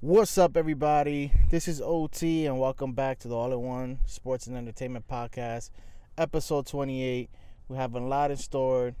What's 0.00 0.36
up, 0.36 0.56
everybody? 0.56 1.30
This 1.50 1.68
is 1.68 1.80
OT, 1.80 2.46
and 2.46 2.58
welcome 2.58 2.92
back 2.92 3.20
to 3.20 3.28
the 3.28 3.36
All 3.36 3.52
in 3.52 3.60
One 3.60 4.00
Sports 4.04 4.48
and 4.48 4.56
Entertainment 4.56 5.06
Podcast, 5.06 5.70
episode 6.18 6.66
28. 6.66 7.30
We 7.68 7.76
have 7.76 7.94
a 7.94 8.00
lot 8.00 8.32
in 8.32 8.36
store 8.36 8.96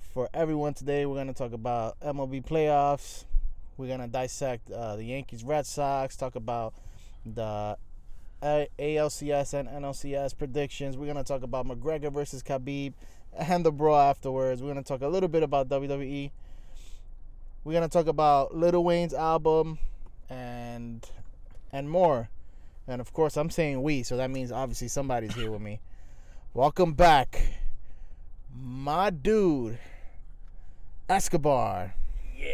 for 0.00 0.28
everyone 0.34 0.74
today. 0.74 1.06
We're 1.06 1.14
going 1.14 1.28
to 1.28 1.32
talk 1.32 1.52
about 1.52 2.00
MLB 2.00 2.44
playoffs. 2.44 3.24
We're 3.76 3.86
going 3.86 4.00
to 4.00 4.08
dissect 4.08 4.68
uh, 4.72 4.96
the 4.96 5.04
Yankees 5.04 5.44
Red 5.44 5.64
Sox, 5.64 6.16
talk 6.16 6.34
about 6.34 6.74
the 7.24 7.78
ALCS 8.42 9.54
and 9.54 9.68
NLCS 9.68 10.36
predictions. 10.36 10.96
We're 10.96 11.12
going 11.12 11.16
to 11.16 11.24
talk 11.24 11.42
about 11.42 11.66
McGregor 11.66 12.12
versus 12.12 12.42
Khabib 12.42 12.94
and 13.36 13.64
the 13.64 13.72
brawl 13.72 13.98
afterwards. 13.98 14.62
We're 14.62 14.72
going 14.72 14.84
to 14.84 14.88
talk 14.88 15.02
a 15.02 15.08
little 15.08 15.28
bit 15.28 15.42
about 15.42 15.68
WWE. 15.68 16.30
We're 17.66 17.72
gonna 17.72 17.88
talk 17.88 18.06
about 18.06 18.54
Lil 18.54 18.84
Wayne's 18.84 19.12
album 19.12 19.80
and 20.30 21.04
and 21.72 21.90
more. 21.90 22.28
And 22.86 23.00
of 23.00 23.12
course, 23.12 23.36
I'm 23.36 23.50
saying 23.50 23.82
we, 23.82 24.04
so 24.04 24.16
that 24.18 24.30
means 24.30 24.52
obviously 24.52 24.86
somebody's 24.86 25.34
here 25.34 25.50
with 25.50 25.60
me. 25.60 25.80
Welcome 26.54 26.92
back, 26.92 27.42
my 28.56 29.10
dude, 29.10 29.80
Escobar. 31.08 31.96
Yeah, 32.38 32.46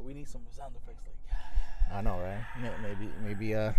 we 0.00 0.14
need 0.14 0.28
some 0.28 0.42
sound 0.56 0.76
effects. 0.76 1.06
Like, 1.08 1.92
I 1.98 2.00
know, 2.00 2.20
right? 2.20 2.72
Maybe, 2.84 3.10
maybe, 3.20 3.56
uh, 3.56 3.72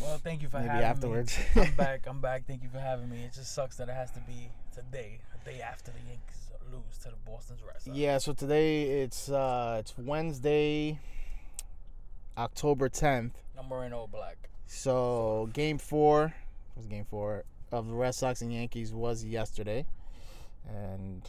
well, 0.00 0.18
thank 0.18 0.42
you 0.42 0.48
for 0.48 0.58
Maybe 0.58 0.68
having 0.68 0.84
afterwards. 0.84 1.38
me. 1.54 1.62
I'm 1.62 1.74
back. 1.74 2.06
I'm 2.08 2.20
back. 2.20 2.46
Thank 2.46 2.62
you 2.62 2.68
for 2.68 2.78
having 2.80 3.08
me. 3.08 3.24
It 3.24 3.32
just 3.32 3.54
sucks 3.54 3.76
that 3.76 3.88
it 3.88 3.94
has 3.94 4.10
to 4.12 4.20
be 4.20 4.50
today, 4.74 5.18
a 5.34 5.44
day 5.44 5.60
after 5.60 5.90
the 5.90 5.98
Yankees 5.98 6.50
lose 6.72 6.98
to 7.02 7.10
the 7.10 7.16
Boston 7.24 7.56
Red 7.66 7.80
Sox. 7.80 7.96
yeah. 7.96 8.18
So 8.18 8.32
today 8.32 9.02
it's 9.02 9.28
uh, 9.30 9.76
it's 9.80 9.94
Wednesday, 9.96 10.98
October 12.36 12.88
10th. 12.88 13.32
Number 13.54 13.84
in 13.84 13.92
all 13.92 14.06
black. 14.08 14.36
So 14.66 15.48
game 15.52 15.78
four 15.78 16.34
was 16.76 16.86
game 16.86 17.04
four 17.08 17.44
of 17.72 17.86
the 17.88 17.94
Red 17.94 18.14
Sox 18.14 18.42
and 18.42 18.52
Yankees 18.52 18.92
was 18.92 19.24
yesterday, 19.24 19.86
and 20.68 21.22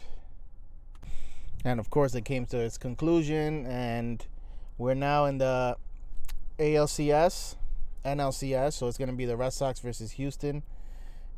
and 1.64 1.78
of 1.80 1.88
course 1.90 2.14
it 2.14 2.24
came 2.24 2.46
to 2.46 2.58
its 2.58 2.76
conclusion, 2.78 3.64
and 3.66 4.26
we're 4.76 4.94
now 4.94 5.24
in 5.26 5.38
the 5.38 5.76
ALCS, 6.58 7.54
NLCS. 8.04 8.74
So 8.74 8.88
it's 8.88 8.98
going 8.98 9.10
to 9.10 9.16
be 9.16 9.24
the 9.24 9.36
Red 9.36 9.52
Sox 9.52 9.80
versus 9.80 10.12
Houston, 10.12 10.62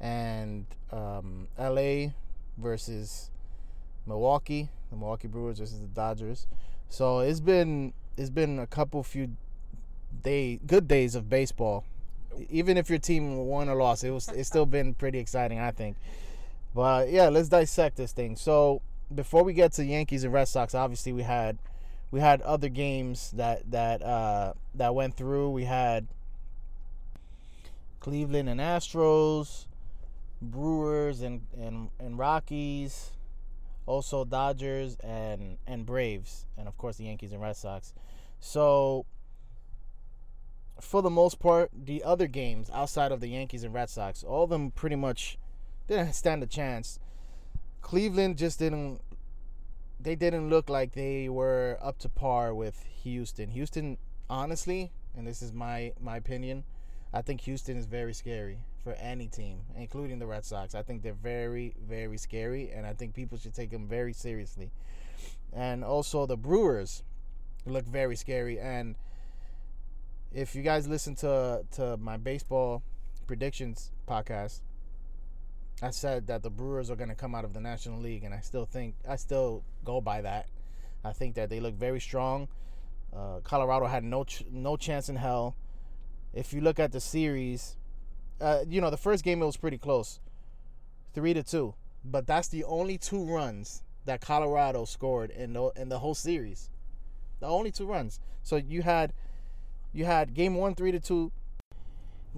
and 0.00 0.66
um, 0.92 1.48
LA 1.58 2.12
versus 2.58 3.30
Milwaukee, 4.06 4.69
the 4.91 4.97
Milwaukee 4.97 5.28
Brewers 5.28 5.58
versus 5.58 5.81
the 5.81 5.86
Dodgers. 5.86 6.47
So 6.88 7.20
it's 7.20 7.41
been 7.41 7.92
it's 8.16 8.31
been 8.31 8.58
a 8.58 8.66
couple 8.66 9.03
few 9.03 9.36
day 10.22 10.61
good 10.66 10.88
days 10.88 11.14
of 11.14 11.28
baseball. 11.28 11.84
Even 12.48 12.77
if 12.77 12.88
your 12.88 12.98
team 12.98 13.36
won 13.36 13.69
or 13.69 13.77
lost, 13.77 14.05
it 14.05 14.11
was 14.11 14.28
it's 14.28 14.48
still 14.48 14.66
been 14.66 14.94
pretty 14.94 15.19
exciting, 15.19 15.58
I 15.58 15.70
think. 15.70 15.97
But 16.75 17.11
yeah, 17.11 17.28
let's 17.28 17.48
dissect 17.48 17.97
this 17.97 18.12
thing. 18.12 18.36
So 18.36 18.83
before 19.12 19.42
we 19.42 19.53
get 19.53 19.72
to 19.72 19.84
Yankees 19.84 20.25
and 20.25 20.33
Red 20.33 20.47
Sox, 20.47 20.75
obviously 20.75 21.12
we 21.12 21.22
had 21.22 21.59
we 22.10 22.21
had 22.21 22.42
other 22.42 22.69
games 22.69 23.31
that 23.32 23.71
that 23.71 24.03
uh, 24.03 24.54
that 24.75 24.94
went 24.94 25.16
through. 25.16 25.50
We 25.50 25.65
had 25.65 26.06
Cleveland 28.00 28.49
and 28.49 28.61
Astros, 28.61 29.66
Brewers 30.43 31.21
and 31.21 31.43
and, 31.59 31.91
and 31.99 32.19
Rockies, 32.19 33.11
also 33.87 34.25
Dodgers 34.25 34.97
and 34.97 35.59
and 35.66 35.87
Braves, 35.87 36.47
and 36.56 36.66
of 36.66 36.77
course 36.78 36.97
the 36.97 37.05
Yankees 37.05 37.33
and 37.33 37.41
Red 37.41 37.56
Sox. 37.56 37.93
So 38.41 39.06
for 40.81 41.03
the 41.03 41.10
most 41.10 41.39
part, 41.39 41.71
the 41.75 42.03
other 42.03 42.27
games 42.27 42.71
outside 42.72 43.12
of 43.12 43.21
the 43.21 43.28
Yankees 43.28 43.65
and 43.65 43.75
Red 43.75 43.91
Sox, 43.91 44.25
all 44.25 44.44
of 44.44 44.50
them 44.50 44.71
pretty 44.71 44.97
much 44.97 45.39
didn't 45.87 46.15
stand 46.15 46.43
a 46.43 46.47
chance. 46.47 46.99
Cleveland 47.83 48.39
just 48.39 48.59
didn't 48.59 49.00
they 50.03 50.15
didn't 50.15 50.49
look 50.49 50.71
like 50.71 50.93
they 50.93 51.28
were 51.28 51.78
up 51.83 51.99
to 51.99 52.09
par 52.09 52.55
with 52.55 52.83
Houston. 53.03 53.50
Houston 53.50 53.99
honestly, 54.31 54.93
and 55.15 55.27
this 55.27 55.43
is 55.43 55.53
my 55.53 55.93
my 56.00 56.16
opinion, 56.16 56.65
I 57.12 57.22
think 57.22 57.41
Houston 57.43 57.76
is 57.76 57.87
very 57.87 58.15
scary 58.15 58.59
for 58.84 58.93
any 58.94 59.26
team, 59.26 59.60
including 59.76 60.19
the 60.19 60.26
Red 60.26 60.44
Sox. 60.44 60.75
I 60.75 60.82
think 60.82 61.03
they're 61.03 61.12
very 61.12 61.75
very 61.87 62.16
scary 62.19 62.71
and 62.71 62.87
I 62.87 62.93
think 62.93 63.15
people 63.15 63.38
should 63.38 63.54
take 63.54 63.71
them 63.71 63.88
very 63.88 64.12
seriously. 64.12 64.71
And 65.53 65.84
also 65.84 66.26
the 66.26 66.37
Brewers 66.37 67.03
look 67.66 67.87
very 67.87 68.16
scary 68.16 68.59
and 68.59 68.94
if 70.32 70.54
you 70.54 70.62
guys 70.62 70.87
listen 70.87 71.15
to 71.16 71.65
to 71.72 71.97
my 71.97 72.16
baseball 72.16 72.82
predictions 73.27 73.91
podcast, 74.09 74.60
I 75.82 75.91
said 75.91 76.27
that 76.27 76.42
the 76.42 76.50
Brewers 76.50 76.91
are 76.91 76.97
going 76.97 77.09
to 77.09 77.15
come 77.15 77.34
out 77.34 77.44
of 77.44 77.54
the 77.54 77.60
National 77.60 77.98
League, 77.98 78.25
and 78.25 78.34
I 78.34 78.41
still 78.41 78.66
think 78.66 78.94
I 79.09 79.16
still 79.16 79.62
go 79.84 80.00
by 80.00 80.21
that. 80.21 80.47
I 81.04 81.12
think 81.12 81.34
that 81.37 81.48
they 81.48 81.60
look 81.60 81.75
very 81.75 82.00
strong. 82.00 82.48
Uh, 83.16 83.41
Colorado 83.42 83.87
had 83.87 84.04
no 84.04 84.25
ch- 84.25 84.44
no 84.50 84.77
chance 84.77 85.09
in 85.09 85.16
hell. 85.16 85.56
If 86.32 86.52
you 86.52 86.60
look 86.60 86.78
at 86.78 86.92
the 86.92 87.00
series, 87.00 87.76
uh, 88.41 88.64
you 88.68 88.80
know 88.80 88.91
the 88.91 88.96
first 88.96 89.24
game 89.24 89.42
it 89.42 89.46
was 89.46 89.56
pretty 89.56 89.78
close, 89.78 90.20
three 91.12 91.34
to 91.34 91.42
two, 91.42 91.74
but 92.04 92.26
that's 92.26 92.48
the 92.48 92.64
only 92.64 92.98
two 92.98 93.24
runs 93.24 93.82
that 94.04 94.20
Colorado 94.20 94.84
scored 94.84 95.30
in 95.30 95.52
the 95.52 95.70
in 95.76 95.88
the 95.88 95.98
whole 95.98 96.14
series. 96.14 96.70
The 97.41 97.46
only 97.46 97.70
two 97.70 97.86
runs. 97.86 98.20
So 98.42 98.56
you 98.56 98.82
had 98.82 99.12
you 99.92 100.04
had 100.04 100.34
game 100.34 100.54
one 100.54 100.74
three 100.74 100.92
to 100.92 101.00
two, 101.00 101.32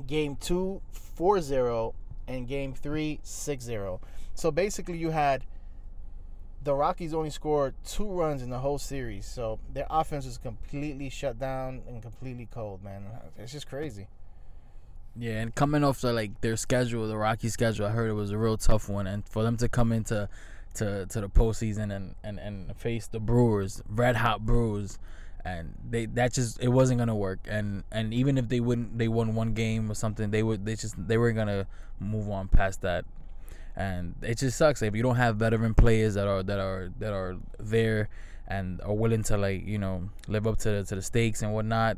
game 0.07 0.37
two 0.37 0.81
four 0.91 1.41
zero, 1.41 1.95
and 2.27 2.49
game 2.49 2.73
three 2.73 3.21
six 3.23 3.65
zero. 3.65 4.01
So 4.35 4.51
basically, 4.51 4.97
you 4.97 5.11
had 5.11 5.45
the 6.65 6.75
Rockies 6.75 7.13
only 7.15 7.31
scored 7.31 7.75
two 7.85 8.09
runs 8.09 8.43
in 8.43 8.51
the 8.51 8.59
whole 8.59 8.79
series. 8.79 9.27
So 9.27 9.59
their 9.73 9.87
offense 9.91 10.25
was 10.25 10.39
completely 10.39 11.11
shut 11.11 11.39
down 11.39 11.83
and 11.89 12.03
completely 12.03 12.49
cold, 12.51 12.83
man. 12.83 13.05
It's 13.37 13.53
just 13.53 13.69
crazy. 13.69 14.09
Yeah, 15.17 15.41
and 15.41 15.55
coming 15.55 15.85
off 15.85 16.01
the 16.01 16.13
like 16.13 16.41
their 16.41 16.57
schedule, 16.57 17.07
the 17.07 17.17
Rocky 17.17 17.49
schedule, 17.49 17.87
I 17.87 17.91
heard 17.91 18.09
it 18.09 18.15
was 18.15 18.31
a 18.31 18.39
real 18.39 18.57
tough 18.57 18.89
one, 18.89 19.07
and 19.07 19.29
for 19.29 19.43
them 19.43 19.57
to 19.59 19.69
come 19.69 19.93
into 19.93 20.29
to 20.75 21.07
to 21.07 21.21
the 21.21 21.29
postseason 21.29 21.95
and 21.95 22.15
and 22.25 22.39
and 22.39 22.75
face 22.77 23.09
the 23.09 23.21
Brewers, 23.21 23.83
red 23.89 24.17
hot 24.17 24.47
Brewers, 24.47 24.99
and 25.45 25.75
they 25.91 26.07
that 26.07 26.33
just 26.33 26.63
it 26.63 26.69
wasn't 26.69 26.99
gonna 26.99 27.15
work, 27.15 27.41
and 27.47 27.85
and 27.93 28.15
even 28.15 28.39
if 28.39 28.49
they 28.49 28.61
wouldn't 28.61 28.97
they 28.97 29.09
won 29.09 29.35
one 29.35 29.53
game 29.53 29.91
or 29.91 29.95
something, 29.95 30.31
they 30.31 30.43
would 30.43 30.65
they 30.65 30.77
just 30.77 30.95
they 31.07 31.19
weren't 31.19 31.37
gonna 31.37 31.67
move 32.01 32.31
on 32.31 32.49
past 32.49 32.81
that, 32.81 33.05
and 33.77 34.15
it 34.23 34.39
just 34.39 34.59
sucks 34.59 34.83
if 34.83 34.95
you 34.95 35.03
don't 35.03 35.17
have 35.17 35.37
veteran 35.37 35.75
players 35.75 36.15
that 36.15 36.27
are 36.27 36.43
that 36.43 36.59
are 36.59 36.91
that 36.99 37.13
are 37.13 37.37
there 37.59 38.09
and 38.49 38.81
are 38.83 38.93
willing 38.93 39.23
to 39.23 39.37
like 39.37 39.67
you 39.67 39.79
know 39.79 40.11
live 40.29 40.47
up 40.47 40.59
to 40.59 40.71
the, 40.71 40.85
to 40.85 40.95
the 40.97 41.03
stakes 41.03 41.43
and 41.43 41.53
whatnot. 41.53 41.97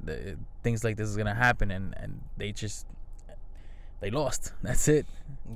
Things 0.63 0.85
like 0.85 0.97
this 0.97 1.09
is 1.09 1.17
gonna 1.17 1.35
happen, 1.35 1.71
and 1.71 1.95
and 1.97 2.21
they 2.37 2.53
just 2.53 2.87
they 4.01 4.11
lost. 4.11 4.53
That's 4.63 4.89
it. 4.89 5.07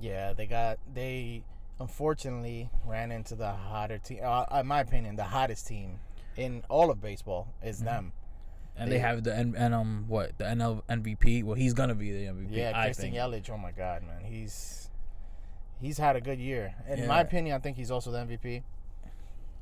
Yeah, 0.00 0.32
they 0.32 0.46
got 0.46 0.78
they 0.92 1.44
unfortunately 1.80 2.70
ran 2.86 3.12
into 3.12 3.34
the 3.34 3.52
hotter 3.52 3.98
team. 3.98 4.20
Uh, 4.24 4.44
in 4.60 4.66
my 4.66 4.80
opinion, 4.80 5.16
the 5.16 5.24
hottest 5.24 5.66
team 5.66 6.00
in 6.36 6.62
all 6.68 6.90
of 6.90 7.00
baseball 7.00 7.48
is 7.62 7.80
them. 7.80 8.12
And 8.76 8.90
They- 8.90 8.96
they, 8.96 9.00
have 9.00 9.24
the 9.24 9.34
and, 9.34 9.56
and 9.56 9.74
um 9.74 10.04
what 10.08 10.38
the 10.38 10.44
NL 10.44 10.82
MVP. 10.88 11.42
Well, 11.44 11.56
he's 11.56 11.74
gonna 11.74 11.94
be 11.94 12.12
the 12.12 12.30
MVP. 12.32 12.48
Yeah, 12.50 12.72
I 12.74 12.86
Christian. 12.86 13.12
Yelich. 13.12 13.50
Oh 13.50 13.58
my 13.58 13.72
God, 13.72 14.02
man, 14.02 14.24
he's 14.24 14.88
he's 15.80 15.98
had 15.98 16.16
a 16.16 16.20
good 16.20 16.38
year. 16.38 16.74
In 16.88 16.98
Yeah. 17.00 17.06
my 17.06 17.20
opinion, 17.20 17.54
I 17.56 17.58
think 17.58 17.76
he's 17.76 17.90
also 17.90 18.10
the 18.10 18.18
MVP. 18.18 18.62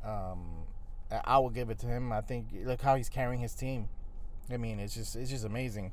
Um, 0.05 0.65
I- 1.11 1.39
will 1.39 1.51
give 1.51 1.71
it 1.71 1.79
to 1.81 1.87
him. 1.87 2.13
I 2.13 2.21
think 2.21 2.49
look 2.65 2.81
how 2.83 2.97
he's 2.97 3.09
carrying 3.09 3.41
his 3.41 3.55
team. 3.55 3.89
I 4.51 4.57
mean, 4.57 4.79
it's 4.81 4.95
just 4.95 5.17
it's 5.17 5.31
just 5.31 5.45
amazing, 5.45 5.93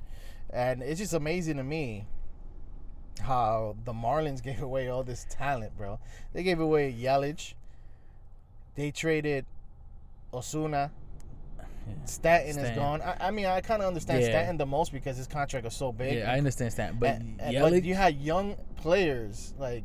and 0.51 0.81
it's 0.83 0.99
just 0.99 1.13
amazing 1.13 1.57
to 1.57 1.63
me 1.63 2.05
how 3.21 3.75
the 3.85 3.93
Marlins 3.93 4.41
gave 4.49 4.61
away 4.61 4.87
all 4.89 5.03
this 5.03 5.25
talent, 5.29 5.75
bro. 5.77 5.99
They 6.33 6.43
gave 6.43 6.59
away 6.59 6.91
Yelich. 6.93 7.53
They 8.75 8.91
traded 8.91 9.45
Osuna. 10.33 10.91
Stanton 12.05 12.63
is 12.63 12.75
gone. 12.77 13.01
I, 13.01 13.27
I 13.27 13.31
mean, 13.31 13.45
I 13.45 13.59
kind 13.61 13.81
of 13.81 13.87
understand 13.89 14.21
Yeah. 14.21 14.29
Stanton 14.29 14.57
the 14.57 14.65
most 14.65 14.93
because 14.93 15.17
his 15.17 15.27
contract 15.27 15.65
was 15.65 15.75
so 15.75 15.91
big. 15.91 16.17
Yeah, 16.19 16.31
I 16.31 16.37
understand 16.37 16.71
that, 16.73 16.97
but 16.99 17.09
And- 17.17 17.41
and- 17.41 17.55
Yelich, 17.55 17.69
but 17.71 17.83
you 17.83 17.93
had 17.93 18.15
young 18.15 18.55
players 18.77 19.53
like 19.59 19.83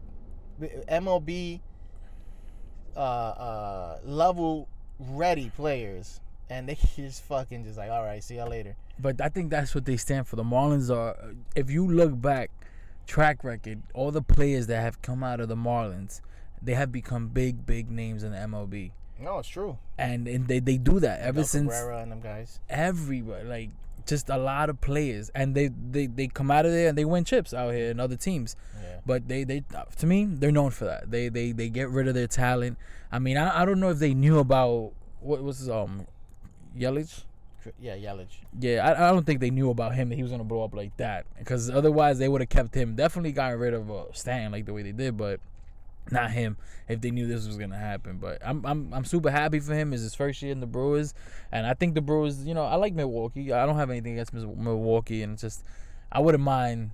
MLB 0.60 1.60
uh, 2.96 3.00
uh, 3.00 3.98
level 4.04 4.68
ready 4.98 5.50
players, 5.54 6.20
and 6.50 6.68
they 6.68 6.74
just 6.96 7.24
fucking 7.24 7.64
just 7.64 7.78
like, 7.78 7.90
all 7.90 8.04
right, 8.04 8.22
see 8.22 8.36
y'all 8.36 8.48
later. 8.48 8.76
but 8.98 9.20
I 9.20 9.28
think 9.28 9.50
that's 9.50 9.74
what 9.74 9.84
they 9.84 9.96
stand 9.96 10.26
for. 10.26 10.36
The 10.36 10.44
Marlins 10.44 10.94
are. 10.94 11.16
If 11.54 11.70
you 11.70 11.86
look 11.86 12.20
back 12.20 12.50
track 13.06 13.44
record, 13.44 13.82
all 13.94 14.10
the 14.10 14.22
players 14.22 14.66
that 14.66 14.80
have 14.80 15.00
come 15.02 15.22
out 15.22 15.40
of 15.40 15.48
the 15.48 15.56
Marlins, 15.56 16.20
they 16.62 16.74
have 16.74 16.92
become 16.92 17.28
big, 17.28 17.64
big 17.64 17.90
names 17.90 18.22
in 18.22 18.32
the 18.32 18.38
MLB. 18.38 18.90
No, 19.20 19.38
it's 19.38 19.48
true. 19.48 19.78
And 19.96 20.28
and 20.28 20.46
they, 20.46 20.60
they 20.60 20.76
do 20.76 21.00
that 21.00 21.20
ever 21.20 21.40
Miguel 21.40 21.44
since 21.46 21.72
Cabrera 21.72 22.02
and 22.02 22.12
them 22.12 22.20
guys. 22.20 22.60
everybody 22.68 23.44
like 23.48 23.70
just 24.08 24.28
a 24.30 24.36
lot 24.38 24.70
of 24.70 24.80
players 24.80 25.30
and 25.34 25.54
they, 25.54 25.68
they 25.68 26.06
they 26.06 26.26
come 26.26 26.50
out 26.50 26.64
of 26.66 26.72
there 26.72 26.88
and 26.88 26.96
they 26.98 27.04
win 27.04 27.24
chips 27.24 27.52
out 27.54 27.72
here 27.74 27.90
in 27.90 28.00
other 28.00 28.16
teams. 28.16 28.56
Yeah. 28.82 29.00
but 29.06 29.28
they 29.28 29.44
they 29.44 29.62
to 29.96 30.06
me 30.06 30.24
they're 30.24 30.50
known 30.50 30.70
for 30.70 30.86
that. 30.86 31.10
They 31.10 31.28
they 31.28 31.52
they 31.52 31.68
get 31.68 31.90
rid 31.90 32.08
of 32.08 32.14
their 32.14 32.26
talent. 32.26 32.78
I 33.12 33.18
mean 33.18 33.36
i, 33.36 33.62
I 33.62 33.64
don't 33.64 33.80
know 33.80 33.90
if 33.90 33.98
they 33.98 34.14
knew 34.14 34.38
about 34.38 34.92
what 35.20 35.42
was 35.42 35.58
his 35.58 35.68
um 35.70 36.06
Yelich? 36.76 37.24
Yeah, 37.78 37.96
Yelich. 37.96 38.38
yeah 38.58 38.86
I, 38.88 39.08
I 39.08 39.12
don't 39.12 39.26
think 39.26 39.40
they 39.40 39.50
knew 39.50 39.68
about 39.68 39.94
him 39.94 40.08
that 40.08 40.16
he 40.16 40.22
was 40.22 40.30
gonna 40.32 40.44
blow 40.44 40.64
up 40.64 40.74
like 40.74 40.96
that 40.96 41.26
because 41.38 41.68
otherwise 41.68 42.18
they 42.18 42.28
would 42.28 42.40
have 42.40 42.48
kept 42.48 42.74
him. 42.74 42.94
Definitely 42.94 43.32
gotten 43.32 43.58
rid 43.58 43.74
of 43.74 43.90
uh, 43.90 44.04
Stan 44.12 44.52
like 44.52 44.64
the 44.64 44.72
way 44.72 44.82
they 44.82 44.92
did 44.92 45.16
but 45.18 45.40
not 46.12 46.30
him 46.30 46.56
if 46.88 47.00
they 47.00 47.10
knew 47.10 47.26
this 47.26 47.46
was 47.46 47.56
gonna 47.56 47.78
happen. 47.78 48.18
But 48.18 48.38
I'm 48.44 48.64
I'm 48.64 48.92
I'm 48.92 49.04
super 49.04 49.30
happy 49.30 49.60
for 49.60 49.74
him. 49.74 49.92
It's 49.92 50.02
his 50.02 50.14
first 50.14 50.42
year 50.42 50.52
in 50.52 50.60
the 50.60 50.66
Brewers, 50.66 51.14
and 51.52 51.66
I 51.66 51.74
think 51.74 51.94
the 51.94 52.00
Brewers. 52.00 52.46
You 52.46 52.54
know, 52.54 52.64
I 52.64 52.76
like 52.76 52.94
Milwaukee. 52.94 53.52
I 53.52 53.66
don't 53.66 53.76
have 53.76 53.90
anything 53.90 54.14
against 54.14 54.32
Milwaukee, 54.32 55.22
and 55.22 55.34
it's 55.34 55.42
just 55.42 55.64
I 56.10 56.20
wouldn't 56.20 56.44
mind 56.44 56.90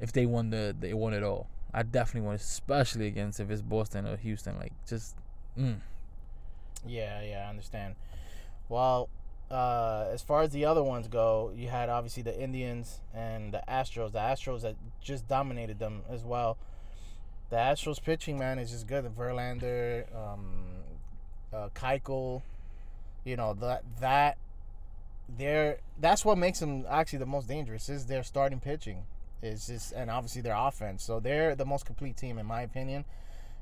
if 0.00 0.12
they 0.12 0.26
won 0.26 0.50
the 0.50 0.74
they 0.78 0.94
won 0.94 1.14
it 1.14 1.22
all. 1.22 1.48
I 1.72 1.82
definitely 1.82 2.26
want, 2.26 2.40
especially 2.40 3.08
against 3.08 3.40
if 3.40 3.50
it's 3.50 3.60
Boston 3.60 4.06
or 4.06 4.16
Houston. 4.16 4.56
Like 4.56 4.72
just, 4.86 5.16
mm. 5.58 5.76
Yeah, 6.86 7.20
yeah, 7.22 7.44
I 7.46 7.50
understand. 7.50 7.96
Well, 8.68 9.08
uh, 9.50 10.06
as 10.12 10.22
far 10.22 10.42
as 10.42 10.50
the 10.50 10.64
other 10.64 10.82
ones 10.82 11.08
go, 11.08 11.52
you 11.54 11.68
had 11.68 11.88
obviously 11.88 12.22
the 12.22 12.40
Indians 12.40 13.00
and 13.12 13.52
the 13.52 13.62
Astros. 13.68 14.12
The 14.12 14.20
Astros 14.20 14.62
that 14.62 14.76
just 15.00 15.26
dominated 15.26 15.80
them 15.80 16.02
as 16.08 16.24
well. 16.24 16.56
The 17.54 17.60
Astros 17.60 18.02
pitching 18.02 18.36
man 18.36 18.58
is 18.58 18.72
just 18.72 18.88
good. 18.88 19.04
Verlander, 19.16 20.12
um, 20.12 20.64
uh, 21.52 21.68
Keuchel, 21.72 22.42
you 23.22 23.36
know 23.36 23.54
that 23.54 23.84
that 24.00 24.38
they're 25.28 25.78
that's 26.00 26.24
what 26.24 26.36
makes 26.36 26.58
them 26.58 26.84
actually 26.90 27.20
the 27.20 27.26
most 27.26 27.46
dangerous 27.46 27.88
is 27.88 28.06
their 28.06 28.24
starting 28.24 28.58
pitching. 28.58 29.04
Is 29.40 29.68
just 29.68 29.92
and 29.92 30.10
obviously 30.10 30.42
their 30.42 30.56
offense. 30.56 31.04
So 31.04 31.20
they're 31.20 31.54
the 31.54 31.64
most 31.64 31.86
complete 31.86 32.16
team 32.16 32.38
in 32.38 32.46
my 32.46 32.62
opinion. 32.62 33.04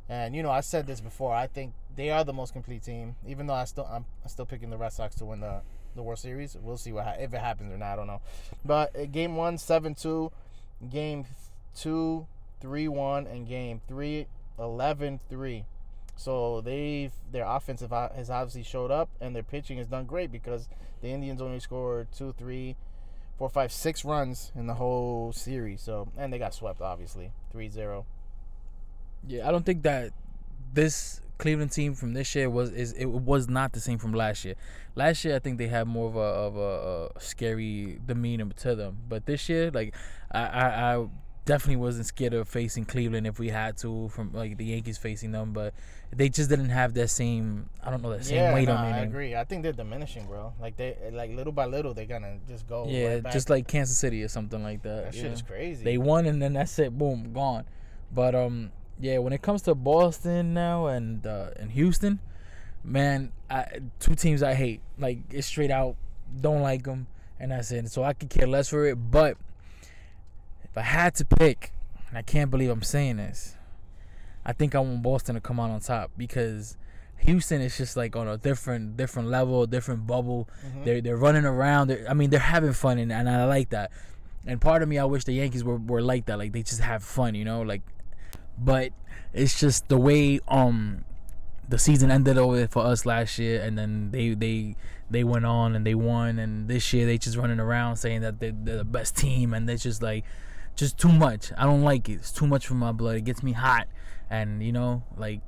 And 0.08 0.34
you 0.34 0.42
know, 0.42 0.50
I 0.50 0.60
said 0.60 0.86
this 0.86 1.02
before. 1.02 1.34
I 1.34 1.46
think 1.46 1.74
they 1.94 2.08
are 2.08 2.24
the 2.24 2.32
most 2.32 2.54
complete 2.54 2.82
team. 2.82 3.16
Even 3.28 3.46
though 3.46 3.52
I 3.52 3.64
still 3.64 3.86
I'm, 3.92 4.06
still 4.26 4.46
picking 4.46 4.70
the 4.70 4.78
Red 4.78 4.94
Sox 4.94 5.16
to 5.16 5.26
win 5.26 5.40
the 5.40 5.60
the 5.94 6.02
World 6.02 6.18
Series. 6.18 6.56
We'll 6.58 6.78
see 6.78 6.92
what 6.94 7.16
if 7.20 7.34
it 7.34 7.40
happens 7.40 7.70
or 7.70 7.76
not. 7.76 7.92
I 7.92 7.96
don't 7.96 8.06
know. 8.06 8.22
But 8.64 8.98
uh, 8.98 9.04
game 9.04 9.36
one, 9.36 9.58
seven 9.58 9.94
two, 9.94 10.32
game 10.90 11.26
two, 11.76 12.26
three 12.62 12.88
one, 12.88 13.26
and 13.26 13.46
game 13.46 13.82
three, 13.86 14.26
11-3. 14.58 15.64
So 16.16 16.60
they've 16.60 17.12
their 17.30 17.44
offensive 17.44 17.90
has 17.90 18.30
obviously 18.30 18.62
showed 18.62 18.90
up, 18.90 19.10
and 19.20 19.34
their 19.36 19.42
pitching 19.42 19.78
has 19.78 19.88
done 19.88 20.06
great 20.06 20.30
because 20.30 20.68
the 21.02 21.08
Indians 21.08 21.42
only 21.42 21.60
scored 21.60 22.08
two, 22.16 22.32
three, 22.38 22.76
four, 23.36 23.48
five, 23.48 23.72
six 23.72 24.04
runs 24.04 24.52
in 24.54 24.66
the 24.66 24.74
whole 24.74 25.32
series. 25.32 25.80
So 25.82 26.08
and 26.16 26.32
they 26.32 26.38
got 26.38 26.54
swept 26.54 26.80
obviously 26.80 27.32
3-0. 27.54 28.04
yeah, 29.26 29.48
I 29.48 29.50
don't 29.50 29.66
think 29.66 29.82
that 29.82 30.12
this 30.72 31.20
Cleveland 31.38 31.72
team 31.72 31.94
from 31.94 32.14
this 32.14 32.34
year 32.36 32.48
was 32.48 32.70
is 32.70 32.92
it 32.92 33.06
was 33.06 33.48
not 33.48 33.72
the 33.72 33.80
same 33.80 33.98
from 33.98 34.12
last 34.12 34.44
year. 34.44 34.54
Last 34.94 35.24
year, 35.24 35.34
I 35.34 35.38
think 35.40 35.58
they 35.58 35.66
had 35.66 35.88
more 35.88 36.08
of 36.08 36.16
a 36.16 36.20
of 36.20 36.56
a, 36.56 37.10
a 37.16 37.20
scary 37.20 37.98
demeanor 38.06 38.48
to 38.58 38.76
them, 38.76 38.98
but 39.08 39.26
this 39.26 39.48
year, 39.48 39.70
like 39.72 39.92
I, 40.30 40.44
I 40.44 40.94
I 40.94 41.06
definitely 41.44 41.76
wasn't 41.76 42.06
scared 42.06 42.34
of 42.34 42.48
facing 42.48 42.84
Cleveland 42.84 43.26
if 43.26 43.38
we 43.38 43.48
had 43.48 43.76
to 43.78 44.08
from 44.10 44.32
like 44.32 44.56
the 44.56 44.64
Yankees 44.64 44.98
facing 44.98 45.32
them, 45.32 45.52
but 45.52 45.74
they 46.14 46.28
just 46.28 46.48
didn't 46.48 46.68
have 46.68 46.94
that 46.94 47.08
same 47.08 47.68
I 47.82 47.90
don't 47.90 48.02
know 48.02 48.10
that 48.10 48.24
same 48.24 48.36
yeah, 48.36 48.54
weight 48.54 48.68
nah, 48.68 48.76
on 48.76 48.90
them. 48.90 48.94
I 48.94 48.98
agree. 49.00 49.34
I 49.34 49.44
think 49.44 49.62
they're 49.62 49.72
diminishing, 49.72 50.26
bro. 50.26 50.52
Like 50.60 50.76
they 50.76 50.96
like 51.12 51.30
little 51.30 51.52
by 51.52 51.66
little 51.66 51.94
they're 51.94 52.06
gonna 52.06 52.38
just 52.48 52.66
go. 52.66 52.86
Yeah, 52.88 53.14
right 53.14 53.22
back. 53.22 53.32
just 53.32 53.50
like 53.50 53.66
Kansas 53.66 53.98
City 53.98 54.22
or 54.22 54.28
something 54.28 54.62
like 54.62 54.82
that. 54.82 55.06
that 55.06 55.14
yeah. 55.14 55.22
shit 55.22 55.32
is 55.32 55.42
crazy. 55.42 55.84
They 55.84 55.98
won 55.98 56.26
and 56.26 56.40
then 56.40 56.52
that's 56.52 56.78
it, 56.78 56.96
boom, 56.96 57.32
gone. 57.32 57.64
But 58.14 58.34
um, 58.34 58.70
yeah, 59.00 59.18
when 59.18 59.32
it 59.32 59.42
comes 59.42 59.62
to 59.62 59.74
Boston 59.74 60.54
now 60.54 60.86
and 60.86 61.26
uh, 61.26 61.50
and 61.56 61.72
Houston, 61.72 62.20
man, 62.84 63.32
I, 63.50 63.66
two 63.98 64.14
teams 64.14 64.42
I 64.42 64.54
hate. 64.54 64.80
Like 64.98 65.18
it's 65.30 65.46
straight 65.46 65.70
out, 65.70 65.96
don't 66.40 66.62
like 66.62 66.84
them, 66.84 67.08
and 67.40 67.50
that's 67.50 67.72
it. 67.72 67.90
So 67.90 68.04
I 68.04 68.12
could 68.12 68.30
care 68.30 68.46
less 68.46 68.68
for 68.68 68.86
it. 68.86 68.96
But 68.96 69.38
if 70.72 70.78
I 70.78 70.82
had 70.82 71.14
to 71.16 71.24
pick, 71.24 71.72
and 72.08 72.18
I 72.18 72.22
can't 72.22 72.50
believe 72.50 72.70
I'm 72.70 72.82
saying 72.82 73.18
this, 73.18 73.56
I 74.44 74.52
think 74.52 74.74
I 74.74 74.80
want 74.80 75.02
Boston 75.02 75.36
to 75.36 75.40
come 75.40 75.60
out 75.60 75.70
on 75.70 75.80
top 75.80 76.10
because. 76.16 76.76
Houston 77.18 77.60
is 77.60 77.76
just 77.78 77.96
like 77.96 78.16
on 78.16 78.26
a 78.26 78.36
different 78.36 78.96
different 78.96 79.28
level, 79.28 79.64
different 79.64 80.08
bubble. 80.08 80.48
Mhm. 80.66 80.84
They're 80.84 81.00
they're 81.00 81.16
running 81.16 81.44
around. 81.44 81.86
They're, 81.86 82.04
I 82.10 82.14
mean, 82.14 82.30
they're 82.30 82.40
having 82.40 82.72
fun, 82.72 82.98
and, 82.98 83.12
and 83.12 83.28
I 83.30 83.44
like 83.44 83.70
that. 83.70 83.92
And 84.44 84.60
part 84.60 84.82
of 84.82 84.88
me, 84.88 84.98
I 84.98 85.04
wish 85.04 85.22
the 85.22 85.32
Yankees 85.32 85.62
were, 85.62 85.76
were 85.76 86.02
like 86.02 86.26
that. 86.26 86.38
Like 86.40 86.50
they 86.50 86.64
just 86.64 86.80
have 86.80 87.04
fun, 87.04 87.36
you 87.36 87.44
know. 87.44 87.62
Like, 87.62 87.82
but 88.58 88.90
it's 89.32 89.60
just 89.60 89.88
the 89.88 89.98
way 89.98 90.40
um 90.48 91.04
the 91.68 91.78
season 91.78 92.10
ended 92.10 92.38
over 92.38 92.66
for 92.66 92.84
us 92.84 93.06
last 93.06 93.38
year, 93.38 93.62
and 93.62 93.78
then 93.78 94.10
they 94.10 94.34
they 94.34 94.74
they 95.08 95.22
went 95.22 95.46
on 95.46 95.76
and 95.76 95.86
they 95.86 95.94
won, 95.94 96.40
and 96.40 96.66
this 96.66 96.92
year 96.92 97.06
they 97.06 97.18
just 97.18 97.36
running 97.36 97.60
around 97.60 97.98
saying 97.98 98.22
that 98.22 98.40
they're, 98.40 98.50
they're 98.52 98.78
the 98.78 98.84
best 98.84 99.16
team, 99.16 99.54
and 99.54 99.70
it's 99.70 99.84
just 99.84 100.02
like 100.02 100.24
just 100.76 100.98
too 100.98 101.12
much. 101.12 101.52
I 101.56 101.64
don't 101.64 101.82
like 101.82 102.08
it. 102.08 102.14
It's 102.14 102.32
too 102.32 102.46
much 102.46 102.66
for 102.66 102.74
my 102.74 102.92
blood. 102.92 103.16
It 103.16 103.24
gets 103.24 103.42
me 103.42 103.52
hot, 103.52 103.86
and 104.30 104.62
you 104.62 104.72
know, 104.72 105.02
like 105.16 105.40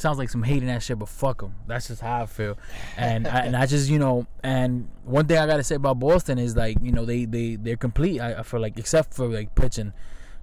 sounds 0.00 0.18
like 0.18 0.30
some 0.30 0.42
hating 0.42 0.68
that 0.68 0.82
shit, 0.82 0.98
but 0.98 1.08
fuck 1.08 1.40
them. 1.40 1.54
That's 1.66 1.88
just 1.88 2.00
how 2.00 2.22
I 2.22 2.26
feel. 2.26 2.58
And 2.96 3.28
I, 3.28 3.40
and 3.40 3.56
I 3.56 3.66
just 3.66 3.90
you 3.90 3.98
know, 3.98 4.26
and 4.42 4.88
one 5.04 5.26
thing 5.26 5.38
I 5.38 5.46
gotta 5.46 5.62
say 5.62 5.74
about 5.74 5.98
Boston 5.98 6.38
is 6.38 6.56
like 6.56 6.78
you 6.82 6.92
know 6.92 7.04
they 7.04 7.24
they 7.26 7.56
they're 7.56 7.76
complete. 7.76 8.20
I, 8.20 8.34
I 8.34 8.42
feel 8.42 8.60
like 8.60 8.78
except 8.78 9.14
for 9.14 9.28
like 9.28 9.54
pitching, 9.54 9.92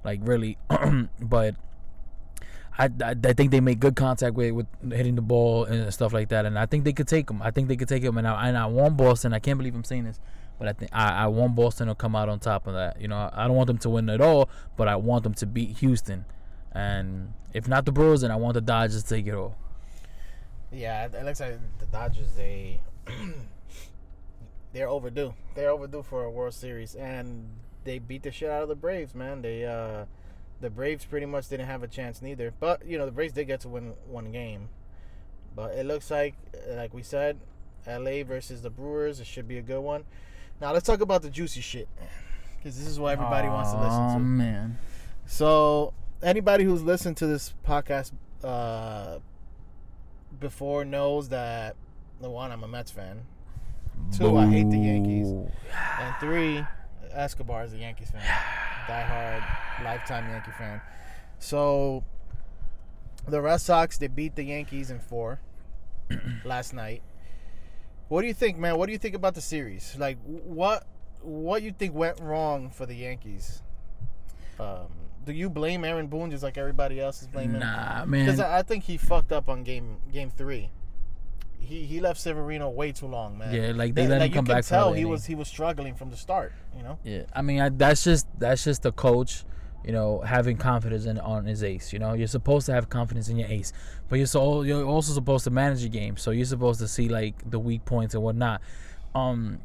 like 0.04 0.20
really, 0.24 0.58
but. 1.22 1.56
I, 2.80 2.92
I, 3.04 3.16
I 3.24 3.34
think 3.34 3.50
they 3.50 3.60
make 3.60 3.80
good 3.80 3.96
contact 3.96 4.36
with, 4.36 4.52
with 4.52 4.68
hitting 4.94 5.16
the 5.16 5.22
ball 5.24 5.66
and 5.66 5.92
stuff 5.92 6.14
like 6.14 6.30
that, 6.30 6.46
and 6.46 6.60
I 6.60 6.68
think 6.68 6.84
they 6.84 6.94
could 6.94 7.08
take 7.08 7.26
them. 7.26 7.42
I 7.42 7.50
think 7.50 7.70
they 7.70 7.76
could 7.76 7.88
take 7.88 8.04
them, 8.04 8.20
and 8.20 8.28
I 8.28 8.50
and 8.50 8.56
I 8.56 8.68
want 8.68 8.96
Boston. 8.96 9.34
I 9.34 9.40
can't 9.40 9.58
believe 9.58 9.74
I'm 9.74 9.84
saying 9.84 10.04
this, 10.04 10.20
but 10.60 10.68
I 10.68 10.74
think 10.74 10.92
I, 10.94 11.24
I 11.24 11.28
want 11.28 11.56
Boston 11.56 11.88
to 11.88 11.96
come 11.96 12.16
out 12.16 12.30
on 12.30 12.40
top 12.40 12.68
of 12.68 12.74
that. 12.74 13.02
You 13.02 13.08
know, 13.08 13.30
I, 13.34 13.48
don't 13.48 13.56
want 13.56 13.68
them 13.68 13.78
to 13.80 13.90
win 13.90 14.10
at 14.10 14.22
all, 14.22 14.50
but 14.76 14.88
I 14.88 14.96
want 14.96 15.24
them 15.24 15.34
to 15.36 15.46
beat 15.46 15.78
Houston, 15.78 16.26
and 16.72 17.34
if 17.54 17.68
not 17.68 17.86
the 17.86 17.92
Brewers, 17.92 18.22
then 18.22 18.32
I 18.32 18.36
want 18.36 18.56
the 18.56 18.62
Dodgers 18.62 19.04
to 19.04 19.10
take 19.10 19.28
it 19.28 19.34
all. 19.34 19.58
Yeah, 20.72 21.06
it 21.06 21.14
it 21.14 21.24
looks 21.24 21.40
like 21.40 21.58
the 21.80 21.86
Dodgers 21.86 22.34
they 22.36 22.82
they're 24.74 24.90
overdue. 24.90 25.34
They're 25.56 25.70
overdue 25.70 26.04
for 26.04 26.24
a 26.24 26.32
World 26.32 26.54
Series, 26.54 26.96
and 26.96 27.48
they 27.84 28.00
beat 28.00 28.24
the 28.24 28.32
shit 28.32 28.50
out 28.50 28.64
of 28.64 28.70
the 28.70 28.76
Braves. 28.76 29.16
Man, 29.16 29.42
they 29.42 29.66
uh 29.66 30.06
the 30.60 30.70
Braves 30.70 31.06
pretty 31.06 31.26
much 31.26 31.50
didn't 31.50 31.68
have 31.68 31.84
a 31.84 31.88
chance 31.88 32.22
neither. 32.22 32.54
But 32.60 32.86
you 32.86 32.98
know 32.98 33.06
the 33.06 33.12
Braves 33.12 33.34
did 33.34 33.46
get 33.46 33.62
to 33.62 33.70
win 33.70 33.94
one 34.08 34.32
game. 34.32 34.70
But 35.56 35.74
it 35.74 35.88
looks 35.88 36.12
like, 36.12 36.36
like 36.70 36.94
we 36.94 37.02
said, 37.02 37.40
L.A. 37.88 38.22
versus 38.22 38.62
the 38.62 38.70
Brewers. 38.70 39.20
It 39.20 39.26
should 39.26 39.48
be 39.48 39.58
a 39.58 39.64
good 39.64 39.80
one. 39.80 40.04
Now 40.60 40.74
let's 40.74 40.86
talk 40.86 41.02
about 41.02 41.22
the 41.22 41.30
juicy 41.30 41.62
shit, 41.62 41.88
because 42.58 42.78
this 42.78 42.88
is 42.88 43.00
what 43.00 43.14
everybody 43.14 43.48
wants 43.48 43.72
to 43.72 43.78
listen 43.78 44.08
to. 44.10 44.16
Oh 44.16 44.20
man, 44.20 44.78
So 45.26 45.94
anybody 46.24 46.64
who's 46.64 46.82
listened 46.82 47.18
to 47.18 47.28
this 47.28 47.54
podcast 47.66 48.12
uh, 48.44 49.20
before 50.40 50.84
knows 50.86 51.30
that 51.30 51.76
the 52.22 52.30
one 52.30 52.52
I'm 52.52 52.64
a 52.64 52.68
Mets 52.68 52.92
fan, 52.92 53.22
Two, 54.16 54.38
I 54.38 54.48
hate 54.48 54.70
the 54.70 54.78
Yankees. 54.78 55.28
And 55.28 56.16
three, 56.20 56.64
Escobar 57.12 57.64
is 57.64 57.74
a 57.74 57.78
Yankees 57.78 58.10
fan, 58.12 58.22
diehard, 58.88 59.44
lifetime 59.84 60.28
Yankee 60.30 60.52
fan. 60.58 60.82
So 61.40 62.04
the 63.28 63.42
Red 63.42 63.58
Sox 63.58 63.98
they 63.98 64.08
beat 64.08 64.36
the 64.36 64.44
Yankees 64.44 64.90
in 64.90 65.00
four 65.00 65.40
last 66.46 66.74
night. 66.74 67.02
What 68.10 68.22
do 68.22 68.28
you 68.28 68.34
think, 68.34 68.58
man? 68.58 68.78
What 68.78 68.86
do 68.86 68.92
you 68.94 68.98
think 68.98 69.16
about 69.16 69.36
the 69.36 69.42
series? 69.42 69.96
Like, 69.98 70.18
what 70.26 70.86
what 71.22 71.62
you 71.62 71.72
think 71.72 71.94
went 71.94 72.20
wrong 72.20 72.70
for 72.70 72.86
the 72.86 72.96
Yankees? 72.96 73.62
Um, 74.60 74.88
do 75.26 75.34
you 75.34 75.50
blame 75.50 75.84
Aaron 75.84 76.08
Boone 76.08 76.32
just 76.32 76.42
like 76.44 76.58
everybody 76.58 77.00
else 77.02 77.22
is 77.22 77.28
blaming? 77.28 77.60
Nah, 77.60 78.06
Because 78.06 78.38
man. 78.40 78.48
I 78.52 78.60
I 78.60 78.62
think 78.62 78.86
he 78.86 78.98
fucked 78.98 79.32
up 79.32 79.50
on 79.50 79.64
game 79.64 79.98
game 80.12 80.30
three. 80.30 80.70
He 81.60 81.84
he 81.86 82.00
left 82.00 82.20
Severino 82.22 82.70
way 82.70 82.94
too 82.94 83.08
long, 83.08 83.38
man. 83.38 83.54
Yeah, 83.54 83.74
like 83.76 83.94
they 83.94 84.04
That- 84.04 84.10
let 84.12 84.20
like 84.22 84.30
him 84.32 84.36
come 84.36 84.46
you 84.46 84.50
back 84.54 84.58
could 84.60 84.66
for 84.66 84.76
tell 84.76 84.94
he 84.94 85.04
was 85.04 85.26
he 85.26 85.36
was 85.36 85.50
struggling 85.50 85.96
from 85.96 86.10
the 86.12 86.16
start. 86.18 86.54
You 86.78 86.84
know. 86.84 86.98
Yeah, 87.04 87.24
I 87.34 87.42
mean 87.42 87.60
I, 87.60 87.70
that's 87.70 88.06
just 88.06 88.26
that's 88.40 88.64
just 88.64 88.84
the 88.84 88.94
coach, 88.94 89.44
you 89.84 89.92
know, 89.92 90.22
having 90.22 90.58
confidence 90.58 91.06
in 91.06 91.20
on 91.20 91.46
his 91.46 91.64
ace. 91.64 91.94
You 91.94 92.00
know, 92.00 92.14
you're 92.14 92.28
supposed 92.28 92.66
to 92.68 92.74
have 92.74 92.90
confidence 92.90 93.30
in 93.30 93.38
your 93.38 93.48
ace, 93.48 93.74
but 94.10 94.18
you're 94.18 94.28
so 94.28 94.62
you're 94.64 94.86
also 94.86 95.14
supposed 95.14 95.44
to 95.46 95.50
manage 95.50 95.82
your 95.82 95.90
game. 95.90 96.18
So 96.18 96.32
you're 96.32 96.46
supposed 96.46 96.80
to 96.80 96.88
see 96.88 97.10
like 97.10 97.50
the 97.50 97.60
weak 97.60 97.86
points 97.86 98.14
and 98.14 98.24
whatnot. 98.24 98.62
Um, 99.16 99.60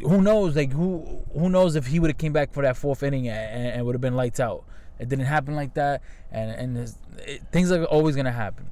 who 0.00 0.22
knows? 0.22 0.56
Like 0.56 0.72
who 0.72 1.24
who 1.32 1.48
knows 1.48 1.76
if 1.76 1.86
he 1.86 1.98
would 2.00 2.10
have 2.10 2.18
came 2.18 2.32
back 2.32 2.52
for 2.52 2.62
that 2.62 2.76
fourth 2.76 3.02
inning 3.02 3.28
and, 3.28 3.66
and 3.68 3.86
would 3.86 3.94
have 3.94 4.00
been 4.00 4.16
lights 4.16 4.40
out. 4.40 4.64
It 4.98 5.08
didn't 5.08 5.26
happen 5.26 5.56
like 5.56 5.74
that, 5.74 6.02
and 6.30 6.50
and 6.50 6.94
it, 7.26 7.42
things 7.50 7.72
are 7.72 7.84
always 7.84 8.16
gonna 8.16 8.32
happen. 8.32 8.66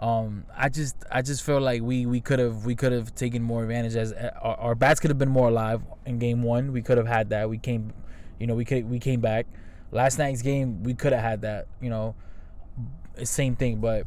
Um, 0.00 0.44
I 0.56 0.68
just 0.68 0.96
I 1.10 1.22
just 1.22 1.42
feel 1.42 1.60
like 1.60 1.82
we 1.82 2.06
we 2.06 2.20
could 2.20 2.38
have 2.38 2.64
we 2.64 2.74
could 2.74 2.92
have 2.92 3.14
taken 3.14 3.42
more 3.42 3.62
advantage 3.62 3.94
as 3.94 4.12
our, 4.12 4.56
our 4.56 4.74
bats 4.74 5.00
could 5.00 5.10
have 5.10 5.18
been 5.18 5.30
more 5.30 5.48
alive 5.48 5.82
in 6.04 6.18
game 6.18 6.42
one. 6.42 6.72
We 6.72 6.82
could 6.82 6.98
have 6.98 7.06
had 7.06 7.30
that. 7.30 7.48
We 7.48 7.58
came, 7.58 7.92
you 8.38 8.46
know, 8.46 8.54
we 8.54 8.64
could 8.64 8.90
we 8.90 8.98
came 8.98 9.20
back. 9.20 9.46
Last 9.94 10.18
night's 10.18 10.42
game 10.42 10.82
we 10.82 10.92
could 10.92 11.12
have 11.12 11.22
had 11.22 11.42
that. 11.42 11.66
You 11.80 11.88
know, 11.88 12.14
same 13.22 13.56
thing, 13.56 13.76
but 13.76 14.06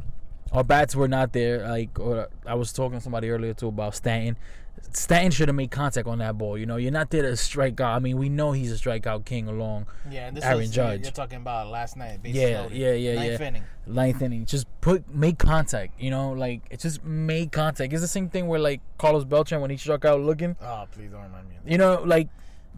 our 0.52 0.64
bats 0.64 0.96
were 0.96 1.08
not 1.08 1.34
there. 1.34 1.68
Like 1.68 1.98
or 2.00 2.28
I 2.46 2.56
was 2.56 2.74
talking 2.74 3.00
to 3.00 3.04
somebody 3.04 3.30
earlier 3.30 3.54
too 3.54 3.70
about 3.70 3.96
Stanton. 3.96 4.38
Stanton 4.92 5.32
should 5.32 5.48
have 5.48 5.56
made 5.56 5.72
contact 5.72 6.08
on 6.08 6.20
that 6.20 6.38
ball. 6.38 6.58
You 6.58 6.66
know, 6.66 6.78
you're 6.78 6.92
not 6.92 7.10
there 7.10 7.24
to 7.24 7.36
strike 7.36 7.80
out. 7.82 7.96
I 7.96 8.00
mean, 8.00 8.18
we 8.18 8.30
know 8.30 8.52
he's 8.52 8.72
a 8.72 8.76
strikeout 8.76 9.26
king 9.26 9.48
along 9.48 9.88
Yeah, 10.10 10.28
and 10.28 10.38
this 10.38 10.44
Aaron 10.44 10.62
is, 10.62 10.72
Judge. 10.72 11.04
You're 11.04 11.12
talking 11.12 11.38
about 11.38 11.70
last 11.70 11.98
night. 11.98 12.20
Yeah, 12.24 12.62
loaded, 12.62 12.78
yeah, 12.78 12.92
yeah, 12.94 13.16
ninth 13.16 13.40
yeah. 13.40 13.48
inning. 13.48 13.64
ninth 13.86 14.22
inning. 14.22 14.46
Just 14.46 14.68
put 14.82 15.14
make 15.14 15.40
contact. 15.40 16.00
You 16.00 16.12
know, 16.12 16.32
like 16.32 16.62
it 16.70 16.80
just 16.80 17.04
made 17.04 17.52
contact. 17.52 17.94
It's 17.94 18.02
the 18.02 18.08
same 18.08 18.30
thing 18.30 18.48
where 18.48 18.60
like 18.60 18.82
Carlos 18.98 19.24
Beltran 19.24 19.62
when 19.62 19.72
he 19.72 19.78
struck 19.78 20.06
out 20.06 20.22
looking. 20.22 20.56
Oh, 20.62 20.86
please 20.92 21.12
don't 21.12 21.24
remind 21.24 21.50
me. 21.50 21.56
You 21.66 21.78
know, 21.78 22.02
like 22.06 22.30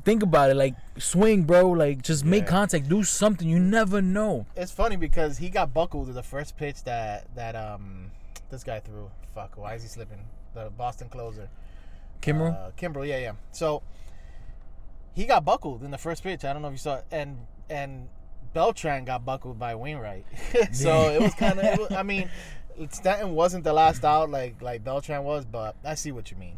think 0.03 0.23
about 0.23 0.49
it. 0.49 0.55
Like 0.55 0.75
swing, 0.97 1.43
bro. 1.43 1.69
Like 1.69 2.01
just 2.01 2.25
make 2.25 2.47
contact. 2.47 2.89
Do 2.89 3.03
something. 3.03 3.47
You 3.47 3.59
never 3.59 4.01
know. 4.01 4.45
It's 4.55 4.71
funny 4.71 4.95
because 4.95 5.37
he 5.37 5.49
got 5.49 5.73
buckled 5.73 6.07
to 6.07 6.13
the 6.13 6.23
first 6.23 6.57
pitch 6.57 6.83
that 6.83 7.33
that 7.35 7.55
um 7.55 8.11
this 8.49 8.63
guy 8.63 8.79
threw. 8.79 9.09
Fuck, 9.33 9.57
why 9.57 9.75
is 9.75 9.83
he 9.83 9.87
slipping? 9.87 10.19
The 10.53 10.71
Boston 10.75 11.09
closer. 11.09 11.49
Kimbrel. 12.21 12.53
Uh, 12.53 12.71
Kimbrel, 12.71 13.07
yeah, 13.07 13.19
yeah. 13.19 13.31
So 13.51 13.83
he 15.13 15.25
got 15.25 15.45
buckled 15.45 15.83
in 15.83 15.91
the 15.91 15.97
first 15.97 16.23
pitch. 16.23 16.43
I 16.43 16.53
don't 16.53 16.61
know 16.61 16.67
if 16.69 16.73
you 16.73 16.77
saw 16.77 16.95
it. 16.95 17.05
And 17.11 17.37
and 17.69 18.09
Beltran 18.53 19.05
got 19.05 19.25
buckled 19.25 19.59
by 19.59 19.75
Wainwright. 19.75 20.25
so 20.71 21.09
it 21.09 21.21
was 21.21 21.33
kind 21.35 21.59
of. 21.59 21.91
I 21.91 22.03
mean, 22.03 22.29
Stanton 22.89 23.35
wasn't 23.35 23.63
the 23.63 23.73
last 23.73 24.03
out 24.03 24.29
like 24.29 24.61
like 24.61 24.83
Beltran 24.83 25.23
was, 25.23 25.45
but 25.45 25.75
I 25.83 25.95
see 25.95 26.11
what 26.11 26.31
you 26.31 26.37
mean. 26.37 26.57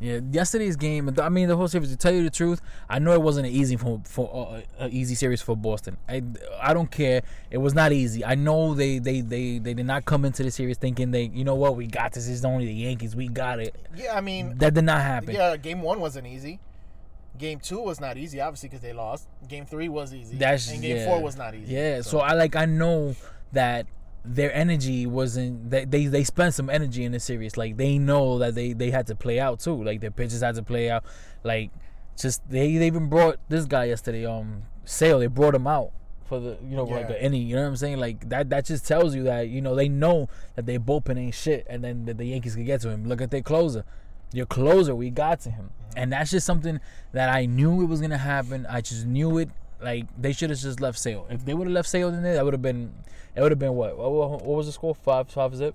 Yeah, 0.00 0.20
yesterday's 0.30 0.76
game. 0.76 1.14
I 1.20 1.28
mean, 1.28 1.48
the 1.48 1.56
whole 1.56 1.68
series. 1.68 1.90
To 1.90 1.96
tell 1.96 2.12
you 2.12 2.24
the 2.24 2.30
truth, 2.30 2.60
I 2.88 2.98
know 2.98 3.12
it 3.12 3.22
wasn't 3.22 3.46
an 3.46 3.52
easy 3.52 3.76
for 3.76 4.00
for 4.04 4.56
uh, 4.56 4.84
an 4.84 4.90
easy 4.92 5.14
series 5.14 5.40
for 5.40 5.56
Boston. 5.56 5.96
I 6.08 6.22
I 6.60 6.74
don't 6.74 6.90
care. 6.90 7.22
It 7.50 7.58
was 7.58 7.74
not 7.74 7.92
easy. 7.92 8.24
I 8.24 8.34
know 8.34 8.74
they 8.74 8.98
they 8.98 9.20
they 9.20 9.58
they 9.58 9.72
did 9.72 9.86
not 9.86 10.04
come 10.04 10.24
into 10.24 10.42
the 10.42 10.50
series 10.50 10.78
thinking 10.78 11.12
they 11.12 11.30
you 11.32 11.44
know 11.44 11.54
what 11.54 11.76
we 11.76 11.86
got 11.86 12.12
this. 12.12 12.28
It's 12.28 12.44
only 12.44 12.66
the 12.66 12.74
Yankees. 12.74 13.14
We 13.14 13.28
got 13.28 13.60
it. 13.60 13.74
Yeah, 13.96 14.16
I 14.16 14.20
mean, 14.20 14.58
That 14.58 14.74
did 14.74 14.84
not 14.84 15.00
happen. 15.00 15.34
yeah, 15.34 15.56
game 15.56 15.80
one 15.80 16.00
wasn't 16.00 16.26
easy. 16.26 16.58
Game 17.38 17.58
two 17.58 17.80
was 17.80 18.00
not 18.00 18.16
easy, 18.16 18.40
obviously, 18.40 18.68
because 18.68 18.82
they 18.82 18.92
lost. 18.92 19.26
Game 19.48 19.64
three 19.64 19.88
was 19.88 20.12
easy. 20.12 20.36
That's 20.36 20.70
and 20.70 20.82
game 20.82 20.98
yeah. 20.98 21.06
four 21.06 21.22
was 21.22 21.36
not 21.36 21.54
easy. 21.54 21.72
Yeah, 21.72 22.00
so 22.02 22.18
I 22.18 22.34
like 22.34 22.56
I 22.56 22.64
know 22.64 23.14
that 23.52 23.86
their 24.24 24.52
energy 24.54 25.06
wasn't 25.06 25.70
they, 25.70 25.84
they 25.84 26.06
they 26.06 26.24
spent 26.24 26.54
some 26.54 26.70
energy 26.70 27.04
in 27.04 27.12
the 27.12 27.20
series. 27.20 27.56
Like 27.56 27.76
they 27.76 27.98
know 27.98 28.38
that 28.38 28.54
they 28.54 28.72
they 28.72 28.90
had 28.90 29.06
to 29.08 29.14
play 29.14 29.38
out 29.38 29.60
too. 29.60 29.82
Like 29.82 30.00
their 30.00 30.10
pitchers 30.10 30.40
had 30.40 30.54
to 30.54 30.62
play 30.62 30.90
out. 30.90 31.04
Like 31.42 31.70
just 32.18 32.48
they 32.48 32.76
they 32.78 32.86
even 32.86 33.08
brought 33.08 33.38
this 33.48 33.66
guy 33.66 33.84
yesterday, 33.84 34.24
um 34.24 34.62
Sale, 34.84 35.18
they 35.20 35.26
brought 35.26 35.54
him 35.54 35.66
out 35.66 35.90
for 36.26 36.40
the 36.40 36.56
you 36.66 36.74
know 36.76 36.84
like 36.84 37.02
Yeah. 37.02 37.08
the 37.08 37.24
inning. 37.24 37.46
You 37.46 37.56
know 37.56 37.62
what 37.62 37.68
I'm 37.68 37.76
saying? 37.76 37.98
Like 37.98 38.28
that 38.30 38.48
that 38.50 38.64
just 38.64 38.86
tells 38.86 39.14
you 39.14 39.24
that 39.24 39.48
you 39.48 39.60
know 39.60 39.74
they 39.74 39.88
know 39.88 40.28
that 40.56 40.64
their 40.66 40.80
bullpen 40.80 41.18
ain't 41.18 41.34
shit, 41.34 41.66
and 41.68 41.84
then 41.84 42.06
the, 42.06 42.14
the 42.14 42.24
Yankees 42.24 42.54
could 42.56 42.66
get 42.66 42.80
to 42.82 42.88
him. 42.90 43.06
Look 43.06 43.20
at 43.20 43.30
their 43.30 43.42
closer. 43.42 43.84
Your 44.32 44.46
closer, 44.46 44.94
we 44.94 45.10
got 45.10 45.40
to 45.40 45.50
him, 45.50 45.70
and 45.96 46.12
that's 46.12 46.30
just 46.30 46.44
something 46.46 46.80
that 47.12 47.28
I 47.28 47.46
knew 47.46 47.82
it 47.82 47.86
was 47.86 48.00
gonna 48.00 48.18
happen. 48.18 48.66
I 48.68 48.80
just 48.80 49.06
knew 49.06 49.36
it. 49.38 49.50
Like 49.84 50.06
they 50.20 50.32
should 50.32 50.50
have 50.50 50.58
just 50.58 50.80
left 50.80 50.98
Sale. 50.98 51.26
If 51.30 51.44
they 51.44 51.54
would 51.54 51.66
have 51.66 51.74
left 51.74 51.88
Sale 51.88 52.08
in 52.08 52.22
there, 52.22 52.34
that 52.34 52.44
would 52.44 52.54
have 52.54 52.62
been. 52.62 52.92
It 53.36 53.42
would 53.42 53.52
have 53.52 53.58
been 53.58 53.74
what? 53.74 53.96
What, 53.98 54.10
what- 54.12 54.44
was 54.44 54.66
the 54.66 54.72
score? 54.72 54.94
Five, 54.94 55.28
five 55.28 55.54
zip. 55.54 55.74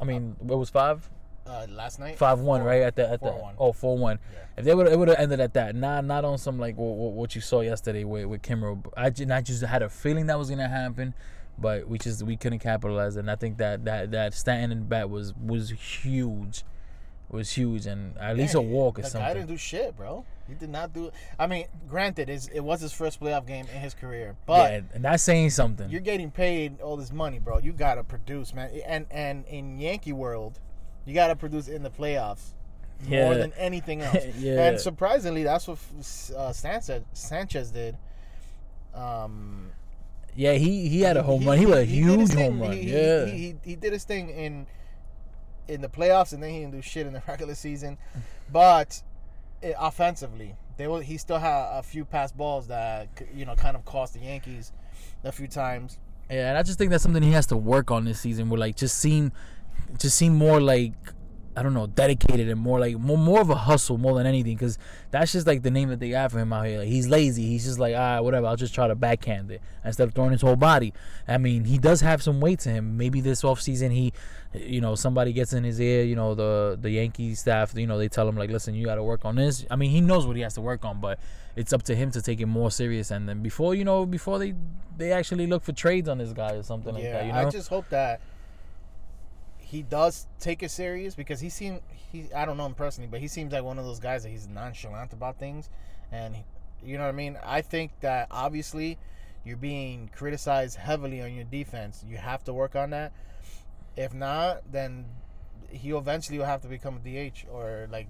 I 0.00 0.04
mean, 0.04 0.36
it 0.40 0.46
was 0.54 0.68
five, 0.70 1.08
Uh, 1.46 1.66
last 1.70 1.98
night, 2.00 2.18
five 2.18 2.40
one, 2.40 2.60
Four- 2.60 2.68
right 2.68 2.82
at 2.82 2.96
the 2.96 3.08
at 3.08 3.20
the 3.20 3.30
4-1. 3.30 3.54
oh 3.58 3.72
four 3.72 3.96
one. 3.96 4.18
Yeah. 4.32 4.38
If 4.58 4.64
they 4.64 4.74
would, 4.74 4.88
it 4.88 4.98
would 4.98 5.08
have 5.08 5.18
ended 5.18 5.40
at 5.40 5.54
that. 5.54 5.74
Not 5.74 6.04
not 6.04 6.24
on 6.24 6.38
some 6.38 6.58
like 6.58 6.76
what, 6.76 7.12
what 7.12 7.34
you 7.34 7.40
saw 7.40 7.60
yesterday 7.60 8.04
with 8.04 8.26
with 8.26 8.42
Kimbrel. 8.42 8.84
I 8.96 9.10
just, 9.10 9.30
I 9.30 9.40
just 9.42 9.62
had 9.62 9.82
a 9.82 9.88
feeling 9.88 10.26
that 10.26 10.38
was 10.38 10.50
gonna 10.50 10.68
happen, 10.68 11.14
but 11.58 11.88
we 11.88 11.98
just 11.98 12.22
we 12.24 12.36
couldn't 12.36 12.58
capitalize. 12.58 13.16
And 13.16 13.30
I 13.30 13.36
think 13.36 13.58
that 13.58 13.84
that 13.84 14.10
that 14.10 14.34
Stanton 14.34 14.72
and 14.72 14.88
bat 14.88 15.08
was 15.08 15.34
was 15.36 15.70
huge, 15.70 16.64
was 17.28 17.50
huge, 17.52 17.86
and 17.86 18.16
at 18.18 18.36
least 18.36 18.54
a 18.54 18.60
Yeah, 18.62 18.68
walk 18.68 18.98
or 18.98 19.02
something. 19.02 19.34
didn't 19.34 19.48
do 19.48 19.56
shit, 19.56 19.96
bro. 19.96 20.24
He 20.48 20.54
did 20.54 20.70
not 20.70 20.92
do. 20.92 21.10
I 21.40 21.46
mean, 21.48 21.66
granted, 21.88 22.28
it's, 22.30 22.46
it 22.48 22.60
was 22.60 22.80
his 22.80 22.92
first 22.92 23.20
playoff 23.20 23.46
game 23.46 23.66
in 23.74 23.80
his 23.80 23.94
career, 23.94 24.36
but 24.46 24.70
yeah, 24.70 24.80
and 24.94 25.04
that's 25.04 25.22
saying 25.24 25.50
something. 25.50 25.90
you're 25.90 26.00
getting 26.00 26.30
paid 26.30 26.80
all 26.80 26.96
this 26.96 27.10
money, 27.12 27.40
bro. 27.40 27.58
You 27.58 27.72
gotta 27.72 28.04
produce, 28.04 28.54
man. 28.54 28.70
And 28.86 29.06
and 29.10 29.44
in 29.46 29.78
Yankee 29.80 30.12
world, 30.12 30.60
you 31.04 31.14
gotta 31.14 31.34
produce 31.34 31.66
in 31.66 31.82
the 31.82 31.90
playoffs 31.90 32.52
more 33.08 33.34
than 33.34 33.52
anything 33.54 34.02
else. 34.02 34.24
Yeah. 34.38 34.68
And 34.68 34.80
surprisingly, 34.80 35.42
that's 35.42 35.66
what 35.66 35.78
uh, 36.36 36.52
Sanchez 36.52 37.02
Sanchez 37.12 37.70
did. 37.72 37.96
Um, 38.94 39.70
Yeah, 40.36 40.52
he 40.52 40.88
he 40.88 41.00
had 41.00 41.16
a 41.16 41.22
home 41.22 41.44
run. 41.44 41.58
He 41.58 41.66
was 41.66 41.78
a 41.78 41.84
huge 41.84 42.32
home 42.34 42.60
run. 42.60 42.72
He, 42.72 42.82
he- 42.82 42.92
yeah. 42.92 43.24
he, 43.26 43.32
he, 43.38 43.54
he 43.64 43.76
did 43.76 43.92
his 43.92 44.04
thing 44.04 44.28
in 44.30 44.66
in 45.68 45.80
the 45.80 45.88
playoffs, 45.88 46.32
and 46.32 46.42
then 46.42 46.50
he 46.50 46.60
didn't 46.60 46.72
do 46.72 46.82
shit 46.82 47.06
in 47.06 47.12
the 47.12 47.22
regular 47.28 47.54
season. 47.54 47.98
But 48.50 49.02
eh, 49.62 49.72
offensively, 49.78 50.54
they. 50.76 51.02
He 51.02 51.16
still 51.16 51.38
had 51.38 51.78
a 51.78 51.82
few 51.82 52.04
pass 52.04 52.32
balls 52.32 52.68
that 52.68 53.08
you 53.34 53.44
know 53.44 53.54
kind 53.54 53.76
of 53.76 53.84
cost 53.84 54.14
the 54.14 54.20
Yankees 54.20 54.72
a 55.24 55.32
few 55.32 55.48
times. 55.48 55.98
Yeah, 56.30 56.48
and 56.48 56.58
I 56.58 56.62
just 56.62 56.78
think 56.78 56.90
that's 56.90 57.02
something 57.02 57.22
he 57.22 57.32
has 57.32 57.46
to 57.46 57.56
work 57.56 57.90
on 57.90 58.04
this 58.04 58.20
season. 58.20 58.48
Where 58.48 58.58
like 58.58 58.76
just 58.76 58.98
seem, 58.98 59.32
just 59.98 60.16
seem 60.16 60.34
more 60.34 60.60
like 60.60 60.94
I 61.56 61.62
don't 61.62 61.72
know, 61.72 61.86
dedicated 61.86 62.50
and 62.50 62.60
more 62.60 62.78
like 62.78 62.98
more 62.98 63.16
more 63.16 63.40
of 63.40 63.48
a 63.48 63.54
hustle 63.54 63.96
more 63.96 64.14
than 64.14 64.26
anything. 64.26 64.54
Because 64.54 64.78
that's 65.10 65.32
just 65.32 65.46
like 65.46 65.62
the 65.62 65.70
name 65.70 65.88
that 65.88 66.00
they 66.00 66.10
have 66.10 66.32
for 66.32 66.38
him 66.38 66.52
out 66.52 66.66
here. 66.66 66.80
Like 66.80 66.88
he's 66.88 67.08
lazy. 67.08 67.46
He's 67.46 67.64
just 67.64 67.78
like 67.78 67.94
ah 67.96 68.20
whatever. 68.20 68.46
I'll 68.46 68.56
just 68.56 68.74
try 68.74 68.86
to 68.86 68.94
backhand 68.94 69.50
it 69.50 69.62
instead 69.84 70.06
of 70.06 70.14
throwing 70.14 70.32
his 70.32 70.42
whole 70.42 70.56
body. 70.56 70.92
I 71.26 71.38
mean 71.38 71.64
he 71.64 71.78
does 71.78 72.02
have 72.02 72.22
some 72.22 72.40
weight 72.40 72.60
to 72.60 72.68
him. 72.68 72.98
Maybe 72.98 73.22
this 73.22 73.42
offseason 73.42 73.90
he, 73.90 74.12
you 74.54 74.82
know, 74.82 74.94
somebody 74.94 75.32
gets 75.32 75.54
in 75.54 75.64
his 75.64 75.80
ear. 75.80 76.04
You 76.04 76.14
know 76.14 76.34
the 76.34 76.78
the 76.78 76.90
Yankee 76.90 77.34
staff. 77.34 77.74
You 77.74 77.86
know 77.86 77.96
they 77.96 78.08
tell 78.08 78.28
him 78.28 78.36
like 78.36 78.50
listen 78.50 78.74
you 78.74 78.84
got 78.84 78.96
to 78.96 79.02
work 79.02 79.24
on 79.24 79.36
this. 79.36 79.64
I 79.70 79.76
mean 79.76 79.90
he 79.90 80.02
knows 80.02 80.26
what 80.26 80.36
he 80.36 80.42
has 80.42 80.54
to 80.54 80.60
work 80.60 80.84
on, 80.84 81.00
but 81.00 81.18
it's 81.56 81.72
up 81.72 81.82
to 81.84 81.96
him 81.96 82.10
to 82.10 82.20
take 82.20 82.40
it 82.40 82.46
more 82.46 82.70
serious. 82.70 83.10
And 83.10 83.26
then 83.26 83.42
before 83.42 83.74
you 83.74 83.84
know 83.84 84.04
before 84.04 84.38
they 84.38 84.54
they 84.98 85.12
actually 85.12 85.46
look 85.46 85.62
for 85.62 85.72
trades 85.72 86.08
on 86.08 86.18
this 86.18 86.32
guy 86.34 86.52
or 86.52 86.62
something 86.62 86.92
like 86.92 87.02
that. 87.04 87.26
You 87.26 87.32
know. 87.32 87.38
I 87.38 87.50
just 87.50 87.68
hope 87.68 87.88
that 87.88 88.20
he 89.66 89.82
does 89.82 90.28
take 90.38 90.62
it 90.62 90.70
serious 90.70 91.16
because 91.16 91.40
he 91.40 91.48
seemed 91.48 91.80
he. 91.90 92.32
I 92.32 92.44
don't 92.44 92.56
know 92.56 92.66
him 92.66 92.74
personally, 92.74 93.08
but 93.10 93.20
he 93.20 93.26
seems 93.26 93.52
like 93.52 93.64
one 93.64 93.80
of 93.80 93.84
those 93.84 93.98
guys 93.98 94.22
that 94.22 94.28
he's 94.28 94.46
nonchalant 94.46 95.12
about 95.12 95.40
things, 95.40 95.68
and 96.12 96.36
he, 96.36 96.44
you 96.84 96.98
know 96.98 97.02
what 97.02 97.08
I 97.08 97.12
mean. 97.12 97.36
I 97.44 97.62
think 97.62 97.90
that 98.00 98.28
obviously 98.30 98.96
you're 99.44 99.56
being 99.56 100.08
criticized 100.14 100.76
heavily 100.76 101.20
on 101.20 101.34
your 101.34 101.44
defense. 101.44 102.04
You 102.08 102.16
have 102.16 102.44
to 102.44 102.52
work 102.52 102.76
on 102.76 102.90
that. 102.90 103.12
If 103.96 104.14
not, 104.14 104.70
then 104.70 105.06
he 105.68 105.90
eventually 105.90 106.38
will 106.38 106.46
have 106.46 106.62
to 106.62 106.68
become 106.68 107.00
a 107.04 107.30
DH 107.30 107.46
or 107.50 107.88
like 107.90 108.06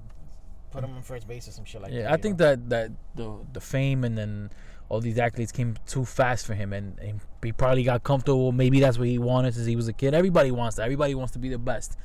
put 0.72 0.84
him 0.84 0.94
on 0.94 1.02
first 1.02 1.26
base 1.26 1.48
or 1.48 1.52
some 1.52 1.64
shit 1.64 1.80
like 1.80 1.90
that. 1.90 2.00
Yeah, 2.00 2.12
I 2.12 2.18
think 2.18 2.38
know? 2.38 2.50
that 2.50 2.68
that 2.68 2.90
the 3.14 3.34
the 3.54 3.62
fame 3.62 4.04
and 4.04 4.18
then 4.18 4.50
all 4.88 5.00
these 5.00 5.16
accolades 5.16 5.52
came 5.52 5.76
too 5.86 6.04
fast 6.04 6.46
for 6.46 6.54
him, 6.54 6.72
and, 6.72 6.98
and 7.00 7.20
he 7.42 7.52
probably 7.52 7.82
got 7.82 8.04
comfortable. 8.04 8.52
Maybe 8.52 8.80
that's 8.80 8.98
what 8.98 9.08
he 9.08 9.18
wanted 9.18 9.54
since 9.54 9.66
he 9.66 9.76
was 9.76 9.88
a 9.88 9.92
kid. 9.92 10.14
Everybody 10.14 10.50
wants 10.50 10.76
that. 10.76 10.84
Everybody 10.84 11.14
wants 11.14 11.32
to 11.32 11.38
be 11.38 11.48
the 11.48 11.58
best, 11.58 11.96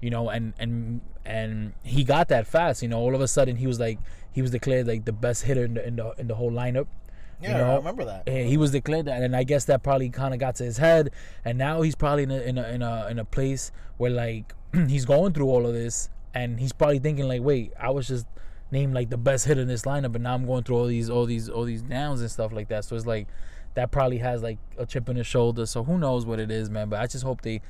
you 0.00 0.10
know. 0.10 0.30
And 0.30 0.54
and 0.58 1.00
and 1.24 1.74
he 1.82 2.04
got 2.04 2.28
that 2.28 2.46
fast. 2.46 2.82
You 2.82 2.88
know, 2.88 2.98
all 2.98 3.14
of 3.14 3.20
a 3.20 3.28
sudden 3.28 3.56
he 3.56 3.66
was 3.66 3.78
like 3.78 3.98
he 4.32 4.40
was 4.40 4.50
declared 4.50 4.86
like 4.86 5.04
the 5.04 5.12
best 5.12 5.44
hitter 5.44 5.64
in 5.64 5.74
the 5.74 5.86
in 5.86 5.96
the, 5.96 6.14
in 6.18 6.26
the 6.28 6.34
whole 6.34 6.50
lineup. 6.50 6.86
yeah, 7.40 7.52
you 7.52 7.58
know, 7.58 7.72
I 7.72 7.76
remember 7.76 8.04
that. 8.06 8.22
And 8.26 8.48
he 8.48 8.56
was 8.56 8.70
declared 8.70 9.06
that, 9.06 9.22
and 9.22 9.36
I 9.36 9.44
guess 9.44 9.66
that 9.66 9.82
probably 9.82 10.08
kind 10.08 10.32
of 10.32 10.40
got 10.40 10.56
to 10.56 10.64
his 10.64 10.78
head. 10.78 11.10
And 11.44 11.58
now 11.58 11.82
he's 11.82 11.94
probably 11.94 12.22
in 12.22 12.30
a 12.30 12.40
in 12.40 12.58
a 12.58 12.68
in 12.68 12.82
a, 12.82 13.08
in 13.10 13.18
a 13.18 13.24
place 13.26 13.72
where 13.98 14.10
like 14.10 14.54
he's 14.88 15.04
going 15.04 15.34
through 15.34 15.48
all 15.48 15.66
of 15.66 15.74
this, 15.74 16.08
and 16.32 16.58
he's 16.60 16.72
probably 16.72 16.98
thinking 16.98 17.28
like, 17.28 17.42
wait, 17.42 17.72
I 17.78 17.90
was 17.90 18.08
just 18.08 18.26
named 18.72 18.94
like 18.94 19.10
the 19.10 19.18
best 19.18 19.44
hitter 19.46 19.60
in 19.60 19.68
this 19.68 19.82
lineup, 19.82 20.12
but 20.12 20.22
now 20.22 20.34
I'm 20.34 20.46
going 20.46 20.64
through 20.64 20.78
all 20.78 20.86
these 20.86 21.10
all 21.10 21.26
these 21.26 21.48
all 21.48 21.64
these 21.64 21.82
downs 21.82 22.20
and 22.20 22.30
stuff 22.30 22.52
like 22.52 22.68
that. 22.68 22.84
So 22.84 22.96
it's 22.96 23.06
like 23.06 23.28
that 23.74 23.90
probably 23.90 24.18
has 24.18 24.42
like 24.42 24.58
a 24.78 24.86
chip 24.86 25.08
in 25.08 25.16
his 25.16 25.26
shoulder. 25.26 25.66
So 25.66 25.84
who 25.84 25.98
knows 25.98 26.26
what 26.26 26.40
it 26.40 26.50
is, 26.50 26.70
man? 26.70 26.88
But 26.88 27.00
I 27.00 27.06
just 27.06 27.24
hope 27.24 27.42
they, 27.42 27.60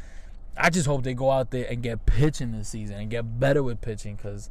I 0.56 0.71
just 0.71 0.87
hope 0.87 1.02
they 1.02 1.14
go 1.14 1.30
out 1.30 1.50
there 1.50 1.66
and 1.68 1.82
get 1.82 2.06
pitching 2.06 2.52
this 2.52 2.68
season 2.68 2.97
and 2.99 3.11
get 3.11 3.38
better 3.38 3.62
with 3.62 3.80
pitching, 3.80 4.16
because 4.16 4.50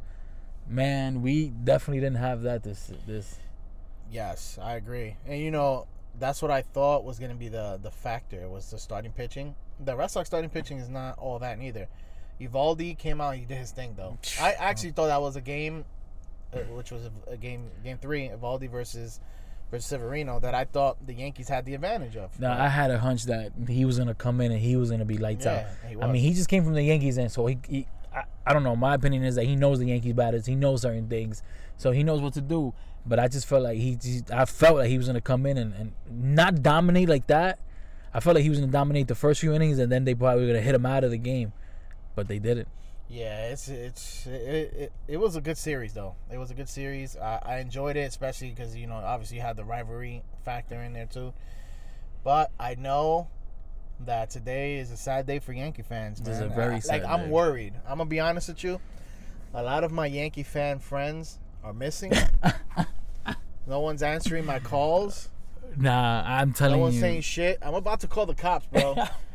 man, 0.67 1.21
we 1.21 1.49
definitely 1.49 2.01
didn't 2.01 2.17
have 2.17 2.41
that 2.43 2.63
this 2.63 2.91
this. 3.07 3.39
Yes, 4.11 4.59
I 4.61 4.75
agree. 4.75 5.15
And 5.25 5.39
you 5.39 5.51
know, 5.51 5.87
that's 6.19 6.41
what 6.41 6.51
I 6.51 6.61
thought 6.61 7.05
was 7.05 7.17
going 7.17 7.31
to 7.31 7.37
be 7.37 7.47
the 7.47 7.79
the 7.81 7.91
factor 7.91 8.47
was 8.49 8.69
the 8.69 8.77
starting 8.77 9.11
pitching. 9.11 9.55
The 9.79 9.95
Red 9.95 10.11
Sox 10.11 10.27
starting 10.27 10.49
pitching 10.49 10.77
is 10.77 10.89
not 10.89 11.17
all 11.17 11.39
that 11.39 11.57
neither. 11.57 11.87
Eovaldi 12.39 12.97
came 12.97 13.21
out, 13.21 13.35
he 13.35 13.45
did 13.45 13.57
his 13.57 13.71
thing 13.71 13.93
though. 13.95 14.17
I 14.41 14.53
actually 14.53 14.91
thought 14.91 15.07
that 15.07 15.21
was 15.21 15.35
a 15.35 15.41
game 15.41 15.85
Uh, 16.53 16.59
which 16.75 16.91
was 16.91 17.03
a, 17.05 17.31
a 17.31 17.37
game 17.37 17.69
game 17.83 17.97
three, 17.97 18.27
Eovaldi 18.29 18.69
versus 18.69 19.19
versus 19.69 19.85
Severino, 19.85 20.39
that 20.41 20.53
I 20.53 20.65
thought 20.65 20.97
the 21.05 21.13
Yankees 21.13 21.47
had 21.47 21.65
the 21.65 21.73
advantage 21.73 22.17
of. 22.17 22.37
No, 22.39 22.51
I 22.51 22.67
had 22.67 22.91
a 22.91 22.99
hunch 22.99 23.23
that 23.25 23.53
he 23.69 23.85
was 23.85 23.97
gonna 23.97 24.13
come 24.13 24.41
in 24.41 24.51
and 24.51 24.59
he 24.59 24.75
was 24.75 24.91
gonna 24.91 25.05
be 25.05 25.17
lights 25.17 25.45
Yeah, 25.45 25.69
out. 25.85 26.03
I 26.03 26.11
mean, 26.11 26.21
he 26.21 26.33
just 26.33 26.49
came 26.49 26.63
from 26.63 26.73
the 26.73 26.83
Yankees, 26.83 27.17
and 27.17 27.31
so 27.31 27.45
he, 27.45 27.57
he 27.67 27.87
I, 28.13 28.23
I 28.45 28.53
don't 28.53 28.63
know. 28.63 28.75
My 28.75 28.95
opinion 28.95 29.23
is 29.23 29.35
that 29.35 29.45
he 29.45 29.55
knows 29.55 29.79
the 29.79 29.85
Yankees 29.85 30.13
batters. 30.13 30.45
He 30.45 30.55
knows 30.55 30.81
certain 30.81 31.07
things, 31.07 31.41
so 31.77 31.91
he 31.91 32.03
knows 32.03 32.21
what 32.21 32.33
to 32.33 32.41
do. 32.41 32.73
But 33.05 33.17
I 33.17 33.27
just 33.27 33.47
felt 33.47 33.63
like 33.63 33.77
he, 33.79 33.95
just, 33.95 34.31
I 34.31 34.45
felt 34.45 34.75
like 34.77 34.89
he 34.89 34.97
was 34.97 35.07
gonna 35.07 35.21
come 35.21 35.45
in 35.45 35.57
and, 35.57 35.73
and 35.73 35.93
not 36.09 36.61
dominate 36.61 37.09
like 37.09 37.27
that. 37.27 37.59
I 38.13 38.19
felt 38.19 38.35
like 38.35 38.43
he 38.43 38.49
was 38.49 38.59
gonna 38.59 38.71
dominate 38.71 39.07
the 39.07 39.15
first 39.15 39.39
few 39.39 39.53
innings, 39.53 39.79
and 39.79 39.91
then 39.91 40.03
they 40.03 40.13
probably 40.13 40.41
were 40.41 40.47
gonna 40.47 40.61
hit 40.61 40.75
him 40.75 40.85
out 40.85 41.03
of 41.05 41.11
the 41.11 41.17
game, 41.17 41.53
but 42.13 42.27
they 42.27 42.39
didn't. 42.39 42.67
Yeah, 43.11 43.47
it's 43.47 43.67
it's 43.67 44.25
it, 44.25 44.31
it, 44.31 44.93
it 45.09 45.17
was 45.17 45.35
a 45.35 45.41
good 45.41 45.57
series 45.57 45.93
though. 45.93 46.15
It 46.31 46.37
was 46.37 46.49
a 46.49 46.53
good 46.53 46.69
series. 46.69 47.17
I, 47.17 47.41
I 47.43 47.57
enjoyed 47.57 47.97
it, 47.97 48.07
especially 48.07 48.51
because 48.51 48.73
you 48.75 48.87
know 48.87 48.95
obviously 48.95 49.37
you 49.37 49.43
had 49.43 49.57
the 49.57 49.65
rivalry 49.65 50.23
factor 50.45 50.81
in 50.81 50.93
there 50.93 51.07
too. 51.07 51.33
But 52.23 52.51
I 52.57 52.75
know 52.75 53.27
that 54.05 54.29
today 54.29 54.77
is 54.77 54.91
a 54.91 54.97
sad 54.97 55.27
day 55.27 55.39
for 55.39 55.51
Yankee 55.51 55.81
fans. 55.81 56.21
This 56.21 56.37
is 56.37 56.41
a 56.41 56.47
very 56.47 56.75
I- 56.75 56.79
sad 56.79 57.03
like 57.03 57.11
I'm 57.11 57.29
worried. 57.29 57.73
I'm 57.85 57.97
gonna 57.97 58.09
be 58.09 58.21
honest 58.21 58.47
with 58.47 58.63
you. 58.63 58.79
A 59.53 59.61
lot 59.61 59.83
of 59.83 59.91
my 59.91 60.05
Yankee 60.05 60.43
fan 60.43 60.79
friends 60.79 61.37
are 61.65 61.73
missing. 61.73 62.13
no 63.67 63.81
one's 63.81 64.03
answering 64.03 64.45
my 64.45 64.59
calls. 64.59 65.27
Nah, 65.75 66.23
I'm 66.25 66.53
telling 66.53 66.75
you. 66.75 66.77
No 66.77 66.83
one's 66.83 66.95
you. 66.95 67.01
saying 67.01 67.21
shit. 67.21 67.57
I'm 67.61 67.73
about 67.73 67.99
to 68.01 68.07
call 68.07 68.25
the 68.25 68.35
cops, 68.35 68.67
bro. 68.67 68.95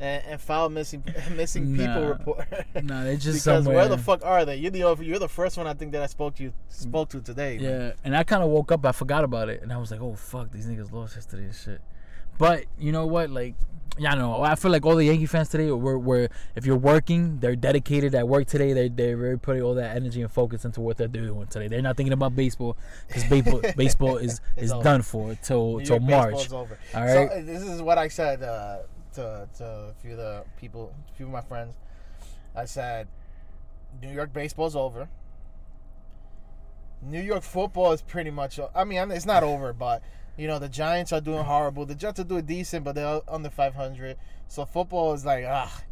and, 0.00 0.24
and 0.26 0.40
file 0.40 0.68
missing 0.68 1.02
missing 1.36 1.76
people 1.76 1.86
Nah. 2.02 2.08
report. 2.08 2.46
Nah, 2.82 3.04
they're 3.04 3.14
just 3.16 3.44
because 3.44 3.64
somewhere. 3.64 3.76
where 3.76 3.88
the 3.88 3.98
fuck 3.98 4.24
are 4.24 4.44
they? 4.44 4.56
You're 4.56 4.70
the 4.70 4.96
you're 5.04 5.18
the 5.18 5.28
first 5.28 5.56
one 5.56 5.66
I 5.66 5.74
think 5.74 5.92
that 5.92 6.02
I 6.02 6.06
spoke 6.06 6.34
to 6.36 6.42
you 6.44 6.52
spoke 6.68 7.08
to 7.10 7.20
today. 7.20 7.58
man. 7.58 7.64
Yeah, 7.80 7.92
and 8.04 8.16
I 8.16 8.22
kind 8.24 8.42
of 8.42 8.50
woke 8.50 8.70
up. 8.72 8.84
I 8.86 8.92
forgot 8.92 9.24
about 9.24 9.48
it, 9.48 9.62
and 9.62 9.72
I 9.72 9.76
was 9.78 9.90
like, 9.90 10.00
"Oh 10.00 10.14
fuck, 10.14 10.50
these 10.52 10.66
niggas 10.66 10.92
lost 10.92 11.14
yesterday 11.16 11.44
and 11.44 11.54
shit." 11.54 11.80
But 12.38 12.64
you 12.78 12.92
know 12.92 13.04
what? 13.04 13.30
Like, 13.30 13.56
yeah, 13.98 14.12
I 14.12 14.14
know. 14.14 14.42
I 14.42 14.54
feel 14.54 14.70
like 14.70 14.86
all 14.86 14.94
the 14.94 15.06
Yankee 15.06 15.26
fans 15.26 15.48
today 15.48 15.72
were, 15.72 15.98
were 15.98 16.28
if 16.54 16.64
you're 16.64 16.76
working, 16.76 17.40
they're 17.40 17.56
dedicated 17.56 18.14
at 18.14 18.28
work 18.28 18.46
today. 18.46 18.72
They 18.72 18.88
they're 18.88 19.16
really 19.16 19.38
putting 19.38 19.62
all 19.62 19.74
that 19.74 19.96
energy 19.96 20.22
and 20.22 20.30
focus 20.30 20.64
into 20.64 20.80
what 20.80 20.96
they're 20.98 21.08
doing 21.08 21.44
today. 21.48 21.66
They're 21.66 21.82
not 21.82 21.96
thinking 21.96 22.12
about 22.12 22.36
baseball 22.36 22.76
because 23.08 23.24
baseball 23.24 23.60
baseball 23.76 24.16
is 24.18 24.40
is 24.56 24.70
over. 24.70 24.84
done 24.84 25.02
for 25.02 25.34
till 25.42 25.80
till 25.80 25.98
March. 25.98 26.48
All 26.52 26.68
So 26.94 27.02
uh, 27.24 27.42
this 27.42 27.62
is 27.64 27.82
what 27.82 27.98
I 27.98 28.06
said 28.06 28.44
uh, 28.44 28.78
to 29.18 29.48
to 29.58 29.64
a 29.64 29.94
few 30.00 30.12
of 30.12 30.18
the 30.18 30.44
people, 30.58 30.94
a 31.12 31.16
few 31.16 31.26
of 31.26 31.32
my 31.32 31.40
friends. 31.40 31.74
I 32.54 32.64
said, 32.64 33.08
New 34.00 34.10
York 34.10 34.32
baseball's 34.32 34.76
over. 34.76 35.08
New 37.02 37.20
York 37.20 37.42
football 37.42 37.92
is 37.92 38.02
pretty 38.02 38.30
much. 38.30 38.58
I 38.74 38.84
mean, 38.84 39.10
it's 39.10 39.26
not 39.26 39.42
over, 39.42 39.72
but 39.72 40.02
you 40.36 40.46
know 40.46 40.58
the 40.58 40.68
Giants 40.68 41.12
are 41.12 41.20
doing 41.20 41.44
horrible. 41.44 41.84
The 41.86 41.94
Jets 41.94 42.20
are 42.20 42.24
doing 42.24 42.44
decent, 42.44 42.84
but 42.84 42.94
they're 42.94 43.20
under 43.28 43.50
500. 43.50 44.16
So 44.48 44.64
football 44.64 45.12
is 45.14 45.24
like 45.24 45.44
ah. 45.46 45.82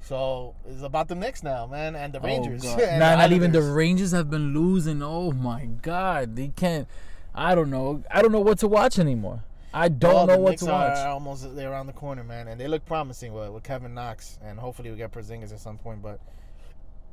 So 0.00 0.56
it's 0.68 0.82
about 0.82 1.06
the 1.06 1.14
Knicks 1.14 1.44
now, 1.44 1.66
man, 1.66 1.94
and 1.94 2.12
the 2.12 2.18
Rangers. 2.18 2.64
Oh, 2.64 2.76
God. 2.76 2.80
and 2.88 2.98
Nah, 2.98 3.10
the 3.12 3.16
not 3.18 3.32
even 3.32 3.52
the 3.52 3.62
Rangers 3.62 4.10
have 4.10 4.28
been 4.28 4.52
losing. 4.52 5.02
Oh 5.02 5.30
my 5.30 5.66
god, 5.66 6.34
they 6.34 6.48
can't. 6.48 6.88
I 7.34 7.54
don't 7.54 7.70
know. 7.70 8.02
I 8.10 8.20
don't 8.20 8.32
know 8.32 8.40
what 8.40 8.58
to 8.58 8.68
watch 8.68 8.98
anymore. 8.98 9.44
I 9.74 9.88
don't 9.88 10.14
Well, 10.14 10.26
know 10.26 10.38
what 10.38 10.50
Knicks 10.50 10.62
to 10.64 10.70
watch. 10.70 10.98
Are 10.98 11.08
almost 11.08 11.54
they're 11.56 11.70
around 11.70 11.86
the 11.86 11.92
corner, 11.92 12.22
man, 12.24 12.48
and 12.48 12.60
they 12.60 12.68
look 12.68 12.84
promising 12.84 13.32
with, 13.32 13.50
with 13.50 13.62
Kevin 13.62 13.94
Knox, 13.94 14.38
and 14.44 14.58
hopefully 14.58 14.90
we 14.90 14.96
get 14.96 15.12
Porzingis 15.12 15.52
at 15.52 15.60
some 15.60 15.78
point. 15.78 16.02
But 16.02 16.20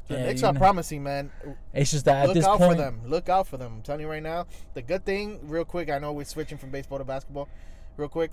the 0.07 0.15
Yeah, 0.15 0.25
Knicks 0.25 0.43
are 0.43 0.53
know. 0.53 0.59
promising, 0.59 1.03
man. 1.03 1.31
It's 1.73 1.91
just 1.91 2.05
that 2.05 2.29
at 2.29 2.35
Look 2.35 2.43
out 2.43 2.57
point, 2.57 2.71
for 2.71 2.77
them. 2.77 3.01
Look 3.05 3.29
out 3.29 3.47
for 3.47 3.57
them. 3.57 3.75
I'm 3.77 3.81
telling 3.81 4.01
you 4.01 4.09
right 4.09 4.23
now. 4.23 4.47
The 4.73 4.81
good 4.81 5.05
thing, 5.05 5.39
real 5.43 5.65
quick, 5.65 5.89
I 5.89 5.99
know 5.99 6.11
we're 6.13 6.25
switching 6.25 6.57
from 6.57 6.69
baseball 6.71 6.97
to 6.97 7.03
basketball. 7.05 7.47
Real 7.95 8.09
quick, 8.09 8.31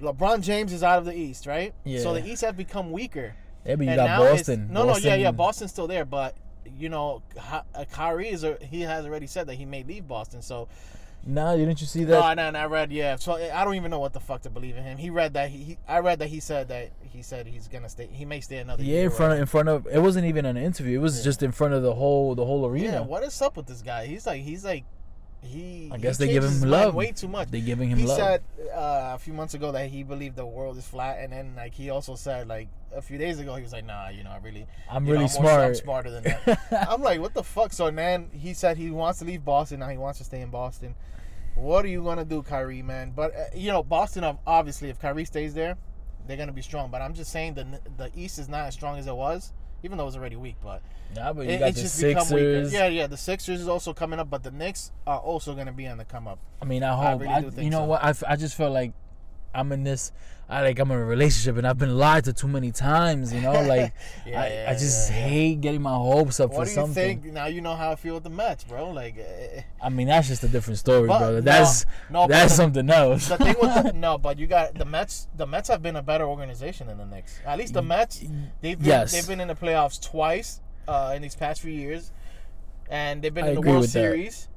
LeBron 0.00 0.42
James 0.42 0.72
is 0.72 0.82
out 0.82 0.98
of 0.98 1.04
the 1.04 1.14
East, 1.14 1.46
right? 1.46 1.72
Yeah. 1.84 2.00
So 2.00 2.14
the 2.14 2.24
East 2.26 2.42
have 2.42 2.56
become 2.56 2.90
weaker. 2.92 3.34
yeah, 3.64 3.76
but 3.76 3.84
you 3.84 3.90
and 3.90 3.96
got 3.98 4.04
now 4.06 4.22
it's- 4.24 4.40
Boston. 4.40 4.68
No, 4.72 4.84
no, 4.84 4.96
yeah, 4.96 5.14
yeah. 5.14 5.30
Boston's 5.30 5.70
still 5.70 5.86
there, 5.86 6.04
but 6.04 6.34
you 6.78 6.88
know, 6.88 7.22
uh, 7.50 7.84
Kyrie 7.90 8.28
is 8.28 8.44
a, 8.44 8.56
he 8.62 8.82
has 8.82 9.04
already 9.04 9.26
said 9.26 9.46
that 9.48 9.54
he 9.54 9.64
may 9.64 9.82
leave 9.82 10.06
Boston. 10.06 10.42
So 10.42 10.68
No, 11.24 11.56
didn't 11.56 11.80
you 11.80 11.86
see 11.86 12.00
no, 12.00 12.20
that? 12.20 12.36
no, 12.36 12.50
no, 12.50 12.58
I 12.58 12.66
read 12.66 12.90
yeah. 12.90 13.16
So 13.16 13.34
I 13.34 13.64
don't 13.64 13.76
even 13.76 13.90
know 13.90 14.00
what 14.00 14.12
the 14.12 14.20
fuck 14.20 14.42
to 14.42 14.50
believe 14.50 14.76
in 14.76 14.82
him. 14.82 14.98
He 14.98 15.08
read 15.10 15.34
that 15.34 15.50
he, 15.50 15.58
he 15.58 15.78
I 15.86 16.00
read 16.00 16.18
that 16.18 16.28
he 16.28 16.40
said 16.40 16.68
that 16.68 16.90
he 17.00 17.22
said 17.22 17.46
he's 17.46 17.68
gonna 17.68 17.88
stay. 17.88 18.08
He 18.10 18.24
may 18.24 18.40
stay 18.40 18.56
another 18.58 18.82
yeah, 18.82 18.94
year. 18.94 19.04
in 19.04 19.10
front 19.10 19.32
of 19.34 19.38
in 19.38 19.46
front 19.46 19.68
of 19.68 19.86
it 19.86 20.00
wasn't 20.00 20.26
even 20.26 20.44
an 20.44 20.56
interview. 20.56 20.98
It 20.98 21.02
was 21.02 21.18
Yeah. 21.18 21.24
just 21.24 21.42
in 21.42 21.52
front 21.52 21.74
of 21.74 21.82
the 21.82 21.94
whole 21.94 22.34
the 22.34 22.44
whole 22.44 22.66
arena. 22.66 22.92
Yeah, 22.92 23.00
what 23.00 23.22
is 23.22 23.40
up 23.40 23.56
with 23.56 23.66
this 23.66 23.82
guy? 23.82 24.06
He's 24.06 24.26
like 24.26 24.42
he's 24.42 24.64
like 24.64 24.84
he. 25.42 25.90
I 25.92 25.98
guess 25.98 26.18
he 26.18 26.26
they 26.26 26.32
give 26.32 26.44
him 26.44 26.60
love. 26.68 26.94
way 26.94 27.12
too 27.12 27.28
much. 27.28 27.50
They 27.50 27.60
giving 27.60 27.90
him 27.90 27.98
love. 27.98 28.16
he 28.16 28.22
love. 28.22 28.40
said 28.40 28.42
uh, 28.74 29.12
a 29.14 29.18
few 29.18 29.32
months 29.32 29.54
ago 29.54 29.72
that 29.72 29.88
he 29.90 30.02
believed 30.02 30.36
the 30.36 30.46
world 30.46 30.76
is 30.78 30.86
flat, 30.86 31.18
and 31.20 31.32
then 31.32 31.54
like 31.56 31.74
he 31.74 31.90
also 31.90 32.14
said 32.14 32.48
like 32.48 32.68
a 32.94 33.02
few 33.02 33.18
days 33.18 33.38
ago 33.38 33.54
he 33.56 33.62
was 33.62 33.72
like, 33.72 33.84
nah, 33.84 34.08
you 34.08 34.22
know, 34.22 34.30
I 34.30 34.38
really, 34.38 34.66
I'm 34.90 35.06
you 35.06 35.14
know, 35.14 35.20
really 35.20 35.32
more- 35.40 35.50
I'm 35.50 35.74
smarter 35.74 36.10
than 36.10 36.24
that. 36.24 36.86
I'm 36.90 37.02
like, 37.02 37.20
what 37.20 37.34
the 37.34 37.42
fuck? 37.42 37.72
So 37.72 37.90
then 37.90 38.30
he 38.32 38.54
said 38.54 38.76
he 38.76 38.90
wants 38.90 39.18
to 39.20 39.24
leave 39.24 39.44
Boston. 39.44 39.80
Now 39.80 39.88
he 39.88 39.98
wants 39.98 40.18
to 40.18 40.24
stay 40.24 40.40
in 40.40 40.50
Boston. 40.50 40.94
What 41.54 41.84
are 41.84 41.88
you 41.88 42.02
gonna 42.02 42.24
do, 42.24 42.42
Kyrie, 42.42 42.82
man? 42.82 43.12
But 43.14 43.34
uh, 43.34 43.44
you 43.54 43.70
know, 43.70 43.82
Boston 43.82 44.24
ob- 44.24 44.38
obviously, 44.46 44.88
if 44.90 44.98
Kyrie 44.98 45.24
stays 45.26 45.54
there, 45.54 45.76
they're 46.26 46.36
gonna 46.36 46.52
be 46.52 46.62
strong. 46.62 46.90
But 46.90 47.02
I'm 47.02 47.14
just 47.14 47.30
saying 47.32 47.54
the 47.54 47.66
the 47.98 48.10
East 48.14 48.38
is 48.38 48.48
not 48.48 48.66
as 48.68 48.74
strong 48.74 48.98
as 48.98 49.06
it 49.06 49.14
was, 49.14 49.52
even 49.82 49.98
though 49.98 50.04
it 50.04 50.06
was 50.06 50.16
already 50.16 50.36
weak. 50.36 50.56
But 50.62 50.82
Nah, 51.14 51.32
but 51.32 51.46
you 51.46 51.52
it, 51.52 51.58
got 51.58 51.68
it's 51.68 51.76
the 51.78 51.82
just 51.82 52.00
become 52.00 52.28
weaker. 52.30 52.64
Sixers. 52.64 52.72
Yeah, 52.72 52.86
yeah. 52.86 53.06
The 53.06 53.16
Sixers 53.16 53.60
is 53.60 53.68
also 53.68 53.92
coming 53.92 54.18
up, 54.18 54.30
but 54.30 54.42
the 54.42 54.50
Knicks 54.50 54.92
are 55.06 55.18
also 55.18 55.54
gonna 55.54 55.72
be 55.72 55.86
on 55.86 55.98
the 55.98 56.04
come 56.04 56.26
up. 56.26 56.38
I 56.60 56.64
mean, 56.64 56.82
I 56.82 56.92
I 56.94 57.10
hope. 57.12 57.20
really 57.20 57.32
I 57.34 57.40
do 57.42 57.50
think 57.50 57.64
you 57.64 57.70
know 57.70 57.80
so. 57.80 57.84
what? 57.84 58.04
I, 58.04 58.10
f- 58.10 58.24
I 58.26 58.36
just 58.36 58.56
feel 58.56 58.70
like 58.70 58.92
I'm 59.54 59.72
in 59.72 59.84
this. 59.84 60.12
I 60.52 60.60
like 60.62 60.78
I'm 60.78 60.90
in 60.90 60.98
a 60.98 61.04
relationship 61.04 61.56
and 61.56 61.66
I've 61.66 61.78
been 61.78 61.96
lied 61.96 62.24
to 62.24 62.32
too 62.34 62.46
many 62.48 62.72
times. 62.72 63.32
You 63.32 63.40
know, 63.40 63.52
like 63.62 63.94
Yeah, 64.26 64.42
I, 64.42 64.48
yeah, 64.48 64.66
I 64.68 64.72
just 64.74 65.10
yeah, 65.10 65.16
hate 65.16 65.60
getting 65.62 65.80
my 65.80 65.94
hopes 65.94 66.40
up 66.40 66.50
What 66.50 66.58
for 66.58 66.64
do 66.66 66.70
you 66.70 66.74
something. 66.74 67.20
think? 67.22 67.32
Now 67.32 67.46
you 67.46 67.60
know 67.62 67.74
how 67.74 67.90
I 67.92 67.94
feel 67.96 68.14
with 68.14 68.24
the 68.24 68.30
Mets, 68.30 68.64
bro. 68.64 68.90
Like, 68.90 69.16
eh, 69.16 69.62
I 69.80 69.88
mean, 69.88 70.08
that's 70.08 70.28
just 70.28 70.44
a 70.44 70.48
different 70.48 70.78
story, 70.78 71.08
But- 71.08 71.18
brother. 71.20 71.34
no, 71.36 71.40
That's 71.40 71.86
no, 72.10 72.22
but 72.24 72.28
that's 72.28 72.52
the- 72.52 72.56
something 72.56 72.90
else. 72.90 73.28
the 73.28 73.38
thing 73.38 73.54
with 73.60 73.82
the, 73.82 73.92
no, 73.94 74.18
but 74.18 74.38
you 74.38 74.46
got 74.46 74.74
the 74.74 74.84
Mets. 74.84 75.26
The 75.36 75.46
Mets 75.46 75.68
have 75.68 75.82
been 75.82 75.96
a 75.96 76.02
better 76.02 76.24
organization 76.26 76.86
than 76.88 76.98
the 76.98 77.06
Knicks. 77.06 77.40
At 77.46 77.56
least 77.58 77.72
the 77.74 77.82
Mets, 77.82 78.20
they've 78.60 78.78
been, 78.78 78.86
Yes. 78.88 79.12
they've 79.12 79.26
been 79.26 79.40
in 79.40 79.48
the 79.48 79.54
playoffs 79.54 79.98
twice 80.00 80.60
uh, 80.86 81.12
in 81.16 81.22
these 81.22 81.34
past 81.34 81.62
few 81.62 81.72
years, 81.72 82.12
and 82.90 83.22
they've 83.22 83.32
been 83.32 83.44
I 83.44 83.48
in 83.48 83.54
the 83.54 83.60
agree 83.60 83.70
World 83.72 83.82
with 83.82 83.92
that. 83.92 84.00
Series. 84.00 84.48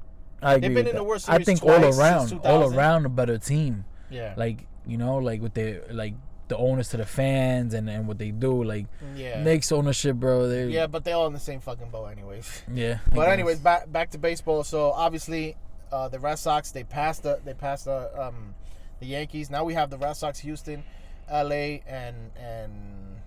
I 0.42 0.54
They've 0.58 0.74
been 0.74 0.80
in 0.80 0.86
the 0.88 0.92
that. 0.94 1.04
World 1.06 1.24
I 1.30 1.42
think 1.44 1.62
twice 1.62 1.84
all 1.84 2.00
around, 2.00 2.34
all 2.44 2.74
around 2.76 3.06
a 3.06 3.10
better 3.10 3.38
team. 3.38 3.86
Yeah, 4.10 4.34
Like 4.38 4.68
you 4.88 4.98
know, 4.98 5.17
like 5.17 5.41
with 5.41 5.54
the 5.54 5.82
like 5.91 6.13
the 6.48 6.58
owners 6.58 6.89
to 6.89 6.98
the 6.98 7.06
fans 7.06 7.74
and 7.74 7.89
and 7.89 8.08
what 8.08 8.17
they 8.19 8.32
do. 8.32 8.63
Like 8.63 8.86
yeah, 9.15 9.41
Knicks 9.43 9.71
ownership, 9.71 10.15
bro. 10.17 10.48
They 10.48 10.67
yeah. 10.67 10.88
But 10.88 11.04
they're 11.04 11.15
all 11.15 11.28
in 11.28 11.34
the 11.34 11.39
same 11.39 11.60
fucking 11.60 11.89
boat, 11.89 12.08
anyways. 12.08 12.63
yeah. 12.74 13.00
I 13.06 13.15
But 13.15 13.26
guess. 13.26 13.34
anyways, 13.34 13.60
back 13.60 13.91
back 13.91 14.12
to 14.12 14.17
baseball. 14.17 14.63
So 14.63 14.91
obviously, 14.91 15.56
uh, 15.91 16.08
the 16.10 16.19
Red 16.19 16.36
Sox 16.36 16.71
they 16.71 16.84
passed 16.84 17.24
the 17.24 17.39
they 17.43 17.54
passed 17.54 17.86
the 17.86 18.12
um, 18.21 18.56
the 19.00 19.08
Yankees. 19.08 19.50
Now 19.50 19.63
we 19.63 19.74
have 19.74 19.89
the 19.89 19.98
Red 19.98 20.13
Sox, 20.13 20.39
Houston, 20.39 20.84
L.A. 21.30 21.84
and 21.88 22.15
and 22.39 22.71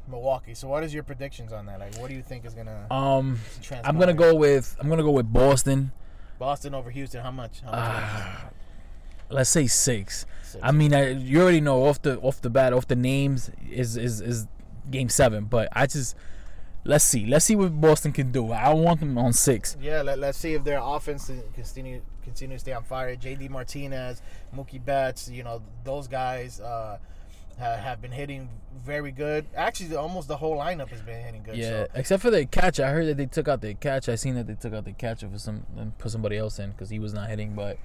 Milwaukee. 0.08 0.54
So 0.54 0.68
what 0.68 0.84
is 0.84 0.94
your 0.94 1.02
predictions 1.02 1.52
on 1.52 1.66
that? 1.66 1.80
Like, 1.80 1.96
what 1.98 2.08
do 2.08 2.14
you 2.14 2.22
think 2.22 2.44
is 2.46 2.54
gonna 2.54 2.86
um, 2.90 3.38
transpire? 3.62 3.82
I'm 3.84 3.98
gonna 3.98 4.14
go 4.14 4.34
with 4.34 4.76
I'm 4.80 4.88
gonna 4.88 5.02
go 5.02 5.10
with 5.10 5.32
Boston. 5.32 5.92
Boston 6.38 6.72
over 6.72 6.90
Houston. 6.90 7.20
How 7.22 7.32
much? 7.32 7.60
How 7.62 7.70
much? 7.72 7.78
Ah, 7.80 8.44
let's 9.28 9.50
say 9.50 9.66
six. 9.66 10.24
Six. 10.48 10.62
I 10.62 10.72
mean, 10.72 10.94
I, 10.94 11.10
you 11.10 11.40
already 11.42 11.60
know 11.60 11.84
off 11.86 12.00
the 12.02 12.18
off 12.20 12.40
the 12.40 12.50
bat, 12.50 12.72
off 12.72 12.86
the 12.88 12.96
names 12.96 13.50
is 13.70 13.96
is 13.96 14.20
is 14.20 14.46
game 14.90 15.08
seven. 15.08 15.44
But 15.44 15.68
I 15.72 15.86
just 15.86 16.16
let's 16.84 17.04
see, 17.04 17.26
let's 17.26 17.44
see 17.44 17.56
what 17.56 17.80
Boston 17.80 18.12
can 18.12 18.32
do. 18.32 18.52
I 18.52 18.72
want 18.72 19.00
them 19.00 19.18
on 19.18 19.32
six. 19.32 19.76
yeah, 19.80 20.02
let, 20.02 20.18
let's 20.18 20.38
see 20.38 20.54
if 20.54 20.64
their 20.64 20.80
offense 20.82 21.26
can 21.26 21.42
continue 21.54 22.00
continue 22.24 22.56
to 22.56 22.60
stay 22.60 22.72
on 22.72 22.82
fire. 22.84 23.16
J.D. 23.16 23.48
Martinez, 23.48 24.22
Mookie 24.54 24.84
Betts, 24.84 25.28
you 25.30 25.42
know 25.42 25.62
those 25.84 26.08
guys 26.08 26.60
uh, 26.60 26.98
have 27.58 28.00
been 28.00 28.12
hitting 28.12 28.48
very 28.84 29.10
good. 29.10 29.44
Actually, 29.56 29.96
almost 29.96 30.28
the 30.28 30.36
whole 30.36 30.56
lineup 30.56 30.88
has 30.88 31.02
been 31.02 31.22
hitting 31.22 31.42
good. 31.42 31.56
Yeah, 31.56 31.84
So. 31.84 31.86
except 31.94 32.22
for 32.22 32.30
the 32.30 32.46
catcher. 32.46 32.84
I 32.84 32.90
heard 32.90 33.06
that 33.06 33.16
they 33.16 33.26
took 33.26 33.48
out 33.48 33.60
the 33.60 33.74
catcher. 33.74 34.12
I 34.12 34.14
seen 34.14 34.34
that 34.36 34.46
they 34.46 34.54
took 34.54 34.72
out 34.72 34.84
the 34.84 34.92
catcher 34.92 35.28
for 35.28 35.38
some 35.38 35.66
and 35.76 35.96
put 35.98 36.12
somebody 36.12 36.36
else 36.36 36.58
in 36.58 36.70
because 36.70 36.88
he 36.90 36.98
was 36.98 37.12
not 37.12 37.28
hitting. 37.28 37.54
But 37.54 37.78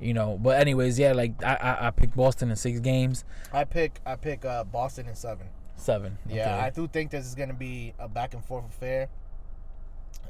you 0.00 0.14
know, 0.14 0.38
but 0.40 0.60
anyways, 0.60 0.98
yeah, 0.98 1.12
like 1.12 1.42
I 1.42 1.54
I, 1.54 1.86
I 1.88 1.90
picked 1.90 2.16
Boston 2.16 2.50
in 2.50 2.56
six 2.56 2.80
games, 2.80 3.24
I 3.52 3.64
pick 3.64 4.00
I 4.04 4.16
pick 4.16 4.44
uh, 4.44 4.64
Boston 4.64 5.08
in 5.08 5.14
seven. 5.14 5.46
seven. 5.76 6.18
Yeah, 6.28 6.56
I 6.62 6.70
do 6.70 6.88
think 6.88 7.10
this 7.10 7.26
is 7.26 7.34
going 7.34 7.48
to 7.50 7.54
be 7.54 7.94
a 7.98 8.08
back 8.08 8.34
and 8.34 8.44
forth 8.44 8.64
affair. 8.68 9.08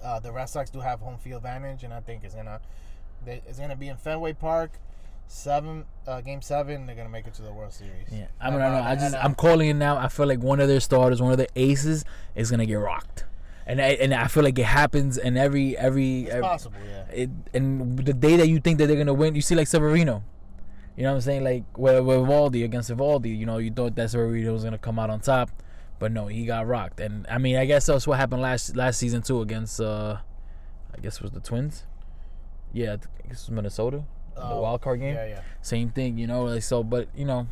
Uh, 0.03 0.21
the 0.21 0.33
Red 0.33 0.47
Sox 0.47 0.71
do 0.71 0.81
have 0.81 1.01
home 1.01 1.19
field 1.19 1.39
advantage, 1.39 1.83
and 1.85 1.93
I 1.93 2.01
think 2.01 2.25
it's 2.25 2.35
gonna 2.35 2.61
it's 3.27 3.59
gonna 3.59 3.77
be 3.77 3.89
in 3.89 3.97
Fenway 3.97 4.35
Park. 4.35 4.73
Seven 5.27 5.87
uh, 6.07 6.21
game 6.21 6.43
seven, 6.43 6.85
they're 6.87 6.95
gonna 6.95 7.09
make 7.09 7.27
it 7.27 7.33
to 7.35 7.43
the 7.43 7.53
World 7.53 7.73
Series. 7.73 8.07
yeah, 8.13 8.27
I 8.39 8.51
mean, 8.51 8.61
I, 8.61 8.65
don't 8.65 8.73
know. 8.73 8.79
uh, 8.79 8.83
I 8.83 8.95
just 8.95 9.07
and, 9.07 9.15
uh, 9.15 9.21
I'm 9.23 9.35
calling 9.35 9.71
it 9.71 9.75
now. 9.75 9.97
I 9.97 10.09
feel 10.09 10.27
like 10.27 10.41
one 10.41 10.61
of 10.61 10.69
their 10.69 10.81
starters, 10.81 11.23
one 11.23 11.33
of 11.33 11.39
their 11.39 11.49
aces, 11.57 12.05
is 12.35 12.51
gonna 12.51 12.67
get 12.67 12.75
rocked. 12.75 13.25
And 13.67 13.81
I, 13.81 13.89
and 14.01 14.13
I 14.15 14.27
feel 14.29 14.43
like 14.43 14.59
it 14.59 14.65
happens 14.67 15.17
in 15.19 15.37
every 15.37 15.77
every, 15.77 16.23
It's 16.25 16.31
every 16.33 16.43
possible, 16.43 16.77
yeah. 16.87 17.05
it, 17.23 17.31
and 17.53 17.99
the 17.99 18.13
day 18.13 18.37
that 18.37 18.49
you 18.49 18.61
think 18.61 18.79
that 18.79 18.87
they're 18.87 18.97
gonna 18.97 19.15
win, 19.15 19.35
you 19.35 19.41
see 19.43 19.55
like 19.55 19.67
Severino. 19.69 20.23
You 20.97 21.03
know 21.03 21.11
what 21.11 21.17
I'm 21.17 21.21
saying? 21.23 21.45
Like 21.45 21.65
with, 21.77 22.05
with 22.05 22.19
Valdi 22.19 22.65
against 22.65 22.91
Valdi, 22.91 23.37
you 23.37 23.47
know, 23.47 23.59
you 23.59 23.71
thought 23.71 23.97
that 23.97 24.11
Severino 24.11 24.53
was 24.53 24.65
gonna 24.65 24.79
come 24.79 24.99
out 24.99 25.11
on 25.11 25.21
top, 25.21 25.51
but 25.99 26.13
no, 26.13 26.27
he 26.29 26.45
got 26.47 26.67
rocked. 26.67 27.01
And 27.01 27.27
I 27.29 27.39
mean, 27.39 27.57
I 27.57 27.65
guess 27.65 27.87
that's 27.87 28.07
what 28.07 28.19
happened 28.19 28.43
last 28.43 28.77
last 28.77 28.99
season 28.99 29.23
too 29.23 29.41
against, 29.41 29.81
uh 29.81 30.19
I 30.97 31.01
guess 31.01 31.17
it 31.17 31.23
was 31.23 31.33
the 31.33 31.41
Twins. 31.41 31.85
Yeah, 32.73 32.93
I 32.93 33.29
guess 33.29 33.43
it 33.43 33.49
was 33.49 33.51
Minnesota, 33.51 34.05
the 34.37 34.43
Oh, 34.43 34.61
wild 34.63 34.83
card 34.83 35.01
game. 35.01 35.15
Yeah, 35.15 35.27
yeah. 35.27 35.41
Same 35.63 35.91
thing, 35.91 36.17
you 36.19 36.27
know. 36.27 36.45
Like 36.45 36.63
so, 36.63 36.83
but 36.85 37.09
you 37.17 37.25
know, 37.25 37.49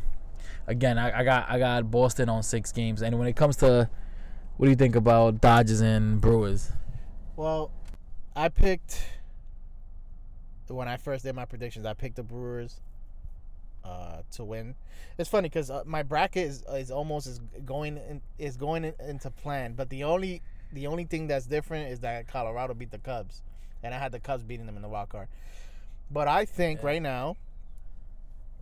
again, 0.67 0.97
I, 0.97 1.19
I 1.19 1.23
got 1.23 1.49
I 1.49 1.59
got 1.59 1.89
Boston 1.91 2.29
on 2.29 2.43
six 2.43 2.71
games. 2.71 3.01
And 3.01 3.17
when 3.19 3.27
it 3.27 3.35
comes 3.35 3.57
to, 3.57 3.89
what 4.57 4.65
do 4.65 4.69
you 4.69 4.75
think 4.75 4.95
about 4.95 5.41
Dodgers 5.41 5.81
and 5.81 6.21
Brewers? 6.21 6.71
Well, 7.35 7.71
I 8.35 8.49
picked 8.49 9.03
when 10.67 10.87
I 10.87 10.97
first 10.97 11.23
did 11.23 11.35
my 11.35 11.45
predictions. 11.45 11.85
I 11.85 11.93
picked 11.93 12.15
the 12.15 12.23
Brewers 12.23 12.79
uh, 13.83 14.21
to 14.31 14.43
win. 14.43 14.75
It's 15.17 15.29
funny 15.29 15.49
because 15.49 15.69
uh, 15.69 15.83
my 15.85 16.03
bracket 16.03 16.47
is, 16.47 16.63
is 16.73 16.89
almost 16.91 17.27
is 17.27 17.39
going 17.65 17.97
in, 17.97 18.21
is 18.37 18.57
going 18.57 18.85
in, 18.85 18.93
into 19.07 19.29
plan, 19.29 19.73
but 19.73 19.89
the 19.89 20.03
only 20.03 20.41
the 20.71 20.87
only 20.87 21.03
thing 21.03 21.27
that's 21.27 21.45
different 21.45 21.91
is 21.91 21.99
that 21.99 22.27
Colorado 22.27 22.73
beat 22.73 22.89
the 22.91 22.97
Cubs, 22.97 23.43
and 23.83 23.93
I 23.93 23.99
had 23.99 24.11
the 24.11 24.19
Cubs 24.19 24.43
beating 24.43 24.65
them 24.65 24.75
in 24.75 24.81
the 24.81 24.89
wild 24.89 25.09
card. 25.09 25.27
But 26.09 26.27
I 26.27 26.45
think 26.45 26.79
Yeah. 26.79 26.87
right 26.87 27.01
now 27.01 27.37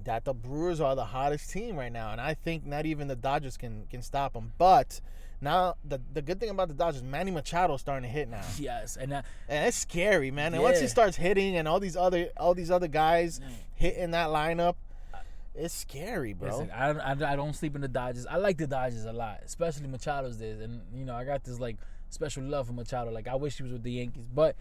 that 0.04 0.26
the 0.26 0.34
Brewers 0.34 0.82
are 0.82 0.96
the 0.96 1.06
hottest 1.06 1.52
team 1.52 1.78
right 1.78 1.92
now, 1.92 2.12
and 2.12 2.20
I 2.20 2.34
think 2.34 2.66
not 2.66 2.86
even 2.86 3.08
the 3.08 3.16
Dodgers 3.16 3.56
can 3.58 3.86
can 3.90 4.02
stop 4.02 4.34
them. 4.34 4.52
But 4.58 5.00
now 5.42 5.76
the 5.84 6.00
the 6.14 6.22
good 6.22 6.40
thing 6.40 6.50
about 6.50 6.68
the 6.68 6.74
Dodgers, 6.74 7.02
Manny 7.04 7.32
Machado's 7.32 7.82
starting 7.82 8.04
to 8.08 8.14
hit 8.14 8.30
now. 8.30 8.42
Yes, 8.60 8.96
and 8.96 9.12
uh, 9.12 9.22
And 9.50 9.68
it's 9.68 9.78
scary, 9.78 10.32
man. 10.32 10.54
And 10.54 10.62
once 10.64 10.80
he 10.80 10.88
starts 10.88 11.18
hitting 11.18 11.56
and 11.58 11.68
all 11.68 11.80
these 11.80 11.98
other 11.98 12.30
all 12.38 12.54
these 12.54 12.72
other 12.72 12.88
guys 12.88 13.40
Mm. 13.40 13.52
hitting 13.76 14.12
that 14.12 14.28
lineup, 14.30 14.76
it's 15.56 15.74
scary, 15.74 16.34
bro. 16.34 16.50
Listen, 16.50 16.72
I, 16.72 16.88
don't- 16.94 17.02
I, 17.02 17.14
don't- 17.16 17.30
I 17.30 17.36
don't 17.36 17.54
sleep 17.54 17.76
in 17.76 17.82
the 17.82 17.88
Dodgers. 17.88 18.26
I 18.26 18.38
like 18.38 18.58
the 18.58 18.68
Dodgers 18.68 19.04
a 19.06 19.12
lot, 19.14 19.40
especially 19.46 19.88
Machado's 19.88 20.38
days, 20.38 20.62
and 20.62 20.82
you 20.94 21.04
know 21.06 21.16
I 21.16 21.26
got 21.26 21.44
this 21.44 21.60
like 21.60 21.78
special 22.10 22.44
love 22.44 22.68
for 22.68 22.74
Machado. 22.74 23.12
Like 23.12 23.28
I 23.28 23.36
wish 23.36 23.58
he 23.58 23.64
was 23.64 23.72
with 23.74 23.84
the 23.84 23.92
Yankees, 23.92 24.28
but 24.34 24.56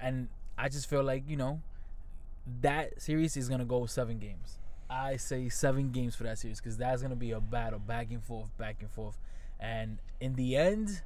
and 0.00 0.28
I 0.58 0.68
just 0.68 0.88
feel 0.90 1.02
like 1.04 1.24
you 1.28 1.36
know 1.36 1.60
that 2.60 3.00
series 3.00 3.36
is 3.36 3.48
gonna 3.48 3.64
go 3.64 3.86
seven 3.86 4.18
games. 4.18 4.58
I 4.90 5.16
say 5.16 5.48
seven 5.50 5.90
games 5.92 6.14
for 6.16 6.22
that 6.24 6.38
series 6.38 6.60
because 6.60 6.76
that's 6.78 7.02
gonna 7.02 7.14
be 7.16 7.30
a 7.32 7.40
battle, 7.40 7.78
back 7.78 8.10
and 8.10 8.22
forth, 8.22 8.56
back 8.56 8.76
and 8.80 8.90
forth, 8.90 9.18
and 9.60 9.98
in 10.20 10.34
the 10.34 10.56
end. 10.56 11.02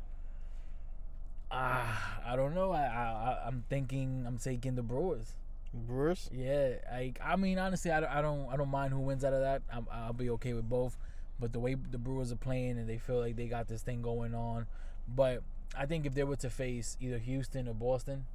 Ah, 1.51 2.21
I 2.25 2.37
don't 2.37 2.55
know. 2.55 2.73
I, 2.73 2.83
I 2.83 3.03
I- 3.33 3.47
I'm 3.47 3.65
thinking 3.69 4.25
I'm 4.27 4.39
taking 4.39 4.75
the 4.75 4.83
Brewers. 4.83 5.33
Brewers. 5.75 6.31
Yeah, 6.33 6.75
I 6.91 7.13
I 7.23 7.37
mean 7.37 7.59
honestly, 7.59 7.91
I 7.91 8.01
don't 8.01 8.11
I 8.11 8.23
don't, 8.23 8.49
I 8.53 8.57
don't 8.57 8.71
mind 8.71 8.93
who 8.93 9.01
wins 9.01 9.25
out 9.25 9.33
of 9.35 9.41
that. 9.41 9.63
I'm, 9.73 9.87
I'll 9.91 10.13
be 10.13 10.31
okay 10.31 10.53
with 10.55 10.69
both. 10.69 10.97
But 11.39 11.53
the 11.53 11.59
way 11.61 11.75
the 11.75 11.99
Brewers 11.99 12.31
are 12.33 12.37
playing 12.37 12.79
and 12.79 12.89
they 12.89 12.99
feel 12.99 13.19
like 13.19 13.37
they 13.37 13.47
got 13.49 13.69
this 13.69 13.83
thing 13.83 14.01
going 14.01 14.35
on, 14.35 14.67
but 15.09 15.43
I 15.77 15.87
think 15.87 16.07
if 16.07 16.15
they 16.15 16.23
were 16.25 16.37
to 16.37 16.51
face 16.51 16.97
either 17.01 17.19
Houston 17.19 17.67
or 17.67 17.75
Boston, 17.75 18.27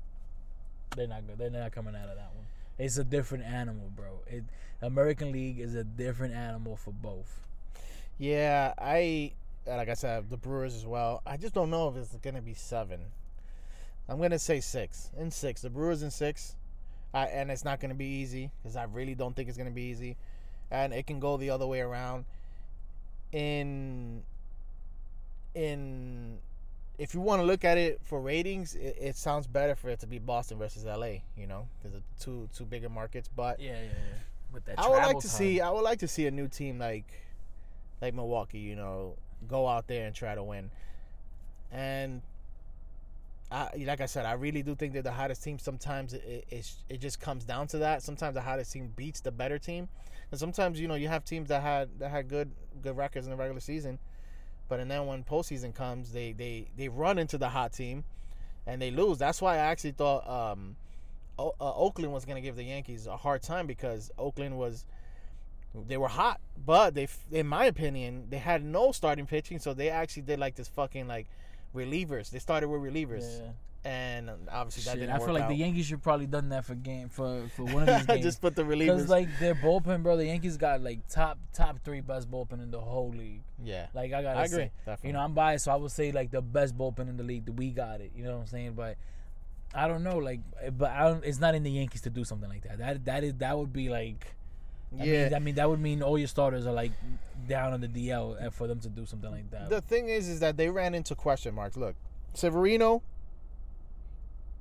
they're 0.96 1.08
not 1.08 1.26
good. 1.28 1.38
They're 1.38 1.50
not 1.50 1.72
coming 1.72 1.96
out 1.96 2.10
of 2.10 2.16
that 2.16 2.32
one. 2.36 2.46
It's 2.78 2.98
a 2.98 3.04
different 3.04 3.46
animal, 3.46 3.92
bro. 3.96 4.22
It 4.28 4.44
American 4.82 5.32
League 5.32 5.60
is 5.60 5.74
a 5.76 5.84
different 5.84 6.34
animal 6.36 6.76
for 6.76 6.92
both. 6.92 7.40
Yeah, 8.18 8.74
I 8.78 9.34
like 9.68 9.90
I 9.90 9.94
said 9.94 10.30
the 10.30 10.38
Brewers 10.38 10.76
as 10.76 10.86
well. 10.86 11.22
I 11.26 11.38
just 11.38 11.54
don't 11.54 11.70
know 11.70 11.90
if 11.90 11.98
it's 11.98 12.16
gonna 12.18 12.42
be 12.42 12.54
seven. 12.54 13.02
I'm 14.08 14.22
gonna 14.22 14.40
say 14.40 14.62
six 14.62 15.12
in 15.18 15.32
six. 15.32 15.62
The 15.62 15.70
Brewers 15.70 16.02
in 16.04 16.12
six, 16.12 16.56
I, 17.14 17.26
and 17.28 17.52
it's 17.52 17.66
not 17.66 17.80
gonna 17.80 17.94
be 17.94 18.06
easy 18.06 18.52
because 18.62 18.76
I 18.76 18.84
really 18.84 19.16
don't 19.16 19.36
think 19.36 19.50
it's 19.50 19.58
gonna 19.58 19.72
be 19.72 19.84
easy, 19.84 20.18
and 20.72 20.94
it 20.94 21.08
can 21.08 21.20
go 21.20 21.38
the 21.38 21.50
other 21.50 21.68
way 21.68 21.82
around. 21.82 22.26
In 23.34 24.24
in 25.54 26.38
if 26.98 27.14
you 27.14 27.22
want 27.22 27.42
to 27.42 27.46
look 27.46 27.64
at 27.64 27.78
it 27.78 28.00
for 28.04 28.20
ratings, 28.20 28.76
it, 28.76 28.98
it 29.00 29.16
sounds 29.16 29.48
better 29.48 29.76
for 29.76 29.90
it 29.90 30.00
to 30.00 30.08
be 30.08 30.18
Boston 30.20 30.58
versus 30.58 30.86
LA. 30.86 31.20
You 31.38 31.48
know, 31.48 31.68
because 31.78 31.96
of 31.96 32.04
two 32.20 32.50
two 32.56 32.66
bigger 32.66 32.90
markets, 32.90 33.30
but. 33.34 33.60
Yeah, 33.60 33.72
yeah, 33.74 33.82
yeah. 33.84 34.18
With 34.54 34.66
that 34.66 34.80
I 34.80 34.88
would 34.88 34.96
like 34.96 35.20
to 35.20 35.28
time. 35.28 35.38
see. 35.38 35.62
I 35.62 35.70
would 35.70 35.84
like 35.84 36.00
to 36.00 36.08
see 36.08 36.26
a 36.26 36.32
new 36.32 36.48
team 36.48 36.80
like, 36.80 37.12
like 38.02 38.14
Milwaukee. 38.14 38.60
You 38.60 38.78
know, 38.78 39.18
go 39.48 39.68
out 39.68 39.88
there 39.88 40.06
and 40.06 40.16
try 40.16 40.36
to 40.36 40.44
win. 40.44 40.72
And, 41.72 42.22
I 43.52 43.70
like 43.86 44.02
I 44.02 44.06
said, 44.08 44.26
I 44.26 44.34
really 44.34 44.62
do 44.62 44.76
think 44.76 44.94
they're 44.94 45.02
the 45.02 45.12
hottest 45.12 45.44
team. 45.44 45.58
Sometimes 45.60 46.14
it 46.14 46.46
it, 46.50 46.72
it 46.90 47.00
just 47.00 47.20
comes 47.22 47.46
down 47.46 47.68
to 47.68 47.78
that. 47.80 48.04
Sometimes 48.04 48.36
the 48.36 48.42
hottest 48.42 48.74
team 48.74 48.92
beats 48.96 49.22
the 49.22 49.32
better 49.32 49.58
team, 49.58 49.88
and 50.32 50.40
sometimes 50.40 50.80
you 50.80 50.88
know 50.88 50.96
you 50.96 51.08
have 51.08 51.24
teams 51.24 51.48
that 51.50 51.62
had 51.62 51.90
that 52.00 52.12
had 52.12 52.28
good 52.28 52.52
good 52.82 52.98
records 52.98 53.26
in 53.26 53.32
the 53.32 53.38
regular 53.38 53.62
season, 53.62 54.00
but 54.68 54.80
and 54.80 54.92
then 54.92 55.06
when 55.06 55.24
postseason 55.24 55.74
comes, 55.74 56.12
they 56.12 56.34
they 56.34 56.68
they 56.76 56.90
run 56.90 57.18
into 57.18 57.38
the 57.38 57.50
hot 57.50 57.72
team, 57.72 58.04
and 58.66 58.82
they 58.82 58.92
lose. 58.92 59.18
That's 59.18 59.42
why 59.42 59.56
I 59.56 59.60
actually 59.60 59.92
thought. 59.92 60.28
um 60.30 60.76
O- 61.40 61.54
uh, 61.62 61.72
Oakland 61.76 62.12
was 62.12 62.26
going 62.26 62.36
to 62.36 62.42
give 62.42 62.56
the 62.56 62.64
Yankees 62.64 63.06
a 63.06 63.16
hard 63.16 63.44
time 63.44 63.68
because 63.68 64.10
Oakland 64.18 64.58
was 64.58 64.86
they 65.88 65.98
were 65.98 66.08
hot, 66.08 66.40
but 66.66 66.94
they 66.96 67.08
in 67.32 67.48
my 67.48 67.66
opinion, 67.66 68.28
they 68.30 68.38
had 68.38 68.64
no 68.64 68.92
starting 68.92 69.26
pitching, 69.28 69.60
so 69.60 69.74
they 69.74 69.90
actually 69.90 70.24
did 70.24 70.40
like 70.40 70.56
this 70.56 70.68
fucking 70.68 71.08
like 71.08 71.28
relievers. 71.76 72.30
They 72.30 72.40
started 72.40 72.68
with 72.70 72.82
relievers. 72.82 73.40
Yeah. 73.40 73.52
And 73.86 74.30
obviously 74.52 74.84
that 74.84 74.92
Shit, 74.92 75.00
didn't 75.02 75.16
I 75.16 75.20
feel 75.24 75.34
like 75.34 75.44
out. 75.44 75.50
the 75.50 75.56
Yankees 75.56 75.86
should 75.86 76.02
probably 76.04 76.26
done 76.26 76.50
that 76.50 76.66
for 76.66 76.76
game 76.76 77.08
for 77.08 77.44
for 77.56 77.64
one 77.74 77.84
of 77.84 77.88
these 77.88 78.06
games. 78.06 78.10
I 78.10 78.22
just 78.22 78.42
put 78.42 78.56
the 78.56 78.66
Because 78.66 79.06
relievers. 79.06 79.08
like 79.08 79.30
their 79.40 79.56
bullpen, 79.56 80.04
bro, 80.04 80.18
the 80.18 80.26
Yankees 80.26 80.58
got 80.58 80.82
like 80.82 81.08
top 81.08 81.38
top 81.54 81.80
three 81.86 82.02
best 82.02 82.30
bullpen 82.30 82.62
in 82.62 82.72
the 82.72 82.82
whole 82.82 83.12
league. 83.12 83.44
yeah. 83.64 83.86
Like 83.94 84.12
I 84.14 84.24
gotta 84.24 84.40
I 84.40 84.44
agree. 84.46 84.58
say, 84.58 84.72
Definitely. 84.86 85.08
you 85.10 85.14
know, 85.14 85.20
I'm 85.20 85.34
biased, 85.34 85.66
so 85.66 85.72
I 85.72 85.76
would 85.76 85.92
say 85.92 86.12
like 86.12 86.32
the 86.32 86.42
best 86.42 86.78
bullpen 86.78 87.08
in 87.08 87.16
the 87.18 87.24
league. 87.24 87.48
We 87.58 87.70
got 87.72 88.02
it. 88.02 88.12
You 88.16 88.24
know 88.26 88.34
what 88.34 88.42
I'm 88.42 88.48
saying? 88.48 88.74
But 88.74 88.98
I 89.74 89.88
don't 89.88 90.04
know, 90.04 90.18
like, 90.18 90.42
but 90.78 90.90
I 90.92 91.08
don't, 91.08 91.24
it's 91.24 91.40
not 91.40 91.54
in 91.56 91.64
the 91.64 91.72
Yankees 91.72 92.02
to 92.02 92.10
do 92.10 92.24
something 92.26 92.50
like 92.50 92.64
that. 92.64 92.80
That 92.80 93.06
that 93.06 93.24
is 93.24 93.36
that 93.36 93.58
would 93.58 93.72
be 93.72 93.88
like, 93.90 94.26
I 95.00 95.04
yeah. 95.04 95.24
mean, 95.24 95.34
I 95.34 95.40
mean 95.40 95.56
that 95.56 95.70
would 95.70 95.80
mean 95.80 96.02
all 96.02 96.18
your 96.18 96.28
starters 96.28 96.66
are 96.66 96.74
like 96.74 96.92
down 97.48 97.74
on 97.74 97.82
the 97.82 97.88
DL 97.88 98.42
and 98.42 98.54
for 98.54 98.68
them 98.68 98.80
to 98.82 98.90
do 98.90 99.06
something 99.06 99.32
like 99.32 99.50
that. 99.52 99.70
the 99.70 99.82
thing 99.82 100.10
is, 100.10 100.28
is 100.28 100.40
that 100.40 100.58
they 100.58 100.70
ran 100.70 100.96
into 100.96 101.16
question 101.16 101.54
marks. 101.54 101.78
Look, 101.78 101.96
Severino, 102.34 103.02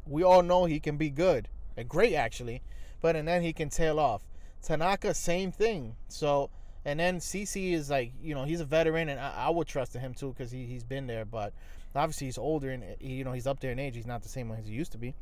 we 0.06 0.22
all 0.22 0.42
know 0.42 0.64
he 0.64 0.80
can 0.80 0.96
be 0.96 1.10
good, 1.10 1.48
and 1.76 1.88
great 1.88 2.14
actually, 2.14 2.62
but 3.00 3.16
and 3.16 3.26
then 3.26 3.42
he 3.42 3.52
can 3.52 3.68
tail 3.68 4.00
off. 4.00 4.22
Tanaka, 4.62 5.14
same 5.14 5.52
thing. 5.52 5.94
So, 6.08 6.50
and 6.84 6.98
then 6.98 7.18
CC 7.18 7.72
is 7.72 7.90
like, 7.90 8.12
you 8.20 8.34
know, 8.34 8.44
he's 8.44 8.60
a 8.60 8.64
veteran, 8.64 9.08
and 9.08 9.20
I, 9.20 9.46
I 9.46 9.50
would 9.50 9.68
trust 9.68 9.94
him 9.94 10.14
too 10.14 10.34
because 10.36 10.50
he 10.50 10.66
he's 10.66 10.84
been 10.84 11.06
there. 11.06 11.24
But 11.24 11.52
obviously, 11.94 12.26
he's 12.26 12.38
older 12.38 12.70
and 12.70 12.84
he, 12.98 13.14
you 13.14 13.24
know 13.24 13.32
he's 13.32 13.46
up 13.46 13.60
there 13.60 13.72
in 13.72 13.78
age. 13.78 13.94
He's 13.94 14.06
not 14.06 14.22
the 14.22 14.28
same 14.28 14.50
as 14.52 14.66
he 14.66 14.72
used 14.72 14.92
to 14.92 14.98
be. 14.98 15.14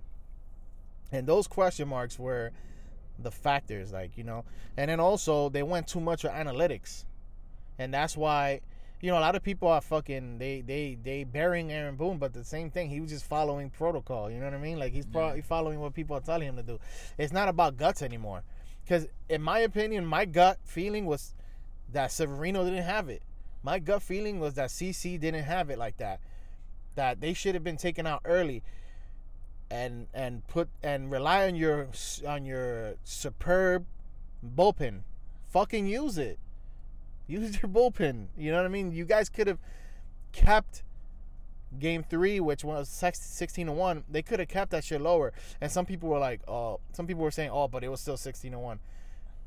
And 1.12 1.26
those 1.26 1.46
question 1.46 1.88
marks 1.88 2.18
were 2.18 2.52
the 3.18 3.30
factors, 3.30 3.92
like 3.92 4.16
you 4.16 4.24
know, 4.24 4.44
and 4.76 4.90
then 4.90 5.00
also 5.00 5.48
they 5.48 5.62
went 5.62 5.86
too 5.88 6.00
much 6.00 6.24
with 6.24 6.32
analytics, 6.32 7.04
and 7.78 7.92
that's 7.92 8.16
why 8.16 8.60
you 9.04 9.10
know, 9.10 9.18
a 9.18 9.20
lot 9.20 9.36
of 9.36 9.42
people 9.42 9.68
are 9.68 9.82
fucking 9.82 10.38
they 10.38 10.62
they 10.62 10.96
they 11.04 11.24
burying 11.24 11.70
Aaron 11.70 11.94
Boone, 11.94 12.16
but 12.16 12.32
the 12.32 12.42
same 12.42 12.70
thing, 12.70 12.88
he 12.88 13.00
was 13.00 13.10
just 13.10 13.26
following 13.26 13.68
protocol. 13.68 14.30
You 14.30 14.38
know 14.38 14.46
what 14.46 14.54
I 14.54 14.58
mean? 14.58 14.78
Like 14.78 14.94
he's 14.94 15.04
probably 15.04 15.42
following 15.42 15.78
what 15.78 15.92
people 15.92 16.16
are 16.16 16.22
telling 16.22 16.48
him 16.48 16.56
to 16.56 16.62
do. 16.62 16.78
It's 17.18 17.30
not 17.30 17.50
about 17.50 17.76
guts 17.76 18.00
anymore. 18.00 18.44
Because 18.82 19.06
in 19.28 19.42
my 19.42 19.58
opinion, 19.58 20.06
my 20.06 20.24
gut 20.24 20.58
feeling 20.64 21.04
was 21.04 21.34
that 21.92 22.12
Severino 22.12 22.64
didn't 22.64 22.84
have 22.84 23.10
it. 23.10 23.20
My 23.62 23.78
gut 23.78 24.00
feeling 24.00 24.40
was 24.40 24.54
that 24.54 24.70
CC 24.70 25.20
didn't 25.20 25.44
have 25.44 25.68
it 25.68 25.78
like 25.78 25.98
that. 25.98 26.20
That 26.94 27.20
they 27.20 27.34
should 27.34 27.54
have 27.54 27.64
been 27.64 27.76
taken 27.76 28.06
out 28.06 28.22
early, 28.24 28.62
and 29.74 30.06
and 30.14 30.46
put 30.46 30.68
and 30.84 31.10
rely 31.10 31.48
on 31.48 31.56
your 31.56 31.88
on 32.26 32.44
your 32.46 32.94
superb 33.02 33.86
bullpen. 34.56 35.00
Fucking 35.50 35.88
use 35.88 36.16
it. 36.16 36.38
Use 37.26 37.60
your 37.60 37.70
bullpen. 37.70 38.26
You 38.36 38.52
know 38.52 38.58
what 38.58 38.66
I 38.66 38.68
mean? 38.68 38.92
You 38.92 39.04
guys 39.04 39.28
could 39.28 39.48
have 39.48 39.58
kept 40.30 40.84
game 41.78 42.04
three, 42.08 42.38
which 42.38 42.62
was 42.62 42.88
16 42.88 43.66
to 43.66 43.72
1. 43.72 44.04
They 44.08 44.22
could 44.22 44.38
have 44.38 44.48
kept 44.48 44.70
that 44.70 44.84
shit 44.84 45.00
lower. 45.00 45.32
And 45.60 45.72
some 45.72 45.86
people 45.86 46.08
were 46.08 46.18
like, 46.18 46.40
oh, 46.46 46.78
some 46.92 47.06
people 47.06 47.24
were 47.24 47.30
saying, 47.32 47.50
oh, 47.52 47.66
but 47.66 47.82
it 47.82 47.88
was 47.88 48.00
still 48.00 48.16
16 48.16 48.52
to 48.52 48.58
1. 48.58 48.78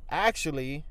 Actually, 0.09 0.83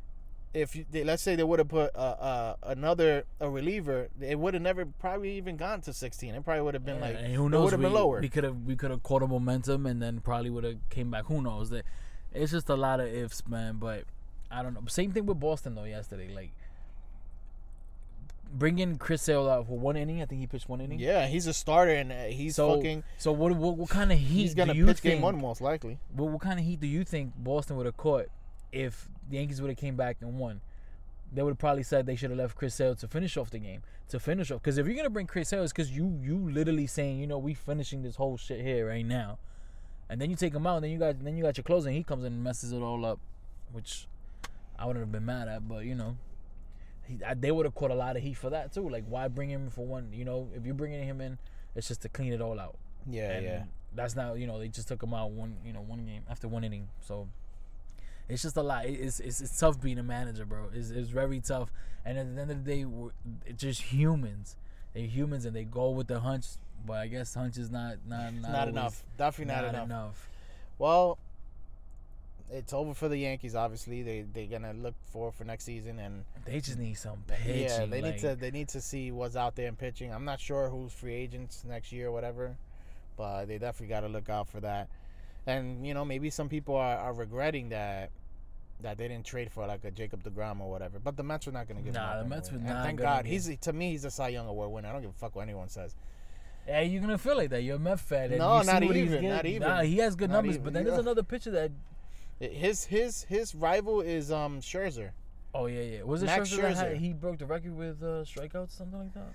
if 0.57 0.75
you, 0.75 0.87
they, 0.91 1.05
let's 1.05 1.23
say 1.23 1.37
they 1.37 1.45
would 1.45 1.59
have 1.59 1.69
put 1.69 1.95
uh, 1.95 1.99
uh, 1.99 2.57
another 2.63 3.25
a 3.41 3.49
reliever, 3.51 4.09
it 4.21 4.39
would 4.39 4.55
have 4.55 4.63
never 4.63 4.87
probably 4.87 5.37
even 5.37 5.57
gone 5.57 5.83
to 5.83 5.93
16. 5.93 6.35
It 6.35 6.45
probably 6.45 6.63
would 6.63 6.75
have 6.75 6.85
been 6.85 6.97
Yeah, 6.97 7.03
like, 7.03 7.17
who 7.19 7.49
knows? 7.51 7.65
would 7.65 7.73
have 7.73 7.83
been 7.83 7.93
lower. 7.93 8.21
We 8.21 8.29
could 8.29 8.45
have 8.45 8.57
we 8.63 8.75
could 8.75 8.91
have 8.91 9.03
caught 9.03 9.23
a 9.23 9.27
momentum 9.27 9.87
and 9.87 10.01
then 10.01 10.21
probably 10.21 10.51
would 10.51 10.65
have 10.65 10.79
came 10.89 11.11
back. 11.11 11.27
Who 11.27 11.43
knows? 11.43 11.71
That 11.71 11.85
it's 12.33 12.53
just 12.53 12.69
a 12.71 12.77
lot 12.77 13.01
of 13.01 13.07
ifs, 13.09 13.47
man. 13.47 13.77
But 13.77 14.05
I 14.51 14.63
don't 14.63 14.75
know. 14.75 14.83
Same 14.89 15.13
thing 15.13 15.27
with 15.27 15.39
Boston 15.39 15.75
though. 15.75 15.85
Yesterday, 15.85 16.29
like 16.35 16.53
bringing 18.53 18.97
Chris 18.97 19.23
Sale 19.23 19.49
out 19.49 19.67
for 19.67 19.79
one 19.79 19.97
inning. 19.97 20.23
I 20.23 20.27
think 20.27 20.41
he 20.41 20.47
pitched 20.47 20.69
one 20.69 20.81
inning. 20.81 20.99
Yeah, 20.99 21.27
he's 21.27 21.47
a 21.47 21.53
starter 21.53 21.93
and 21.93 22.13
uh, 22.13 22.25
he's 22.25 22.57
So 22.57 22.77
fucking. 22.77 23.05
So 23.19 23.33
what 23.33 23.53
what, 23.57 23.77
what 23.77 23.89
kind 23.91 24.13
of 24.13 24.19
heat 24.19 24.27
He's 24.43 24.55
gonna 24.55 24.73
pitch 24.75 24.99
think? 24.99 25.03
game 25.03 25.21
one 25.23 25.41
most 25.41 25.61
likely. 25.61 25.99
What, 26.15 26.31
what 26.31 26.41
kind 26.41 26.59
of 26.59 26.65
heat 26.65 26.81
do 26.81 26.87
you 26.87 27.05
think 27.05 27.33
Boston 27.37 27.77
would 27.77 27.87
have 27.87 27.97
caught 27.97 28.27
if 28.73 29.09
the 29.29 29.37
Yankees 29.37 29.61
would 29.61 29.71
have 29.71 29.79
came 29.79 29.97
back 29.97 30.19
and 30.21 30.39
won? 30.39 30.61
They 31.33 31.43
would 31.43 31.51
have 31.51 31.59
probably 31.59 31.83
said 31.83 32.07
they 32.07 32.17
should 32.17 32.31
have 32.31 32.39
left 32.39 32.55
Chris 32.55 32.75
Sale 32.75 32.95
to 32.97 33.09
finish 33.09 33.37
off 33.37 33.51
the 33.51 33.59
game. 33.59 33.83
To 34.11 34.21
finish 34.21 34.51
off, 34.53 34.63
because 34.63 34.79
if 34.79 34.87
you're 34.87 34.95
gonna 34.95 35.11
bring 35.11 35.27
Chris 35.27 35.49
Sale, 35.49 35.65
it's 35.65 35.73
because 35.73 35.91
you 35.91 36.19
you 36.23 36.49
literally 36.49 36.87
saying 36.87 37.19
you 37.19 37.27
know 37.27 37.39
we 37.39 37.55
finishing 37.55 38.03
this 38.03 38.15
whole 38.15 38.37
shit 38.37 38.61
here 38.61 38.89
right 38.89 39.05
now, 39.05 39.39
and 40.09 40.21
then 40.21 40.31
you 40.31 40.37
take 40.37 40.55
him 40.55 40.65
out, 40.67 40.77
and 40.77 40.85
then 40.85 40.93
you 40.93 40.99
got 40.99 41.23
then 41.25 41.37
you 41.37 41.43
got 41.43 41.57
your 41.57 41.65
closer, 41.65 41.89
and 41.89 41.97
he 41.97 42.05
comes 42.05 42.25
in 42.25 42.33
and 42.33 42.45
messes 42.45 42.73
it 42.73 42.81
all 42.81 43.05
up, 43.05 43.19
which 43.73 44.07
I 44.79 44.87
wouldn't 44.87 45.03
have 45.03 45.11
been 45.11 45.27
mad 45.27 45.49
at, 45.49 45.69
but 45.69 45.85
you 45.85 45.95
know. 45.95 46.17
He, 47.09 47.19
I, 47.25 47.35
they 47.35 47.53
would 47.53 47.67
have 47.67 47.75
caught 47.77 47.93
a 47.93 47.95
lot 47.95 48.17
of 48.17 48.23
heat 48.23 48.35
for 48.35 48.51
that 48.51 48.73
too. 48.73 48.89
Like, 48.89 49.05
why 49.09 49.29
bring 49.29 49.49
him 49.49 49.71
for 49.71 49.87
one? 49.87 50.13
You 50.13 50.25
know, 50.25 50.49
if 50.57 50.65
you're 50.67 50.75
bringing 50.75 51.05
him 51.07 51.21
in, 51.21 51.39
it's 51.77 51.87
just 51.87 52.03
to 52.03 52.09
clean 52.09 52.33
it 52.33 52.41
all 52.41 52.59
out. 52.59 52.77
Yeah, 53.09 53.31
And 53.31 53.45
yeah. 53.45 53.63
That's 53.95 54.15
not 54.17 54.39
you 54.39 54.47
know 54.47 54.59
they 54.59 54.69
just 54.69 54.89
took 54.89 55.03
him 55.03 55.15
out 55.15 55.31
one 55.31 55.57
you 55.65 55.73
know 55.73 55.81
one 55.81 56.05
game 56.05 56.23
after 56.31 56.49
one 56.49 56.65
inning. 56.65 56.89
So 57.01 57.29
it's 58.29 58.43
just 58.43 58.57
a 58.57 58.63
lot. 58.63 58.87
It's 58.87 59.21
it's, 59.21 59.41
it's 59.41 59.59
tough 59.59 59.81
being 59.81 59.99
a 59.99 60.03
manager, 60.03 60.45
bro. 60.45 60.67
It's, 60.75 60.91
it's 60.91 61.11
very 61.11 61.41
tough. 61.41 61.71
And 62.05 62.19
at 62.19 62.35
the 62.35 62.41
end 62.43 62.51
of 62.51 62.65
the 62.65 62.71
day, 62.77 62.85
we're, 62.85 63.11
it's 63.47 63.61
just 63.63 63.83
humans. 63.83 64.57
They're 64.95 65.05
humans 65.07 65.45
and 65.45 65.55
they 65.55 65.65
go 65.65 65.91
with 65.91 66.07
the 66.09 66.21
hunch. 66.21 66.47
But 66.87 66.99
I 66.99 67.07
guess 67.09 67.35
hunch 67.35 67.57
is 67.59 67.71
not 67.71 67.97
not 68.07 68.33
not, 68.35 68.53
Not, 68.53 68.69
enough. 68.69 69.03
Definitely 69.17 69.55
not, 69.55 69.65
enough. 69.65 69.85
enough. 69.87 70.29
Well, 70.79 71.19
it's 72.51 72.73
over 72.73 72.95
for 72.95 73.09
the 73.09 73.17
Yankees. 73.17 73.55
Obviously, 73.57 74.03
they 74.03 74.25
they're 74.33 74.47
gonna 74.47 74.73
look 74.73 74.95
forward 75.11 75.35
for 75.35 75.45
next 75.45 75.65
season, 75.65 75.99
and 75.99 76.25
They 76.45 76.61
just 76.61 76.79
need 76.79 76.95
some 76.95 77.25
pitching. 77.27 77.63
yeah, 77.63 77.87
they 77.87 78.01
need 78.01 78.19
to 78.19 78.37
they 78.37 78.51
need 78.53 78.69
to 78.69 78.81
see 78.81 79.11
what's 79.11 79.35
out 79.37 79.57
there 79.57 79.67
in 79.69 79.75
pitching. 79.77 80.13
I'm 80.13 80.25
not 80.25 80.39
sure 80.39 80.69
who's 80.69 80.93
free 80.93 81.15
agents 81.15 81.65
next 81.67 81.91
year 81.91 82.09
or 82.09 82.13
whatever, 82.13 82.57
but 83.17 83.47
they 83.47 83.59
definitely 83.59 83.89
got 83.93 84.01
to 84.01 84.09
look 84.09 84.29
out 84.29 84.49
for 84.49 84.61
that. 84.61 84.89
And 85.47 85.87
you 85.87 85.95
know, 85.95 86.05
maybe 86.05 86.31
some 86.31 86.49
people 86.49 86.75
are, 86.77 86.97
are 86.97 87.13
regretting 87.13 87.69
that 87.71 88.11
that 88.81 88.99
they 88.99 89.09
didn't 89.09 89.25
trade 89.25 89.51
for 89.51 89.67
like 89.67 89.85
a 89.85 89.91
Jacob 89.91 90.23
deGrom 90.23 90.61
or 90.61 90.71
whatever. 90.71 90.99
But 90.99 91.17
the 91.17 91.23
Mets 91.23 91.49
are 91.49 91.53
not 91.53 91.69
gonna 91.69 91.81
give. 91.81 91.95
him 91.95 92.03
Nah, 92.03 92.23
the 92.23 92.29
Mets 92.29 92.51
were 92.51 92.59
not 92.59 92.85
Thank 92.85 92.99
God, 92.99 93.27
he's 93.27 93.57
to 93.59 93.73
me 93.73 93.91
he's 93.91 94.05
a 94.05 94.11
Cy 94.11 94.29
Young 94.29 94.47
Award 94.49 94.71
winner. 94.71 94.89
I 94.89 94.93
don't 94.93 95.03
give 95.03 95.11
a 95.11 95.15
fuck 95.15 95.37
what 95.37 95.43
anyone 95.43 95.69
says. 95.69 95.95
Yeah, 96.67 96.81
you're 96.81 97.01
gonna 97.01 97.19
feel 97.19 97.37
like 97.37 97.51
that. 97.51 97.63
You're 97.63 97.77
a 97.77 97.79
Met 97.79 98.01
fan. 98.01 98.31
and 98.31 98.39
No, 98.39 98.61
not 98.63 98.83
even, 98.83 99.29
not 99.29 99.47
even. 99.47 99.69
Nah, 99.69 99.83
he 99.83 99.99
has 99.99 100.17
good 100.17 100.31
Not 100.31 100.39
numbers, 100.39 100.57
even, 100.57 100.65
but 100.65 100.73
then 100.73 100.85
yeah. 100.85 100.91
there's 100.91 101.01
another 101.01 101.23
pitcher 101.23 101.51
that. 101.53 101.71
His 102.39 102.85
his 102.85 103.23
his 103.25 103.55
rival 103.55 104.03
is 104.03 104.31
um 104.31 104.61
Scherzer. 104.61 105.13
Oh 105.55 105.67
yeah, 105.67 105.81
yeah. 105.81 106.03
Was 106.03 106.23
it 106.23 106.27
Max 106.27 106.51
Scherzer, 106.51 106.75
that 106.75 106.77
had, 106.77 106.97
he 106.99 107.15
broke 107.15 107.39
the 107.39 107.47
record 107.47 107.75
with 107.75 108.03
uh, 108.03 108.25
strikeouts, 108.25 108.73
something 108.73 108.99
like 108.99 109.15
that? 109.15 109.33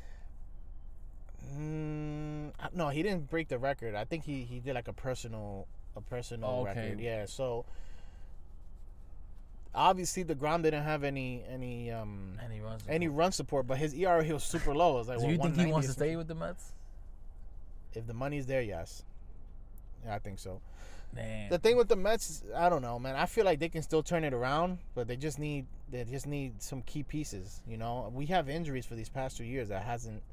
Mm, 1.58 2.52
no, 2.76 2.90
he 2.90 3.02
didn't 3.02 3.30
break 3.30 3.48
the 3.48 3.58
record. 3.58 3.96
I 3.96 4.06
think 4.06 4.24
he, 4.24 4.44
he 4.44 4.60
did 4.60 4.76
like 4.76 4.88
a 4.88 4.94
personal 4.94 5.68
a 5.96 6.02
personal 6.02 6.50
Oh, 6.50 6.62
okay. 6.68 6.82
record. 6.90 7.00
Yeah, 7.00 7.26
so 7.26 7.66
obviously 9.74 10.24
deGrom 10.24 10.64
didn't 10.64 10.84
have 10.84 11.04
any 11.04 11.44
any 11.50 11.92
um 11.92 12.34
And 12.44 12.52
he 12.52 12.60
runs. 12.60 12.84
any 12.90 13.08
run 13.08 13.32
support, 13.32 13.68
but 13.68 13.78
his 13.78 13.94
ERA 13.94 14.26
was 14.34 14.44
super 14.44 14.74
low. 14.76 14.96
It 14.96 15.00
was 15.00 15.08
like 15.08 15.18
Do 15.20 15.24
what, 15.26 15.32
you 15.32 15.38
think 15.40 15.56
he 15.68 15.72
wants 15.72 15.88
to 15.88 15.94
stay 15.94 16.16
with 16.16 16.28
the 16.28 16.36
Mets? 16.36 16.72
If 17.94 18.08
the 18.08 18.14
money's 18.14 18.46
there, 18.46 18.62
yes. 18.62 19.04
Yeah, 20.06 20.16
I 20.16 20.20
think 20.20 20.40
so. 20.40 20.62
Man, 21.14 21.50
The 21.50 21.58
thing 21.60 21.76
with 21.76 21.90
the 21.90 21.98
Mets, 21.98 22.42
I 22.56 22.70
don't 22.70 22.82
know, 22.82 22.98
man. 22.98 23.18
I 23.18 23.26
feel 23.26 23.44
like 23.44 23.60
they 23.60 23.68
can 23.68 23.82
still 23.82 24.02
turn 24.02 24.24
it 24.24 24.34
around, 24.34 24.78
but 24.96 25.08
they 25.10 25.18
just 25.18 25.40
need 25.40 25.66
they 25.90 26.06
just 26.06 26.26
need 26.26 26.62
some 26.62 26.82
key 26.84 27.04
pieces. 27.04 27.62
You 27.68 27.76
know, 27.78 28.10
we 28.16 28.28
have 28.28 28.48
injuries 28.50 28.86
for 28.86 28.96
these 28.96 29.10
past 29.10 29.36
two 29.38 29.44
years 29.44 29.68
that 29.70 29.84
hasn't. 29.84 30.24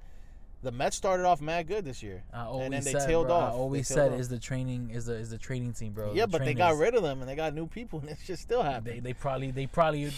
The 0.61 0.73
Mets 0.73 0.97
started 0.97 1.25
off 1.25 1.41
mad 1.41 1.69
good 1.69 1.85
this 1.85 2.03
year. 2.03 2.25
I 2.33 2.45
always 2.45 2.71
then 2.71 2.83
they 2.83 2.93
said, 2.93 3.07
tailed 3.07 3.29
bro, 3.29 3.37
off. 3.37 3.53
I 3.53 3.57
always 3.57 3.87
said 3.87 4.13
off. 4.13 4.19
is 4.19 4.29
the 4.29 4.41
training 4.41 4.91
is 4.91 5.07
the 5.07 5.15
is 5.15 5.31
the 5.31 5.39
training 5.39 5.73
team, 5.73 5.93
bro. 5.93 6.15
yeah, 6.15 6.27
The 6.27 6.33
but 6.39 6.45
they 6.45 6.55
got 6.55 6.77
rid 6.77 6.95
of 6.95 7.03
them 7.03 7.21
and 7.21 7.29
they 7.29 7.37
got 7.37 7.55
new 7.55 7.67
people, 7.69 8.01
and 8.03 8.09
it's 8.09 8.27
just 8.27 8.43
still 8.43 8.63
happening. 8.63 9.03
They 9.03 9.11
they 9.11 9.13
probably 9.13 9.53
they 9.53 9.67
probably 9.67 10.11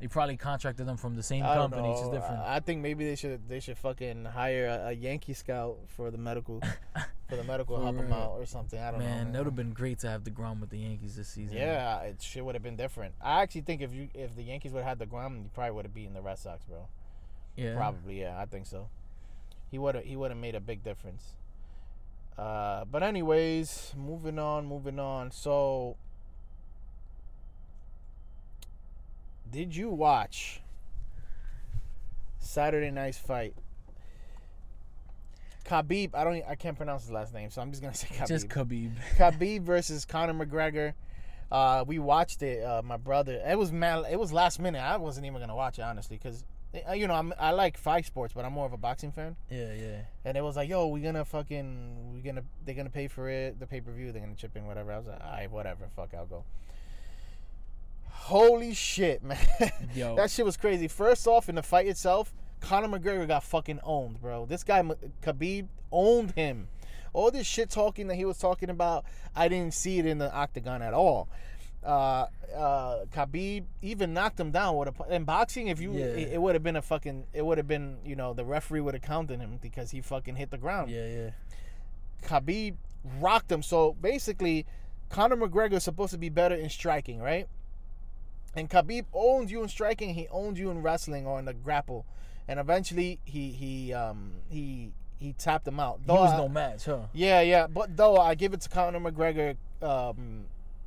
they 0.00 0.08
probably 0.08 0.36
contracted 0.36 0.86
them 0.86 0.96
from 0.96 1.14
the 1.16 1.22
same 1.22 1.44
I 1.44 1.54
company. 1.54 1.90
It's 1.90 2.00
just 2.00 2.12
different. 2.12 2.40
I 2.40 2.60
think 2.60 2.80
maybe 2.80 3.04
they 3.06 3.14
should 3.14 3.48
they 3.48 3.60
should 3.60 3.78
fucking 3.78 4.24
hire 4.24 4.66
a, 4.66 4.88
a 4.88 4.92
Yankee 4.92 5.34
scout 5.34 5.76
for 5.88 6.10
the 6.10 6.18
medical 6.18 6.60
for 7.28 7.36
the 7.36 7.44
medical 7.44 7.80
help 7.80 7.96
them 7.96 8.12
out 8.12 8.32
or 8.32 8.46
something. 8.46 8.80
I 8.80 8.90
don't 8.90 9.00
man, 9.00 9.08
know. 9.08 9.24
Man, 9.24 9.32
that 9.32 9.38
would 9.40 9.46
have 9.46 9.56
been 9.56 9.72
great 9.72 9.98
to 10.00 10.08
have 10.08 10.24
deGrom 10.24 10.60
with 10.60 10.70
the 10.70 10.78
Yankees 10.78 11.16
this 11.16 11.28
season. 11.28 11.56
Yeah, 11.56 12.00
it 12.00 12.22
shit 12.22 12.44
would 12.44 12.54
have 12.54 12.62
been 12.62 12.76
different. 12.76 13.14
I 13.22 13.42
actually 13.42 13.62
think 13.62 13.82
if 13.82 13.92
you 13.92 14.08
if 14.14 14.34
the 14.34 14.42
Yankees 14.42 14.72
would 14.72 14.82
have 14.82 14.98
had 14.98 15.08
deGrom, 15.08 15.42
you 15.42 15.50
probably 15.54 15.72
would 15.72 15.84
have 15.84 15.94
beaten 15.94 16.14
the 16.14 16.22
Red 16.22 16.38
Sox, 16.38 16.64
bro. 16.64 16.88
yeah. 17.56 17.76
Probably, 17.76 18.20
yeah, 18.20 18.38
I 18.38 18.46
think 18.46 18.66
so. 18.66 18.88
He 19.74 19.78
would 19.78 19.96
have 19.96 20.04
he 20.04 20.14
would 20.14 20.30
have 20.30 20.38
made 20.38 20.54
a 20.54 20.60
big 20.60 20.84
difference. 20.84 21.34
Uh, 22.38 22.84
but 22.84 23.02
anyways, 23.02 23.92
moving 23.96 24.38
on, 24.38 24.66
moving 24.66 25.00
on. 25.00 25.32
So, 25.32 25.96
did 29.50 29.74
you 29.74 29.88
watch 29.88 30.60
Saturday 32.38 32.92
Night's 32.92 33.18
fight? 33.18 33.56
Khabib, 35.64 36.14
I 36.14 36.22
don't, 36.22 36.44
I 36.48 36.54
can't 36.54 36.76
pronounce 36.76 37.02
his 37.02 37.10
last 37.10 37.34
name, 37.34 37.50
so 37.50 37.60
I'm 37.60 37.72
just 37.72 37.82
gonna 37.82 37.94
say 37.96 38.06
Khabib. 38.14 38.28
Just 38.28 38.48
Khabib. 38.48 38.92
Khabib 39.18 39.62
versus 39.62 40.04
Conor 40.04 40.34
McGregor. 40.34 40.94
Uh, 41.50 41.82
we 41.84 41.98
watched 41.98 42.44
it. 42.44 42.62
Uh, 42.62 42.80
my 42.84 42.96
brother. 42.96 43.42
It 43.44 43.58
was 43.58 43.72
man. 43.72 44.04
It 44.08 44.20
was 44.20 44.32
last 44.32 44.60
minute. 44.60 44.78
I 44.78 44.98
wasn't 44.98 45.26
even 45.26 45.40
gonna 45.40 45.56
watch 45.56 45.80
it 45.80 45.82
honestly, 45.82 46.16
because 46.16 46.44
Uh, 46.88 46.92
you 46.92 47.06
know 47.06 47.14
I'm, 47.14 47.32
I 47.38 47.52
like 47.52 47.78
five 47.78 48.04
sports, 48.06 48.32
but 48.34 48.44
I'm 48.44 48.52
more 48.52 48.66
of 48.66 48.72
a 48.72 48.76
boxing 48.76 49.12
fan. 49.12 49.36
Yeah, 49.50 49.72
yeah. 49.74 50.00
And 50.24 50.36
it 50.36 50.42
was 50.42 50.56
like, 50.56 50.68
yo, 50.68 50.86
we're 50.88 51.02
gonna 51.02 51.24
fucking, 51.24 52.12
we're 52.12 52.22
gonna, 52.22 52.44
they're 52.64 52.74
gonna 52.74 52.90
pay 52.90 53.06
for 53.08 53.28
it, 53.28 53.60
the 53.60 53.66
pay 53.66 53.80
per 53.80 53.92
view. 53.92 54.10
They're 54.12 54.22
gonna 54.22 54.34
chip 54.34 54.56
in 54.56 54.66
whatever. 54.66 54.92
I 54.92 54.98
was 54.98 55.06
like, 55.06 55.20
alright, 55.20 55.50
whatever. 55.50 55.88
Fuck, 55.94 56.14
I'll 56.14 56.26
go. 56.26 56.44
Holy 58.10 58.72
shit, 58.74 59.22
man! 59.22 59.36
Yo. 59.94 60.16
that 60.16 60.30
shit 60.30 60.44
was 60.44 60.56
crazy. 60.56 60.88
First 60.88 61.26
off, 61.26 61.48
in 61.48 61.54
the 61.56 61.62
fight 61.62 61.86
itself, 61.86 62.32
Conor 62.60 62.98
McGregor 62.98 63.28
got 63.28 63.44
fucking 63.44 63.80
owned, 63.84 64.20
bro. 64.20 64.46
This 64.46 64.64
guy 64.64 64.78
M- 64.78 64.94
Khabib 65.22 65.68
owned 65.92 66.30
him. 66.32 66.68
All 67.12 67.30
this 67.30 67.46
shit 67.46 67.70
talking 67.70 68.08
that 68.08 68.16
he 68.16 68.24
was 68.24 68.38
talking 68.38 68.70
about, 68.70 69.04
I 69.36 69.48
didn't 69.48 69.74
see 69.74 69.98
it 69.98 70.06
in 70.06 70.18
the 70.18 70.32
octagon 70.34 70.82
at 70.82 70.94
all. 70.94 71.28
Uh, 71.84 72.26
uh, 72.56 73.04
Khabib 73.14 73.64
even 73.82 74.14
knocked 74.14 74.38
him 74.40 74.50
down. 74.50 74.76
With 74.76 74.88
a, 75.00 75.14
in 75.14 75.24
boxing, 75.24 75.68
if 75.68 75.80
you, 75.80 75.92
Yeah. 75.92 76.04
it, 76.06 76.34
it 76.34 76.42
would 76.42 76.54
have 76.54 76.62
been 76.62 76.76
a 76.76 76.82
fucking, 76.82 77.26
it 77.32 77.44
would 77.44 77.58
have 77.58 77.68
been, 77.68 77.98
you 78.04 78.16
know, 78.16 78.32
the 78.32 78.44
referee 78.44 78.80
would 78.80 78.94
have 78.94 79.02
counted 79.02 79.40
him 79.40 79.58
because 79.60 79.90
he 79.90 80.00
fucking 80.00 80.36
hit 80.36 80.50
the 80.50 80.58
ground. 80.58 80.90
Yeah, 80.90 81.06
yeah. 81.06 81.30
Khabib 82.22 82.76
rocked 83.20 83.50
him. 83.52 83.62
So 83.62 83.92
basically, 84.00 84.66
Conor 85.10 85.36
McGregor 85.36 85.74
is 85.74 85.84
supposed 85.84 86.12
to 86.12 86.18
be 86.18 86.28
better 86.30 86.54
in 86.54 86.70
striking, 86.70 87.20
right? 87.20 87.46
And 88.56 88.70
Khabib 88.70 89.04
owned 89.12 89.50
you 89.50 89.62
in 89.62 89.68
striking. 89.68 90.14
He 90.14 90.28
owned 90.30 90.56
you 90.58 90.70
in 90.70 90.80
wrestling 90.82 91.26
or 91.26 91.38
in 91.38 91.44
the 91.44 91.52
grapple, 91.54 92.06
and 92.46 92.60
eventually 92.60 93.18
he 93.24 93.50
he 93.50 93.92
um 93.92 94.32
he 94.48 94.92
he 95.18 95.32
tapped 95.32 95.66
him 95.66 95.80
out. 95.80 96.00
He 96.06 96.10
was 96.12 96.32
I- 96.32 96.36
no 96.36 96.48
match, 96.48 96.84
huh? 96.84 97.00
yeah, 97.12 97.40
yeah. 97.40 97.66
But 97.66 97.96
though 97.96 98.16
I 98.16 98.34
give 98.36 98.54
it 98.54 98.60
to 98.62 98.68
Conor 98.68 99.00
McGregor, 99.00 99.56
um, 99.82 100.44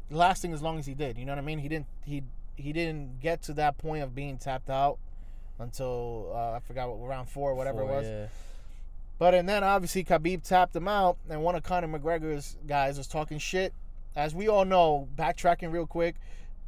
lasting 0.10 0.54
as 0.54 0.62
long 0.62 0.80
as 0.80 0.86
he 0.86 0.94
did. 0.94 1.18
You 1.18 1.26
know 1.26 1.34
what 1.34 1.40
I 1.40 1.46
mean? 1.46 1.60
He 1.60 1.68
didn't 1.68 1.88
he 2.06 2.24
he 2.56 2.74
didn't 2.74 3.20
get 3.22 3.42
to 3.44 3.54
that 3.54 3.78
point 3.78 4.04
of 4.04 4.16
being 4.16 4.38
tapped 4.38 4.70
out 4.70 4.98
until 5.60 6.32
uh, 6.34 6.54
I 6.54 6.60
forgot 6.60 6.90
what 6.90 7.08
round 7.08 7.30
four 7.30 7.52
or 7.52 7.56
whatever 7.56 7.82
it 7.82 7.88
was. 7.88 8.06
Yeah. 8.06 8.28
But 9.20 9.34
and 9.34 9.48
then 9.50 9.64
obviously 9.64 10.04
Khabib 10.04 10.44
tapped 10.44 10.76
him 10.76 10.88
out, 10.88 11.18
and 11.30 11.42
one 11.42 11.56
of 11.56 11.64
Conor 11.64 11.88
McGregor's 11.88 12.58
guys 12.68 12.98
was 12.98 13.08
talking 13.08 13.40
shit. 13.40 13.74
As 14.16 14.34
we 14.34 14.48
all 14.48 14.66
know, 14.66 15.08
backtracking 15.16 15.72
real 15.72 15.86
quick, 15.86 16.16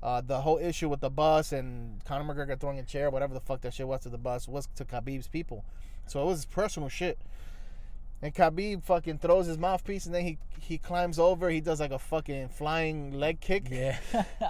uh, 0.02 0.22
the 0.22 0.42
whole 0.42 0.58
issue 0.58 0.88
with 0.88 1.02
the 1.02 1.10
bus 1.10 1.52
and 1.52 2.04
Conor 2.06 2.34
McGregor 2.34 2.60
throwing 2.60 2.80
a 2.80 2.84
chair, 2.84 3.10
whatever 3.10 3.34
the 3.34 3.40
fuck 3.40 3.62
that 3.62 3.74
shit 3.74 3.88
was 3.88 4.02
to 4.02 4.10
the 4.10 4.18
bus, 4.18 4.48
was 4.48 4.68
to 4.76 4.86
Khabib's 4.86 5.28
people. 5.28 5.64
So 6.08 6.24
it 6.24 6.26
was 6.26 6.46
personal 6.46 6.90
shit. 6.90 7.20
And 8.22 8.36
Khabib 8.36 8.84
fucking 8.84 9.20
throws 9.20 9.46
his 9.46 9.58
mouthpiece, 9.58 10.06
and 10.06 10.14
then 10.14 10.26
he 10.26 10.38
he 10.60 10.78
climbs 10.78 11.18
over. 11.20 11.50
He 11.50 11.62
does 11.62 11.80
like 11.80 11.92
a 11.92 12.00
fucking 12.00 12.50
flying 12.50 13.14
leg 13.14 13.40
kick 13.40 13.68
Yeah. 13.72 13.98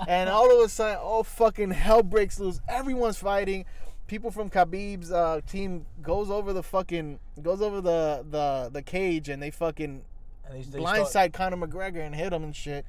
and 0.08 0.28
all 0.30 0.52
of 0.52 0.66
a 0.66 0.70
sudden, 0.70 0.98
all 0.98 1.24
fucking 1.24 1.72
hell 1.72 2.02
breaks 2.02 2.40
loose. 2.40 2.60
Everyone's 2.68 3.18
fighting. 3.18 3.66
People 4.08 4.32
from 4.32 4.50
Khabib's 4.50 5.12
uh, 5.12 5.42
team 5.46 5.86
goes 6.02 6.32
over 6.32 6.52
the 6.52 6.64
fucking 6.64 7.20
goes 7.44 7.62
over 7.62 7.80
the 7.80 8.26
the 8.28 8.70
the 8.74 8.82
cage 8.82 9.30
and 9.30 9.40
they 9.42 9.52
fucking 9.52 10.02
And 10.50 10.56
they- 10.64 10.64
they 10.64 10.80
blindside 10.80 11.08
start- 11.10 11.34
Conor 11.34 11.58
McGregor 11.58 12.04
and 12.04 12.16
hit 12.16 12.34
him 12.34 12.44
and 12.44 12.56
shit. 12.56 12.86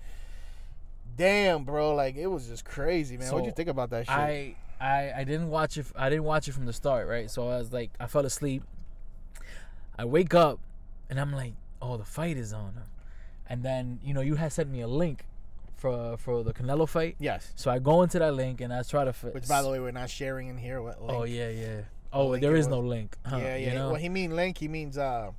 Damn, 1.17 1.65
bro, 1.65 1.95
like 1.95 2.17
it 2.17 2.29
was 2.29 2.47
just 2.47 2.65
crazy, 2.65 3.19
man. 3.19 3.31
What'd 3.31 3.45
you 3.45 3.53
think 3.53 3.69
about 3.69 3.91
that 3.91 4.07
shit? 4.07 4.17
I 4.17 4.57
I 4.81 5.13
I 5.19 5.25
didn't 5.25 5.51
watch 5.51 5.77
it. 5.77 5.85
I 5.95 6.09
didn't 6.09 6.25
watch 6.25 6.49
it 6.49 6.53
from 6.53 6.65
the 6.65 6.73
start, 6.73 7.07
right? 7.07 7.31
So 7.31 7.43
I 7.51 7.59
was 7.59 7.71
like, 7.71 7.91
I 8.01 8.07
fell 8.07 8.25
asleep. 8.25 8.63
I 9.99 10.07
wake 10.07 10.33
up, 10.33 10.59
and 11.11 11.21
I'm 11.21 11.33
like, 11.33 11.53
oh, 11.83 11.97
the 11.99 12.05
fight 12.05 12.37
is 12.39 12.53
on. 12.55 12.73
And 13.49 13.63
then 13.63 13.99
you 14.03 14.15
know 14.15 14.21
you 14.23 14.37
had 14.37 14.53
sent 14.53 14.71
me 14.71 14.81
a 14.81 14.89
link 14.89 15.27
for 15.77 16.17
for 16.17 16.43
the 16.45 16.53
Canelo 16.55 16.89
fight. 16.89 17.17
yes. 17.19 17.53
So 17.57 17.71
I 17.71 17.79
go 17.81 18.03
into 18.03 18.19
that 18.21 18.35
link 18.35 18.61
and 18.61 18.73
I 18.73 18.83
try 18.83 19.05
to. 19.05 19.11
F- 19.11 19.25
Which, 19.35 19.49
by 19.49 19.61
the 19.63 19.69
way, 19.69 19.81
we're 19.81 19.91
not 19.91 20.09
sharing 20.11 20.49
in 20.49 20.57
here. 20.57 20.81
What? 20.81 20.97
oh 21.01 21.25
yeah, 21.25 21.49
yeah. 21.51 21.81
Oh, 22.13 22.29
link 22.29 22.43
there 22.43 22.53
was- 22.53 22.69
no 22.69 22.81
link. 22.81 23.17
Huh, 23.27 23.37
yeah, 23.39 23.57
yeah. 23.57 23.69
You 23.71 23.75
know? 23.79 23.87
Well, 23.91 24.01
he 24.01 24.09
mean 24.09 24.35
link. 24.37 24.59
He 24.59 24.69
means 24.69 24.97
uh, 24.99 25.31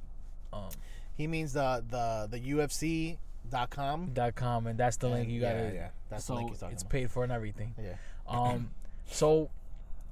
um, 0.53 0.69
he 1.15 1.27
means 1.27 1.53
the 1.53 1.83
the 1.89 2.27
the 2.37 2.39
UFC 2.53 3.17
dot 3.49 3.69
com. 3.69 4.11
dot 4.13 4.35
com, 4.35 4.67
and 4.67 4.77
that's 4.79 4.97
the 4.97 5.07
link 5.09 5.29
you 5.29 5.41
yeah, 5.41 5.53
gotta. 5.53 5.73
yeah, 5.75 5.87
that's 6.09 6.23
the 6.25 6.33
so 6.33 6.35
link 6.35 6.49
he's 6.49 6.59
talking 6.59 6.73
it's 6.73 6.83
about. 6.83 6.91
paid 6.91 7.11
for 7.11 7.23
and 7.23 7.31
everything. 7.31 7.73
Yeah. 7.81 7.95
Um, 8.27 8.69
so 9.07 9.49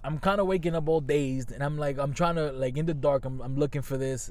I'm 0.04 0.20
kind 0.20 0.42
of 0.42 0.48
waking 0.48 0.76
up 0.76 0.90
all 0.90 1.00
dazed, 1.00 1.52
and 1.54 1.64
I'm 1.64 1.78
like, 1.78 1.98
I'm 1.98 2.14
trying 2.14 2.36
to 2.36 2.52
like 2.52 2.76
in 2.78 2.86
the 2.86 2.94
dark. 2.94 3.24
I'm, 3.24 3.40
I'm 3.42 3.56
looking 3.56 3.82
for 3.82 3.96
this, 3.98 4.30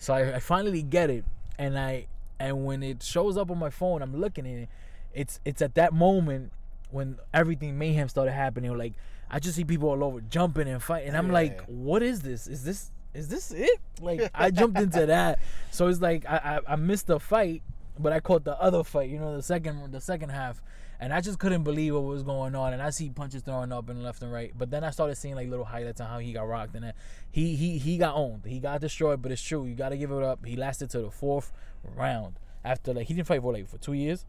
so 0.00 0.14
I, 0.14 0.36
I 0.36 0.40
finally 0.40 0.82
get 0.82 1.10
it, 1.10 1.26
and 1.58 1.78
I 1.78 2.08
and 2.40 2.66
when 2.66 2.82
it 2.82 3.04
shows 3.04 3.36
up 3.38 3.52
on 3.52 3.58
my 3.58 3.70
phone, 3.70 4.02
I'm 4.02 4.16
looking 4.16 4.46
at 4.46 4.58
it. 4.64 4.70
It's 5.14 5.40
it's 5.44 5.62
at 5.62 5.76
that 5.76 5.92
moment 5.94 6.52
when 6.90 7.18
everything 7.34 7.78
mayhem 7.78 8.08
started 8.08 8.32
happening. 8.32 8.76
Like 8.76 8.94
I 9.30 9.38
just 9.40 9.56
see 9.56 9.64
people 9.64 9.90
all 9.90 10.04
over 10.04 10.22
jumping 10.22 10.68
and 10.68 10.82
fighting, 10.82 11.08
and 11.10 11.18
I'm 11.18 11.30
Yeah, 11.30 11.34
like, 11.34 11.62
what 11.66 12.02
is 12.02 12.22
this? 12.22 12.48
Is 12.48 12.64
this 12.64 12.92
is 13.14 13.28
this 13.28 13.52
it? 13.52 13.80
Like 14.00 14.30
I 14.34 14.50
jumped 14.52 14.80
into 14.80 15.06
that, 15.06 15.40
so 15.70 15.88
it's 15.88 16.00
like 16.00 16.26
I, 16.26 16.60
I 16.68 16.72
I 16.72 16.76
missed 16.76 17.08
the 17.08 17.20
fight, 17.20 17.62
but 17.98 18.12
I 18.12 18.20
caught 18.20 18.44
the 18.44 18.60
other 18.60 18.84
fight. 18.84 19.10
You 19.10 19.18
know, 19.20 19.36
the 19.36 19.42
second 19.42 19.92
the 19.92 20.00
second 20.00 20.30
half, 20.30 20.62
and 21.00 21.14
I 21.14 21.20
just 21.22 21.38
couldn't 21.38 21.62
believe 21.64 21.94
what 21.94 22.04
was 22.04 22.22
going 22.22 22.54
on. 22.54 22.74
And 22.74 22.82
I 22.82 22.90
see 22.90 23.08
punches 23.08 23.42
throwing 23.42 23.72
up 23.72 23.88
and 23.88 24.02
left 24.02 24.22
and 24.22 24.30
right. 24.30 24.52
But 24.56 24.70
then 24.70 24.84
I 24.84 24.90
started 24.90 25.16
seeing 25.16 25.34
like 25.34 25.48
little 25.48 25.64
highlights 25.64 26.00
on 26.00 26.08
how 26.08 26.18
he 26.18 26.32
got 26.32 26.46
rocked, 26.46 26.74
and 26.74 26.84
then 26.84 26.92
he 27.30 27.56
he 27.56 27.78
he 27.78 27.96
got 27.96 28.14
owned. 28.14 28.44
He 28.44 28.60
got 28.60 28.80
destroyed. 28.80 29.22
But 29.22 29.32
it's 29.32 29.42
true, 29.42 29.64
you 29.64 29.74
got 29.74 29.88
to 29.88 29.96
give 29.96 30.10
it 30.10 30.22
up. 30.22 30.44
He 30.44 30.56
lasted 30.56 30.90
to 30.90 31.00
the 31.00 31.10
fourth 31.10 31.52
round 31.96 32.34
after 32.62 32.92
like 32.92 33.06
he 33.06 33.14
didn't 33.14 33.26
fight 33.26 33.40
for 33.40 33.52
like 33.52 33.68
for 33.68 33.78
two 33.78 33.94
years. 33.94 34.26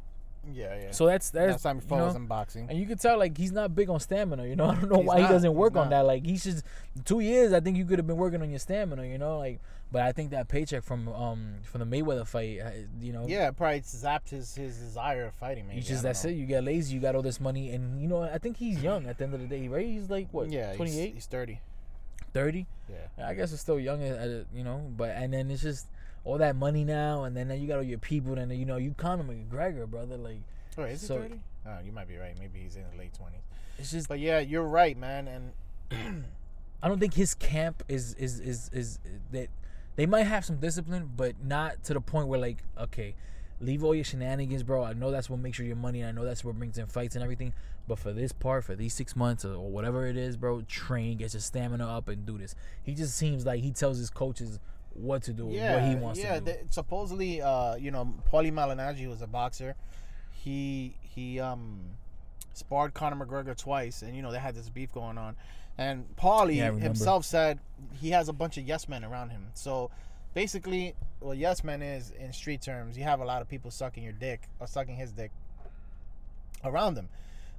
Yeah, 0.54 0.76
yeah. 0.76 0.92
So 0.92 1.06
that's 1.06 1.30
that's 1.30 1.52
last 1.52 1.64
time 1.64 1.80
he 1.82 1.86
you 1.94 1.98
know, 1.98 2.06
was 2.08 2.16
in 2.16 2.26
boxing. 2.26 2.68
and 2.70 2.80
you 2.80 2.86
could 2.88 3.00
tell 3.00 3.18
like 3.20 3.38
he's 3.38 3.52
not 3.52 3.76
big 3.76 3.90
on 3.90 4.00
stamina. 4.00 4.46
You 4.48 4.56
know, 4.56 4.66
I 4.70 4.76
don't 4.76 4.90
know 4.90 4.98
He's 5.00 5.06
why 5.08 5.20
not, 5.20 5.28
he 5.28 5.34
doesn't 5.34 5.54
work 5.54 5.76
on 5.76 5.90
that. 5.92 6.02
Like 6.06 6.26
he's 6.26 6.44
just 6.44 6.66
two 7.06 7.20
years. 7.20 7.54
I 7.54 7.60
think 7.60 7.78
you 7.78 7.86
could 7.86 8.00
have 8.00 8.08
been 8.08 8.18
working 8.18 8.42
on 8.42 8.50
your 8.50 8.60
stamina. 8.60 9.06
You 9.06 9.18
know, 9.18 9.38
like 9.38 9.60
but 9.92 10.02
I 10.04 10.14
think 10.14 10.32
that 10.32 10.48
paycheck 10.48 10.84
from 10.84 11.08
um 11.10 11.56
from 11.64 11.88
the 11.88 12.02
Mayweather 12.02 12.26
fight, 12.26 12.60
uh, 12.60 12.70
you 13.00 13.14
know, 13.14 13.26
Yeah, 13.28 13.52
probably 13.52 13.82
zapped 13.82 14.30
his 14.30 14.56
his 14.56 14.78
desire 14.78 15.26
of 15.28 15.34
fighting. 15.36 15.68
Maybe 15.68 15.78
You 15.82 15.84
just 15.86 16.02
that's 16.02 16.24
know. 16.24 16.32
it. 16.32 16.36
You 16.36 16.46
get 16.46 16.64
lazy. 16.64 16.96
You 16.96 17.02
got 17.02 17.14
all 17.16 17.22
this 17.22 17.40
money, 17.40 17.72
and 17.72 18.02
you 18.02 18.08
know 18.08 18.24
I 18.24 18.38
think 18.40 18.58
he's 18.58 18.82
young 18.82 19.06
at 19.06 19.18
the 19.20 19.26
end 19.26 19.34
of 19.36 19.42
the 19.42 19.48
day, 19.48 19.68
right? 19.68 19.86
He's 19.86 20.10
like 20.10 20.30
what, 20.32 20.50
Yeah, 20.50 20.74
28, 20.74 21.14
He's, 21.14 21.26
thirty. 21.28 21.60
30? 22.34 22.66
Yeah. 22.90 23.28
I 23.28 23.34
guess 23.34 23.52
it's 23.52 23.62
still 23.62 23.78
young, 23.80 24.02
at, 24.02 24.18
at, 24.18 24.46
you 24.54 24.64
know. 24.64 24.90
But 24.96 25.10
and 25.12 25.34
then 25.34 25.52
it's 25.52 25.62
just 25.62 25.88
all 26.24 26.38
that 26.38 26.56
money 26.56 26.84
now, 26.84 27.24
and 27.24 27.36
then 27.36 27.50
you 27.60 27.68
got 27.68 27.78
all 27.78 27.84
your 27.84 27.98
people, 28.00 28.38
and 28.38 28.52
you 28.54 28.66
know 28.66 28.78
you 28.78 28.94
Conor 28.98 29.24
McGregor, 29.24 29.88
brother. 29.88 30.18
Like 30.18 30.42
Oh, 30.78 30.84
is 30.84 31.02
he 31.02 31.08
So- 31.08 31.18
thirty? 31.20 31.40
Oh, 31.66 31.78
you 31.86 31.92
might 31.92 32.08
be 32.08 32.18
right. 32.18 32.36
Maybe 32.40 32.60
he's 32.60 32.76
in 32.76 32.84
the 32.92 32.98
late 32.98 33.14
twenties. 33.14 33.42
it's 33.78 33.92
just 33.92 34.08
But 34.10 34.20
yeah, 34.20 34.40
you're 34.40 34.64
right, 34.68 34.98
man. 34.98 35.28
And 35.92 36.26
I 36.84 36.88
don't 36.88 37.00
think 37.00 37.14
his 37.14 37.36
camp 37.36 37.84
is 37.88 38.14
is 38.16 38.40
is 38.40 38.70
is 38.74 39.00
that 39.32 39.50
they 39.96 40.06
might 40.06 40.24
have 40.24 40.44
some 40.46 40.58
discipline, 40.58 41.12
but 41.16 41.36
not 41.44 41.84
to 41.86 41.94
the 41.94 42.02
point 42.02 42.28
where 42.28 42.40
like 42.40 42.64
okay, 42.80 43.14
leave 43.60 43.84
all 43.84 43.94
your 43.94 44.04
shenanigans, 44.04 44.64
bro. 44.64 44.84
I 44.84 44.94
know 44.94 45.12
that's 45.12 45.30
what 45.30 45.40
makes 45.40 45.60
you 45.60 45.66
your 45.66 45.76
money, 45.76 46.02
and 46.02 46.10
I 46.10 46.12
know 46.20 46.26
that's 46.26 46.44
what 46.44 46.56
brings 46.56 46.78
in 46.78 46.88
fights 46.88 47.16
and 47.16 47.24
everything. 47.24 47.54
But 47.88 48.00
for 48.00 48.14
this 48.14 48.32
part, 48.32 48.64
for 48.64 48.76
these 48.76 48.94
six 48.94 49.16
months 49.16 49.44
or, 49.44 49.54
or 49.56 49.70
whatever 49.70 50.06
it 50.08 50.16
is, 50.16 50.38
bro, 50.38 50.62
train, 50.62 51.18
get 51.18 51.34
your 51.34 51.42
stamina 51.42 51.86
up, 51.88 52.08
and 52.08 52.26
do 52.26 52.38
this. 52.38 52.56
He 52.82 52.94
just 52.96 53.16
seems 53.18 53.46
like 53.46 53.62
he 53.62 53.72
tells 53.72 53.98
his 53.98 54.10
coaches 54.10 54.60
what 54.94 55.24
to 55.24 55.34
do, 55.34 55.48
yeah, 55.50 55.76
what 55.76 55.84
he 55.90 55.96
wants 55.96 56.20
yeah. 56.20 56.36
to 56.36 56.40
do. 56.40 56.46
they- 56.46 56.64
supposedly, 56.70 57.42
uh, 57.42 57.76
you 57.76 57.92
know, 57.92 58.14
Paulie 58.32 58.52
Malignaggi 58.52 59.08
was 59.08 59.22
a 59.22 59.28
boxer. 59.28 59.76
He 60.32 60.96
he 61.02 61.40
um 61.40 61.82
sparred 62.54 62.94
Conor 62.94 63.26
McGregor 63.26 63.58
twice, 63.58 64.02
and 64.02 64.16
you 64.16 64.22
know 64.22 64.32
they 64.32 64.40
had 64.40 64.56
this 64.56 64.70
beef 64.70 64.92
going 64.92 65.18
on. 65.18 65.36
And 65.78 66.06
Paulie 66.16 66.58
Yeah, 66.58 66.72
himself 66.74 67.26
said 67.26 67.60
he 68.00 68.12
has 68.12 68.28
a 68.30 68.34
bunch 68.34 68.58
of 68.58 68.68
yes 68.68 68.88
men 68.90 69.04
around 69.04 69.30
him. 69.30 69.48
So 69.54 69.90
basically, 70.34 70.96
what 71.20 71.38
yes 71.38 71.64
men 71.64 71.82
is 71.82 72.12
in 72.12 72.34
street 72.34 72.62
terms, 72.62 72.98
you 72.98 73.04
have 73.04 73.20
a 73.20 73.26
lot 73.26 73.42
of 73.42 73.48
people 73.50 73.72
sucking 73.72 74.04
your 74.04 74.14
dick 74.14 74.48
or 74.60 74.68
sucking 74.68 74.96
his 74.96 75.12
dick 75.12 75.32
around 76.64 76.98
him. 76.98 77.10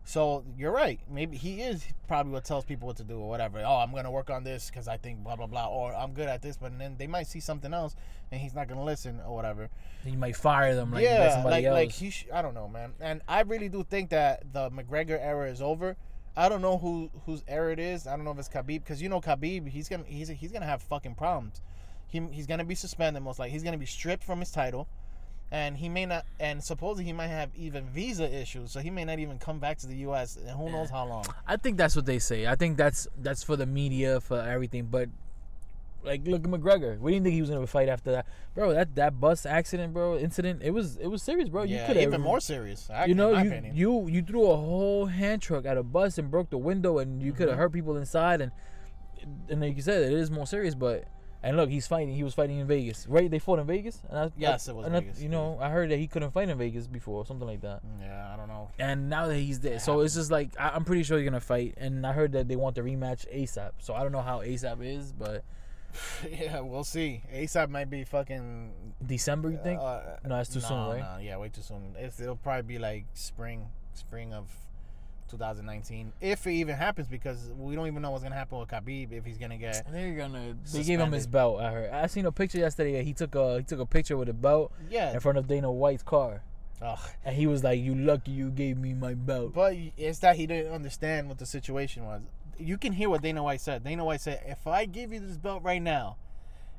So 0.05 0.45
you're 0.57 0.73
right. 0.73 1.01
Maybe 1.09 1.37
he 1.37 1.63
is 1.63 1.85
probably 2.09 2.33
what 2.33 2.45
tells 2.45 2.65
people 2.65 2.89
what 2.89 2.97
to 2.97 3.05
do 3.05 3.19
or 3.19 3.29
whatever. 3.29 3.63
Oh, 3.65 3.77
I'm 3.77 3.93
gonna 3.95 4.11
work 4.11 4.31
on 4.31 4.45
this 4.45 4.69
because 4.69 4.89
I 4.89 4.97
think 4.97 5.23
blah 5.23 5.37
blah 5.37 5.47
blah, 5.47 5.69
or 5.69 5.95
I'm 5.95 6.13
good 6.13 6.29
at 6.29 6.43
this. 6.43 6.57
But 6.57 6.77
then 6.79 6.97
they 6.99 7.07
might 7.07 7.29
see 7.29 7.41
something 7.41 7.73
else 7.73 7.95
and 8.33 8.41
he's 8.41 8.55
not 8.55 8.67
gonna 8.67 8.83
listen 8.85 9.21
or 9.27 9.35
whatever. 9.35 9.69
He 10.05 10.17
might 10.17 10.35
fire 10.37 10.75
them 10.75 10.91
like 10.91 11.05
yeah, 11.05 11.35
somebody 11.35 11.57
like 11.57 11.65
else. 11.65 11.75
like 11.75 11.93
he. 11.93 12.11
Sh- 12.11 12.27
I 12.33 12.43
don't 12.43 12.55
know, 12.55 12.69
man. 12.69 12.95
And 13.01 13.21
I 13.29 13.43
really 13.43 13.69
do 13.69 13.85
think 13.85 14.11
that 14.11 14.53
the 14.53 14.71
McGregor 14.71 15.19
era 15.21 15.49
is 15.49 15.63
over. 15.63 15.97
I 16.37 16.49
don't 16.49 16.63
know 16.63 16.79
who 16.79 17.11
whose 17.27 17.45
era 17.47 17.73
it 17.73 17.79
is. 17.79 18.07
I 18.07 18.17
don't 18.17 18.25
know 18.25 18.33
if 18.33 18.39
it's 18.39 18.49
Khabib 18.49 18.81
because 18.81 19.03
you 19.03 19.09
know 19.09 19.21
Khabib. 19.21 19.69
He's 19.69 19.89
gonna 19.89 20.05
he's 20.07 20.29
he's 20.29 20.51
gonna 20.51 20.67
have 20.67 20.83
fucking 20.83 21.15
problems. 21.15 21.61
He, 22.09 22.21
he's 22.33 22.47
gonna 22.47 22.65
be 22.65 22.75
suspended 22.75 23.23
most 23.23 23.39
likely. 23.39 23.53
He's 23.53 23.63
gonna 23.63 23.79
be 23.79 23.87
stripped 23.87 24.25
from 24.25 24.41
his 24.41 24.51
title, 24.51 24.89
and 25.53 25.77
he 25.77 25.89
may 25.91 26.07
not. 26.07 26.25
And 26.41 26.65
supposedly 26.65 27.05
he 27.05 27.13
might 27.13 27.29
have 27.29 27.51
even 27.55 27.85
visa 27.85 28.25
issues, 28.25 28.73
so 28.73 28.81
he 28.81 28.91
may 28.91 29.05
not 29.05 29.19
even 29.19 29.39
come 29.39 29.59
back 29.59 29.79
to 29.79 29.87
the 29.87 29.97
U.S. 29.99 30.37
And 30.37 30.51
who 30.51 30.71
knows 30.71 30.89
how 30.91 31.07
long. 31.07 31.27
I 31.47 31.59
think 31.59 31.77
that's 31.77 31.95
what 31.95 32.07
they 32.07 32.19
say. 32.19 32.47
I 32.47 32.57
think 32.57 32.79
that's 32.79 33.07
that's 33.21 33.45
for 33.45 33.55
the 33.55 33.67
media, 33.67 34.21
for 34.21 34.41
everything. 34.41 34.87
But 34.91 35.11
like, 36.03 36.27
look 36.27 36.45
at 36.45 36.51
McGregor. 36.51 36.99
We 36.99 37.13
didn't 37.13 37.25
think 37.25 37.35
he 37.35 37.43
was 37.43 37.51
gonna 37.51 37.67
fight 37.67 37.91
after 37.91 38.13
that, 38.13 38.27
bro. 38.55 38.73
That 38.73 38.95
that 38.97 39.21
bus 39.21 39.45
accident, 39.45 39.93
bro, 39.93 40.17
incident. 40.17 40.63
It 40.63 40.71
was 40.71 40.97
it 40.97 41.09
was 41.09 41.23
serious, 41.23 41.51
bro. 41.51 41.65
You 41.65 41.77
yeah, 41.77 41.87
could 41.87 41.99
even 41.99 42.23
more 42.23 42.41
serious. 42.41 42.89
I- 42.89 43.05
You 43.05 43.15
know, 43.15 43.37
you 43.39 43.71
you 43.75 44.09
you 44.09 44.23
threw 44.23 44.51
a 44.51 44.57
whole 44.57 45.05
hand 45.07 45.43
truck 45.43 45.67
at 45.67 45.77
a 45.77 45.83
bus 45.83 46.17
and 46.17 46.31
broke 46.31 46.49
the 46.49 46.59
window, 46.59 46.99
and 46.99 47.23
you 47.23 47.33
could 47.33 47.49
have 47.49 47.51
mm-hmm. 47.51 47.59
hurt 47.59 47.73
people 47.73 47.99
inside. 47.99 48.41
And 48.41 48.53
and 49.51 49.61
like 49.61 49.77
you 49.77 49.83
said, 49.83 50.03
it 50.03 50.19
is 50.19 50.31
more 50.31 50.47
serious. 50.47 50.75
But 50.75 51.05
and 51.43 51.57
look, 51.57 51.69
he's 51.71 51.87
fighting. 51.87 52.15
He 52.15 52.23
was 52.23 52.35
fighting 52.35 52.59
in 52.59 52.67
Vegas, 52.67 53.07
right? 53.09 53.31
They 53.31 53.39
fought 53.39 53.59
in 53.59 53.67
Vegas. 53.67 54.01
And 54.09 54.19
I, 54.19 54.31
Yes, 54.37 54.69
I- 54.69 54.73
it 54.73 54.77
was 54.77 54.87
and 54.87 54.97
I- 54.97 55.07
you 55.19 55.29
know, 55.29 55.59
I 55.61 55.71
heard 55.71 55.91
that 55.91 55.99
he 55.99 56.07
couldn't 56.07 56.31
fight 56.31 56.49
in 56.49 56.57
Vegas 56.59 56.87
before, 56.87 57.27
something 57.27 57.47
like 57.49 57.61
that. 57.63 57.81
yeah, 58.01 58.33
I 58.33 58.37
don't 58.37 58.49
know. 58.49 58.71
And 58.79 59.09
now 59.11 59.27
that 59.27 59.37
he's 59.37 59.61
there, 59.61 59.79
so 59.79 60.01
it's 60.01 60.15
just 60.15 60.31
like 60.31 60.51
I, 60.59 60.69
I'm 60.71 60.85
pretty 60.85 61.03
sure 61.03 61.19
he's 61.19 61.25
gonna 61.29 61.41
fight. 61.41 61.75
And 61.77 62.07
I 62.07 62.13
heard 62.13 62.33
that 62.33 62.49
they 62.49 62.57
want 62.57 62.77
the 62.77 62.83
rematch 62.83 63.27
ASAP. 63.35 63.73
So 63.79 63.95
I 63.95 64.03
don't 64.03 64.13
know 64.13 64.23
how 64.23 64.41
ASAP 64.41 64.85
is, 64.85 65.13
but 65.13 65.43
yeah, 66.31 66.61
we'll 66.61 66.85
see. 66.85 67.23
ASAP 67.35 67.69
might 67.69 67.91
be 67.91 68.05
fucking. 68.05 68.73
December, 69.05 69.51
you 69.51 69.59
think? 69.63 69.81
Uh, 69.81 70.01
No, 70.27 70.39
it's 70.39 70.53
too 70.53 70.61
soon, 70.61 70.77
no, 70.79 70.91
right? 70.93 71.01
No, 71.01 71.19
yeah, 71.23 71.37
way 71.37 71.49
too 71.49 71.61
soon. 71.63 71.95
It's, 71.99 72.19
it'll 72.21 72.37
probably 72.37 72.63
be 72.63 72.79
like 72.79 73.05
spring, 73.15 73.67
spring 73.95 74.33
of 74.33 74.49
2019, 75.33 76.13
if 76.21 76.47
it 76.47 76.53
even 76.53 76.77
happens, 76.77 77.09
because 77.09 77.51
we 77.59 77.75
don't 77.75 77.87
even 77.89 78.03
know 78.03 78.11
what's 78.11 78.23
gonna 78.23 78.35
happen 78.37 78.59
with 78.59 78.69
Khabib 78.69 79.13
if 79.13 79.25
he's 79.25 79.39
gonna 79.39 79.57
get. 79.59 79.85
They're 79.91 80.15
gonna. 80.15 80.55
They 80.73 80.85
gave 80.85 81.01
him 81.01 81.11
his 81.13 81.27
belt. 81.27 81.61
I 81.61 81.71
heard. 81.73 81.91
I 81.91 82.07
seen 82.07 82.27
a 82.27 82.33
picture 82.33 82.59
yesterday. 82.59 83.03
He 83.03 83.13
took 83.15 83.35
a 83.35 83.59
he 83.59 83.65
took 83.65 83.81
a 83.81 83.87
picture 83.87 84.17
with 84.17 84.29
a 84.29 84.33
belt 84.35 84.71
Yeah, 84.91 85.13
in 85.13 85.21
front 85.21 85.39
of 85.39 85.49
Dana 85.49 85.73
White's 85.73 86.03
car, 86.03 86.43
Ugh. 86.81 86.99
and 87.25 87.35
he 87.35 87.47
was 87.47 87.65
like, 87.65 87.81
"You 87.81 87.95
lucky 87.95 88.31
you 88.31 88.51
gave 88.51 88.77
me 88.79 88.93
my 88.95 89.15
belt." 89.15 89.55
but 89.55 89.75
it's 89.97 90.21
that 90.21 90.37
he 90.37 90.47
didn't 90.47 90.73
understand 90.73 91.29
what 91.29 91.39
the 91.39 91.47
situation 91.47 92.05
was. 92.05 92.21
You 92.59 92.77
can 92.79 92.93
hear 92.93 93.09
what 93.11 93.23
Dana 93.23 93.43
White 93.43 93.61
said. 93.63 93.83
Dana 93.83 94.05
White 94.05 94.21
said, 94.21 94.43
"If 94.47 94.67
I 94.67 94.85
give 94.85 95.13
you 95.13 95.19
this 95.21 95.39
belt 95.39 95.63
right 95.63 95.83
now, 95.83 96.17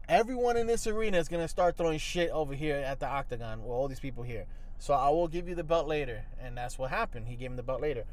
everyone 0.08 0.58
in 0.58 0.68
this 0.68 0.86
arena 0.88 1.18
is 1.18 1.28
gonna 1.28 1.48
start 1.48 1.76
throwing 1.78 2.00
shit 2.00 2.30
over 2.30 2.54
here 2.54 2.76
at 2.76 3.00
the 3.00 3.08
octagon 3.08 3.62
with 3.64 3.72
all 3.72 3.88
these 3.88 4.00
people 4.00 4.24
here. 4.24 4.46
So 4.80 4.94
I 4.94 5.10
will 5.10 5.28
give 5.28 5.48
you 5.50 5.56
the 5.56 5.64
belt 5.64 5.88
later." 5.88 6.26
And 6.40 6.58
that's 6.58 6.78
what 6.78 6.90
happened. 6.92 7.28
He 7.28 7.36
gave 7.36 7.50
him 7.52 7.56
the 7.58 7.64
belt 7.64 7.82
later. 7.82 8.04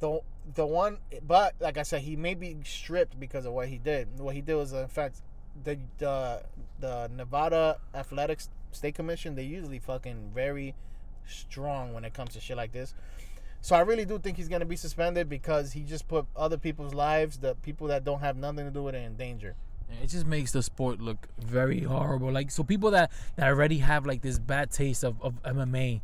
The 0.00 0.20
the 0.54 0.66
one 0.66 0.98
but 1.26 1.54
like 1.60 1.78
I 1.78 1.82
said, 1.82 2.02
he 2.02 2.16
may 2.16 2.34
be 2.34 2.56
stripped 2.64 3.18
because 3.18 3.44
of 3.44 3.52
what 3.52 3.68
he 3.68 3.78
did. 3.78 4.08
What 4.18 4.34
he 4.34 4.40
did 4.40 4.54
was 4.54 4.72
in 4.72 4.88
fact 4.88 5.20
the 5.64 5.78
the 5.98 6.42
the 6.80 7.10
Nevada 7.14 7.78
Athletics 7.94 8.48
State 8.72 8.94
Commission, 8.94 9.34
they 9.34 9.42
usually 9.42 9.78
fucking 9.78 10.30
very 10.34 10.74
strong 11.26 11.92
when 11.92 12.04
it 12.04 12.14
comes 12.14 12.34
to 12.34 12.40
shit 12.40 12.56
like 12.56 12.72
this. 12.72 12.94
So 13.60 13.74
I 13.74 13.80
really 13.80 14.04
do 14.04 14.18
think 14.18 14.36
he's 14.36 14.48
gonna 14.48 14.64
be 14.64 14.76
suspended 14.76 15.28
because 15.28 15.72
he 15.72 15.82
just 15.82 16.06
put 16.06 16.26
other 16.36 16.56
people's 16.56 16.94
lives, 16.94 17.38
the 17.38 17.54
people 17.56 17.88
that 17.88 18.04
don't 18.04 18.20
have 18.20 18.36
nothing 18.36 18.64
to 18.64 18.70
do 18.70 18.84
with 18.84 18.94
it, 18.94 19.02
in 19.04 19.16
danger. 19.16 19.56
It 20.02 20.08
just 20.08 20.26
makes 20.26 20.52
the 20.52 20.62
sport 20.62 21.00
look 21.00 21.28
very 21.38 21.80
horrible. 21.80 22.30
Like 22.30 22.50
so, 22.50 22.62
people 22.62 22.90
that 22.92 23.10
that 23.36 23.48
already 23.48 23.78
have 23.78 24.06
like 24.06 24.22
this 24.22 24.38
bad 24.38 24.70
taste 24.70 25.02
of, 25.02 25.20
of 25.22 25.42
MMA 25.42 26.00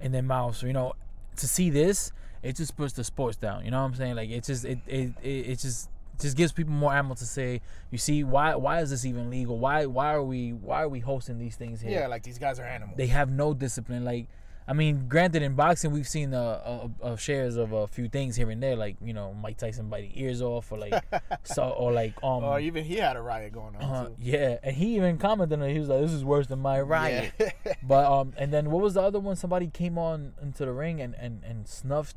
in 0.00 0.12
their 0.12 0.22
mouths, 0.22 0.62
you 0.62 0.72
know, 0.72 0.94
to 1.36 1.46
see 1.46 1.70
this, 1.70 2.12
it 2.46 2.56
just 2.56 2.76
puts 2.76 2.92
the 2.92 3.04
sports 3.04 3.36
down. 3.36 3.64
You 3.64 3.70
know 3.70 3.80
what 3.80 3.88
I'm 3.88 3.94
saying? 3.94 4.16
Like 4.16 4.30
it 4.30 4.44
just 4.44 4.64
it 4.64 4.78
it 4.86 5.12
it, 5.22 5.28
it 5.28 5.58
just 5.58 5.90
just 6.20 6.36
gives 6.36 6.52
people 6.52 6.72
more 6.72 6.94
ammo 6.94 7.14
to 7.14 7.24
say. 7.24 7.60
You 7.90 7.98
see, 7.98 8.24
why 8.24 8.54
why 8.54 8.80
is 8.80 8.90
this 8.90 9.04
even 9.04 9.30
legal? 9.30 9.58
Why 9.58 9.86
why 9.86 10.14
are 10.14 10.22
we 10.22 10.52
why 10.52 10.82
are 10.82 10.88
we 10.88 11.00
hosting 11.00 11.38
these 11.38 11.56
things 11.56 11.80
here? 11.80 11.90
Yeah, 11.90 12.06
like 12.06 12.22
these 12.22 12.38
guys 12.38 12.58
are 12.60 12.64
animals. 12.64 12.96
they 12.96 13.08
have 13.08 13.30
no 13.30 13.52
discipline. 13.52 14.04
Like, 14.04 14.28
I 14.68 14.72
mean, 14.72 15.06
granted, 15.08 15.42
in 15.42 15.54
boxing, 15.54 15.92
we've 15.92 16.08
seen 16.08 16.34
uh, 16.34 16.40
uh, 16.42 16.88
uh, 17.06 17.16
shares 17.16 17.56
of 17.56 17.72
a 17.72 17.86
few 17.86 18.08
things 18.08 18.34
here 18.34 18.50
and 18.50 18.60
there, 18.62 18.74
like 18.76 18.96
you 19.04 19.12
know, 19.12 19.32
Mike 19.34 19.58
Tyson 19.58 19.88
biting 19.88 20.12
ears 20.14 20.42
off, 20.42 20.72
or 20.72 20.78
like, 20.78 21.04
so, 21.44 21.68
or 21.68 21.92
like, 21.92 22.14
um, 22.22 22.42
or 22.42 22.58
even 22.58 22.84
he 22.84 22.96
had 22.96 23.16
a 23.16 23.22
riot 23.22 23.52
going 23.52 23.76
on 23.76 23.82
uh, 23.82 24.06
too. 24.06 24.14
yeah, 24.18 24.58
and 24.62 24.74
he 24.74 24.96
even 24.96 25.18
commented 25.18 25.60
on 25.60 25.68
it. 25.68 25.72
He 25.72 25.78
was 25.78 25.88
like, 25.88 26.00
"This 26.00 26.12
is 26.12 26.24
worse 26.24 26.46
than 26.46 26.60
my 26.60 26.80
riot." 26.80 27.32
Yeah. 27.38 27.50
But 27.82 28.10
um, 28.10 28.32
and 28.36 28.52
then 28.52 28.70
what 28.70 28.82
was 28.82 28.94
the 28.94 29.02
other 29.02 29.20
one? 29.20 29.36
Somebody 29.36 29.68
came 29.68 29.98
on 29.98 30.32
into 30.42 30.64
the 30.64 30.72
ring 30.72 31.00
and 31.00 31.14
and 31.14 31.44
and 31.44 31.68
snuffed 31.68 32.16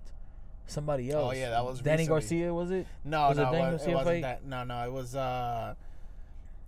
Somebody 0.69 1.11
else. 1.11 1.33
Oh, 1.33 1.37
yeah, 1.37 1.49
that 1.51 1.65
was 1.65 1.81
Danny 1.81 2.03
recently. 2.03 2.19
Garcia. 2.21 2.53
Was 2.53 2.71
it? 2.71 2.87
No, 3.03 3.29
Was 3.29 3.37
it 3.37 3.41
no, 3.43 3.51
Danny 3.51 3.63
it, 3.69 3.71
was, 3.73 3.81
Garcia 3.81 3.91
it 3.91 3.95
wasn't 3.95 4.15
fight? 4.15 4.21
that. 4.21 4.45
No, 4.45 4.63
no, 4.63 4.85
it 4.85 4.91
was 4.91 5.15
uh, 5.15 5.73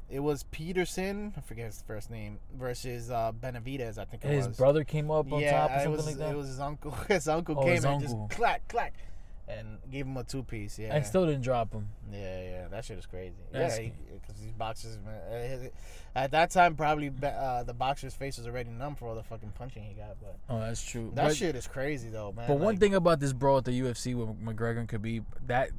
it 0.09 0.19
was 0.19 0.43
Peterson. 0.51 1.33
I 1.37 1.41
forget 1.41 1.67
his 1.67 1.81
first 1.87 2.09
name 2.11 2.39
versus 2.57 3.09
uh 3.09 3.31
Benavidez. 3.39 3.97
I 3.97 4.05
think 4.05 4.25
it 4.25 4.29
His 4.31 4.47
was. 4.49 4.57
brother 4.57 4.83
came 4.83 5.09
up 5.11 5.31
on 5.31 5.39
yeah, 5.39 5.51
top 5.67 5.71
or 5.71 5.73
something 5.75 5.91
was 5.91 6.05
like 6.07 6.17
that. 6.17 6.31
it 6.31 6.37
was 6.37 6.47
his 6.47 6.59
uncle. 6.59 6.91
His 7.07 7.27
uncle 7.27 7.55
Oh, 7.59 7.63
came 7.63 7.75
his 7.75 7.85
and 7.85 8.03
uncle. 8.03 8.25
just 8.27 8.37
clack 8.37 8.67
clack, 8.67 8.93
and 9.47 9.79
gave 9.91 10.05
him 10.05 10.15
a 10.17 10.23
two 10.23 10.43
piece. 10.43 10.79
Yeah, 10.79 10.95
I 10.95 11.01
still 11.01 11.25
didn't 11.25 11.41
drop 11.43 11.73
him. 11.73 11.87
yeah, 12.11 12.41
yeah. 12.41 12.67
That 12.69 12.85
shit 12.85 12.97
is 12.97 13.05
crazy. 13.05 13.35
That's- 13.51 13.77
yeah, 13.79 13.89
because 14.21 14.41
these 14.41 14.51
boxers, 14.53 14.97
man. 15.05 15.59
uh, 15.65 15.67
At 16.19 16.31
that 16.31 16.51
time, 16.51 16.75
probably 16.75 17.11
uh, 17.23 17.63
the 17.63 17.73
boxer's 17.73 18.13
face 18.13 18.37
was 18.37 18.47
already 18.47 18.69
numb 18.69 18.95
for 18.95 19.07
all 19.07 19.15
the 19.15 19.23
fucking 19.23 19.51
punching 19.57 19.83
he 19.83 19.93
got. 19.93 20.15
But 20.21 20.37
Oh, 20.49 20.59
that's 20.59 20.83
true. 20.83 21.11
that 21.15 21.27
But- 21.29 21.35
shit 21.35 21.55
is 21.55 21.67
crazy 21.67 22.09
though, 22.09 22.31
man. 22.31 22.47
But 22.47 22.59
one 22.59 22.77
thing 22.77 22.93
about 22.95 23.19
this 23.19 23.33
brawl 23.33 23.57
at 23.59 23.65
the 23.65 23.71
UFC 23.79 24.13
with 24.15 24.29
McGregor 24.43 24.79
and 24.79 24.89
Khabib, 24.89 25.23
that 25.47 25.69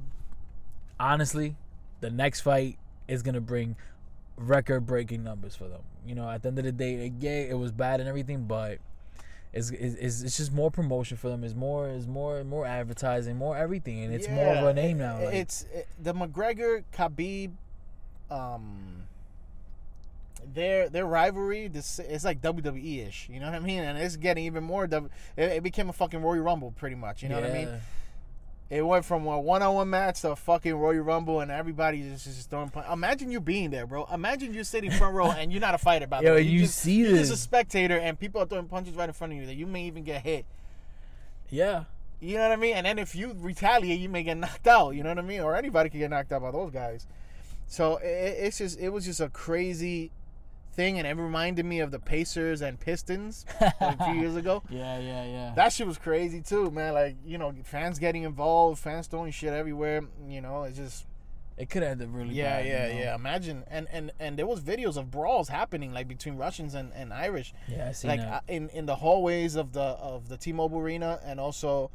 honestly, 1.01 1.57
the 2.01 2.11
next 2.11 2.41
fight 2.41 2.79
is 3.09 3.23
gonna 3.23 3.41
bring 3.41 3.77
record-breaking 4.37 5.23
numbers 5.23 5.55
for 5.55 5.69
them. 5.69 5.83
You 6.07 6.15
know, 6.15 6.29
at 6.29 6.43
the 6.43 6.49
end 6.49 6.59
of 6.59 6.65
the 6.65 6.73
day, 6.73 7.05
like, 7.05 7.13
yeah, 7.21 7.31
it 7.31 7.59
was 7.59 7.71
bad 7.73 8.01
and 8.01 8.09
everything, 8.09 8.45
but 8.45 8.79
it's, 9.53 9.71
it's, 9.71 10.23
it's 10.23 10.37
just 10.39 10.53
more 10.53 10.71
promotion 10.71 11.17
for 11.17 11.29
them. 11.29 11.45
It's 11.45 11.55
more, 11.55 11.89
it's 11.89 12.07
more, 12.07 12.43
more 12.45 12.65
advertising, 12.67 13.37
more 13.37 13.57
everything, 13.57 14.03
and 14.05 14.15
it's 14.15 14.29
more 14.29 14.47
of 14.47 14.65
a 14.65 14.73
name 14.75 14.99
now. 14.99 15.23
like- 15.25 15.35
it's 15.35 15.67
it, 15.75 15.87
the 16.03 16.15
McGregor 16.15 16.85
Khabib, 16.95 17.51
um, 18.31 19.03
their 20.55 20.89
their 20.89 21.07
rivalry. 21.07 21.69
This 21.69 21.99
it's 21.99 22.25
like 22.25 22.41
WWE 22.41 23.07
ish. 23.07 23.29
You 23.31 23.41
know 23.41 23.47
what 23.47 23.55
I 23.55 23.61
mean? 23.61 23.81
And 23.83 23.97
it's 23.99 24.17
getting 24.17 24.45
even 24.47 24.65
more. 24.65 24.87
W- 24.87 25.11
It, 25.37 25.45
it 25.53 25.63
became 25.63 25.89
a 25.89 25.93
fucking 25.93 26.21
Royal 26.23 26.41
Rumble, 26.43 26.73
pretty 26.73 26.97
much. 26.97 27.23
You 27.23 27.29
know 27.29 27.37
what 27.41 27.45
I 27.51 27.53
mean? 27.53 27.69
It 28.73 28.81
went 28.81 29.05
from 29.05 29.27
a 29.27 29.39
one-on-one 29.39 29.91
match 29.91 30.23
to 30.23 30.31
a 30.31 30.37
fucking 30.37 30.75
Royal 30.75 31.03
Rumble, 31.03 31.41
and 31.41 31.51
everybody 31.51 32.01
just 32.09 32.25
just 32.25 32.49
throwing. 32.49 32.71
Punch. 32.71 32.87
Imagine 32.91 33.31
you 33.31 33.39
being 33.39 33.69
there, 33.69 33.87
bro. 33.87 34.09
Imagine 34.11 34.55
you're 34.55 34.65
sitting 34.65 34.91
front 34.91 35.15
row, 35.15 35.31
and 35.31 35.53
you're 35.53 35.61
not 35.61 35.75
a 35.75 35.79
fighter, 35.79 36.07
by 36.07 36.23
the 36.23 36.25
Yo, 36.29 36.35
way. 36.37 36.41
you 36.41 36.61
just, 36.61 36.79
see 36.79 36.95
you're 36.95 37.11
just 37.19 37.31
a 37.31 37.37
spectator, 37.37 37.99
and 37.99 38.19
people 38.19 38.41
are 38.41 38.47
throwing 38.47 38.69
punches 38.69 38.95
right 38.95 39.11
in 39.11 39.13
front 39.13 39.35
of 39.35 39.39
you 39.39 39.45
that 39.45 39.57
you 39.57 39.67
may 39.67 39.85
even 39.85 40.05
get 40.05 40.23
hit. 40.23 40.47
Yeah. 41.51 41.85
You 42.19 42.39
know 42.39 42.49
what 42.49 42.53
I 42.53 42.57
mean? 42.57 42.75
And 42.77 42.87
then 42.87 42.99
if 42.99 43.15
you 43.15 43.37
retaliate, 43.39 44.01
you 44.01 44.09
may 44.09 44.23
get 44.23 44.39
knocked 44.39 44.67
out. 44.67 44.93
You 44.93 45.03
know 45.03 45.11
what 45.11 45.19
I 45.19 45.23
mean? 45.23 45.43
Or 45.43 45.55
anybody 45.55 45.91
could 45.91 45.99
get 45.99 46.09
knocked 46.09 46.33
out 46.33 46.41
by 46.41 46.51
those 46.51 46.71
guys. 46.71 47.07
So 47.67 47.99
it, 47.99 48.07
it's 48.07 48.57
just 48.57 48.81
it 48.81 48.89
was 48.89 49.05
just 49.05 49.21
a 49.21 49.29
crazy 49.29 50.13
thing, 50.73 50.99
and 50.99 51.07
it 51.07 51.17
reminded 51.17 51.65
me 51.65 51.81
of 51.81 51.91
the 51.91 51.99
Pacers 51.99 52.63
and 52.63 52.79
Pistons 52.81 53.45
a 53.61 54.05
few 54.05 54.15
years 54.15 54.37
ago. 54.37 54.63
Yeah, 54.71 54.99
yeah, 54.99 55.25
yeah. 55.25 55.53
That 55.55 55.73
shit 55.73 55.87
was 55.87 55.99
crazy 55.99 56.41
too, 56.41 56.71
man. 56.71 56.95
Like 56.95 57.17
you 57.25 57.39
know, 57.39 57.53
fans 57.65 57.99
getting 57.99 58.23
involved, 58.23 58.79
fans 58.79 59.07
throwing 59.07 59.33
shit 59.33 59.53
everywhere. 59.53 60.03
You 60.27 60.41
know, 60.41 60.63
it's 60.65 60.77
just 60.77 61.07
it 61.59 61.69
could 61.69 61.83
have 61.83 61.93
ended 61.93 62.09
really 62.11 62.35
yeah, 62.35 62.57
bad. 62.59 62.67
yeah, 62.67 62.87
you 62.89 62.95
know? 62.95 63.01
yeah. 63.01 63.15
Imagine 63.15 63.65
and 63.69 63.87
and 63.93 64.13
and 64.19 64.39
there 64.39 64.47
was 64.47 64.61
videos 64.61 64.97
of 64.97 65.11
brawls 65.11 65.49
happening 65.49 65.93
like 65.93 66.09
between 66.09 66.37
Russians 66.37 66.75
and, 66.75 66.93
and 66.95 67.13
Irish 67.13 67.53
Yeah, 67.69 67.89
I 67.89 67.93
see 67.93 68.09
like 68.09 68.21
that. 68.21 68.33
uh, 68.33 68.41
in 68.49 68.69
in 68.71 68.87
the 68.87 68.97
hallways 68.97 69.57
of 69.57 69.73
the 69.73 69.81
of 69.83 70.29
the 70.29 70.37
T-Mobile 70.37 70.79
Arena 70.79 71.21
and 71.25 71.39
also 71.39 71.91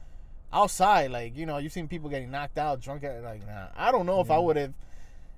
outside. 0.53 1.11
Like 1.11 1.35
you 1.35 1.45
know, 1.45 1.57
you've 1.57 1.73
seen 1.73 1.87
people 1.87 2.09
getting 2.09 2.31
knocked 2.31 2.57
out, 2.57 2.79
drunk. 2.81 3.03
At, 3.03 3.23
like 3.23 3.45
nah, 3.45 3.67
I 3.75 3.91
don't 3.91 4.05
know 4.05 4.21
if 4.21 4.29
I 4.31 4.37
would 4.37 4.55
have. 4.57 4.73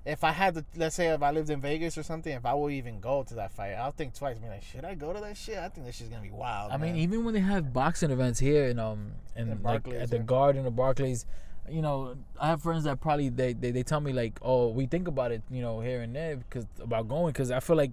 If 0.04 0.24
I 0.24 0.32
had 0.32 0.54
to, 0.54 0.64
let's 0.76 0.96
say, 0.96 1.08
if 1.08 1.22
I 1.22 1.30
lived 1.30 1.50
in 1.50 1.60
Vegas 1.60 1.98
or 1.98 2.02
something, 2.02 2.32
if 2.32 2.46
I 2.46 2.54
would 2.54 2.72
even 2.72 3.00
go 3.00 3.22
to 3.22 3.34
that 3.34 3.52
fight, 3.52 3.72
I'll 3.72 3.90
think 3.90 4.14
twice. 4.14 4.38
Be 4.38 4.48
like, 4.48 4.62
should 4.62 4.84
I 4.84 4.94
go 4.94 5.12
to 5.12 5.20
that 5.20 5.36
shit? 5.36 5.58
I 5.58 5.68
think 5.68 5.86
this 5.86 5.96
shit's 5.96 6.08
gonna 6.08 6.22
be 6.22 6.30
wild. 6.30 6.72
I 6.72 6.78
mean, 6.78 6.96
even 6.96 7.24
when 7.24 7.34
they 7.34 7.40
have 7.40 7.72
boxing 7.72 8.10
events 8.10 8.40
here 8.40 8.66
in 8.66 8.78
um 8.78 9.12
in, 9.36 9.52
In 9.52 9.62
like 9.62 9.86
at 9.88 10.10
the. 10.10 10.18
Garden 10.20 10.64
or 10.64 10.70
Barclays, 10.70 11.26
you 11.68 11.82
know, 11.82 12.16
I 12.40 12.48
have 12.48 12.62
friends 12.62 12.84
that 12.84 13.00
probably 13.00 13.28
they, 13.28 13.52
they, 13.52 13.70
they 13.70 13.82
tell 13.82 14.00
me 14.00 14.12
like, 14.12 14.38
oh, 14.42 14.68
we 14.68 14.86
think 14.86 15.06
about 15.06 15.32
it, 15.32 15.42
you 15.50 15.60
know, 15.60 15.80
here 15.80 16.00
and 16.00 16.16
there 16.16 16.36
because 16.36 16.66
about 16.80 17.06
going 17.06 17.32
because 17.32 17.50
I 17.50 17.60
feel 17.60 17.76
like 17.76 17.92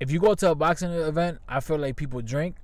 if 0.00 0.10
you 0.10 0.20
go 0.20 0.34
to 0.34 0.50
a 0.50 0.54
boxing 0.54 0.90
event, 0.90 1.38
I 1.48 1.60
feel 1.60 1.78
like 1.78 1.96
people 1.96 2.20
drink, 2.20 2.56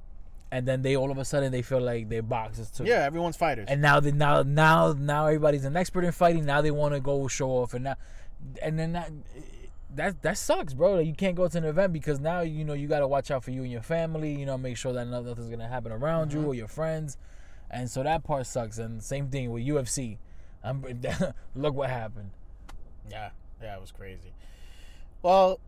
and 0.53 0.69
then 0.69 0.83
they 0.83 0.95
all 0.95 1.11
of 1.11 1.17
a 1.17 1.25
sudden 1.25 1.51
they 1.51 1.63
feel 1.63 1.81
like 1.81 2.11
they're 2.11 2.23
boxers 2.23 2.71
too. 2.71 2.85
yeah, 2.85 3.05
everyone's 3.05 3.39
fighters. 3.39 3.67
And 3.69 3.81
now 3.81 3.99
they 4.01 4.13
now 4.13 4.43
now 4.43 4.95
now 4.97 5.27
everybody's 5.27 5.65
an 5.65 5.77
expert 5.77 6.05
in 6.05 6.13
fighting. 6.13 6.45
Now 6.45 6.61
they 6.61 6.71
want 6.71 6.95
to 6.95 7.01
go 7.01 7.27
show 7.27 7.49
off, 7.51 7.73
and 7.73 7.85
now 7.85 7.97
and 8.61 8.79
then 8.79 8.93
that 8.93 9.11
that 9.95 10.23
that 10.23 10.37
sucks, 10.37 10.75
bro. 10.75 10.97
Like 10.97 11.07
you 11.07 11.15
can't 11.15 11.35
go 11.35 11.49
to 11.49 11.59
an 11.59 11.65
event 11.65 11.95
because 11.95 12.21
now 12.21 12.41
you 12.41 12.67
know 12.67 12.75
you 12.75 12.87
got 12.87 13.01
to 13.01 13.09
watch 13.09 13.31
out 13.31 13.43
for 13.43 13.51
you 13.51 13.63
and 13.63 13.73
your 13.73 13.81
family. 13.81 14.35
You 14.35 14.45
know, 14.45 14.59
make 14.59 14.77
sure 14.77 14.93
that 14.93 15.09
nothing's 15.09 15.49
gonna 15.49 15.69
happen 15.69 15.91
around 15.91 16.35
you 16.35 16.41
mm-hmm. 16.41 16.49
or 16.49 16.55
your 16.55 16.69
friends, 16.69 17.17
and 17.71 17.91
so 17.91 18.03
that 18.03 18.23
part 18.23 18.47
sucks. 18.47 18.77
And 18.77 19.03
same 19.03 19.29
thing 19.31 19.51
with 19.51 19.65
UFC. 19.65 20.19
I'm, 20.63 20.85
look 21.57 21.75
what 21.75 21.89
happened. 21.89 22.31
Yeah, 23.11 23.31
yeah, 23.61 23.77
it 23.77 23.81
was 23.81 23.91
crazy. 23.91 24.35
Well, 25.23 25.61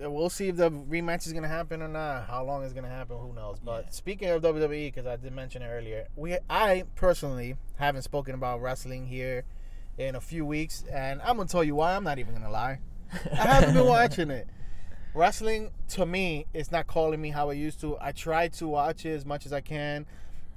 we'll 0.00 0.30
see 0.30 0.48
if 0.48 0.56
the 0.56 0.70
rematch 0.70 1.26
is 1.26 1.32
gonna 1.32 1.48
happen 1.48 1.82
or 1.82 1.88
not. 1.88 2.26
How 2.28 2.44
long 2.44 2.62
is 2.64 2.72
gonna 2.72 2.88
happen, 2.88 3.16
who 3.18 3.32
knows? 3.32 3.58
But 3.58 3.84
Yeah. 3.84 3.90
speaking 3.90 4.28
of 4.30 4.42
WWE, 4.42 4.86
because 4.88 5.06
I 5.06 5.16
did 5.16 5.32
mention 5.32 5.62
it 5.62 5.66
earlier, 5.68 6.06
we 6.16 6.36
I 6.48 6.84
personally 6.94 7.56
haven't 7.76 8.02
spoken 8.02 8.34
about 8.34 8.60
wrestling 8.62 9.06
here 9.06 9.44
in 9.96 10.14
a 10.14 10.20
few 10.20 10.46
weeks, 10.46 10.84
and 10.92 11.20
I'm 11.22 11.36
gonna 11.36 11.48
tell 11.48 11.64
you 11.64 11.74
why. 11.74 11.94
I'm 11.96 12.04
not 12.04 12.18
even 12.18 12.34
gonna 12.34 12.50
lie. 12.50 12.78
I 13.32 13.36
haven't 13.36 13.74
been 13.74 13.86
watching 13.86 14.30
it. 14.30 14.46
Wrestling 15.14 15.70
to 15.88 16.06
me 16.06 16.46
is 16.54 16.70
not 16.70 16.86
calling 16.86 17.20
me 17.20 17.30
how 17.30 17.50
it 17.50 17.56
used 17.56 17.80
to. 17.80 17.96
I 18.00 18.12
try 18.12 18.48
to 18.48 18.68
watch 18.68 19.04
it 19.06 19.14
as 19.14 19.24
much 19.26 19.46
as 19.46 19.52
I 19.52 19.60
can. 19.60 20.06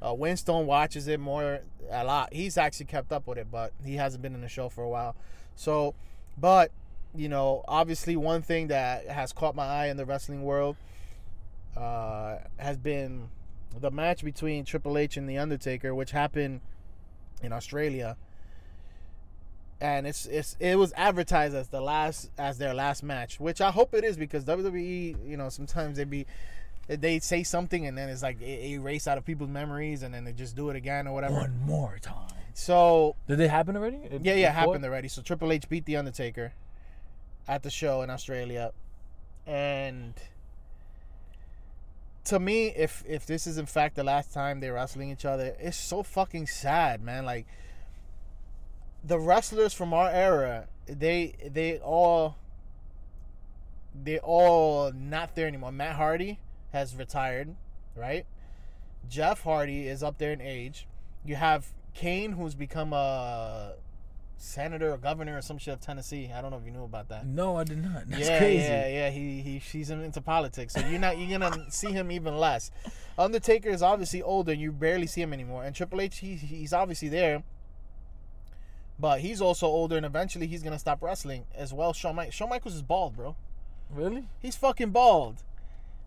Uh, 0.02 0.14
Winstone 0.14 0.66
watches 0.66 1.08
it 1.08 1.20
more 1.20 1.62
a 1.90 2.04
lot. 2.04 2.34
He's 2.34 2.58
actually 2.58 2.88
kept 2.88 3.12
up 3.12 3.28
with 3.28 3.38
it, 3.38 3.48
but 3.52 3.72
he 3.84 3.96
hasn't 3.96 4.22
been 4.22 4.36
in 4.36 4.42
the 4.42 4.48
show 4.50 4.68
for 4.70 4.84
a 4.84 4.90
while. 4.90 5.16
So, 5.56 5.96
but 6.38 6.72
you 7.16 7.30
know, 7.30 7.64
obviously, 7.68 8.16
one 8.16 8.42
thing 8.42 8.68
that 8.68 9.08
has 9.08 9.34
caught 9.34 9.56
my 9.56 9.66
eye 9.66 9.88
in 9.88 9.98
the 9.98 10.06
wrestling 10.06 10.44
world 10.44 10.76
uh, 11.76 12.38
has 12.58 12.78
been 12.78 13.30
the 13.80 13.92
match 13.92 14.24
between 14.24 14.66
Triple 14.66 14.98
H 14.98 15.18
and 15.18 15.30
The 15.30 15.38
Undertaker, 15.38 15.94
which 15.96 16.12
happened 16.12 16.62
in 17.42 17.54
Australia. 17.54 18.18
And 19.80 20.06
it's 20.06 20.28
it's 20.28 20.56
it 20.60 20.78
was 20.78 20.94
advertised 20.96 21.56
as 21.56 21.70
the 21.70 21.82
last 21.82 22.30
as 22.38 22.60
their 22.60 22.74
last 22.74 23.02
match, 23.02 23.40
which 23.40 23.62
I 23.62 23.72
hope 23.72 23.96
it 23.96 24.04
is 24.04 24.16
because 24.16 24.46
WWE, 24.46 25.28
you 25.28 25.38
know, 25.38 25.50
sometimes 25.50 25.98
they 25.98 26.04
be 26.04 26.28
they 26.88 27.20
say 27.20 27.42
something 27.42 27.88
and 27.88 27.98
then 27.98 28.10
it's 28.10 28.22
like 28.22 28.40
it 28.42 28.64
erase 28.66 29.08
out 29.08 29.18
of 29.18 29.26
people's 29.26 29.50
memories 29.50 30.04
and 30.04 30.14
then 30.14 30.24
they 30.24 30.34
just 30.34 30.56
do 30.56 30.70
it 30.70 30.76
again 30.76 31.08
or 31.08 31.14
whatever. 31.16 31.34
One 31.34 31.60
more 31.66 31.98
time. 32.00 32.30
So 32.54 33.16
Did 33.28 33.40
it 33.40 33.50
happen 33.50 33.76
already? 33.76 33.98
It- 33.98 34.22
yeah, 34.24 34.36
yeah, 34.36 34.50
it 34.50 34.54
happened 34.54 34.86
already. 34.86 35.08
So 35.08 35.22
Triple 35.24 35.52
H 35.52 35.68
beat 35.68 35.86
The 35.86 35.96
Undertaker 35.98 36.54
at 37.48 37.64
the 37.64 37.70
show 37.70 38.02
in 38.02 38.10
Australia. 38.10 38.72
And 39.46 40.14
to 42.26 42.40
me, 42.40 42.68
if 42.68 43.04
if 43.08 43.26
this 43.26 43.48
is 43.48 43.58
in 43.58 43.66
fact 43.66 43.96
the 43.96 44.04
last 44.04 44.34
time 44.34 44.60
they're 44.60 44.74
wrestling 44.74 45.12
each 45.12 45.26
other, 45.26 45.56
it's 45.60 45.78
so 45.78 46.04
fucking 46.04 46.48
sad, 46.48 47.02
man. 47.02 47.26
Like 47.26 47.48
the 49.04 49.20
wrestlers 49.20 49.74
from 49.74 49.94
our 49.94 50.10
era, 50.10 50.68
they 50.86 51.36
they 51.50 51.80
all 51.80 52.38
they 53.94 54.20
all 54.20 54.92
not 54.92 55.36
there 55.36 55.48
anymore. 55.48 55.72
Matt 55.72 55.96
Hardy 55.96 56.40
has 56.72 56.96
retired, 56.96 57.56
right? 57.96 58.26
Jeff 59.10 59.44
Hardy 59.44 59.88
is 59.88 60.04
up 60.04 60.18
there 60.18 60.32
in 60.32 60.42
age. 60.42 60.88
You 61.26 61.36
have 61.36 61.68
Kane, 61.94 62.34
who's 62.34 62.56
become 62.56 62.94
a 62.94 63.74
senator 64.42 64.92
or 64.92 64.98
governor 64.98 65.38
or 65.38 65.42
some 65.42 65.58
shit 65.58 65.74
of 65.74 65.80
Tennessee. 65.80 66.32
I 66.36 66.42
don't 66.42 66.52
know 66.52 66.58
if 66.58 66.66
you 66.66 66.72
knew 66.72 66.84
about 66.84 67.10
that. 67.10 67.26
No, 67.26 67.58
I 67.58 67.64
did 67.64 67.84
not. 67.84 68.10
That's 68.10 68.28
yeah, 68.28 68.38
crazy. 68.40 68.64
yeah, 68.64 68.88
yeah. 68.88 69.10
He 69.10 69.42
he 69.42 69.60
he's 69.60 69.90
into 69.90 70.22
politics, 70.22 70.74
so 70.74 70.86
you're 70.88 71.00
not 71.00 71.18
you're 71.18 71.40
gonna 71.40 71.66
see 71.72 71.92
him 71.92 72.12
even 72.12 72.38
less. 72.38 72.72
Undertaker 73.18 73.70
is 73.70 73.82
obviously 73.82 74.22
older, 74.22 74.52
and 74.52 74.62
you 74.62 74.72
barely 74.72 75.08
see 75.08 75.22
him 75.22 75.34
anymore. 75.34 75.64
And 75.64 75.76
Triple 75.76 76.02
H, 76.02 76.20
he, 76.20 76.36
he's 76.36 76.74
obviously 76.74 77.10
there, 77.10 77.44
but 79.00 79.22
he's 79.22 79.42
also 79.42 79.68
older, 79.68 79.98
and 79.98 80.06
eventually 80.06 80.48
he's 80.48 80.64
gonna 80.64 80.80
stop 80.80 81.02
wrestling 81.02 81.46
as 81.56 81.74
well. 81.74 81.94
Shawn 81.94 82.16
Michaels, 82.16 82.36
Shawn 82.36 82.50
Michaels 82.50 82.76
is 82.76 82.82
bald, 82.82 83.16
bro. 83.16 83.36
Really? 83.90 84.28
He's 84.40 84.56
fucking 84.56 84.92
bald. 84.92 85.44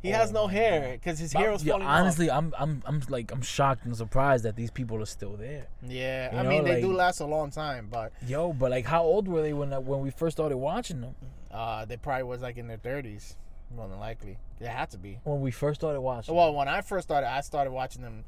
He 0.04 0.10
has 0.10 0.30
no 0.32 0.46
hair 0.46 0.92
because 0.92 1.18
his 1.18 1.32
hair 1.32 1.50
was 1.50 1.64
Yeah, 1.64 1.72
falling 1.72 1.86
honestly, 1.86 2.30
I'm 2.30 2.52
I'm 2.58 2.82
I'm 2.84 3.00
like 3.08 3.32
I'm 3.32 3.40
shocked 3.42 3.84
and 3.86 3.96
surprised 3.96 4.44
that 4.44 4.54
these 4.54 4.70
people 4.70 5.00
are 5.02 5.06
still 5.06 5.36
there. 5.36 5.66
Yeah, 5.82 6.32
you 6.32 6.38
I 6.38 6.42
know, 6.42 6.48
mean 6.50 6.64
they 6.64 6.80
do 6.80 6.92
last 6.92 7.20
a 7.20 7.24
long 7.26 7.50
time, 7.50 7.88
but 7.90 8.12
Yo, 8.26 8.52
but 8.52 8.70
like, 8.70 8.84
how 8.84 9.02
old 9.02 9.26
were 9.28 9.40
they 9.42 9.52
when 9.54 9.70
when 9.86 10.00
we 10.00 10.10
first 10.10 10.36
started 10.36 10.58
watching 10.58 11.00
them? 11.00 11.14
uh, 11.50 11.84
they 11.86 11.96
probably 11.96 12.24
was 12.24 12.42
like 12.42 12.56
in 12.58 12.66
their 12.68 12.76
thirties, 12.76 13.36
more 13.74 13.88
than 13.88 13.98
likely. 13.98 14.36
They 14.60 14.66
had 14.66 14.90
to 14.90 14.98
be. 14.98 15.20
When 15.24 15.40
we 15.40 15.50
first 15.50 15.80
started 15.80 16.00
watching. 16.00 16.34
Well, 16.34 16.52
when 16.54 16.68
I 16.68 16.80
first 16.82 17.08
started, 17.08 17.28
I 17.28 17.40
started 17.40 17.70
watching 17.72 18.02
them. 18.02 18.24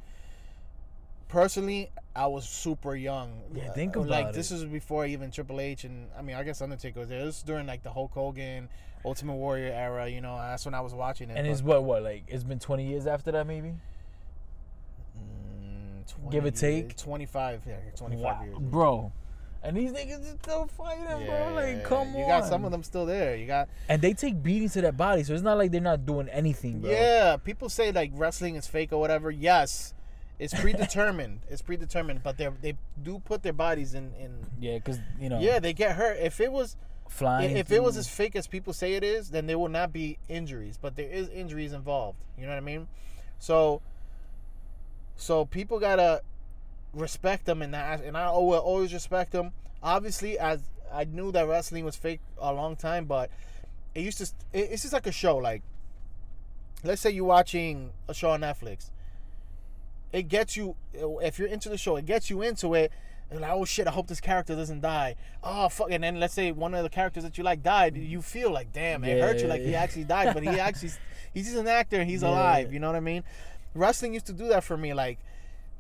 Personally, 1.29 1.91
I 2.15 2.27
was 2.29 2.49
super 2.49 2.95
young. 2.95 3.43
Yeah, 3.53 3.73
think 3.73 3.97
Uh, 3.97 4.01
about 4.01 4.11
like 4.11 4.27
it. 4.29 4.35
this 4.35 4.51
was 4.51 4.65
before 4.65 5.07
even 5.07 5.31
Triple 5.31 5.61
H 5.61 5.85
and 5.85 6.09
I 6.17 6.23
mean 6.23 6.37
I 6.37 6.43
guess 6.45 6.63
Undertaker 6.63 7.01
was 7.01 7.09
there. 7.09 7.19
This 7.19 7.37
was 7.39 7.43
during 7.43 7.67
like 7.67 7.83
the 7.83 7.91
Hulk 7.91 8.13
Hogan, 8.13 8.69
Ultimate 9.07 9.35
Warrior 9.35 9.73
era. 9.73 10.09
You 10.09 10.21
know, 10.21 10.37
that's 10.37 10.65
when 10.65 10.75
I 10.75 10.81
was 10.81 10.93
watching 10.93 11.31
it. 11.31 11.37
and 11.39 11.47
it's 11.47 11.63
what 11.63 11.85
what 11.85 12.03
like 12.03 12.25
it's 12.29 12.45
been 12.45 12.59
20 12.59 12.87
years 12.87 13.07
after 13.07 13.33
that 13.33 13.47
maybe. 13.47 13.73
mm, 15.19 16.31
Give 16.31 16.45
or 16.45 16.51
take? 16.51 16.97
25, 16.97 17.63
yeah, 17.67 17.75
25 17.97 18.23
Wow, 18.25 18.43
years. 18.45 18.57
bro. 18.61 19.13
And 19.63 19.77
these 19.77 19.91
niggas 19.91 20.21
is 20.23 20.37
still 20.43 20.67
fighting, 20.77 21.05
bro. 21.27 21.53
Like, 21.55 21.83
come 21.83 22.09
you 22.11 22.15
on. 22.15 22.21
You 22.21 22.27
got 22.27 22.45
some 22.47 22.65
of 22.65 22.71
them 22.71 22.85
still 22.85 23.05
there. 23.05 23.35
You 23.35 23.47
got 23.47 23.69
And 23.89 24.01
they 24.01 24.13
take 24.13 24.41
beatings 24.43 24.75
to 24.75 24.81
their 24.81 24.93
body, 24.93 25.25
so 25.25 25.35
it's 25.35 25.43
not 25.43 25.59
like 25.59 25.73
they're 25.73 25.81
not 25.81 26.07
doing 26.07 26.29
anything, 26.29 26.81
bro. 26.81 26.91
yeah. 26.91 27.37
People 27.37 27.69
say 27.69 27.91
like 27.91 28.13
wrestling 28.15 28.55
is 28.55 28.67
fake 28.69 28.93
or 28.93 29.01
whatever. 29.01 29.31
Yes, 29.31 29.93
it's 30.39 30.55
predetermined. 30.61 31.41
it's 31.49 31.63
predetermined, 31.63 32.23
but 32.23 32.37
they 32.39 32.49
they 32.61 32.75
do 33.03 33.19
put 33.25 33.43
their 33.43 33.55
bodies 33.55 33.95
in 33.95 34.13
in. 34.21 34.39
Yeah, 34.61 34.75
because 34.77 34.99
you 35.19 35.29
know. 35.29 35.41
Yeah, 35.41 35.59
they 35.59 35.73
get 35.73 35.97
hurt. 35.97 36.19
If 36.21 36.41
it 36.41 36.53
was 36.53 36.77
flying. 37.09 37.57
if 37.57 37.71
it 37.73 37.83
was 37.83 37.97
as 37.97 38.09
fake 38.09 38.37
as 38.37 38.47
people 38.47 38.73
say 38.73 38.95
it 38.95 39.05
is, 39.05 39.31
then 39.31 39.47
there 39.47 39.59
will 39.59 39.69
not 39.69 39.93
be 39.93 40.19
injuries. 40.29 40.79
But 40.81 40.97
there 40.97 41.09
is 41.09 41.29
injuries 41.29 41.73
involved. 41.73 42.19
You 42.37 42.45
know 42.45 42.51
what 42.53 42.59
I 42.59 42.61
mean? 42.61 42.89
So, 43.39 43.81
so 45.17 45.45
people 45.45 45.79
gotta 45.79 46.23
respect 46.93 47.45
them 47.47 47.63
in 47.63 47.71
that, 47.73 48.03
and 48.03 48.17
I 48.17 48.31
will 48.33 48.55
always 48.59 48.93
respect 48.93 49.33
them. 49.33 49.53
Obviously, 49.83 50.39
as 50.39 50.63
I 50.93 51.05
knew 51.05 51.33
that 51.33 51.47
wrestling 51.47 51.85
was 51.85 51.97
fake 51.97 52.21
a 52.39 52.53
long 52.53 52.77
time, 52.77 53.07
but 53.07 53.31
it 53.95 54.01
used 54.03 54.19
to. 54.19 54.25
it- 54.53 54.71
It's 54.73 54.83
just 54.83 54.93
like 54.95 55.07
a 55.07 55.13
show. 55.13 55.37
Like, 55.37 55.63
let's 56.85 57.01
say 57.03 57.11
you're 57.11 57.25
watching 57.25 57.93
a 58.09 58.15
show 58.15 58.31
on 58.31 58.41
Netflix. 58.41 58.91
It 60.13 60.29
gets 60.29 60.57
you 60.57 60.77
if 60.95 61.39
you're 61.39 61.49
into 61.49 61.69
the 61.69 61.79
show. 61.79 61.97
It 61.97 62.07
gets 62.07 62.31
you 62.31 62.43
into 62.43 62.75
it. 62.75 62.93
And 63.31 63.41
like, 63.41 63.51
oh 63.51 63.65
shit! 63.65 63.89
I 63.89 63.91
hope 63.91 64.07
this 64.07 64.21
character 64.21 64.55
doesn't 64.55 64.81
die. 64.83 65.17
Oh 65.43 65.69
fuck! 65.69 65.91
And 65.91 66.05
then 66.05 66.21
let's 66.21 66.33
say 66.35 66.53
one 66.53 66.75
of 66.75 66.83
the 66.85 66.89
characters 66.89 67.25
that 67.25 67.37
you 67.37 67.43
like 67.45 67.63
died. 67.63 67.97
You 67.97 68.23
feel 68.23 68.53
like, 68.53 68.73
damn, 68.73 69.03
it 69.03 69.21
hurt 69.21 69.41
you 69.41 69.49
like 69.49 69.63
he 69.63 69.75
actually 69.75 70.05
died, 70.05 70.33
but 70.33 70.43
he 70.45 70.49
actually 70.61 70.91
he's 71.35 71.47
just 71.47 71.57
an 71.57 71.67
actor. 71.67 71.97
and 72.01 72.09
He's 72.09 72.23
Yeah. 72.23 72.29
alive. 72.31 72.73
You 72.73 72.79
know 72.79 72.87
what 72.87 72.97
I 72.97 73.01
mean? 73.01 73.25
Wrestling 73.75 74.15
used 74.15 74.27
to 74.27 74.33
do 74.33 74.47
that 74.49 74.63
for 74.63 74.77
me, 74.77 74.95
like 74.95 75.19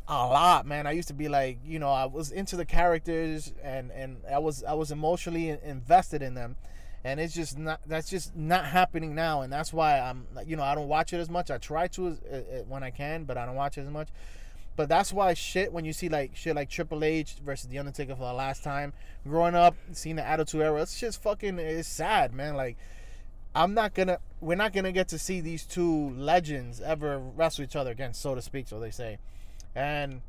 a 0.08 0.14
lot, 0.26 0.66
man. 0.66 0.86
I 0.86 0.92
used 0.92 1.08
to 1.08 1.14
be 1.14 1.28
like, 1.28 1.58
you 1.64 1.78
know, 1.78 1.90
I 1.90 2.04
was 2.06 2.30
into 2.32 2.56
the 2.56 2.64
characters 2.64 3.52
and 3.62 3.90
and 3.92 4.16
I 4.30 4.38
was 4.38 4.64
I 4.64 4.72
was 4.74 4.90
emotionally 4.90 5.48
invested 5.50 6.22
in 6.22 6.34
them, 6.34 6.56
and 7.04 7.20
it's 7.20 7.32
just 7.34 7.56
not 7.56 7.80
that's 7.86 8.10
just 8.10 8.34
not 8.34 8.64
happening 8.66 9.14
now, 9.14 9.42
and 9.42 9.52
that's 9.52 9.72
why 9.72 10.00
I'm 10.00 10.26
you 10.44 10.56
know 10.56 10.64
I 10.64 10.74
don't 10.74 10.88
watch 10.88 11.12
it 11.12 11.18
as 11.18 11.30
much. 11.30 11.50
I 11.52 11.58
try 11.58 11.86
to 11.88 12.08
as, 12.08 12.20
uh, 12.22 12.36
uh, 12.36 12.58
when 12.68 12.82
I 12.82 12.90
can, 12.90 13.22
but 13.22 13.38
I 13.38 13.46
don't 13.46 13.54
watch 13.54 13.78
it 13.78 13.82
as 13.82 13.90
much. 13.90 14.08
But 14.76 14.90
that's 14.90 15.12
why 15.12 15.32
shit 15.34 15.72
when 15.72 15.84
you 15.86 15.92
see 15.94 16.08
like 16.10 16.36
shit 16.36 16.54
like 16.54 16.68
Triple 16.68 17.02
H 17.02 17.36
versus 17.42 17.68
The 17.68 17.78
Undertaker 17.78 18.14
for 18.14 18.26
the 18.26 18.32
last 18.34 18.62
time, 18.62 18.92
growing 19.26 19.54
up, 19.54 19.74
seeing 19.92 20.16
the 20.16 20.26
Attitude 20.26 20.60
Era, 20.60 20.82
it's 20.82 21.00
just 21.00 21.22
fucking 21.22 21.58
it's 21.58 21.88
sad, 21.88 22.34
man. 22.34 22.54
Like 22.54 22.76
I'm 23.54 23.72
not 23.72 23.94
gonna 23.94 24.18
we're 24.40 24.54
not 24.54 24.74
gonna 24.74 24.92
get 24.92 25.08
to 25.08 25.18
see 25.18 25.40
these 25.40 25.64
two 25.64 26.10
legends 26.10 26.80
ever 26.82 27.18
wrestle 27.18 27.64
each 27.64 27.74
other 27.74 27.90
again, 27.90 28.12
so 28.12 28.34
to 28.34 28.42
speak, 28.42 28.68
so 28.68 28.78
they 28.78 28.90
say. 28.90 29.18
And 29.74 30.20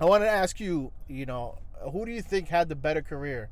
I 0.00 0.06
to 0.06 0.28
ask 0.28 0.60
you, 0.60 0.92
you 1.08 1.26
know, 1.26 1.58
who 1.92 2.06
do 2.06 2.12
you 2.12 2.22
think 2.22 2.48
had 2.48 2.68
the 2.68 2.76
better 2.76 3.02
career? 3.02 3.48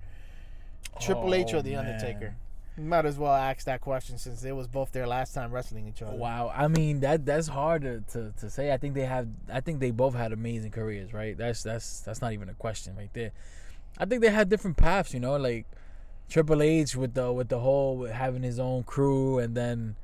Triple 1.00 1.34
H 1.34 1.52
or 1.52 1.56
Oh, 1.56 1.62
The 1.62 1.70
man. 1.72 1.86
Undertaker? 1.86 2.36
Might 2.78 3.06
as 3.06 3.16
well 3.18 3.32
ask 3.32 3.64
that 3.64 3.80
question 3.80 4.18
since 4.18 4.44
it 4.44 4.52
was 4.52 4.66
both 4.66 4.92
their 4.92 5.06
last 5.06 5.32
time 5.32 5.50
wrestling 5.50 5.88
each 5.88 6.02
other. 6.02 6.16
Wow, 6.16 6.52
I 6.54 6.68
mean 6.68 7.00
that 7.00 7.24
that's 7.24 7.48
hard 7.48 7.82
to, 7.82 8.00
to, 8.12 8.32
to 8.38 8.50
say. 8.50 8.72
I 8.72 8.76
think 8.76 8.94
they 8.94 9.06
have. 9.06 9.28
I 9.50 9.60
think 9.60 9.80
they 9.80 9.90
both 9.90 10.14
had 10.14 10.32
amazing 10.32 10.72
careers, 10.72 11.14
right? 11.14 11.36
That's 11.38 11.62
that's 11.62 12.00
that's 12.00 12.20
not 12.20 12.34
even 12.34 12.50
a 12.50 12.54
question 12.54 12.94
right 12.94 13.08
there. 13.14 13.32
I 13.96 14.04
think 14.04 14.20
they 14.20 14.30
had 14.30 14.50
different 14.50 14.76
paths, 14.76 15.14
you 15.14 15.20
know, 15.20 15.36
like 15.36 15.64
Triple 16.28 16.60
H 16.60 16.96
with 16.96 17.14
the 17.14 17.32
with 17.32 17.48
the 17.48 17.60
whole 17.60 17.96
with 17.96 18.12
having 18.12 18.42
his 18.42 18.58
own 18.58 18.82
crew 18.82 19.38
and 19.38 19.56
then 19.56 19.96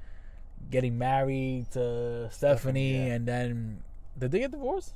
getting 0.71 0.97
married 0.97 1.71
to 1.73 2.31
Stephanie, 2.31 3.07
yeah. 3.07 3.15
and 3.15 3.29
then 3.29 3.83
did 4.19 4.31
they 4.31 4.39
get 4.39 4.51
divorced? 4.51 4.95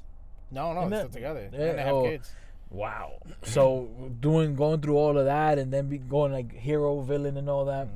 No, 0.51 0.73
no, 0.73 0.89
they're 0.89 1.01
still 1.01 1.13
together. 1.13 1.51
yeah, 1.53 1.73
they 1.73 1.83
have 1.83 1.95
oh. 1.95 2.05
kids. 2.05 2.31
Wow. 2.77 3.19
So 3.43 3.89
doing 4.21 4.55
going 4.55 4.81
through 4.81 4.97
all 4.97 5.17
of 5.19 5.25
that 5.25 5.59
and 5.59 5.73
then 5.73 5.89
be 5.89 5.99
going 5.99 6.33
like 6.33 6.53
hero 6.53 7.01
villain 7.01 7.37
and 7.37 7.49
all 7.49 7.65
that. 7.67 7.87
Mhm. 7.89 7.91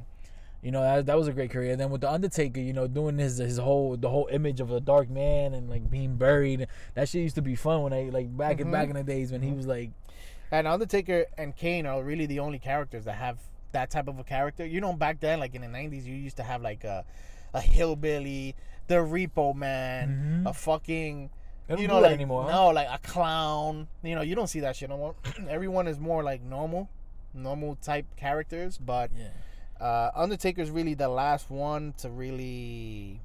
You 0.62 0.70
know, 0.72 0.82
that, 0.82 1.06
that 1.06 1.16
was 1.16 1.26
a 1.28 1.32
great 1.32 1.50
career. 1.50 1.72
And 1.72 1.80
then 1.80 1.88
with 1.90 2.02
the 2.02 2.10
Undertaker, 2.10 2.60
you 2.60 2.72
know, 2.74 2.86
doing 2.86 3.18
his 3.18 3.38
his 3.38 3.58
whole 3.58 3.96
the 3.96 4.08
whole 4.10 4.28
image 4.30 4.60
of 4.60 4.70
a 4.70 4.80
dark 4.80 5.08
man 5.10 5.54
and 5.54 5.68
like 5.70 5.90
being 5.90 6.16
buried. 6.16 6.66
That 6.94 7.08
shit 7.08 7.22
used 7.22 7.34
to 7.36 7.42
be 7.42 7.54
fun 7.54 7.82
when 7.82 7.92
I 7.92 8.10
like 8.10 8.34
back 8.36 8.60
in 8.60 8.68
Mhm. 8.68 8.72
back 8.72 8.88
in 8.88 8.94
the 8.94 9.02
days 9.02 9.32
when 9.32 9.42
he 9.42 9.52
was 9.52 9.66
like 9.66 9.90
And 10.52 10.66
Undertaker 10.66 11.26
and 11.38 11.54
Kane 11.54 11.86
are 11.86 12.02
really 12.02 12.26
the 12.26 12.40
only 12.40 12.58
characters 12.58 13.04
that 13.04 13.16
have 13.16 13.38
that 13.72 13.88
type 13.90 14.08
of 14.08 14.18
a 14.18 14.24
character. 14.24 14.66
You 14.66 14.80
know, 14.80 14.92
back 14.94 15.20
then, 15.20 15.38
like 15.40 15.54
in 15.54 15.62
the 15.62 15.68
'90s, 15.68 16.04
you 16.06 16.14
used 16.14 16.36
to 16.38 16.42
have 16.42 16.60
like 16.62 16.84
a 16.84 17.04
a 17.54 17.60
hillbilly, 17.60 18.54
the 18.88 18.96
Repo 18.96 19.54
Man, 19.54 20.42
Mhm. 20.44 20.50
a 20.50 20.52
fucking 20.52 21.30
they 21.70 21.74
don't 21.76 21.82
you 21.82 21.88
do 21.88 21.94
know, 21.94 22.00
that 22.00 22.08
like 22.08 22.14
anymore. 22.14 22.44
huh? 22.44 22.50
no, 22.52 22.68
like 22.70 22.88
a 22.90 22.98
clown. 22.98 23.88
You 24.02 24.14
know, 24.16 24.22
you 24.22 24.34
don't 24.34 24.48
see 24.48 24.60
that 24.60 24.76
shit 24.76 24.88
no 24.90 24.96
more. 24.98 25.14
Everyone 25.48 25.86
is 25.88 25.98
more 25.98 26.22
like 26.22 26.42
normal, 26.42 26.88
normal 27.32 27.76
type 27.76 28.06
characters. 28.16 28.76
But 28.78 29.10
Yeah. 29.16 29.28
uh, 29.84 30.10
Undertaker's 30.14 30.70
really 30.70 30.94
the 30.94 31.08
last 31.08 31.50
one 31.50 31.94
to 31.98 32.10
really 32.10 33.20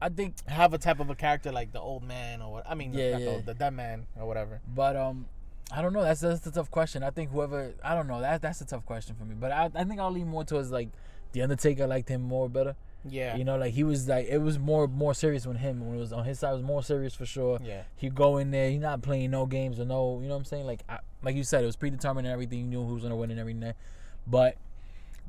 I 0.00 0.08
think 0.10 0.34
have 0.48 0.74
a 0.74 0.78
type 0.78 1.00
of 1.00 1.10
a 1.10 1.14
character 1.14 1.50
like 1.50 1.72
the 1.72 1.80
old 1.80 2.02
man 2.04 2.42
or 2.42 2.52
what. 2.52 2.68
I 2.68 2.74
mean, 2.74 2.92
Yeah, 2.92 3.12
the, 3.12 3.20
yeah. 3.20 3.30
old- 3.30 3.46
the 3.46 3.54
dead 3.54 3.72
man 3.74 4.06
or 4.18 4.26
whatever. 4.26 4.60
but 4.74 4.96
um 4.96 5.26
I 5.70 5.82
don't 5.82 5.92
know. 5.92 6.02
That's 6.02 6.20
that's 6.20 6.46
a 6.46 6.50
tough 6.50 6.70
question. 6.70 7.02
I 7.02 7.10
think 7.10 7.30
whoever 7.30 7.74
I 7.84 7.94
don't 7.94 8.06
know. 8.08 8.20
That 8.20 8.40
that's 8.42 8.60
a 8.60 8.64
tough 8.64 8.86
question 8.86 9.14
for 9.16 9.24
me. 9.24 9.34
But 9.38 9.52
I 9.52 9.70
I 9.74 9.84
think 9.84 10.00
I'll 10.00 10.10
lean 10.10 10.28
more 10.28 10.42
towards 10.44 10.70
like 10.70 10.88
the 11.32 11.42
Undertaker. 11.42 11.82
I 11.82 11.86
liked 11.86 12.08
him 12.08 12.22
more 12.22 12.48
better. 12.48 12.74
Yeah, 13.08 13.36
You 13.36 13.44
know, 13.44 13.56
like 13.56 13.72
he 13.74 13.84
was 13.84 14.08
like 14.08 14.26
it 14.26 14.38
was 14.38 14.58
more 14.58 14.86
more 14.88 15.14
serious 15.14 15.46
with 15.46 15.58
him 15.58 15.86
when 15.86 15.96
it 15.96 16.00
was 16.00 16.12
on 16.12 16.24
his 16.24 16.38
side. 16.40 16.50
It 16.50 16.54
was 16.54 16.62
more 16.62 16.82
serious 16.82 17.14
for 17.14 17.24
sure. 17.26 17.58
yeah, 17.62 17.82
He 17.96 18.10
go 18.10 18.38
in 18.38 18.50
there. 18.50 18.70
He 18.70 18.78
not 18.78 19.02
playing 19.02 19.30
no 19.30 19.46
games 19.46 19.78
or 19.80 19.84
no. 19.84 20.18
You 20.20 20.26
know 20.28 20.34
what 20.34 20.40
I'm 20.40 20.44
saying? 20.44 20.66
Like 20.66 20.82
I, 20.88 20.98
like 21.22 21.36
you 21.36 21.44
said, 21.44 21.62
it 21.62 21.66
was 21.66 21.76
predetermined 21.76 22.26
and 22.26 22.32
everything. 22.32 22.58
You 22.58 22.64
knew 22.66 22.84
who 22.84 22.94
was 22.94 23.02
gonna 23.04 23.16
win 23.16 23.30
and 23.30 23.38
everything. 23.40 23.72
But 24.26 24.56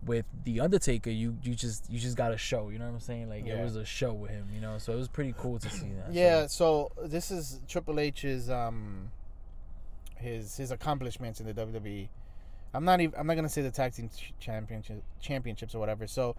with 0.06 0.26
the 0.46 0.62
Undertaker, 0.62 1.10
you 1.12 1.38
you 1.44 1.54
just 1.56 1.90
you 1.92 2.00
just 2.00 2.18
got 2.18 2.34
a 2.34 2.38
show. 2.38 2.70
You 2.70 2.80
know 2.80 2.86
what 2.86 2.94
I'm 2.96 3.00
saying? 3.02 3.30
Like 3.30 3.46
Yeah. 3.46 3.60
it 3.60 3.64
was 3.64 3.76
a 3.76 3.86
show 3.86 4.14
with 4.14 4.32
him. 4.32 4.48
You 4.54 4.62
know, 4.62 4.78
so 4.80 4.92
it 4.94 4.98
was 4.98 5.08
pretty 5.08 5.36
cool 5.38 5.60
to 5.60 5.70
see 5.70 5.90
that. 5.94 6.12
yeah. 6.14 6.48
So 6.48 6.92
this 7.06 7.30
is 7.32 7.62
Triple 7.68 8.00
H's 8.00 8.50
um 8.50 9.12
his 10.16 10.58
his 10.58 10.72
accomplishments 10.72 11.40
in 11.40 11.46
the 11.46 11.54
WWE. 11.54 12.08
I'm 12.74 12.84
not 12.86 13.00
even. 13.02 13.18
I'm 13.20 13.26
not 13.28 13.36
gonna 13.36 13.50
say 13.50 13.62
the 13.62 13.72
tag 13.72 13.94
team 13.94 14.10
ch- 14.10 14.34
championship 14.40 15.04
championships 15.22 15.74
or 15.76 15.80
whatever. 15.80 16.08
So 16.08 16.36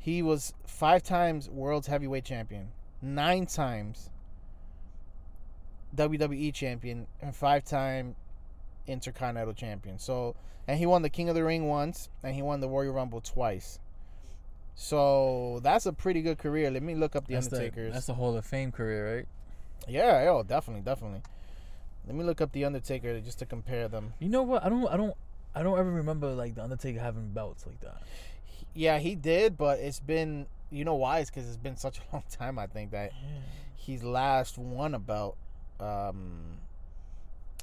he 0.00 0.22
was 0.22 0.54
five 0.66 1.02
times 1.02 1.50
world's 1.50 1.86
heavyweight 1.86 2.24
champion, 2.24 2.72
nine 3.02 3.44
times 3.44 4.08
WWE 5.94 6.54
champion, 6.54 7.06
and 7.20 7.36
five 7.36 7.64
time 7.64 8.16
intercontinental 8.86 9.52
champion. 9.52 9.98
So 9.98 10.34
and 10.66 10.78
he 10.78 10.86
won 10.86 11.02
the 11.02 11.10
King 11.10 11.28
of 11.28 11.34
the 11.34 11.44
Ring 11.44 11.68
once, 11.68 12.08
and 12.22 12.34
he 12.34 12.40
won 12.40 12.60
the 12.60 12.68
Royal 12.68 12.94
Rumble 12.94 13.20
twice. 13.20 13.78
So 14.74 15.60
that's 15.62 15.84
a 15.84 15.92
pretty 15.92 16.22
good 16.22 16.38
career. 16.38 16.70
Let 16.70 16.82
me 16.82 16.94
look 16.94 17.14
up 17.14 17.26
the 17.26 17.34
that's 17.34 17.48
the 17.48 17.70
that's 17.92 18.06
the 18.06 18.14
Hall 18.14 18.34
of 18.34 18.46
Fame 18.46 18.72
career, 18.72 19.16
right? 19.16 19.28
Yeah, 19.86 20.26
oh, 20.30 20.42
definitely, 20.42 20.82
definitely. 20.82 21.20
Let 22.06 22.16
me 22.16 22.24
look 22.24 22.40
up 22.40 22.52
the 22.52 22.64
Undertaker 22.64 23.20
just 23.20 23.38
to 23.40 23.46
compare 23.46 23.86
them. 23.86 24.14
You 24.18 24.30
know 24.30 24.42
what? 24.42 24.64
I 24.64 24.70
don't 24.70 24.86
I 24.88 24.96
don't 24.96 25.14
I 25.54 25.62
don't 25.62 25.78
ever 25.78 25.90
remember 25.90 26.32
like 26.32 26.54
the 26.54 26.62
Undertaker 26.62 27.00
having 27.00 27.32
belts 27.32 27.66
like 27.66 27.80
that. 27.80 28.00
Yeah, 28.74 28.98
he 28.98 29.14
did, 29.14 29.56
but 29.58 29.78
it's 29.80 30.00
been 30.00 30.46
you 30.70 30.84
know 30.84 30.94
why? 30.94 31.18
It's 31.18 31.30
because 31.30 31.48
it's 31.48 31.56
been 31.56 31.76
such 31.76 31.98
a 31.98 32.02
long 32.12 32.24
time. 32.30 32.58
I 32.58 32.66
think 32.66 32.92
that 32.92 33.12
he's 33.76 34.02
last 34.02 34.58
won 34.58 34.94
a 34.94 34.98
belt. 34.98 35.36
Um, 35.78 36.58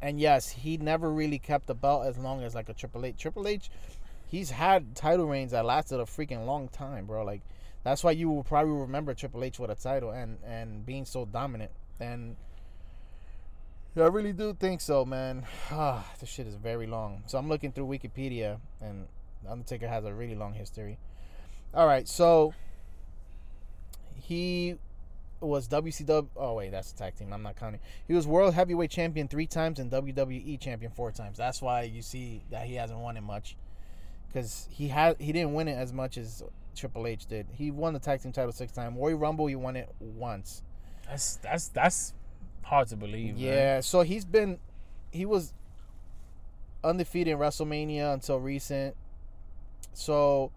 and 0.01 0.19
yes, 0.19 0.49
he 0.49 0.77
never 0.77 1.11
really 1.11 1.39
kept 1.39 1.67
the 1.67 1.75
belt 1.75 2.05
as 2.05 2.17
long 2.17 2.43
as 2.43 2.53
like 2.53 2.69
a 2.69 2.73
Triple 2.73 3.05
H. 3.05 3.15
Triple 3.17 3.47
H, 3.47 3.69
he's 4.27 4.51
had 4.51 4.95
title 4.95 5.25
reigns 5.25 5.51
that 5.51 5.65
lasted 5.65 5.99
a 5.99 6.05
freaking 6.05 6.45
long 6.45 6.67
time, 6.67 7.05
bro. 7.05 7.23
Like 7.23 7.41
that's 7.83 8.03
why 8.03 8.11
you 8.11 8.29
will 8.29 8.43
probably 8.43 8.73
remember 8.73 9.13
Triple 9.13 9.43
H 9.43 9.59
with 9.59 9.71
a 9.71 9.75
title 9.75 10.11
and 10.11 10.37
and 10.45 10.85
being 10.85 11.05
so 11.05 11.25
dominant. 11.25 11.71
And 11.99 12.35
yeah, 13.95 14.03
I 14.03 14.07
really 14.07 14.33
do 14.33 14.53
think 14.53 14.81
so, 14.81 15.05
man. 15.05 15.45
Ah, 15.71 16.05
this 16.19 16.29
shit 16.29 16.47
is 16.47 16.55
very 16.55 16.87
long. 16.87 17.23
So 17.27 17.37
I'm 17.37 17.49
looking 17.49 17.71
through 17.71 17.87
Wikipedia, 17.87 18.59
and 18.81 19.07
the 19.47 19.53
Undertaker 19.53 19.87
has 19.87 20.05
a 20.05 20.13
really 20.13 20.35
long 20.35 20.53
history. 20.53 20.97
All 21.73 21.87
right, 21.87 22.07
so 22.07 22.53
he 24.15 24.75
was 25.39 25.67
WCW. 25.67 26.27
Oh 26.35 26.55
wait, 26.55 26.71
that's 26.71 26.91
a 26.91 26.95
tag 26.95 27.15
team. 27.15 27.31
I'm 27.31 27.43
not 27.43 27.55
counting. 27.55 27.79
He 28.07 28.13
was 28.13 28.27
World 28.27 28.53
Heavyweight 28.53 28.91
Champion 28.91 29.27
three 29.27 29.47
times 29.47 29.79
and 29.79 29.91
WWE 29.91 30.59
Champion 30.59 30.91
four 30.91 31.11
times. 31.11 31.37
That's 31.37 31.61
why 31.61 31.83
you 31.83 32.01
see 32.01 32.43
that 32.51 32.65
he 32.67 32.75
hasn't 32.75 32.99
won 32.99 33.17
it 33.17 33.21
much, 33.21 33.55
because 34.27 34.67
he 34.71 34.89
had 34.89 35.17
he 35.19 35.31
didn't 35.31 35.53
win 35.53 35.67
it 35.67 35.75
as 35.75 35.93
much 35.93 36.17
as 36.17 36.43
Triple 36.75 37.07
H 37.07 37.25
did. 37.25 37.47
He 37.53 37.71
won 37.71 37.93
the 37.93 37.99
tag 37.99 38.21
team 38.21 38.31
title 38.31 38.51
six 38.51 38.71
times. 38.71 38.97
Royal 38.97 39.17
Rumble, 39.17 39.47
he 39.47 39.55
won 39.55 39.75
it 39.75 39.89
once. 39.99 40.61
That's 41.07 41.37
that's 41.37 41.67
that's 41.69 42.13
hard 42.63 42.87
to 42.89 42.95
believe. 42.95 43.35
man. 43.35 43.43
Yeah, 43.43 43.79
so 43.81 44.01
he's 44.01 44.25
been 44.25 44.59
he 45.11 45.25
was 45.25 45.53
undefeated 46.83 47.33
in 47.33 47.39
WrestleMania 47.39 48.13
until 48.13 48.39
recent. 48.39 48.95
So 49.97 50.51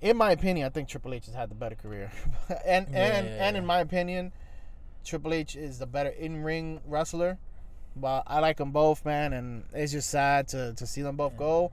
in 0.00 0.16
my 0.16 0.32
opinion, 0.32 0.66
I 0.66 0.70
think 0.70 0.88
Triple 0.88 1.14
H 1.14 1.26
has 1.26 1.34
had 1.34 1.50
the 1.50 1.54
better 1.54 1.76
career. 1.76 2.10
and 2.66 2.86
and 2.88 3.26
Yeah. 3.26 3.46
and 3.46 3.56
in 3.56 3.64
my 3.64 3.78
opinion, 3.78 4.32
Triple 5.04 5.32
H 5.32 5.54
is 5.54 5.78
the 5.78 5.86
better 5.86 6.10
in 6.10 6.42
ring 6.42 6.80
wrestler, 6.84 7.38
but 7.94 8.24
I 8.26 8.40
like 8.40 8.56
them 8.56 8.72
both, 8.72 9.04
man. 9.04 9.32
And 9.32 9.64
it's 9.72 9.92
just 9.92 10.10
sad 10.10 10.48
to 10.48 10.74
to 10.74 10.86
see 10.86 11.00
them 11.00 11.16
both 11.16 11.36
go. 11.36 11.70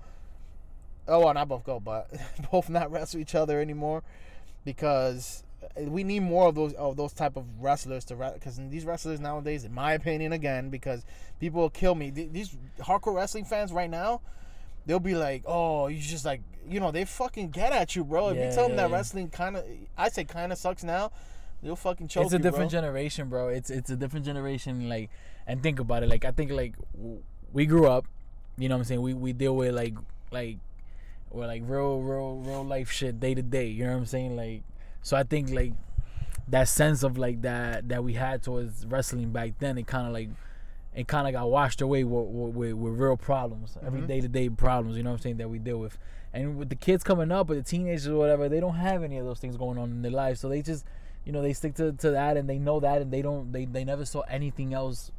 Oh, 1.07 1.21
well, 1.25 1.33
not 1.33 1.47
both 1.47 1.63
go, 1.63 1.79
but 1.79 2.11
both 2.51 2.69
not 2.69 2.91
wrestle 2.91 3.19
each 3.19 3.33
other 3.33 3.59
anymore 3.59 4.03
because 4.63 5.43
we 5.79 6.03
need 6.03 6.19
more 6.19 6.47
of 6.49 6.55
those 6.55 6.73
of 6.73 6.95
those 6.95 7.13
type 7.13 7.37
of 7.37 7.45
wrestlers 7.59 8.05
to 8.05 8.15
because 8.35 8.59
these 8.69 8.85
wrestlers 8.85 9.19
nowadays, 9.19 9.63
in 9.63 9.73
my 9.73 9.93
opinion, 9.93 10.31
again, 10.31 10.69
because 10.69 11.05
people 11.39 11.59
will 11.59 11.71
kill 11.71 11.95
me. 11.95 12.11
These 12.11 12.55
hardcore 12.79 13.15
wrestling 13.15 13.45
fans 13.45 13.73
right 13.73 13.89
now, 13.89 14.21
they'll 14.87 14.99
be 14.99 15.13
like, 15.13 15.43
"Oh, 15.45 15.87
you 15.87 15.99
just 16.01 16.25
like 16.25 16.41
you 16.67 16.79
know 16.79 16.91
they 16.91 17.05
fucking 17.05 17.51
get 17.51 17.71
at 17.73 17.95
you, 17.95 18.03
bro." 18.03 18.29
If 18.29 18.37
you 18.37 18.43
Yeah, 18.43 18.51
tell 18.51 18.67
them 18.67 18.77
yeah, 18.77 18.87
that 18.87 18.91
wrestling 18.91 19.29
kind 19.29 19.55
of, 19.57 19.65
I 19.97 20.09
say 20.09 20.23
kind 20.23 20.51
of 20.51 20.57
sucks 20.57 20.83
now, 20.83 21.11
they'll 21.61 21.75
fucking 21.75 22.07
choke 22.07 22.23
it's 22.23 22.33
a 22.33 22.37
you, 22.37 22.43
different 22.43 22.71
bro. 22.71 22.79
generation, 22.79 23.29
bro. 23.29 23.49
It's 23.49 23.69
it's 23.69 23.91
a 23.91 23.95
different 23.95 24.25
generation. 24.25 24.89
Like, 24.89 25.11
and 25.45 25.61
think 25.61 25.79
about 25.79 26.01
it. 26.03 26.09
Like, 26.09 26.25
I 26.25 26.31
think 26.31 26.51
like 26.51 26.73
we 27.53 27.65
grew 27.67 27.85
up. 27.85 28.05
You 28.57 28.69
know 28.69 28.75
what 28.75 28.79
I'm 28.79 28.85
saying? 28.85 29.01
We 29.01 29.13
we 29.13 29.33
deal 29.33 29.55
with 29.55 29.75
like 29.75 29.93
like 30.31 30.57
or 31.29 31.45
like 31.45 31.61
real 31.65 31.99
real 31.99 32.37
real 32.37 32.63
life 32.65 32.89
shit 32.89 33.19
day 33.19 33.35
to 33.35 33.43
day. 33.43 33.67
You 33.67 33.83
know 33.83 33.91
what 33.91 33.97
I'm 33.99 34.05
saying? 34.05 34.35
Like, 34.35 34.63
so 35.03 35.15
I 35.15 35.23
think 35.23 35.51
like 35.51 35.73
that 36.47 36.67
sense 36.69 37.03
of 37.03 37.17
like 37.17 37.41
that 37.41 37.89
that 37.89 38.03
we 38.03 38.13
had 38.13 38.41
towards 38.41 38.85
wrestling 38.85 39.31
back 39.31 39.59
then, 39.59 39.77
it 39.77 39.85
kind 39.85 40.07
of 40.07 40.13
like 40.13 40.29
it 40.97 41.07
kind 41.07 41.27
of 41.27 41.33
got 41.33 41.49
washed 41.49 41.79
away 41.81 42.03
with, 42.03 42.25
with, 42.55 42.73
with 42.73 42.93
real 42.99 43.15
problems, 43.17 43.77
every 43.85 44.01
Mhm. 44.01 44.07
day 44.07 44.21
to 44.21 44.27
day 44.27 44.49
problems. 44.49 44.97
You 44.97 45.03
know 45.03 45.11
what 45.11 45.17
I'm 45.17 45.21
saying 45.21 45.37
that 45.37 45.49
we 45.49 45.59
deal 45.59 45.77
with, 45.77 45.97
and 46.33 46.57
with 46.57 46.69
the 46.69 46.75
kids 46.75 47.03
coming 47.03 47.31
up, 47.31 47.47
with 47.49 47.59
the 47.59 47.63
teenagers 47.63 48.07
or 48.07 48.15
whatever, 48.17 48.49
they 48.49 48.59
don't 48.59 48.75
have 48.75 49.03
any 49.03 49.17
of 49.17 49.25
those 49.25 49.39
things 49.39 49.55
going 49.57 49.77
on 49.77 49.91
in 49.91 50.01
their 50.01 50.11
lives, 50.11 50.39
so 50.39 50.49
they 50.49 50.61
just 50.61 50.85
you 51.23 51.31
know 51.31 51.41
they 51.41 51.53
stick 51.53 51.75
to, 51.75 51.91
to 51.93 52.11
that 52.11 52.35
and 52.37 52.49
they 52.49 52.57
know 52.57 52.79
that 52.79 53.01
and 53.01 53.11
they 53.11 53.21
don't 53.21 53.51
they, 53.51 53.65
they 53.65 53.83
never 53.85 54.05
saw 54.05 54.21
anything 54.29 54.73
else 54.73 55.11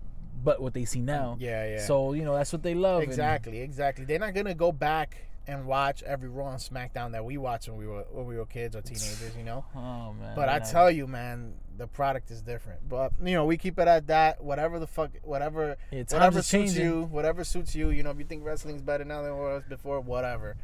but 0.42 0.60
what 0.62 0.72
they 0.74 0.84
see 0.84 1.00
now. 1.00 1.36
Yeah, 1.38 1.66
yeah. 1.74 1.80
So 1.80 2.12
you 2.12 2.24
know 2.24 2.34
that's 2.34 2.52
what 2.52 2.62
they 2.62 2.74
love. 2.74 3.02
and- 3.02 3.08
exactly, 3.10 3.60
exactly. 3.60 4.04
They're 4.04 4.18
not 4.18 4.34
gonna 4.34 4.54
go 4.54 4.72
back 4.72 5.16
and 5.46 5.64
watch 5.64 6.02
every 6.02 6.28
Raw 6.28 6.50
and 6.50 6.58
SmackDown 6.60 7.12
that 7.12 7.24
we 7.24 7.38
watched 7.38 7.68
when 7.68 7.78
we 7.78 7.86
were 7.86 8.04
when 8.12 8.26
we 8.26 8.36
were 8.36 8.46
kids 8.46 8.74
or 8.76 8.80
teenagers, 8.82 9.34
you 9.36 9.44
know. 9.44 9.64
oh 9.76 10.12
man. 10.14 10.34
But 10.34 10.48
I 10.48 10.58
tell 10.58 10.90
you, 10.90 11.06
man, 11.06 11.54
the 11.78 11.86
product 11.86 12.30
is 12.30 12.42
different. 12.42 12.88
But 12.88 13.12
you 13.22 13.34
know, 13.34 13.44
we 13.46 13.56
keep 13.56 13.78
it 13.78 13.88
at 13.88 14.06
that. 14.08 14.42
Whatever 14.42 14.78
the 14.78 14.86
fuck, 14.86 15.10
whatever, 15.22 15.76
Yeah, 15.90 16.02
whatever 16.10 16.42
suits 16.42 16.50
changing. 16.74 16.84
you, 16.84 17.02
whatever 17.04 17.44
suits 17.44 17.74
you. 17.74 17.90
You 17.90 18.02
know, 18.02 18.10
if 18.10 18.18
you 18.18 18.24
think 18.24 18.44
wrestling's 18.44 18.82
better 18.82 19.04
now 19.04 19.22
than 19.22 19.32
it 19.32 19.36
was 19.36 19.62
before, 19.68 20.00
whatever. 20.00 20.56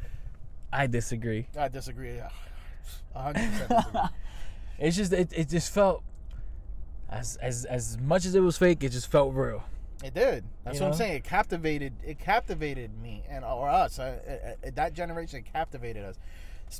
I 0.71 0.87
disagree. 0.87 1.47
I 1.57 1.69
disagree. 1.69 2.19
Hundred 3.15 3.51
percent. 3.51 3.85
It's 4.77 4.97
just 4.97 5.13
it, 5.13 5.31
it 5.33 5.47
just 5.47 5.73
felt 5.73 6.03
as 7.09 7.37
as 7.37 7.63
as 7.63 7.97
much 7.97 8.25
as 8.25 8.35
it 8.35 8.41
was 8.41 8.57
fake, 8.57 8.83
it 8.83 8.89
just 8.89 9.09
felt 9.09 9.33
real. 9.33 9.63
It 10.03 10.13
did. 10.13 10.43
That's 10.65 10.77
You 10.77 10.83
what 10.83 10.91
I'm 10.91 10.97
saying. 10.97 11.13
It 11.15 11.23
captivated. 11.23 11.93
It 12.05 12.19
captivated 12.19 12.91
me 13.01 13.23
and 13.29 13.45
or 13.45 13.69
us. 13.69 13.99
Uh, 13.99 14.19
uh, 14.27 14.67
uh, 14.67 14.71
that 14.75 14.93
generation 14.93 15.43
captivated 15.53 16.03
us. 16.03 16.17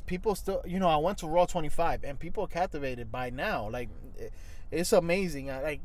People 0.06 0.34
still, 0.34 0.62
you 0.66 0.78
know, 0.78 0.88
I 0.88 0.96
went 0.96 1.18
to 1.18 1.26
Raw 1.26 1.46
25, 1.46 2.04
and 2.04 2.18
people 2.18 2.46
captivated 2.46 3.10
by 3.10 3.30
now. 3.30 3.68
Like, 3.70 3.88
it, 4.18 4.32
it's 4.70 4.92
amazing. 4.92 5.50
I, 5.50 5.62
like, 5.62 5.80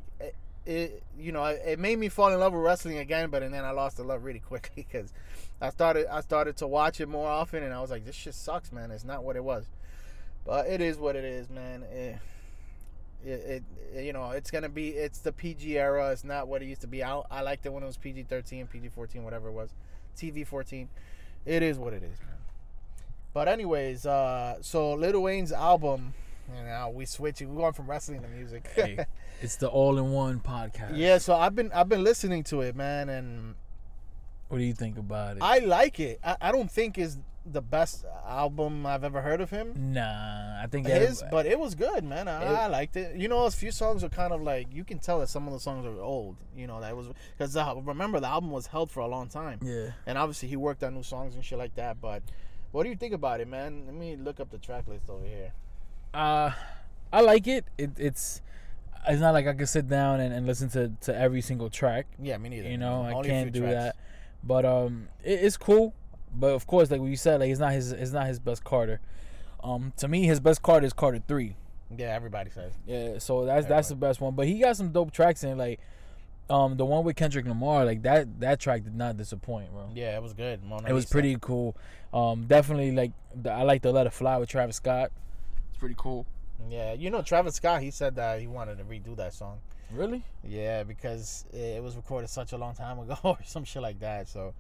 it, 0.66 1.04
you 1.18 1.32
know, 1.32 1.44
it, 1.46 1.62
it 1.66 1.80
made 1.80 1.98
me 1.98 2.10
fall 2.10 2.32
in 2.32 2.40
love 2.40 2.54
with 2.54 2.62
wrestling 2.62 2.98
again. 2.98 3.30
But 3.30 3.44
and 3.44 3.54
then 3.54 3.66
I 3.66 3.72
lost 3.72 3.98
the 3.98 4.04
love 4.04 4.24
really 4.24 4.40
quickly 4.40 4.86
because 4.92 5.14
I 5.62 5.70
started, 5.70 6.08
I 6.08 6.22
started 6.22 6.58
to 6.58 6.68
watch 6.68 7.02
it 7.02 7.08
more 7.08 7.30
often, 7.30 7.64
and 7.64 7.74
I 7.74 7.82
was 7.82 7.90
like, 7.90 8.06
this 8.06 8.16
shit 8.16 8.36
sucks, 8.36 8.72
man. 8.72 8.92
It's 8.92 9.04
not 9.04 9.24
what 9.24 9.36
it 9.36 9.44
was. 9.44 9.66
But 10.46 10.68
it 10.68 10.82
is 10.82 10.98
what 10.98 11.16
it 11.16 11.24
is, 11.24 11.50
man. 11.50 11.84
It, 11.84 12.18
it, 13.24 13.64
it 13.94 14.04
you 14.04 14.14
know 14.14 14.32
it's 14.32 14.50
gonna 14.50 14.70
be 14.70 14.90
it's 14.90 15.20
the 15.20 15.32
PG 15.32 15.78
era. 15.78 16.12
It's 16.12 16.24
not 16.24 16.48
what 16.48 16.62
it 16.62 16.66
used 16.66 16.82
to 16.82 16.88
be. 16.88 17.04
I, 17.04 17.22
I 17.30 17.42
liked 17.42 17.66
it 17.66 17.74
when 17.74 17.84
it 17.84 17.86
was 17.86 17.98
PG 17.98 18.24
thirteen, 18.24 18.68
PG 18.68 18.90
fourteen, 18.90 19.24
whatever 19.24 19.50
it 19.50 19.54
was, 19.54 19.70
TV 20.18 20.46
fourteen. 20.46 20.90
It 21.46 21.62
is 21.64 21.78
what 21.78 21.94
it 21.94 22.04
is, 22.04 22.20
man. 22.20 22.41
But 23.34 23.48
anyways, 23.48 24.06
uh, 24.06 24.58
so 24.62 24.94
Lil 24.94 25.22
Wayne's 25.22 25.52
album, 25.52 26.14
you 26.56 26.64
know, 26.64 26.92
we 26.94 27.06
switching. 27.06 27.54
We're 27.54 27.62
going 27.62 27.74
from 27.74 27.88
wrestling 27.90 28.22
to 28.22 28.28
music. 28.28 28.68
Hey, 28.76 29.06
it's 29.42 29.56
the 29.56 29.70
all-in-one 29.70 30.42
podcast. 30.42 30.98
yeah, 30.98 31.18
so 31.18 31.36
I've 31.36 31.56
been 31.56 31.72
I've 31.74 31.88
been 31.90 32.04
listening 32.04 32.44
to 32.46 32.62
it, 32.62 32.76
man, 32.76 33.08
and 33.10 33.56
What 34.50 34.58
do 34.58 34.64
you 34.64 34.74
think 34.74 34.98
about 34.98 35.38
it? 35.38 35.44
I 35.44 35.60
like 35.60 36.00
it. 36.00 36.20
I, 36.24 36.36
I 36.42 36.52
don't 36.52 36.70
think 36.70 36.98
is 36.98 37.20
the 37.44 37.62
best 37.62 38.06
album 38.28 38.86
I've 38.86 39.04
ever 39.04 39.20
heard 39.22 39.42
of 39.42 39.50
him. 39.50 39.74
nah, 39.94 40.62
I 40.62 40.68
think 40.70 40.86
His, 40.86 41.24
but 41.32 41.48
it 41.48 41.58
was 41.58 41.74
good, 41.74 42.04
man. 42.04 42.28
I, 42.28 42.44
It- 42.44 42.56
I 42.56 42.68
liked 42.68 42.96
it. 42.98 43.16
You 43.16 43.30
know, 43.30 43.46
a 43.46 43.52
few 43.52 43.72
songs 43.72 44.04
are 44.04 44.10
kind 44.10 44.32
of 44.34 44.42
like 44.44 44.68
you 44.74 44.84
can 44.84 45.00
tell 45.00 45.20
that 45.22 45.30
some 45.30 45.48
of 45.48 45.54
the 45.54 45.60
songs 45.60 45.86
are 45.86 46.00
old. 46.00 46.36
You 46.56 46.68
know, 46.68 46.82
that 46.82 46.96
was 46.96 47.08
because 47.38 47.56
remember 47.86 48.20
the 48.20 48.28
album 48.28 48.52
was 48.52 48.68
held 48.68 48.92
for 48.92 49.00
a 49.00 49.08
long 49.08 49.30
time, 49.30 49.60
yeah. 49.64 49.92
and 50.06 50.18
obviously 50.18 50.50
he 50.50 50.58
worked 50.58 50.84
on 50.84 50.94
new 50.94 51.04
songs 51.04 51.34
and 51.34 51.44
shit 51.46 51.58
like 51.58 51.74
that. 51.76 52.00
But 52.02 52.22
what 52.72 52.84
do 52.84 52.90
you 52.90 52.96
think 52.96 53.14
about 53.14 53.42
it, 53.42 53.48
man? 53.48 53.84
Let 53.86 53.96
me 53.96 54.16
look 54.16 54.40
up 54.40 54.50
the 54.50 54.58
track 54.58 54.88
list 54.88 55.10
over 55.10 55.26
here. 55.26 55.54
Uh, 56.14 56.52
I 57.12 57.22
like 57.22 57.48
it. 57.48 57.66
It 57.78 57.92
it's 57.98 58.42
it's 59.08 59.22
not 59.22 59.34
like 59.34 59.48
I 59.48 59.54
can 59.54 59.68
sit 59.68 59.88
down 59.88 60.20
and, 60.20 60.34
and 60.34 60.46
listen 60.46 60.70
to, 60.70 60.92
to 61.02 61.16
every 61.16 61.42
single 61.42 61.70
track. 61.70 62.06
Yeah, 62.22 62.38
me 62.38 62.50
neither. 62.50 62.70
You 62.70 62.78
know, 62.78 63.04
I 63.04 63.14
Only 63.14 63.30
a 63.30 63.32
can't 63.32 63.52
do 63.52 63.62
tracks. 63.62 63.74
that. 63.74 63.96
But 64.44 64.66
um, 64.66 65.08
it, 65.24 65.40
it's 65.44 65.58
cool. 65.58 65.94
But 66.34 66.54
of 66.54 66.66
course, 66.68 66.90
like 66.92 67.02
what 67.02 67.10
you 67.10 67.18
said, 67.18 67.40
like 67.40 67.50
it's 67.50 67.60
not 67.60 67.74
his 67.74 67.92
it's 67.92 68.12
not 68.12 68.28
his 68.28 68.40
best 68.40 68.64
Carter. 68.64 69.00
Um, 69.64 69.94
to 69.98 70.08
me, 70.08 70.26
his 70.26 70.40
best 70.40 70.62
Carter 70.62 70.86
is 70.86 70.94
Carter 70.94 71.22
three. 71.28 71.56
Yeah, 71.96 72.16
everybody 72.16 72.50
says. 72.52 72.74
Yeah, 72.88 73.20
so 73.20 73.46
that's 73.46 73.68
that's 73.68 73.90
the 73.90 73.96
best 73.96 74.22
one. 74.22 74.34
But 74.34 74.48
he 74.48 74.60
got 74.60 74.78
some 74.78 74.92
dope 74.92 75.12
tracks 75.12 75.44
in 75.44 75.58
like, 75.58 75.80
um, 76.52 76.78
the 76.78 76.86
one 76.86 77.04
with 77.04 77.16
Kendrick 77.16 77.46
Lamar, 77.48 77.86
like 77.86 78.02
that 78.04 78.40
that 78.42 78.60
track 78.60 78.84
did 78.84 78.96
not 78.96 79.18
disappoint, 79.18 79.72
bro. 79.72 79.90
Yeah, 79.96 80.16
it 80.18 80.22
was 80.22 80.34
good. 80.34 80.64
Mona 80.64 80.88
It 80.90 80.94
was 80.94 81.06
Lisa. 81.06 81.12
pretty 81.12 81.38
cool. 81.40 81.76
Um, 82.14 82.46
definitely 82.48 82.92
like 82.92 83.12
the, 83.34 83.52
I 83.52 83.64
like 83.64 83.82
the 83.82 83.92
Let 83.92 84.06
It 84.08 84.14
Fly 84.14 84.38
with 84.38 84.50
Travis 84.50 84.76
Scott. 84.78 85.12
It's 85.70 85.78
pretty 85.80 85.96
cool. 85.98 86.26
Yeah, 86.70 86.94
you 86.94 87.10
know, 87.10 87.22
Travis 87.22 87.56
Scott. 87.56 87.82
He 87.82 87.90
said 87.92 88.16
that 88.16 88.40
he 88.40 88.48
wanted 88.48 88.78
to 88.78 88.84
redo 88.84 89.16
that 89.18 89.34
song. 89.34 89.60
Really? 89.92 90.24
Yeah, 90.44 90.84
because 90.84 91.46
it 91.52 91.82
was 91.84 91.96
recorded 91.96 92.30
such 92.30 92.54
a 92.54 92.58
long 92.58 92.76
time 92.76 93.00
ago 93.00 93.18
or 93.24 93.38
some 93.46 93.64
shit 93.64 93.82
like 93.82 94.00
that. 94.00 94.28
So, 94.28 94.54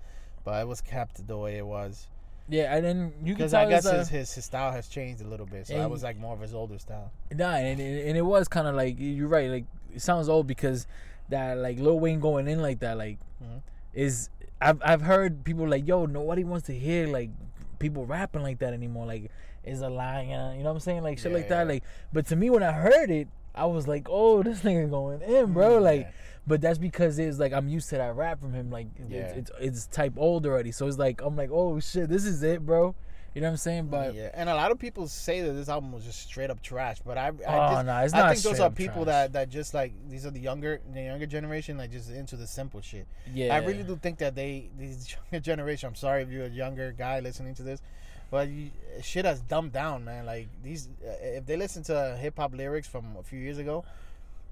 but 0.43 0.61
it 0.61 0.67
was 0.67 0.81
kept 0.81 1.25
the 1.27 1.37
way 1.37 1.57
it 1.57 1.65
was. 1.65 2.07
Yeah, 2.49 2.75
and 2.75 2.83
then 2.83 3.13
you 3.23 3.33
can 3.33 3.35
Because 3.35 3.51
tell 3.51 3.65
I 3.65 3.69
guess 3.69 3.85
it's, 3.85 3.93
his, 3.97 4.09
his 4.09 4.33
his 4.33 4.45
style 4.45 4.71
has 4.71 4.87
changed 4.87 5.21
a 5.21 5.27
little 5.27 5.45
bit. 5.45 5.67
So 5.67 5.77
that 5.77 5.89
was 5.89 6.03
like 6.03 6.17
more 6.17 6.33
of 6.33 6.41
his 6.41 6.53
older 6.53 6.79
style. 6.79 7.11
Nah, 7.33 7.55
and, 7.55 7.79
and, 7.79 7.99
and 8.09 8.17
it 8.17 8.23
was 8.23 8.47
kind 8.47 8.67
of 8.67 8.75
like 8.75 8.95
you're 8.97 9.27
right. 9.29 9.49
Like 9.49 9.65
it 9.95 10.01
sounds 10.01 10.27
old 10.27 10.47
because 10.47 10.85
that 11.31 11.57
like 11.57 11.79
Lil 11.79 11.99
Wayne 11.99 12.19
going 12.19 12.47
in 12.47 12.61
like 12.61 12.79
that 12.79 12.97
like 12.97 13.17
Mhm. 13.43 13.61
is 13.93 14.29
I've 14.61 14.79
I've 14.83 15.01
heard 15.01 15.43
people 15.43 15.67
like 15.67 15.87
yo 15.87 16.05
nobody 16.05 16.43
wants 16.43 16.67
to 16.67 16.73
hear 16.73 17.07
like 17.07 17.31
people 17.79 18.05
rapping 18.05 18.43
like 18.43 18.59
that 18.59 18.73
anymore. 18.73 19.05
Like 19.07 19.31
is 19.63 19.81
a 19.81 19.89
lie, 19.89 20.21
you 20.23 20.29
know 20.63 20.69
what 20.69 20.71
I'm 20.71 20.79
saying? 20.79 21.03
Like 21.03 21.17
shit 21.17 21.31
Yeah, 21.31 21.37
like 21.37 21.49
that. 21.49 21.67
Like 21.67 21.83
but 22.13 22.27
to 22.27 22.35
me 22.35 22.49
when 22.49 22.63
I 22.63 22.71
heard 22.71 23.09
it, 23.09 23.27
I 23.55 23.65
was 23.65 23.87
like 23.87 24.07
oh 24.09 24.43
this 24.43 24.61
nigga 24.61 24.89
going 24.89 25.21
in, 25.21 25.53
bro. 25.53 25.79
Mm, 25.79 25.81
Like 25.81 26.01
yeah. 26.01 26.11
but 26.47 26.61
that's 26.61 26.77
because 26.77 27.17
it's 27.19 27.39
like 27.39 27.53
I'm 27.53 27.67
used 27.67 27.89
to 27.89 27.97
that 27.97 28.15
rap 28.15 28.39
from 28.39 28.53
him. 28.53 28.69
Like 28.69 28.87
Yeah. 29.09 29.19
it's, 29.21 29.49
it's 29.49 29.51
it's 29.59 29.87
type 29.87 30.13
old 30.17 30.45
already, 30.45 30.71
so 30.71 30.87
it's 30.87 30.97
like 30.99 31.21
I'm 31.21 31.35
like 31.35 31.49
oh 31.51 31.79
shit 31.79 32.07
this 32.09 32.25
is 32.25 32.43
it, 32.43 32.65
bro. 32.65 32.93
You 33.33 33.39
know 33.41 33.47
what 33.47 33.51
I'm 33.51 33.57
saying? 33.57 33.87
But 33.87 34.13
yeah, 34.13 34.29
and 34.33 34.49
a 34.49 34.55
lot 34.55 34.71
of 34.71 34.79
people 34.79 35.07
say 35.07 35.41
that 35.41 35.53
this 35.53 35.69
album 35.69 35.93
was 35.93 36.03
just 36.03 36.21
straight 36.23 36.49
up 36.49 36.61
trash, 36.61 36.97
but 37.05 37.17
I, 37.17 37.27
I 37.27 37.29
Oh, 37.29 37.73
just, 37.75 37.85
no, 37.85 37.97
it's 37.99 38.13
not 38.13 38.25
I 38.25 38.33
think 38.33 38.43
those 38.43 38.59
are 38.59 38.69
people 38.69 39.05
trash. 39.05 39.27
that 39.29 39.33
that 39.33 39.49
just 39.49 39.73
like 39.73 39.93
these 40.09 40.25
are 40.25 40.31
the 40.31 40.39
younger 40.41 40.81
the 40.93 41.01
younger 41.01 41.25
generation, 41.25 41.77
like 41.77 41.91
just 41.91 42.09
into 42.11 42.35
the 42.35 42.45
simple 42.45 42.81
shit. 42.81 43.07
yeah, 43.33 43.55
I 43.55 43.59
really 43.59 43.83
do 43.83 43.95
think 43.95 44.17
that 44.17 44.35
they 44.35 44.69
these 44.77 45.15
younger 45.31 45.41
generation. 45.43 45.87
I'm 45.87 45.95
sorry 45.95 46.23
if 46.23 46.29
you're 46.29 46.45
a 46.47 46.49
younger 46.49 46.91
guy 46.91 47.21
listening 47.21 47.55
to 47.55 47.63
this, 47.63 47.81
but 48.29 48.49
you, 48.49 48.69
shit 49.01 49.23
has 49.23 49.39
dumbed 49.39 49.71
down, 49.71 50.03
man. 50.03 50.25
Like 50.25 50.49
these, 50.61 50.89
uh, 51.01 51.11
if 51.21 51.45
they 51.45 51.55
listen 51.55 51.83
to 51.83 52.17
hip 52.19 52.35
hop 52.37 52.53
lyrics 52.53 52.87
from 52.89 53.15
a 53.17 53.23
few 53.23 53.39
years 53.39 53.59
ago, 53.59 53.85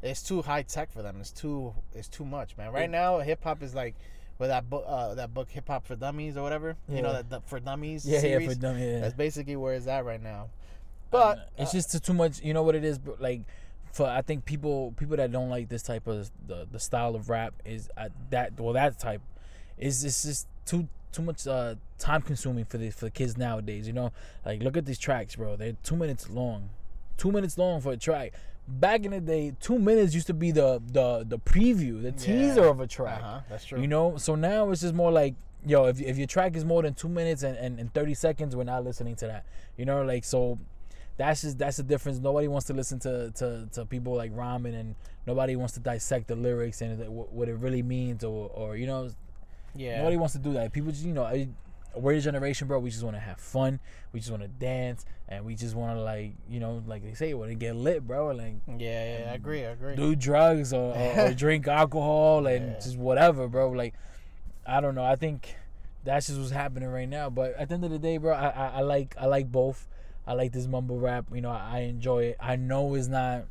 it's 0.01 0.23
too 0.23 0.41
high 0.41 0.61
tech 0.61 0.89
for 0.93 1.01
them. 1.01 1.17
It's 1.19 1.31
too 1.31 1.73
it's 1.93 2.07
too 2.07 2.23
much, 2.23 2.55
man. 2.55 2.71
Right 2.71 2.89
now, 2.89 3.19
hip 3.19 3.43
hop 3.43 3.61
is 3.61 3.75
like 3.75 3.95
with 4.39 4.49
that 4.49 4.69
book, 4.69 4.85
uh, 4.87 5.13
that 5.15 5.33
book, 5.33 5.49
Hip 5.51 5.67
Hop 5.67 5.85
for 5.85 5.95
Dummies 5.95 6.37
or 6.37 6.41
whatever. 6.41 6.77
You 6.87 7.01
know 7.01 7.13
that, 7.13 7.29
that 7.29 7.47
for 7.47 7.59
Dummies 7.59 8.05
yeah 8.05 8.19
series. 8.19 8.47
yeah 8.47 8.53
for 8.53 8.59
them 8.59 8.79
yeah. 8.79 8.99
That's 9.01 9.13
basically 9.13 9.55
where 9.55 9.75
it's 9.75 9.87
at 9.87 10.05
right 10.05 10.21
now. 10.21 10.49
But 11.11 11.35
But 11.35 11.49
it's 11.57 11.71
uh, 11.71 11.77
just 11.77 12.03
too 12.03 12.13
much. 12.13 12.41
You 12.41 12.53
know 12.53 12.63
what 12.63 12.75
it 12.75 12.83
is? 12.83 12.97
Bro? 12.97 13.17
Like 13.19 13.41
for 13.91 14.07
I 14.07 14.21
think 14.21 14.45
people 14.45 14.93
people 14.97 15.17
that 15.17 15.31
don't 15.31 15.49
like 15.49 15.69
this 15.69 15.83
type 15.83 16.07
of 16.07 16.31
the, 16.47 16.67
the 16.71 16.79
style 16.79 17.15
of 17.15 17.29
rap 17.29 17.53
is 17.65 17.89
uh, 17.97 18.09
that 18.29 18.59
well 18.59 18.73
that 18.73 18.97
type 18.99 19.21
is 19.77 20.03
it's 20.03 20.23
just 20.23 20.47
too 20.65 20.87
too 21.11 21.21
much 21.21 21.47
uh, 21.47 21.75
time 21.97 22.21
consuming 22.21 22.65
for 22.65 22.77
the 22.77 22.91
for 22.91 23.05
the 23.05 23.11
kids 23.11 23.37
nowadays. 23.37 23.87
You 23.87 23.93
know, 23.93 24.11
like 24.45 24.63
look 24.63 24.77
at 24.77 24.85
these 24.85 24.99
tracks, 24.99 25.35
bro. 25.35 25.55
They're 25.55 25.75
two 25.83 25.95
minutes 25.95 26.29
long, 26.29 26.69
two 27.17 27.31
minutes 27.31 27.57
long 27.57 27.81
for 27.81 27.91
a 27.91 27.97
track. 27.97 28.33
Back 28.69 29.03
in 29.03 29.11
the 29.11 29.19
day, 29.19 29.53
two 29.59 29.79
minutes 29.79 30.13
used 30.13 30.27
to 30.27 30.33
be 30.33 30.51
the 30.51 30.81
the 30.91 31.25
the 31.27 31.39
preview, 31.39 32.01
the 32.03 32.11
teaser 32.11 32.65
of 32.65 32.79
a 32.79 32.87
track. 32.87 33.21
uh-huh, 33.21 33.39
that's 33.49 33.65
true. 33.65 33.81
You 33.81 33.87
know, 33.87 34.17
so 34.17 34.35
now 34.35 34.69
it's 34.69 34.81
just 34.81 34.93
more 34.93 35.11
like, 35.11 35.33
yo, 35.65 35.85
if, 35.85 35.99
if 35.99 36.17
your 36.17 36.27
track 36.27 36.55
is 36.55 36.63
more 36.63 36.83
than 36.83 36.93
two 36.93 37.09
minutes 37.09 37.41
and, 37.43 37.57
and, 37.57 37.79
and 37.79 37.93
30 37.93 38.13
seconds, 38.13 38.55
we're 38.55 38.63
not 38.65 38.83
listening 38.83 39.15
to 39.17 39.27
that. 39.27 39.45
You 39.75 39.85
know, 39.85 40.03
like, 40.03 40.23
so 40.23 40.59
that's 41.17 41.41
just 41.41 41.57
that's 41.57 41.77
the 41.77 41.83
difference. 41.83 42.19
Nobody 42.19 42.47
wants 42.47 42.67
to 42.67 42.73
listen 42.73 42.99
to 42.99 43.31
to, 43.31 43.67
to 43.73 43.85
people 43.85 44.15
like 44.15 44.31
Ramen, 44.35 44.79
and 44.79 44.95
nobody 45.25 45.55
wants 45.55 45.73
to 45.73 45.79
dissect 45.79 46.27
the 46.27 46.35
lyrics 46.35 46.81
and 46.81 46.99
what 47.09 47.49
it 47.49 47.55
really 47.55 47.81
means, 47.83 48.23
or 48.23 48.49
or 48.53 48.77
you 48.77 48.85
know, 48.85 49.09
Yeah. 49.75 49.97
nobody 49.97 50.17
wants 50.17 50.33
to 50.33 50.39
do 50.39 50.53
that. 50.53 50.71
People 50.73 50.91
just 50.91 51.03
you 51.05 51.13
know. 51.13 51.25
We're 51.95 52.15
the 52.15 52.21
generation, 52.21 52.67
bro. 52.67 52.79
We 52.79 52.89
just 52.91 53.03
want 53.03 53.15
to 53.15 53.19
have 53.19 53.39
fun. 53.39 53.79
We 54.13 54.19
just 54.19 54.31
want 54.31 54.43
to 54.43 54.47
dance, 54.47 55.05
and 55.27 55.43
we 55.43 55.55
just 55.55 55.75
want 55.75 55.97
to 55.97 56.01
like, 56.01 56.33
you 56.47 56.59
know, 56.59 56.83
like 56.85 57.03
they 57.03 57.13
say, 57.13 57.33
want 57.33 57.49
to 57.49 57.55
get 57.55 57.75
lit, 57.75 58.05
bro. 58.05 58.27
Like 58.27 58.55
yeah, 58.67 59.19
yeah, 59.19 59.31
I 59.31 59.35
agree, 59.35 59.65
I 59.65 59.69
agree. 59.71 59.95
do 59.95 60.15
drugs 60.15 60.71
or, 60.73 60.93
or, 60.95 61.19
or 61.29 61.33
drink 61.35 61.67
alcohol 61.67 62.45
and 62.47 62.73
Yeah. 62.73 62.79
just 62.79 62.97
whatever, 62.97 63.47
bro. 63.47 63.69
Like, 63.71 63.95
I 64.67 64.81
don't 64.81 64.95
know. 64.95 65.03
I 65.03 65.15
think 65.15 65.55
that's 66.03 66.27
just 66.27 66.39
what's 66.39 66.51
happening 66.51 66.89
right 66.89 67.09
now. 67.09 67.29
But 67.29 67.55
at 67.55 67.69
the 67.69 67.75
end 67.75 67.83
of 67.85 67.91
the 67.91 67.99
day, 67.99 68.17
bro, 68.17 68.33
I, 68.33 68.49
I, 68.49 68.67
I 68.75 68.81
like 68.81 69.15
I 69.19 69.25
like 69.25 69.51
both. 69.51 69.87
I 70.27 70.33
like 70.33 70.51
this 70.51 70.67
mumble 70.67 70.99
rap. 70.99 71.25
You 71.33 71.41
know, 71.41 71.49
I, 71.49 71.69
I 71.73 71.79
enjoy 71.81 72.23
it. 72.25 72.37
I 72.39 72.55
know 72.55 72.93
it's 72.93 73.07
not. 73.07 73.45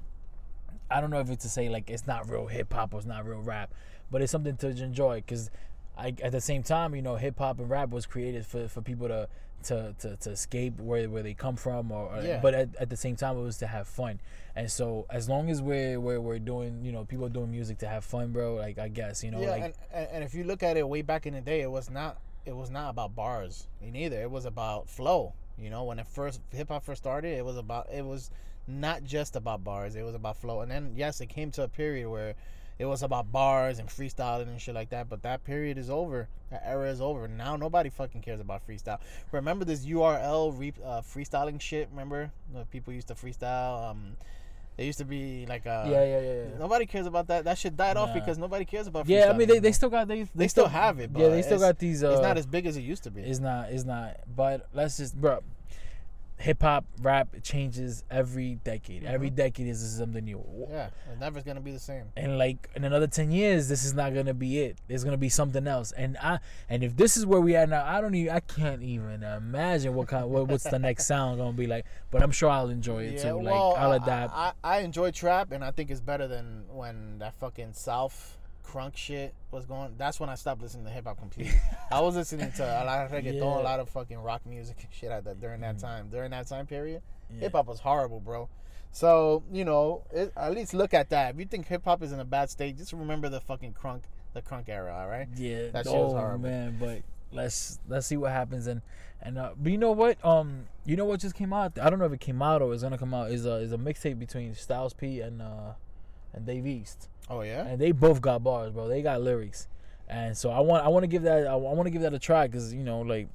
I 0.91 1.01
don't 1.01 1.11
know 1.11 1.21
if 1.21 1.29
it's 1.29 1.43
to 1.43 1.51
say 1.51 1.69
like 1.69 1.91
it's 1.91 2.07
not 2.07 2.31
real 2.31 2.47
hip 2.47 2.73
hop 2.73 2.95
or 2.95 2.99
it's 2.99 3.07
not 3.07 3.27
real 3.27 3.41
rap, 3.43 3.75
but 4.13 4.23
it's 4.23 4.31
something 4.33 4.57
to 4.59 4.69
enjoy 4.69 5.17
because. 5.17 5.51
I, 5.99 6.15
at 6.23 6.33
the 6.33 6.41
same 6.41 6.63
time, 6.63 6.95
you 6.95 7.03
know, 7.03 7.17
hip 7.17 7.39
hop 7.39 7.59
and 7.59 7.69
rap 7.69 7.91
was 7.91 8.07
created 8.07 8.47
for, 8.47 8.69
for 8.69 8.81
people 8.83 9.09
to, 9.09 9.29
to, 9.65 9.95
to, 9.99 10.17
to 10.17 10.31
escape 10.31 10.79
where, 10.79 11.09
where 11.11 11.23
they 11.25 11.35
come 11.35 11.57
from, 11.57 11.91
or, 11.91 12.07
or- 12.15 12.23
Yeah. 12.23 12.39
but 12.41 12.55
at, 12.55 12.69
at 12.77 12.89
the 12.91 12.97
same 12.97 13.17
time, 13.17 13.37
it 13.37 13.43
was 13.43 13.57
to 13.59 13.67
have 13.67 13.89
fun. 13.89 14.21
And 14.55 14.71
so, 14.71 15.07
as 15.11 15.29
long 15.29 15.51
as 15.51 15.61
we're, 15.63 15.99
we're 16.01 16.21
we're 16.21 16.39
doing, 16.39 16.85
you 16.85 16.91
know, 16.93 17.05
people 17.05 17.27
are 17.27 17.31
doing 17.31 17.51
music 17.51 17.79
to 17.79 17.89
have 17.89 18.05
fun, 18.05 18.33
bro. 18.33 18.55
Like 18.57 18.79
I 18.79 18.89
guess, 18.89 19.23
you 19.23 19.31
know, 19.31 19.41
yeah, 19.41 19.51
like 19.51 19.63
and, 19.65 19.75
and 19.93 20.09
and 20.13 20.25
if 20.25 20.35
you 20.35 20.45
look 20.45 20.63
at 20.65 20.77
it 20.77 20.89
way 20.89 21.03
back 21.03 21.27
in 21.27 21.35
the 21.35 21.41
day, 21.41 21.61
it 21.61 21.71
was 21.71 21.91
not 21.91 22.19
it 22.47 22.57
was 22.57 22.71
not 22.71 22.91
about 22.91 23.15
bars 23.15 23.69
neither. 23.81 24.21
It 24.21 24.31
was 24.31 24.47
about 24.47 24.89
flow. 24.89 25.35
You 25.59 25.71
know, 25.71 25.85
when 25.85 25.99
it 26.01 26.07
first 26.09 26.41
hip 26.51 26.69
hop 26.71 26.85
first 26.85 27.03
started, 27.03 27.37
it 27.39 27.45
was 27.45 27.57
about 27.57 27.89
it 27.93 28.05
was 28.05 28.31
not 28.67 29.05
just 29.05 29.37
about 29.37 29.63
bars. 29.63 29.95
It 29.97 30.03
was 30.03 30.15
about 30.17 30.37
flow. 30.37 30.61
And 30.63 30.71
then 30.71 30.93
yes, 30.97 31.21
it 31.21 31.27
came 31.27 31.51
to 31.53 31.63
a 31.63 31.69
period 31.69 32.09
where 32.09 32.35
it 32.79 32.87
was 32.87 33.03
about 33.03 33.33
bars 33.33 33.79
and 33.79 33.89
freestyling 33.89 34.49
and 34.49 34.61
shit 34.61 34.75
like 34.75 34.91
that. 34.91 35.09
But 35.09 35.23
that 35.23 35.45
period 35.45 35.79
is 35.79 35.91
over. 35.91 36.29
That 36.51 36.63
era 36.65 36.91
is 36.91 37.01
over. 37.01 37.27
Now 37.29 37.57
nobody 37.57 37.91
fucking 37.91 38.23
cares 38.23 38.41
about 38.41 38.67
freestyle. 38.67 38.99
Remember 39.33 39.65
this 39.65 39.85
URL 39.85 40.59
re- 40.59 40.73
uh, 40.85 41.01
freestyling 41.03 41.61
shit? 41.61 41.89
Remember 41.91 42.31
the 42.55 42.65
people 42.67 42.93
used 42.93 43.09
to 43.09 43.15
freestyle. 43.15 43.91
Um, 43.91 44.17
there 44.77 44.87
used 44.87 44.99
to 44.99 45.05
be 45.05 45.45
like 45.47 45.67
a 45.67 45.89
yeah, 45.91 46.05
yeah, 46.05 46.21
yeah, 46.21 46.33
yeah. 46.53 46.59
Nobody 46.59 46.87
cares 46.87 47.07
about 47.07 47.27
that. 47.27 47.45
That 47.45 47.59
shit 47.59 47.77
died 47.77 47.97
off 47.97 48.15
because 48.15 48.39
nobody 48.39 48.65
cares 48.65 48.87
about. 48.87 49.07
Freestyling. 49.07 49.11
Yeah, 49.11 49.31
I 49.31 49.37
mean, 49.37 49.49
they, 49.49 49.59
they 49.59 49.73
still 49.73 49.91
got 49.91 50.07
they 50.07 50.29
They 50.37 50.47
still 50.47 50.69
have 50.69 51.01
it, 51.01 51.11
yeah, 51.17 51.29
they 51.31 51.43
still 51.43 51.59
got 51.59 51.81
these. 51.81 52.05
Uh, 52.05 52.13
It's 52.13 52.23
not 52.23 52.39
as 52.39 52.47
big 52.47 52.65
as 52.65 52.77
it 52.77 52.83
used 52.83 53.03
to 53.03 53.11
be. 53.11 53.23
It's 53.23 53.41
not. 53.41 53.71
It's 53.71 53.85
not. 53.85 54.21
But 54.37 54.69
let's 54.73 54.99
just, 54.99 55.21
bro. 55.21 55.41
Hip 56.41 56.63
hop, 56.63 56.85
rap 57.01 57.29
changes 57.43 58.05
every 58.11 58.57
decade. 58.63 59.05
Every 59.05 59.29
mm-hmm. 59.29 59.37
decade 59.37 59.67
is 59.67 59.97
something 59.97 60.25
new. 60.25 60.45
yeah, 60.71 60.91
it's 61.11 61.21
never 61.21 61.43
gonna 61.43 61.61
be 61.61 61.73
the 61.73 61.81
same. 61.81 62.05
And 62.17 62.39
like 62.39 62.71
in 62.77 62.85
another 62.85 63.09
ten 63.09 63.33
years, 63.33 63.69
this 63.69 63.85
is 63.85 63.93
not 63.93 64.15
gonna 64.15 64.35
be 64.35 64.61
it. 64.61 64.79
There's 64.87 65.03
gonna 65.03 65.17
be 65.17 65.29
something 65.29 65.67
else. 65.67 65.93
And 65.93 66.17
I 66.19 66.39
and 66.69 66.85
if 66.85 66.97
this 66.97 67.17
is 67.17 67.27
where 67.27 67.41
we 67.41 67.57
are 67.57 67.67
now, 67.67 67.85
I 67.85 68.01
don't 68.01 68.15
even. 68.15 68.33
I 68.33 68.41
can't 68.41 68.83
even 68.83 69.25
imagine 69.25 69.95
what 69.95 70.09
kind. 70.09 70.31
What, 70.31 70.47
what's 70.47 70.65
the 70.65 70.79
next 70.79 71.07
sound 71.09 71.39
gonna 71.39 71.53
be 71.53 71.67
like? 71.67 71.87
But 72.11 72.23
I'm 72.23 72.31
sure 72.31 72.51
I'll 72.51 72.71
enjoy 72.71 73.05
it 73.05 73.15
Yeah, 73.15 73.31
too. 73.31 73.39
well, 73.39 73.71
like 73.71 73.79
I'll 73.79 73.93
adapt. 73.93 74.33
I, 74.33 74.53
I, 74.63 74.77
I 74.77 74.81
enjoy 74.81 75.11
trap, 75.11 75.51
and 75.51 75.65
I 75.65 75.73
think 75.73 75.91
it's 75.91 76.01
better 76.01 76.29
than 76.29 76.65
when 76.71 77.19
that 77.19 77.35
fucking 77.35 77.73
South 77.73 78.38
crunk 78.71 78.97
shit 78.97 79.35
was 79.51 79.65
going. 79.67 79.95
That's 79.97 80.21
when 80.21 80.29
I 80.29 80.35
stopped 80.35 80.61
listening 80.63 80.85
to 80.85 80.91
hip 80.91 81.05
hop 81.07 81.19
completely. 81.19 81.59
I 81.91 82.01
was 82.01 82.17
listening 82.17 82.53
to 82.53 82.63
a 82.65 82.85
lot 82.85 83.05
of 83.07 83.11
reggaeton, 83.13 83.35
Yeah. 83.41 83.61
A 83.61 83.63
lot 83.63 83.81
of 83.81 83.89
fucking 83.89 84.19
rock 84.19 84.45
music 84.47 84.77
and 84.83 84.89
shit 84.93 85.11
like 85.11 85.25
that 85.25 85.41
during 85.41 85.61
that 85.63 85.79
time. 85.79 86.09
During 86.11 86.31
that 86.33 86.47
time 86.49 86.67
period, 86.67 87.03
Yeah. 87.33 87.41
hip 87.41 87.53
hop 87.53 87.67
was 87.67 87.81
horrible, 87.81 88.21
bro. 88.21 88.49
So 88.93 89.43
you 89.53 89.65
know, 89.65 90.03
it, 90.13 90.33
at 90.37 90.53
least 90.53 90.75
look 90.75 90.93
at 90.95 91.11
that. 91.11 91.35
If 91.35 91.41
you 91.41 91.47
think 91.47 91.67
hip 91.69 91.85
hop 91.85 92.03
is 92.03 92.13
in 92.13 92.21
a 92.21 92.25
bad 92.25 92.51
state, 92.51 92.77
just 92.77 92.93
remember 92.93 93.29
the 93.29 93.41
fucking 93.41 93.75
crunk, 93.81 94.03
the 94.35 94.43
crunk 94.43 94.69
era. 94.69 94.95
All 95.01 95.09
right. 95.09 95.29
Yeah, 95.37 95.69
That 95.71 95.85
shit 95.87 95.95
was 95.95 96.13
oh 96.13 96.17
horrible. 96.17 96.49
man, 96.49 96.77
but 96.81 97.03
let's 97.33 97.79
let's 97.89 98.07
see 98.07 98.17
what 98.17 98.33
happens 98.33 98.67
and 98.67 98.81
and 99.21 99.37
uh, 99.37 99.51
but 99.59 99.73
you 99.73 99.79
know 99.79 99.93
what? 99.93 100.25
Um, 100.25 100.67
you 100.87 100.97
know 100.97 101.05
what 101.05 101.21
just 101.21 101.35
came 101.35 101.53
out? 101.53 101.79
I 101.79 101.91
don't 101.91 101.99
know 101.99 102.05
if 102.07 102.13
it 102.13 102.21
came 102.21 102.41
out 102.41 102.63
or 102.63 102.73
is 102.73 102.83
gonna 102.83 102.97
come 102.99 103.13
out. 103.13 103.31
Is 103.31 103.45
a 103.47 103.55
is 103.57 103.73
a 103.73 103.77
mixtape 103.79 104.19
between 104.19 104.55
Styles 104.55 104.95
P 104.95 105.21
and 105.21 105.43
uh 105.43 105.73
and 106.39 106.47
Dave 106.47 106.67
East, 106.67 107.09
Oh 107.29 107.43
yeah. 107.43 107.67
and 107.67 107.79
they 107.81 107.93
both 107.93 108.21
got 108.23 108.43
bars, 108.43 108.73
bro. 108.73 108.89
They 108.89 109.03
got 109.03 109.21
lyrics, 109.21 109.69
and 110.09 110.37
so 110.37 110.51
I 110.51 110.61
want 110.61 110.85
I 110.85 110.89
want 110.89 111.03
to 111.03 111.09
give 111.09 111.23
that 111.25 111.47
I, 111.47 111.55
want 111.57 111.85
to 111.87 111.91
give 111.91 112.03
that 112.03 112.15
a 112.15 112.19
try 112.19 112.47
because 112.47 112.73
you 112.73 112.83
know 112.85 113.01
like. 113.03 113.29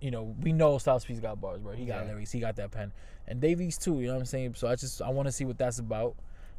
You 0.00 0.12
know, 0.12 0.32
we 0.42 0.52
know 0.52 0.78
Styles 0.78 1.04
P's 1.04 1.18
got 1.18 1.40
bars, 1.40 1.58
bro. 1.60 1.72
He 1.72 1.84
got 1.84 2.04
Yeah. 2.04 2.12
lyrics. 2.12 2.30
He 2.30 2.38
got 2.38 2.54
that 2.54 2.70
pen, 2.70 2.92
and 3.26 3.40
Dave 3.40 3.60
East 3.60 3.82
too. 3.82 3.98
You 3.98 4.06
know 4.06 4.12
what 4.12 4.20
I'm 4.20 4.26
saying? 4.26 4.54
So 4.54 4.68
I 4.68 4.76
just 4.76 5.02
I 5.02 5.08
want 5.10 5.26
to 5.26 5.32
see 5.32 5.44
what 5.44 5.58
that's 5.58 5.80
about, 5.80 6.14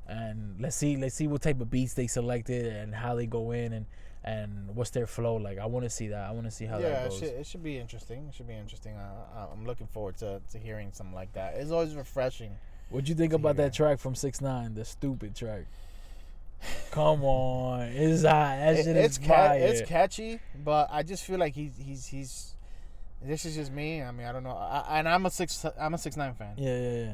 and 0.10 0.60
let's 0.60 0.76
see 0.76 0.98
let's 0.98 1.16
see 1.16 1.26
what 1.28 1.42
type 1.42 1.62
of 1.62 1.70
beats 1.72 1.94
they 1.94 2.08
selected 2.08 2.66
and 2.66 2.94
how 2.94 3.16
they 3.16 3.26
go 3.28 3.52
in 3.52 3.72
and 3.72 3.86
and 4.26 4.76
what's 4.76 4.90
their 4.90 5.08
flow 5.08 5.36
like. 5.38 5.58
I 5.58 5.68
want 5.68 5.86
to 5.86 5.90
see 5.90 6.10
that. 6.10 6.28
I 6.28 6.32
want 6.32 6.48
to 6.48 6.52
see 6.52 6.66
how 6.66 6.80
yeah, 6.80 6.90
that 6.90 7.06
it 7.06 7.10
goes. 7.12 7.20
should, 7.20 7.28
it 7.30 7.48
should 7.48 7.64
be 7.64 7.78
interesting. 7.78 8.26
It 8.28 8.36
should 8.36 8.48
be 8.50 8.56
interesting. 8.56 8.96
Uh, 8.98 9.48
I'm 9.54 9.66
looking 9.66 9.88
forward 9.88 10.18
to, 10.18 10.42
to 10.52 10.58
hearing 10.60 10.90
something 10.92 11.16
like 11.16 11.32
that. 11.32 11.54
It's 11.56 11.72
always 11.72 11.96
refreshing. 11.96 12.52
What'd 12.90 13.08
you 13.08 13.16
think 13.16 13.32
about 13.32 13.56
hear. 13.56 13.68
that 13.68 13.74
track 13.74 14.00
from 14.00 14.16
Six 14.16 14.42
Nine, 14.42 14.74
the 14.74 14.84
stupid 14.84 15.34
track? 15.34 15.64
Come 16.92 17.24
on, 17.24 17.82
it's 17.82 18.24
hot. 18.24 18.58
That 18.58 18.76
It- 18.80 18.88
it's 18.88 19.18
is 19.18 19.26
ca- 19.28 19.54
it's 19.54 19.82
catchy, 19.90 20.40
but 20.64 20.90
I 20.92 21.04
just 21.04 21.24
feel 21.24 21.38
like 21.40 21.54
he's 21.56 21.74
he's 21.78 22.06
he's. 22.08 22.56
This 23.22 23.44
is 23.46 23.56
just 23.56 23.72
me. 23.72 24.02
I 24.02 24.12
mean, 24.12 24.26
I 24.26 24.32
don't 24.32 24.44
know. 24.44 24.52
I, 24.56 25.00
and 25.00 25.08
I'm 25.10 25.26
a 25.26 25.30
six. 25.32 25.66
I'm 25.80 25.94
a 25.94 25.98
six 25.98 26.16
nine 26.18 26.34
fan. 26.34 26.54
yeah, 26.58 26.78
yeah, 26.78 27.04
yeah. 27.06 27.14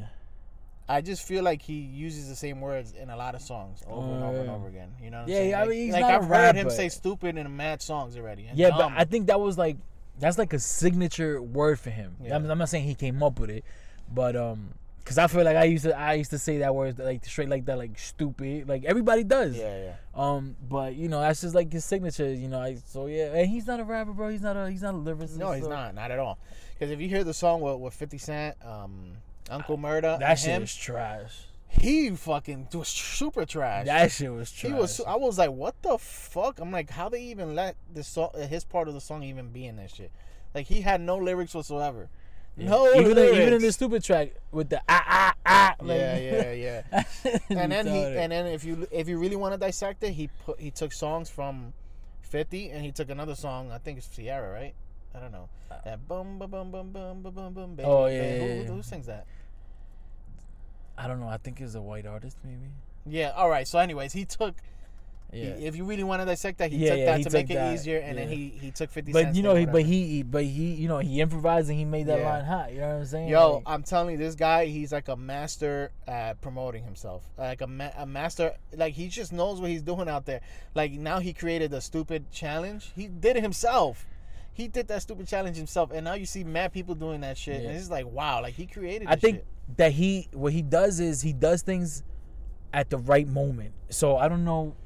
I 0.88 1.02
just 1.02 1.28
feel 1.28 1.44
like 1.44 1.64
he 1.64 1.74
uses 1.80 2.30
the 2.30 2.36
same 2.36 2.62
words 2.62 2.92
in 2.94 3.10
a 3.10 3.18
lot 3.18 3.34
of 3.34 3.42
songs 3.42 3.82
over 3.88 4.14
and 4.14 4.24
Oh, 4.24 4.28
over 4.28 4.38
and 4.42 4.50
over 4.52 4.68
again. 4.68 4.92
You 5.02 5.10
know 5.10 5.18
what 5.18 5.24
I'm 5.24 5.30
Yeah, 5.30 5.36
saying? 5.38 5.50
yeah, 5.50 5.58
I 5.58 5.62
Like, 5.62 5.70
mean, 5.70 5.80
he's 5.86 5.94
like 5.94 6.02
not 6.02 6.12
I've 6.12 6.28
heard 6.28 6.56
him 6.56 6.70
say 6.70 6.90
stupid 6.90 7.38
in 7.38 7.56
mad 7.58 7.82
songs 7.82 8.16
already. 8.16 8.48
Yeah, 8.54 8.70
but. 8.70 8.92
I 8.96 9.04
think 9.04 9.26
that 9.28 9.40
was 9.40 9.58
like 9.58 9.78
that's 10.20 10.38
like 10.38 10.54
a 10.54 10.60
signature 10.60 11.42
word 11.42 11.80
for 11.80 11.90
him. 11.90 12.16
Yeah. 12.24 12.36
I'm, 12.36 12.50
I'm 12.50 12.58
not 12.60 12.70
saying 12.70 12.84
he 12.86 12.94
came 12.96 13.24
up 13.24 13.40
with 13.40 13.50
it, 13.50 13.66
but 14.14 14.36
um, 14.36 14.76
cause 15.06 15.18
I 15.18 15.28
feel 15.28 15.44
like 15.46 15.56
I 15.56 15.64
used 15.66 15.84
to 15.86 15.98
I 15.98 16.14
used 16.16 16.32
to 16.32 16.40
say 16.40 16.58
that 16.58 16.74
word 16.76 17.00
like 17.00 17.24
straight 17.26 17.48
like 17.50 17.66
that 17.66 17.78
like 17.78 17.98
stupid 17.98 18.68
like 18.68 18.84
everybody 18.86 19.24
does. 19.24 19.56
yeah, 19.56 19.84
yeah. 19.86 19.94
Um, 20.14 20.56
but 20.68 20.96
you 20.96 21.08
know 21.08 21.22
that's 21.22 21.42
just 21.42 21.56
like 21.56 21.72
his 21.72 21.86
signature. 21.86 22.32
You 22.34 22.48
know, 22.50 22.60
I, 22.60 22.76
so 22.86 23.06
yeah, 23.08 23.34
and 23.36 23.48
he's 23.50 23.68
not 23.68 23.80
a 23.80 23.84
rapper, 23.84 24.12
bro. 24.14 24.30
He's 24.30 24.42
not 24.42 24.58
a 24.58 24.70
he's 24.70 24.82
not 24.82 24.96
a 24.96 24.98
lyricist. 24.98 25.38
No, 25.38 25.52
he's 25.54 25.64
so- 25.64 25.70
not. 25.70 25.94
Not 25.96 26.12
at 26.12 26.20
all. 26.20 26.38
Because 26.74 26.92
if 26.92 27.00
you 27.00 27.08
hear 27.08 27.24
the 27.24 27.34
song 27.34 27.62
with, 27.62 27.80
with 27.80 27.94
50 27.94 28.18
Cent, 28.18 28.58
um, 28.66 29.14
Uncle 29.50 29.78
Murder, 29.78 30.18
That 30.20 30.36
shit 30.38 30.50
him, 30.50 30.62
was 30.64 30.76
trash. 30.76 31.46
he 31.70 32.10
fucking 32.10 32.68
was 32.74 32.90
super 32.90 33.46
trash. 33.46 33.86
That 33.86 34.12
shit 34.12 34.30
was 34.32 34.52
trash. 34.52 34.74
he 34.74 34.78
was. 34.78 35.00
I 35.08 35.16
was 35.16 35.38
like, 35.38 35.52
what 35.52 35.82
the 35.84 35.98
fuck? 35.98 36.60
I'm 36.60 36.72
like, 36.72 36.90
how 36.90 37.08
they 37.08 37.22
even 37.22 37.56
let 37.56 37.78
this 37.94 38.08
song, 38.08 38.32
his 38.50 38.66
part 38.66 38.88
of 38.90 38.94
the 38.94 39.00
song, 39.00 39.24
even 39.24 39.52
be 39.52 39.66
in 39.66 39.78
that 39.78 39.92
shit? 39.96 40.12
Like 40.54 40.68
he 40.68 40.82
had 40.82 41.00
no 41.00 41.16
lyrics 41.18 41.54
whatsoever. 41.54 42.10
Yeah. 42.58 42.70
No 42.70 42.94
even 42.96 43.18
in, 43.18 43.36
even 43.36 43.54
in 43.54 43.62
the 43.62 43.72
stupid 43.72 44.04
track 44.04 44.32
with 44.52 44.70
the 44.70 44.82
ah 44.88 45.04
ah 45.08 45.34
ah. 45.46 45.76
Like, 45.82 45.98
yeah, 46.00 46.18
yeah, 46.18 46.52
yeah. 46.54 46.82
that 46.92 47.08
shit 47.22 47.36
is 47.36 47.42
and 47.58 47.72
then 47.72 47.86
he 47.88 48.00
and 48.02 48.32
then 48.32 48.46
if 48.48 48.64
you 48.64 48.88
if 48.92 49.10
you 49.10 49.18
really 49.18 49.36
want 49.36 49.54
to 49.54 49.60
dissect 49.60 50.04
it, 50.04 50.12
he 50.12 50.30
put 50.46 50.60
he 50.60 50.72
took 50.72 50.94
songs 50.94 51.30
from 51.30 51.74
50 52.22 52.70
and 52.72 52.84
he 52.84 52.92
took 52.92 53.10
another 53.10 53.36
song. 53.36 53.72
I 53.72 53.78
think 53.78 53.98
it's 53.98 54.08
Sierra, 54.08 54.52
right? 54.54 54.74
I 55.14 55.20
don't 55.20 55.32
know. 55.32 55.50
That 55.84 56.08
boom 56.08 56.40
boom 56.40 56.50
boom 56.50 56.72
boom 56.72 56.92
boom 56.94 57.22
boom 57.22 57.34
boom 57.34 57.54
boom. 57.54 57.76
baby, 57.76 57.88
Uh, 57.88 57.92
Oh, 57.92 58.06
yeah, 58.08 58.22
baby. 58.22 58.46
yeah, 58.46 58.54
yeah. 58.56 58.64
who, 58.64 58.74
who 58.76 58.84
sings 58.84 59.06
that? 59.08 59.26
I 60.98 61.08
don't 61.08 61.20
know. 61.20 61.28
I 61.28 61.38
think 61.38 61.60
it's 61.62 61.76
a 61.76 61.82
white 61.82 62.06
artist, 62.06 62.38
maybe. 62.44 62.72
Yeah. 63.06 63.32
All 63.32 63.50
right. 63.50 63.68
So, 63.68 63.80
anyways, 63.80 64.14
he 64.14 64.26
took. 64.26 64.56
Yeah. 65.34 65.56
He, 65.56 65.66
if 65.66 65.76
you 65.76 65.84
really 65.84 66.04
want 66.04 66.22
to 66.22 66.26
dissect 66.26 66.60
that, 66.60 66.72
he 66.72 66.78
Yeah, 66.78 66.90
took 66.92 67.00
yeah, 67.00 67.06
that 67.06 67.18
he 67.18 67.24
to 67.26 67.30
make 67.32 67.50
it 67.50 67.56
that, 67.56 67.74
easier, 67.74 67.98
and 67.98 68.18
then 68.18 68.30
he 68.30 68.50
he 68.50 68.72
took 68.72 68.90
50 68.90 69.12
but 69.12 69.36
you 69.36 69.44
know, 69.44 69.56
he, 69.56 69.66
but 69.66 69.84
he, 69.84 70.24
but 70.24 70.44
he, 70.44 70.74
you 70.74 70.88
know, 70.88 71.00
he 71.00 71.20
improvised 71.22 71.70
and 71.70 71.78
he 71.78 71.86
made 71.86 72.08
that 72.08 72.22
line 72.22 72.46
hot. 72.46 72.72
You 72.72 72.80
know 72.80 72.88
what 72.90 72.96
I'm 72.96 73.06
saying? 73.06 73.30
Yo, 73.30 73.56
Like, 73.56 73.64
I'm 73.66 73.84
telling 73.84 74.12
you, 74.12 74.18
this 74.18 74.36
guy, 74.36 74.66
he's 74.66 74.92
like 74.92 75.08
a 75.08 75.16
master 75.16 75.92
at 76.08 76.40
promoting 76.42 76.84
himself. 76.84 77.24
Like 77.38 77.62
a, 77.62 77.68
ma- 77.68 77.92
a 77.98 78.06
master, 78.06 78.54
like 78.76 78.94
he 78.94 79.08
just 79.08 79.34
knows 79.34 79.60
what 79.60 79.70
he's 79.70 79.82
doing 79.82 80.08
out 80.08 80.26
there. 80.26 80.42
Like 80.74 80.94
now 80.94 81.20
he 81.20 81.34
created 81.34 81.74
a 81.74 81.82
stupid 81.82 82.32
challenge. 82.32 82.92
He 82.96 83.08
did 83.08 83.36
it 83.38 83.44
himself. 83.44 84.06
He 84.54 84.70
did 84.70 84.88
that 84.88 85.02
stupid 85.02 85.28
challenge 85.28 85.58
himself, 85.58 85.92
and 85.94 86.06
now 86.06 86.14
you 86.14 86.26
see 86.26 86.46
mad 86.46 86.72
people 86.72 86.96
doing 86.96 87.20
that 87.22 87.38
shit. 87.38 87.62
Yeah. 87.62 87.70
And 87.70 87.78
it's 87.78 87.90
like, 87.90 88.06
wow, 88.06 88.42
like 88.42 88.54
he 88.54 88.66
created. 88.66 89.10
I 89.10 89.18
think 89.18 89.38
shit. 89.40 89.78
that 89.78 89.92
he, 89.92 90.30
what 90.32 90.54
he 90.54 90.62
does 90.62 91.02
is 91.02 91.22
he 91.22 91.34
does 91.34 91.62
things 91.62 92.04
at 92.76 92.90
the 92.90 92.98
right 92.98 93.28
moment. 93.28 93.72
So 93.90 94.18
I 94.18 94.28
don't 94.28 94.44
know. 94.44 94.76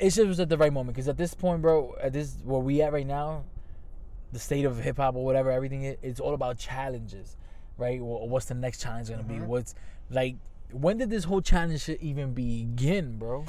it 0.00 0.10
just 0.10 0.26
was 0.26 0.40
at 0.40 0.48
the 0.48 0.58
right 0.58 0.72
moment 0.72 0.96
because 0.96 1.08
at 1.08 1.16
this 1.16 1.32
point, 1.34 1.62
bro, 1.62 1.94
at 2.02 2.12
this 2.12 2.36
where 2.44 2.60
we 2.60 2.82
at 2.82 2.92
right 2.92 3.06
now, 3.06 3.44
the 4.32 4.40
state 4.40 4.64
of 4.64 4.78
hip 4.80 4.96
hop 4.96 5.14
or 5.14 5.24
whatever, 5.24 5.52
everything 5.52 5.84
it, 5.84 6.00
it's 6.02 6.18
all 6.18 6.34
about 6.34 6.58
challenges, 6.58 7.36
right? 7.78 8.02
Well, 8.02 8.28
what's 8.28 8.46
the 8.46 8.54
next 8.54 8.82
challenge 8.82 9.08
gonna 9.08 9.22
be? 9.22 9.34
Mhm. 9.34 9.46
What's 9.46 9.74
like? 10.10 10.34
When 10.72 10.98
did 10.98 11.10
this 11.10 11.22
whole 11.24 11.40
challenge 11.40 11.88
even 11.88 12.34
begin, 12.34 13.18
bro? 13.18 13.44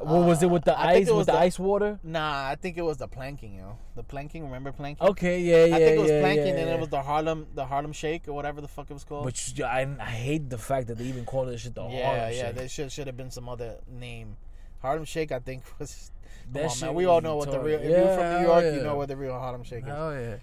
What 0.00 0.24
was 0.26 0.42
it 0.42 0.50
with 0.50 0.64
the 0.64 0.78
Uh, 0.78 0.80
I 0.82 0.92
think 0.94 1.02
ice? 1.06 1.08
it 1.08 1.12
was 1.12 1.18
With 1.18 1.26
the, 1.26 1.32
the- 1.32 1.38
ice 1.38 1.58
water? 1.58 1.98
Nah, 2.02 2.48
I 2.48 2.54
think 2.54 2.78
it 2.78 2.82
was 2.82 2.98
the 2.98 3.08
planking, 3.08 3.56
yo. 3.56 3.78
The 3.96 4.02
planking, 4.04 4.44
remember 4.44 4.70
planking? 4.72 5.06
Okay, 5.08 5.40
yeah, 5.40 5.64
yeah, 5.64 5.76
I 5.76 5.78
think 5.80 5.98
it 5.98 6.00
was 6.02 6.10
yeah, 6.10 6.20
planking, 6.20 6.46
yeah, 6.54 6.60
and 6.60 6.68
yeah. 6.68 6.74
it 6.74 6.80
was 6.80 6.88
the 6.88 7.02
Harlem, 7.02 7.46
the 7.54 7.66
Harlem 7.66 7.92
Shake 7.92 8.28
or 8.28 8.32
whatever 8.32 8.60
the 8.60 8.68
fuck 8.68 8.90
it 8.90 8.94
was 8.94 9.04
called. 9.04 9.24
But 9.24 9.58
you- 9.58 9.64
I, 9.64 9.88
I 9.98 10.04
hate 10.04 10.50
the 10.50 10.58
fact 10.58 10.86
that 10.86 10.98
they 10.98 11.04
even 11.04 11.24
call 11.24 11.46
this 11.46 11.62
shit 11.62 11.74
the 11.74 11.82
yeah, 11.88 12.06
Harlem 12.06 12.32
yeah, 12.32 12.46
Shake. 12.46 12.54
there 12.54 12.68
should 12.68 12.92
should 12.92 13.06
have 13.08 13.16
been 13.16 13.30
some 13.32 13.48
other 13.48 13.78
name. 13.90 14.36
Harlem 14.82 15.04
Shake, 15.04 15.32
I 15.32 15.40
think 15.40 15.64
was. 15.78 16.12
Come 16.44 16.52
That 16.52 16.62
on, 16.64 16.70
shit 16.70 16.82
man. 16.82 16.94
We 16.94 17.04
was 17.06 17.12
all 17.12 17.20
know 17.20 17.36
what 17.36 17.50
the 17.50 17.58
real. 17.60 17.78
retarded. 17.78 17.84
If 17.84 17.90
you're 17.90 18.14
from 18.14 18.22
Yeah, 18.24 18.38
New 18.40 18.46
York, 18.46 18.64
you 18.64 18.70
yeah. 18.70 18.82
know 18.84 18.96
what 18.96 19.08
the 19.08 19.16
real 19.16 19.32
Harlem 19.38 19.64
Shake 19.64 19.84
is. 19.84 19.90
Oh 19.92 20.10
yeah. 20.12 20.36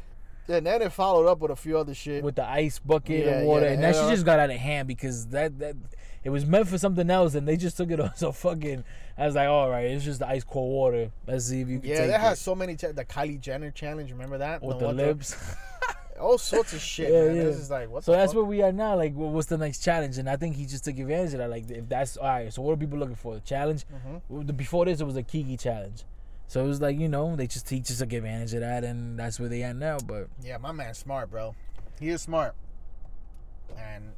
Yeah, 0.48 0.58
and 0.58 0.68
then 0.68 0.82
it 0.84 0.92
followed 0.92 1.28
up 1.28 1.40
with 1.40 1.50
a 1.50 1.56
few 1.56 1.76
other 1.80 1.96
shit. 1.96 2.24
With 2.24 2.36
the 2.36 2.48
ice 2.48 2.78
bucket 2.78 3.26
Yeah, 3.26 3.32
of 3.40 3.46
water, 3.48 3.66
yeah, 3.66 3.72
and 3.72 3.84
that 3.84 3.96
yeah. 3.96 4.02
shit 4.02 4.12
just 4.12 4.26
got 4.26 4.38
out 4.38 4.52
of 4.52 4.58
hand 4.58 4.88
because 4.88 5.26
that 5.28 5.58
that 5.60 5.76
it 6.26 6.30
was 6.32 6.46
meant 6.46 6.68
for 6.68 6.78
something 6.78 7.10
else, 7.10 7.36
and 7.36 7.48
they 7.48 7.56
just 7.56 7.78
took 7.78 7.90
it 7.92 8.00
on 8.02 8.14
so 8.16 8.34
fucking. 8.34 8.84
I 9.18 9.26
was 9.26 9.36
like, 9.36 9.48
all 9.48 9.70
right, 9.70 9.86
it's 9.86 10.04
just 10.04 10.20
the 10.20 10.28
ice 10.28 10.44
cold 10.44 10.74
water. 10.74 11.12
Let's 11.26 11.46
see 11.46 11.62
if 11.62 11.70
you 11.70 11.80
can 11.80 11.90
yeah, 11.90 12.08
that 12.08 12.20
has 12.20 12.40
so 12.40 12.54
many. 12.56 12.76
Cha- 12.76 12.92
the 12.92 13.06
Kylie 13.06 13.40
Jenner 13.40 13.72
challenge, 13.72 14.12
remember 14.12 14.40
that? 14.40 14.62
with 14.62 14.80
The 14.80 14.88
the 14.88 14.94
lips. 14.94 15.38
all 16.20 16.38
sorts 16.38 16.74
of 16.74 16.80
shit, 16.82 17.12
Yeah, 17.12 17.26
man. 17.28 17.36
yeah. 17.38 17.44
This 17.44 17.58
is 17.58 17.70
like 17.70 17.90
what. 17.90 18.04
So 18.04 18.12
that's 18.14 18.32
fuck? 18.34 18.38
where 18.38 18.46
we 18.46 18.62
are 18.62 18.72
now. 18.74 18.96
Like, 18.98 19.14
what- 19.14 19.30
what's 19.32 19.48
the 19.48 19.58
next 19.58 19.84
challenge? 19.84 20.18
And 20.18 20.30
I 20.30 20.36
think 20.36 20.56
he 20.58 20.66
just 20.66 20.84
took 20.84 20.98
advantage 21.00 21.34
of 21.34 21.40
that. 21.40 21.50
Like, 21.50 21.70
if 21.70 21.88
that's 21.88 22.18
all 22.18 22.28
right, 22.28 22.52
so 22.52 22.62
what 22.62 22.74
are 22.74 22.78
people 22.78 22.98
looking 22.98 23.16
for? 23.16 23.36
The 23.36 23.40
challenge? 23.42 23.86
Mhm. 24.32 24.48
The- 24.48 24.54
Before 24.54 24.84
this, 24.86 25.00
it 25.00 25.06
was 25.06 25.16
a 25.16 25.24
Kiki 25.24 25.56
challenge. 25.58 26.04
So 26.48 26.64
it 26.64 26.68
was 26.68 26.80
like 26.82 27.00
you 27.00 27.08
know 27.10 27.36
they 27.36 27.48
just 27.48 27.70
he 27.70 27.80
just 27.80 28.00
took 28.00 28.12
advantage 28.14 28.54
of 28.54 28.60
that, 28.62 28.84
and 28.84 29.18
that's 29.18 29.40
where 29.40 29.50
they 29.50 29.64
at 29.64 29.76
now. 29.76 29.98
But 30.06 30.28
Yeah, 30.44 30.58
my 30.58 30.72
man's 30.72 30.98
smart, 30.98 31.32
bro. 31.32 31.56
He 32.00 32.10
is 32.10 32.22
smart, 32.22 32.54
and 33.78 34.12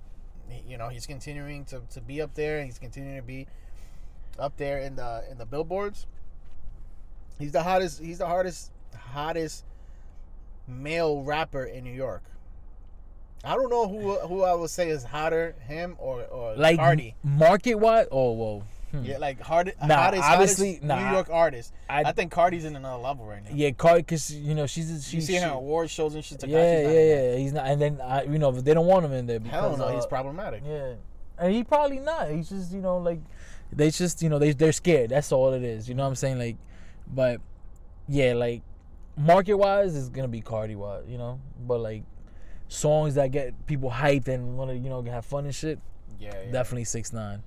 you 0.68 0.78
know 0.78 0.90
he's 0.90 1.06
continuing 1.06 1.66
to, 1.66 1.82
to 1.92 2.02
be 2.02 2.22
up 2.22 2.34
there. 2.34 2.64
He's 2.64 2.80
continuing 2.80 3.18
to 3.18 3.24
be 3.24 3.48
up 4.40 4.58
there 4.58 4.80
in 4.80 4.96
the 4.96 5.24
in 5.30 5.38
the 5.38 5.46
billboards. 5.46 6.08
He's 7.40 7.52
the 7.52 7.64
hottest. 7.64 8.02
He's 8.02 8.18
the 8.20 8.28
hardest, 8.28 8.72
hottest 8.96 9.64
male 10.68 11.24
rapper 11.24 11.64
in 11.64 11.84
New 11.84 11.94
York. 11.94 12.24
I 13.44 13.56
don't 13.56 13.70
know 13.70 13.88
who 13.88 14.20
who 14.28 14.44
I 14.44 14.54
would 14.54 14.70
say 14.70 14.90
is 14.90 15.04
hotter, 15.04 15.56
him 15.68 15.96
or 16.00 16.24
or 16.24 16.56
like 16.56 16.78
Cardi. 16.78 17.16
market 17.24 17.76
wise, 17.76 18.08
oh 18.12 18.32
whoa, 18.32 18.64
Hmm. 19.00 19.06
Yeah, 19.06 19.18
like 19.18 19.42
hard, 19.42 19.74
Nah, 19.84 19.96
hottest, 19.96 20.24
obviously, 20.24 20.74
hottest 20.74 20.84
nah, 20.84 21.08
New 21.08 21.16
York 21.16 21.30
artist. 21.32 21.74
I, 21.90 22.04
I 22.04 22.12
think 22.12 22.32
Cardi's 22.32 22.66
in 22.66 22.76
another 22.76 23.02
level 23.02 23.26
right 23.26 23.44
now. 23.44 23.50
yeah, 23.54 23.72
Cardi, 23.72 24.04
cause 24.04 24.32
you 24.32 24.56
know 24.56 24.68
she's 24.68 25.08
she, 25.08 25.18
you 25.18 25.22
see 25.22 25.34
she, 25.34 25.40
her 25.40 25.52
award 25.52 25.90
shows 25.90 26.16
and 26.16 26.24
shit. 26.24 26.44
Yeah, 26.46 26.82
yeah, 26.82 26.90
yeah. 26.90 27.36
He's 27.38 27.54
not, 27.54 27.66
and 27.68 27.82
then 27.82 28.02
I, 28.02 28.24
you 28.24 28.40
know 28.40 28.52
they 28.52 28.74
don't 28.74 28.88
want 28.88 29.06
him 29.06 29.14
in 29.14 29.26
there 29.26 29.40
because 29.40 29.60
Hell 29.60 29.78
no, 29.78 29.86
uh, 29.86 29.96
he's 29.96 30.06
problematic. 30.06 30.64
Yeah, 30.66 30.94
and 31.38 31.54
he 31.54 31.64
probably 31.64 32.00
not. 32.00 32.30
He's 32.30 32.50
just 32.50 32.72
you 32.72 32.82
know 32.82 32.98
like 32.98 33.20
they 33.72 33.90
just 33.92 34.22
you 34.22 34.30
know 34.30 34.40
they 34.40 34.52
they're 34.52 34.72
scared. 34.72 35.10
That's 35.10 35.32
all 35.32 35.54
it 35.54 35.64
is. 35.64 35.88
You 35.88 35.96
know 35.96 36.04
what 36.04 36.10
I'm 36.10 36.16
saying? 36.16 36.40
Like, 36.40 36.58
but 37.08 37.42
yeah, 38.08 38.34
like 38.34 38.62
market 39.18 39.56
wise 39.56 39.96
is 39.96 40.10
gonna 40.10 40.28
be 40.28 40.42
Cardi 40.42 40.76
wise. 40.76 41.04
You 41.08 41.18
know, 41.18 41.40
but 41.66 41.80
like 41.80 42.04
songs 42.70 43.16
that 43.16 43.32
get 43.32 43.66
people 43.66 43.90
hyped 43.90 44.28
and 44.28 44.58
want 44.58 44.72
to 44.72 44.78
you 44.78 44.90
know 44.90 45.02
have 45.04 45.26
fun 45.26 45.46
and 45.46 45.56
shit. 45.56 45.80
Yeah, 46.20 46.34
yeah. 46.46 46.52
Definitely 46.52 46.86
six 46.86 47.14
nine. 47.14 47.44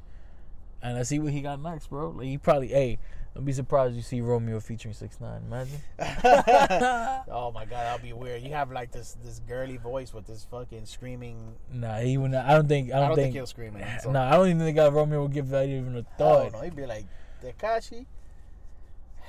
And 0.83 0.97
let's 0.97 1.09
see 1.09 1.19
what 1.19 1.33
he 1.33 1.41
got 1.41 1.61
next, 1.61 1.89
bro. 1.89 2.11
Like 2.11 2.27
he 2.27 2.39
probably 2.39 2.69
hey. 2.69 2.99
Don't 3.33 3.45
be 3.45 3.53
surprised 3.53 3.95
you 3.95 4.03
see 4.03 4.21
Romeo 4.21 4.59
featuring 4.59 4.93
six 4.93 5.21
nine. 5.21 5.43
Imagine. 5.47 5.79
oh 7.31 7.53
my 7.55 7.65
god, 7.65 7.71
that'll 7.71 8.03
be 8.03 8.13
weird. 8.13 8.43
You 8.43 8.51
have 8.55 8.73
like 8.73 8.91
this 8.91 9.17
this 9.23 9.41
girly 9.47 9.77
voice 9.77 10.13
with 10.13 10.27
this 10.27 10.45
fucking 10.51 10.85
screaming. 10.87 11.55
Nah, 11.73 11.99
he 11.99 12.19
would 12.19 12.33
not. 12.33 12.47
I 12.47 12.55
don't 12.55 12.69
think. 12.69 12.91
I 12.91 12.97
I 12.97 13.01
don't, 13.01 13.09
don't, 13.11 13.17
think, 13.17 13.27
think. 13.27 13.35
he'll 13.37 13.47
scream 13.47 13.77
it. 13.77 14.03
So. 14.03 14.11
nah, 14.11 14.29
I 14.29 14.33
don't 14.33 14.49
even 14.49 14.59
think 14.59 14.77
Romeo 14.77 15.23
would 15.23 15.33
give 15.33 15.49
that 15.51 15.69
even 15.69 15.97
a 15.97 16.03
thought. 16.19 16.47
Oh, 16.47 16.59
no, 16.59 16.61
he'd 16.63 16.75
be 16.75 16.87
like 16.87 17.07
Tekashi. 17.43 18.07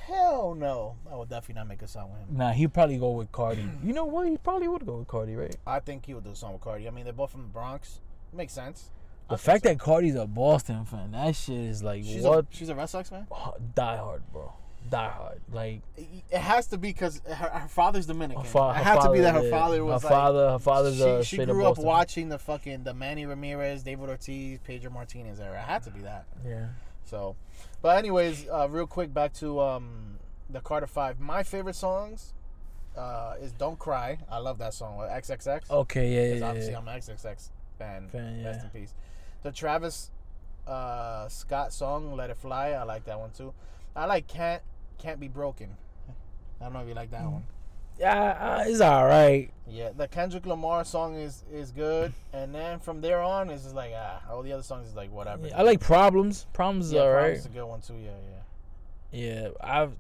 Hell 0.08 0.56
no, 0.56 0.96
I 1.12 1.16
would 1.16 1.30
definitely 1.30 1.60
not 1.60 1.68
make 1.68 1.84
a 1.84 1.88
song 1.88 2.12
with 2.12 2.22
him. 2.22 2.38
Nah, 2.38 2.52
he'd 2.54 2.74
probably 2.74 2.98
go 2.98 3.12
with 3.12 3.32
Cardi. 3.32 3.64
You 3.84 3.94
know 3.94 4.06
what? 4.06 4.28
He 4.28 4.36
probably 4.38 4.68
would 4.68 4.86
go 4.86 4.98
with 4.98 5.08
Cardi, 5.08 5.36
right? 5.36 5.56
I 5.68 5.80
think 5.80 6.08
he 6.08 6.16
would 6.16 6.24
do 6.24 6.32
a 6.32 6.36
song 6.36 6.54
with 6.54 6.62
Cardi. 6.62 6.88
I 6.88 6.92
mean, 6.92 7.04
they're 7.04 7.14
both 7.14 7.32
from 7.32 7.44
the 7.44 7.48
Bronx. 7.48 8.00
Makes 8.34 8.54
sense. 8.54 8.90
The 9.32 9.38
fact 9.38 9.64
that 9.64 9.78
Cardi's 9.80 10.16
a 10.16 10.28
Boston 10.28 10.86
fan, 10.86 11.12
that 11.12 11.36
shit 11.36 11.56
is 11.58 11.82
like 11.84 12.04
she's 12.04 12.24
what? 12.24 12.40
a 12.40 12.46
she's 12.52 12.70
a 12.70 12.76
Red 12.76 12.86
Sox 12.88 13.10
fan. 13.10 13.28
Oh, 13.32 13.54
Die 13.76 13.98
hard, 13.98 14.24
bro. 14.32 14.54
Die 14.90 15.10
hard. 15.10 15.42
Like 15.52 15.82
It 15.98 16.38
has 16.40 16.68
to 16.68 16.78
be 16.78 16.90
because 16.90 17.22
her, 17.28 17.50
her 17.50 17.68
father's 17.68 18.06
Dominican. 18.08 18.44
her, 18.44 18.50
fa- 18.50 18.74
it 18.76 18.84
had 18.84 19.00
to 19.02 19.12
be 19.12 19.20
that 19.22 19.34
her 19.36 19.50
father 19.50 19.84
was 19.86 20.02
her 20.02 20.08
like, 20.10 20.16
father. 20.18 20.50
Her 20.52 20.60
father's 20.60 20.98
she, 20.98 21.04
a 21.04 21.24
she 21.24 21.38
grew 21.38 21.62
up 21.66 21.76
Boston. 21.76 21.86
watching 21.86 22.30
the 22.30 22.38
fucking 22.40 22.84
the 22.84 22.94
Manny 22.94 23.26
Ramirez, 23.26 23.84
David 23.84 24.10
Ortiz, 24.10 24.60
Pedro 24.64 24.92
Martinez 24.92 25.40
era. 25.40 25.60
It 25.60 25.66
had 25.66 25.84
to 25.84 25.92
be 25.92 26.02
that. 26.02 26.26
Yeah. 26.46 26.68
So, 27.06 27.36
but 27.82 27.98
anyways, 27.98 28.48
uh, 28.50 28.68
real 28.70 28.88
quick 28.88 29.14
back 29.14 29.34
to 29.36 29.60
um, 29.62 30.18
the 30.50 30.60
Carter 30.62 30.88
Five. 30.88 31.20
My 31.20 31.44
favorite 31.44 31.76
songs 31.76 32.34
uh, 32.98 33.36
is 33.42 33.52
"Don't 33.52 33.78
Cry." 33.80 34.18
I 34.30 34.40
love 34.40 34.58
that 34.60 34.74
song 34.74 34.98
XXX. 35.00 35.70
Okay. 35.70 36.14
Yeah. 36.14 36.24
Because 36.28 36.40
Yeah. 36.42 36.48
obviously 36.48 36.72
yeah. 36.74 36.78
I'm 36.80 36.88
an 36.88 37.00
XXX 37.00 37.50
fan. 37.78 38.10
Fan, 38.10 38.40
yeah. 38.40 38.48
Rest 38.48 38.64
in 38.66 38.70
peace. 38.82 38.94
The 39.44 39.52
Travis 39.52 40.12
uh, 40.68 41.28
Scott 41.30 41.74
song 41.74 42.16
"Let 42.16 42.30
It 42.30 42.38
Fly." 42.38 42.70
I 42.72 42.84
like 42.84 43.06
that 43.06 43.20
one 43.20 43.32
too. 43.32 43.54
I 43.96 44.06
like 44.06 44.28
"Can't 44.28 44.62
Can't 44.98 45.20
Be 45.20 45.28
Broken." 45.28 45.76
I 46.60 46.66
don't 46.66 46.74
know 46.74 46.80
if 46.82 46.88
you 46.88 46.94
like 46.94 47.12
that 47.12 47.24
Mm. 47.24 47.32
one. 47.34 47.44
Yeah, 48.00 48.58
uh, 48.60 48.64
it's 48.66 48.82
all 48.82 49.06
right. 49.06 49.52
Yeah, 49.68 49.90
the 49.96 50.08
Kendrick 50.08 50.46
Lamar 50.46 50.84
song 50.86 51.16
is 51.16 51.44
is 51.52 51.72
good, 51.72 52.14
and 52.34 52.54
then 52.54 52.80
from 52.80 53.02
there 53.02 53.22
on, 53.22 53.50
it's 53.50 53.64
just 53.64 53.76
like 53.76 53.92
ah, 53.96 54.22
all 54.30 54.42
the 54.44 54.54
other 54.54 54.64
songs 54.64 54.88
is 54.88 54.96
like 54.96 55.12
whatever. 55.12 55.48
I 55.56 55.62
like 55.64 55.80
problems. 55.80 56.46
Problems 56.54 56.88
is 56.88 56.94
yeah, 56.94 57.02
all 57.02 57.12
Promise 57.12 57.28
right. 57.30 57.38
is 57.38 57.46
a 57.46 57.50
good 57.50 57.66
one 57.66 57.82
too. 57.82 57.96
Yeah, 57.96 58.12
yeah. 59.12 59.42
Yeah. 59.44 59.50
I've. 59.62 59.94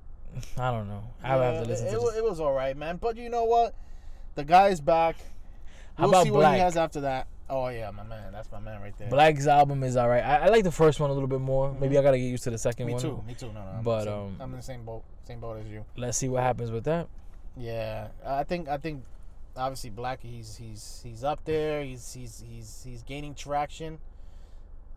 I 0.58 0.72
don't 0.72 0.88
know. 0.88 1.04
I 1.24 1.36
Yeah, 1.36 1.44
have 1.52 1.64
to 1.64 1.70
listen 1.70 1.88
it, 1.88 1.92
to 1.92 1.96
it, 1.98 2.02
wa- 2.02 2.10
this. 2.10 2.18
it 2.18 2.24
was 2.24 2.40
all 2.40 2.54
right, 2.54 2.78
man. 2.78 2.96
But 2.98 3.18
you 3.18 3.30
know 3.30 3.44
what? 3.44 3.76
The 4.36 4.46
guy's 4.46 4.80
back. 4.80 5.18
How 5.98 6.10
We'll 6.10 6.24
see 6.24 6.32
what 6.32 6.54
he 6.54 6.60
has 6.60 6.78
after 6.78 7.02
that. 7.02 7.28
Oh 7.52 7.68
yeah, 7.68 7.92
my 7.92 8.04
man. 8.04 8.32
That's 8.32 8.50
my 8.52 8.60
man 8.60 8.82
right 8.82 8.98
there. 8.98 9.10
6lack's 9.10 9.46
album 9.46 9.84
is 9.84 9.98
all 9.98 10.08
right. 10.08 10.24
I, 10.24 10.46
I 10.46 10.48
like 10.48 10.64
the 10.64 10.72
first 10.72 11.02
one 11.02 11.10
a 11.10 11.14
little 11.14 11.28
bit 11.28 11.42
more. 11.42 11.76
Maybe 11.80 11.98
I 11.98 12.02
gotta 12.02 12.18
get 12.18 12.24
used 12.26 12.44
to 12.46 12.50
the 12.50 12.58
second 12.58 12.88
Me 12.88 12.94
one. 12.94 13.04
Me 13.04 13.10
too. 13.10 13.24
Me 13.28 13.34
too. 13.34 13.48
No, 13.48 13.62
no. 13.62 13.72
I'm 13.78 13.84
But, 13.84 14.04
same, 14.06 14.14
um, 14.14 14.38
I'm 14.40 14.50
in 14.52 14.58
the 14.58 14.64
same 14.64 14.86
boat. 14.86 15.04
Same 15.28 15.40
boat 15.42 15.58
as 15.60 15.68
you. 15.70 15.84
Let's 15.98 16.18
see 16.18 16.30
what 16.30 16.44
happens 16.44 16.72
with 16.72 16.86
that. 16.86 17.10
Yeah, 17.58 18.08
I 18.26 18.44
think 18.46 18.70
I 18.70 18.78
think 18.78 19.04
obviously 19.58 19.90
Black 19.90 20.22
he's 20.24 20.56
he's 20.56 21.02
he's 21.04 21.24
up 21.26 21.44
there. 21.44 21.84
He's 21.84 22.14
he's 22.14 22.42
he's 22.50 22.82
he's 22.88 23.04
gaining 23.04 23.36
traction, 23.36 24.00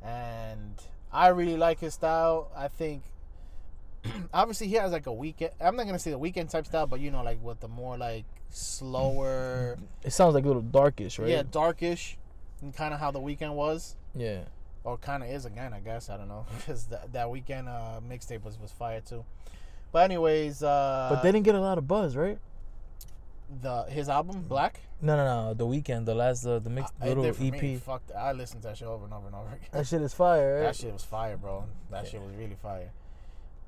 and 0.02 0.80
I 1.12 1.28
really 1.28 1.56
like 1.56 1.80
his 1.80 1.94
style. 1.94 2.52
I 2.56 2.68
think 2.68 3.02
obviously 4.32 4.68
he 4.68 4.74
has 4.74 4.92
like 4.92 5.08
a 5.08 5.10
Weeknd. 5.10 5.50
I'm 5.60 5.74
not 5.74 5.86
gonna 5.86 5.98
say 5.98 6.12
the 6.12 6.18
Weeknd 6.20 6.50
type 6.50 6.66
style, 6.66 6.86
but 6.86 7.00
you 7.00 7.10
know 7.10 7.22
like 7.24 7.42
with 7.42 7.58
the 7.58 7.68
more 7.68 7.98
like 7.98 8.24
slower, 8.50 9.76
It 10.04 10.12
sounds 10.12 10.34
like 10.34 10.44
a 10.44 10.46
little 10.46 10.62
darkish, 10.62 11.18
right? 11.18 11.28
yeah, 11.28 11.42
darkish, 11.42 12.16
and 12.64 12.74
kind 12.74 12.92
of 12.94 12.98
how 13.00 13.10
the 13.10 13.20
Weeknd 13.20 13.54
was. 13.54 13.94
Yeah. 14.16 14.40
or 14.84 14.96
kind 14.98 15.22
of 15.22 15.28
is 15.30 15.44
again. 15.44 15.72
I 15.72 15.80
guess 15.80 16.10
I 16.10 16.16
don't 16.16 16.28
know 16.28 16.46
because 16.56 16.86
that 16.86 17.12
that 17.12 17.26
Weeknd 17.28 17.68
uh, 17.68 18.00
mixtape 18.00 18.42
was 18.42 18.58
was 18.58 18.72
fire 18.72 19.00
too. 19.00 19.24
But 19.92 20.04
anyways, 20.10 20.62
uh, 20.62 21.08
But 21.12 21.22
they 21.22 21.30
didn't 21.30 21.44
get 21.44 21.54
a 21.54 21.60
lot 21.60 21.78
of 21.78 21.86
buzz, 21.86 22.16
right? 22.16 22.38
the 23.62 23.84
his 23.84 24.08
album 24.08 24.44
6lack. 24.48 24.72
No, 25.00 25.16
no, 25.16 25.24
no. 25.24 25.54
The 25.54 25.66
Weeknd, 25.66 26.06
the 26.06 26.14
last, 26.14 26.44
uh, 26.46 26.58
the 26.58 26.70
mix, 26.70 26.90
Uh, 27.00 27.06
little 27.06 27.26
EP. 27.26 27.38
Me. 27.62 27.76
Fuck. 27.76 28.02
I 28.16 28.32
listened 28.32 28.62
to 28.62 28.68
that 28.68 28.78
shit 28.78 28.88
over 28.88 29.04
and 29.04 29.12
over 29.12 29.26
and 29.26 29.36
over 29.36 29.48
again. 29.48 29.68
That 29.70 29.86
shit 29.86 30.00
is 30.02 30.14
fire, 30.14 30.54
right? 30.56 30.62
That 30.62 30.76
shit 30.76 30.92
was 30.92 31.04
fire, 31.04 31.36
bro. 31.36 31.64
That 31.90 32.08
shit 32.08 32.20
was 32.22 32.34
really 32.34 32.56
fire. 32.56 32.90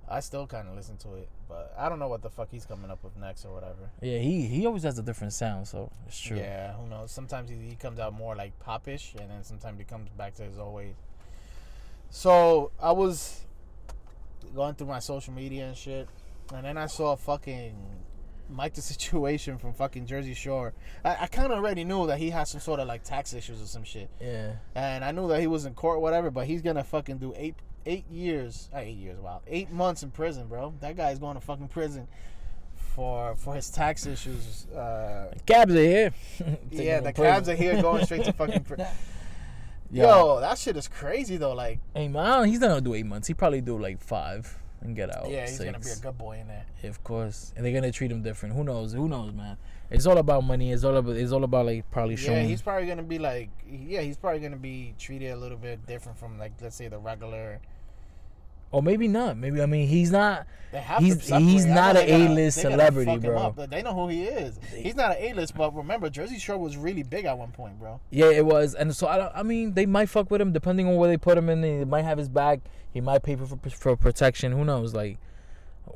I 0.09 0.21
still 0.21 0.47
kind 0.47 0.67
of 0.69 0.75
listen 0.75 0.97
to 0.99 1.15
it, 1.17 1.29
but 1.49 1.75
I 1.79 1.89
don't 1.89 1.99
know 1.99 2.09
what 2.09 2.23
the 2.23 2.31
fuck 2.31 2.49
he's 2.51 2.65
coming 2.67 2.91
up 2.91 3.03
with 3.05 3.17
next 3.17 3.45
or 3.45 3.53
whatever. 3.55 3.91
Yeah, 4.03 4.19
he 4.19 4.43
he 4.47 4.67
always 4.67 4.83
has 4.83 4.99
a 4.99 5.03
different 5.03 5.33
sound, 5.33 5.69
so 5.69 5.91
it's 6.07 6.19
true. 6.19 6.37
Yeah, 6.37 6.73
who 6.75 6.89
knows? 6.89 7.11
Sometimes 7.13 7.49
he, 7.51 7.57
he 7.57 7.77
comes 7.77 7.99
out 7.99 8.13
more 8.15 8.35
like 8.35 8.59
popish, 8.61 9.15
and 9.19 9.31
then 9.31 9.43
sometimes 9.45 9.79
he 9.79 9.85
comes 9.85 10.09
back 10.11 10.35
to 10.37 10.43
his 10.43 10.59
old 10.59 10.75
ways. 10.75 10.95
So 12.11 12.71
I 12.81 12.93
was 12.93 13.45
going 14.55 14.75
through 14.75 14.87
my 14.89 15.01
social 15.01 15.33
media 15.33 15.67
and 15.67 15.77
shit, 15.77 16.09
and 16.55 16.65
then 16.65 16.79
I 16.79 16.87
saw 16.87 17.17
fucking 17.17 17.75
Mike 18.49 18.75
the 18.75 18.83
Situation 18.93 19.59
from 19.59 19.73
fucking 19.75 20.07
Jersey 20.07 20.35
Shore. 20.35 20.73
I, 21.05 21.17
I 21.23 21.27
kind 21.27 21.53
of 21.53 21.59
already 21.59 21.85
knew 21.85 22.07
that 22.07 22.19
he 22.19 22.31
had 22.31 22.45
some 22.49 22.61
sort 22.61 22.81
of 22.81 22.87
like 22.89 23.03
tax 23.03 23.35
issues 23.35 23.61
or 23.61 23.67
some 23.67 23.85
shit, 23.85 24.09
Yeah. 24.21 24.53
and 24.75 25.05
I 25.05 25.13
knew 25.13 25.29
that 25.29 25.41
he 25.41 25.47
was 25.47 25.67
in 25.67 25.75
court, 25.75 26.01
whatever. 26.01 26.31
But 26.31 26.47
he's 26.47 26.63
gonna 26.63 26.85
fucking 26.85 27.19
do 27.19 27.35
eight 27.37 27.57
eight 27.87 28.09
years, 28.11 28.69
uh, 28.75 28.79
eight 28.79 28.97
years, 28.99 29.19
wow, 29.19 29.41
eight 29.47 29.71
months 29.71 30.03
in 30.03 30.11
prison, 30.11 30.47
bro. 30.49 30.75
That 30.81 30.97
guy's 30.97 31.19
going 31.19 31.35
to 31.37 31.41
fucking 31.41 31.69
prison 31.69 32.07
for 32.95 33.35
for 33.37 33.55
his 33.55 33.71
tax 33.71 34.07
issues. 34.07 34.67
Uh, 34.67 35.33
Cabs 35.47 35.75
are 35.75 35.79
here. 35.79 36.13
yeah, 36.71 37.01
the 37.01 37.13
cabs 37.13 37.49
are 37.49 37.55
here 37.55 37.81
going 37.81 38.05
straight 38.05 38.25
to 38.25 38.33
fucking. 38.33 38.65
Pr- 38.65 38.75
Yo, 39.91 40.03
Yo, 40.03 40.41
that 40.41 40.59
shit 40.59 40.77
is 40.77 40.89
crazy 40.89 41.37
though. 41.37 41.53
Like, 41.55 41.79
hey 41.95 42.09
man, 42.09 42.47
he's 42.47 42.59
not 42.59 42.69
gonna 42.69 42.81
do 42.81 42.95
eight 42.95 43.07
months. 43.07 43.29
He 43.29 43.35
probably 43.35 43.61
do 43.61 43.79
like 43.79 44.01
five 44.03 44.59
and 44.81 44.97
get 44.97 45.15
out. 45.17 45.31
yeah, 45.31 45.47
he's 45.47 45.59
gonna 45.59 45.79
be 45.79 45.91
a 45.91 45.97
good 45.97 46.19
boy 46.19 46.39
in 46.41 46.49
there. 46.49 46.67
Yeah, 46.83 46.91
Of 46.91 47.05
course, 47.05 47.53
and 47.57 47.65
they're 47.65 47.73
gonna 47.73 47.93
treat 47.93 48.11
him 48.11 48.23
different. 48.23 48.57
Who 48.57 48.65
knows? 48.65 48.93
Who 48.95 49.09
knows, 49.09 49.33
man? 49.33 49.57
It's 49.89 50.07
all 50.07 50.19
about 50.19 50.43
money. 50.43 50.73
It's 50.73 50.83
all 50.83 50.97
about. 50.97 51.15
It's 51.17 51.31
all 51.31 51.45
about 51.45 51.67
like 51.67 51.89
probably 51.93 52.17
showing. 52.17 52.39
Yeah, 52.39 52.49
he's 52.49 52.63
probably 52.63 52.89
gonna 52.89 53.05
be 53.05 53.21
like, 53.21 53.51
yeah, 53.71 54.01
he's 54.01 54.17
probably 54.17 54.41
gonna 54.41 54.57
be 54.57 54.95
treated 54.99 55.31
a 55.31 55.37
little 55.37 55.59
bit 55.59 55.87
different 55.87 56.19
from 56.19 56.37
like, 56.39 56.53
let's 56.61 56.75
say 56.75 56.89
the 56.89 56.99
regular 56.99 57.61
Or 58.73 58.83
maybe 58.83 59.09
not. 59.09 59.37
Maybe 59.37 59.63
I 59.63 59.67
mean 59.67 59.89
he's 59.89 60.11
not. 60.11 60.47
They 60.73 60.81
have 60.81 60.99
He's- 61.03 61.29
he's 61.29 61.65
not 61.65 61.95
they 61.95 62.11
a 62.11 62.27
A-list 62.27 62.57
they 62.57 62.63
celebrity, 62.63 63.17
bro. 63.19 63.39
up, 63.39 63.57
but 63.57 63.71
they 63.71 63.83
know 63.83 63.95
who 63.95 64.09
he 64.09 64.25
is. 64.25 64.59
He's 64.75 64.97
not 64.97 65.13
an 65.13 65.19
A-list, 65.21 65.55
but 65.57 65.75
remember, 65.75 66.11
Jersey 66.11 66.39
Shore 66.39 66.59
was 66.59 66.77
really 66.77 67.05
big 67.05 67.25
at 67.25 67.39
one 67.39 67.53
point, 67.53 67.79
bro. 67.79 68.01
Yeah, 68.11 68.27
it 68.31 68.45
was, 68.45 68.75
and 68.75 68.95
so 68.95 69.07
I 69.07 69.17
don't. 69.17 69.33
I 69.35 69.43
mean, 69.45 69.75
they 69.75 69.87
might 69.87 70.09
fuck 70.09 70.31
with 70.31 70.41
him 70.41 70.53
depending 70.53 70.87
on 70.89 70.97
where 70.97 71.09
they 71.09 71.17
put 71.17 71.39
him 71.39 71.49
in. 71.49 71.61
They 71.63 71.85
might 71.85 72.03
have 72.05 72.19
his 72.19 72.29
back. 72.29 72.61
He 72.93 73.01
might 73.01 73.23
pay 73.23 73.37
for 73.37 73.47
for 73.71 73.97
protection. 73.97 74.53
Who 74.53 74.65
knows? 74.65 74.93
Like, 74.93 75.19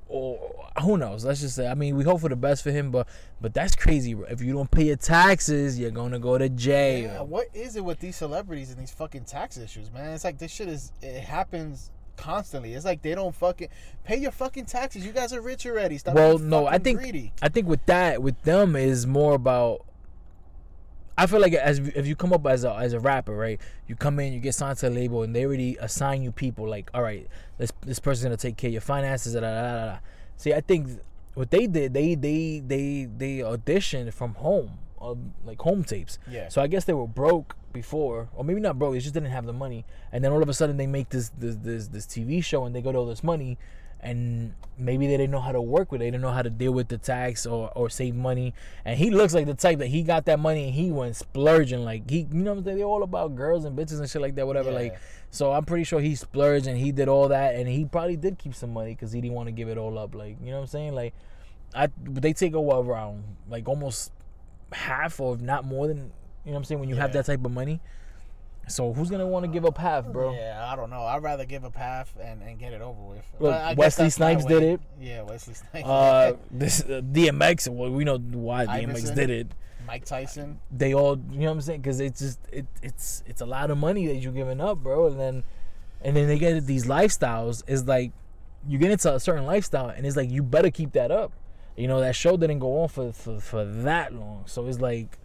or 0.09 0.39
who 0.83 0.97
knows? 0.97 1.25
Let's 1.25 1.41
just 1.41 1.57
say. 1.57 1.66
I 1.66 1.75
mean, 1.75 1.97
we 1.97 2.05
hope 2.05 2.21
for 2.21 2.29
the 2.29 2.37
best 2.37 2.62
for 2.62 2.71
him, 2.71 2.91
but 2.91 3.09
but 3.41 3.53
that's 3.53 3.75
crazy. 3.75 4.14
bro. 4.14 4.27
If 4.31 4.41
you 4.41 4.53
don't 4.53 4.71
pay 4.71 4.85
your 4.85 4.97
taxes, 4.97 5.79
you're 5.79 5.91
gonna 5.91 6.18
go 6.21 6.39
to 6.39 6.49
jail. 6.49 7.03
Yeah, 7.12 7.23
what 7.23 7.49
is 7.53 7.77
it 7.77 7.85
with 7.85 7.99
these 8.01 8.16
celebrities 8.16 8.71
and 8.71 8.79
these 8.79 8.93
fucking 8.93 9.25
tax 9.25 9.57
issues, 9.59 9.93
man? 9.93 10.11
It's 10.14 10.25
like 10.25 10.39
this 10.39 10.53
shit 10.53 10.68
is 10.68 10.93
it 11.03 11.23
happens 11.23 11.91
constantly. 12.17 12.75
It's 12.75 12.85
like 12.85 13.03
they 13.03 13.15
don't 13.15 13.35
fucking 13.35 13.69
pay 14.05 14.17
your 14.17 14.31
fucking 14.33 14.67
taxes. 14.67 15.05
You 15.05 15.13
guys 15.13 15.33
are 15.33 15.41
rich 15.41 15.67
already. 15.67 15.99
Stop 15.99 16.15
Well, 16.15 16.39
being 16.39 16.51
no, 16.51 16.67
I 16.67 16.79
think 16.79 17.01
greedy. 17.01 17.33
I 17.43 17.49
think 17.49 17.67
with 17.67 17.85
that, 17.87 18.23
with 18.23 18.41
them 18.43 18.77
is 18.77 19.07
more 19.07 19.35
about. 19.35 19.85
I 21.19 21.27
feel 21.27 21.41
like 21.41 21.53
as 21.53 21.79
if 21.81 22.07
you 22.07 22.17
come 22.17 22.33
up 22.33 22.47
as 22.47 22.65
a 22.65 22.73
as 22.75 22.93
a 22.95 23.01
rapper, 23.01 23.35
right? 23.37 23.61
You 23.87 23.95
come 23.95 24.19
in, 24.21 24.33
you 24.33 24.41
get 24.41 24.55
signed 24.55 24.79
to 24.79 24.89
a 24.89 24.91
label, 24.91 25.23
and 25.23 25.37
they 25.37 25.45
already 25.45 25.77
assign 25.79 26.23
you 26.23 26.33
people. 26.33 26.67
Like, 26.69 26.91
all 26.95 27.03
right, 27.03 27.27
this 27.59 27.73
this 27.83 27.99
person's 27.99 28.25
gonna 28.25 28.37
take 28.39 28.57
care 28.57 28.69
of 28.69 28.73
your 28.73 28.81
finances. 28.81 29.35
Da, 29.35 29.41
da, 29.41 29.51
da, 29.51 29.85
da. 29.87 29.99
See, 30.37 30.55
I 30.55 30.63
think 30.63 31.01
what 31.35 31.51
they 31.51 31.67
did, 31.67 31.93
they 31.93 32.15
they 32.15 32.61
they 32.67 33.05
they 33.05 33.39
auditioned 33.39 34.15
from 34.15 34.35
home, 34.35 34.79
uh, 35.01 35.14
like 35.44 35.61
home 35.61 35.84
tapes. 35.84 36.18
Yeah. 36.30 36.48
So 36.48 36.62
I 36.62 36.66
guess 36.66 36.84
they 36.84 36.92
were 36.92 37.07
broke 37.07 37.57
before, 37.72 38.28
or 38.34 38.44
maybe 38.44 38.61
not 38.61 38.78
broke. 38.78 38.94
They 38.94 39.01
just 39.01 39.14
didn't 39.14 39.30
have 39.30 39.46
the 39.46 39.53
money, 39.53 39.84
and 40.12 40.24
then 40.24 40.32
all 40.32 40.42
of 40.42 40.48
a 40.48 40.55
sudden 40.55 40.76
they 40.76 40.86
make 40.86 41.11
this 41.11 41.30
this 41.38 41.57
this, 41.57 41.88
this 41.88 42.07
TV 42.07 42.42
show, 42.44 42.64
and 42.64 42.74
they 42.74 42.82
got 42.82 42.94
all 42.94 43.07
this 43.07 43.22
money, 43.22 43.59
and 44.03 44.55
maybe 44.78 45.07
they 45.07 45.16
didn't 45.16 45.30
know 45.30 45.40
how 45.40 45.53
to 45.53 45.61
work 45.61 45.92
with 45.92 46.01
it. 46.01 46.05
They 46.05 46.11
didn't 46.11 46.22
know 46.22 46.32
how 46.32 46.42
to 46.42 46.51
deal 46.51 46.72
with 46.72 46.88
the 46.88 46.98
tax 46.98 47.46
or 47.46 47.70
or 47.74 47.90
save 47.90 48.14
money. 48.14 48.55
And 48.84 48.98
he 48.98 49.11
looks 49.11 49.34
like 49.34 49.46
the 49.46 49.55
type 49.55 49.78
that 49.78 49.88
he 49.88 50.03
got 50.03 50.24
that 50.26 50.40
money 50.40 50.64
and 50.64 50.74
he 50.74 50.90
went 50.90 51.16
splurging. 51.16 51.84
Like 51.84 52.09
he, 52.09 52.20
you 52.20 52.26
know, 52.32 52.53
what 52.53 52.59
I'm 52.59 52.64
saying? 52.64 52.78
they're 52.78 52.86
all 52.86 53.03
about 53.03 53.36
girls 53.36 53.64
and 53.64 53.76
bitches 53.76 54.01
and 54.01 54.09
shit 54.09 54.22
like 54.22 54.34
that. 54.36 54.46
Whatever. 54.46 54.70
Yeah. 54.70 54.78
Like, 54.78 55.01
so 55.30 55.53
I'm 55.53 55.64
pretty 55.64 55.84
sure 55.84 56.01
he 56.01 56.14
splurged 56.14 56.66
and 56.66 56.78
he 56.78 56.92
did 56.92 57.09
all 57.09 57.28
that, 57.28 57.55
and 57.55 57.68
he 57.68 57.84
probably 57.84 58.16
did 58.16 58.38
keep 58.38 58.55
some 58.55 58.72
money 58.72 58.94
because 58.94 59.12
he 59.12 59.20
didn't 59.20 59.34
want 59.34 59.48
to 59.48 59.53
give 59.53 59.68
it 59.68 59.78
all 59.78 59.98
up. 59.98 60.14
Like, 60.14 60.36
you 60.40 60.51
know 60.51 60.57
what 60.57 60.62
I'm 60.62 60.66
saying? 60.68 60.94
Like, 60.94 61.14
I 61.74 61.88
they 62.03 62.32
take 62.32 62.55
over 62.55 62.90
around 62.90 63.24
like 63.48 63.68
almost 63.68 64.12
half 64.73 65.21
or 65.21 65.37
not 65.37 65.64
more 65.64 65.87
than 65.87 65.99
you 65.99 66.03
know 66.47 66.53
what 66.53 66.57
I'm 66.59 66.64
saying 66.64 66.81
when 66.81 66.89
you 66.89 66.97
have 66.97 67.12
that 67.12 67.27
type 67.27 67.45
of 67.45 67.51
money. 67.53 67.81
So 68.68 68.93
who's 68.93 69.11
gonna 69.11 69.27
want 69.27 69.45
to 69.45 69.51
give 69.51 69.64
up 69.64 69.77
half, 69.79 70.07
bro? 70.07 70.33
Yeah, 70.33 70.66
I 70.71 70.77
don't 70.77 70.91
know. 70.91 71.03
I'd 71.03 71.23
rather 71.23 71.45
give 71.45 71.64
a 71.64 71.73
half 71.77 72.14
and, 72.23 72.41
and 72.43 72.59
get 72.59 72.73
it 72.73 72.81
over 72.81 73.01
with. 73.03 73.25
Look, 73.41 73.51
But 73.51 73.61
I 73.61 73.75
guess 73.75 73.79
Wesley 73.99 74.11
Snipes 74.11 74.45
did 74.45 74.62
it. 74.62 74.81
Yeah, 75.01 75.23
Wesley 75.23 75.55
Snipes. 75.55 75.89
Uh, 75.89 76.37
this 76.51 76.83
uh, 76.83 77.01
DMX. 77.03 77.68
Well, 77.68 77.91
we 77.91 78.05
know 78.05 78.18
why 78.18 78.66
DMX 78.66 78.89
Iverson. 78.89 79.16
did 79.16 79.31
it. 79.31 79.47
Mike 79.87 80.05
Tyson. 80.05 80.61
They 80.71 80.95
all, 80.95 81.18
you 81.33 81.41
know 81.41 81.47
what 81.47 81.53
I'm 81.53 81.61
saying? 81.62 81.81
Because 81.81 81.99
it's 81.99 82.21
just 82.21 82.39
it, 82.53 82.66
it's 82.81 83.25
it's 83.27 83.41
a 83.41 83.47
lot 83.47 83.73
of 83.73 83.79
money 83.79 84.07
that 84.07 84.16
you're 84.16 84.33
giving 84.33 84.61
up, 84.61 84.79
bro. 84.79 85.09
And 85.09 85.18
then 85.18 85.43
and 86.03 86.16
then 86.16 86.29
they 86.29 86.39
get 86.39 86.64
these 86.64 86.87
lifestyles. 86.87 87.64
Is 87.66 87.89
like 87.89 88.12
you 88.68 88.79
get 88.79 88.93
into 88.93 89.12
a 89.12 89.18
certain 89.18 89.47
lifestyle, 89.47 89.89
and 89.89 90.07
it's 90.07 90.16
like 90.16 90.31
you 90.31 90.45
better 90.45 90.71
keep 90.71 90.93
that 90.93 91.11
up. 91.11 91.33
You 91.81 91.89
know 91.89 92.01
that 92.01 92.14
show 92.14 92.37
didn't 92.37 92.59
go 92.59 92.83
on 92.83 92.89
for 92.89 93.11
for, 93.12 93.41
for 93.41 93.64
that 93.64 94.12
long, 94.14 94.43
so 94.45 94.66
it's 94.66 94.81
like, 94.81 95.18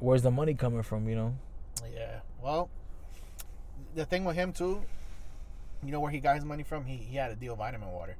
where's 0.00 0.22
the 0.22 0.30
money 0.30 0.54
coming 0.54 0.82
from? 0.82 1.08
You 1.08 1.14
know? 1.14 1.34
Yeah. 1.94 2.20
Well, 2.42 2.68
the 3.94 4.04
thing 4.04 4.24
with 4.24 4.34
him 4.34 4.52
too, 4.52 4.82
you 5.84 5.92
know 5.92 6.00
where 6.00 6.10
he 6.10 6.18
got 6.18 6.34
his 6.34 6.44
money 6.44 6.64
from? 6.64 6.84
He 6.84 6.96
he 6.96 7.16
had 7.16 7.30
a 7.30 7.36
deal 7.36 7.52
with 7.52 7.58
vitamin 7.58 7.92
water. 7.92 8.16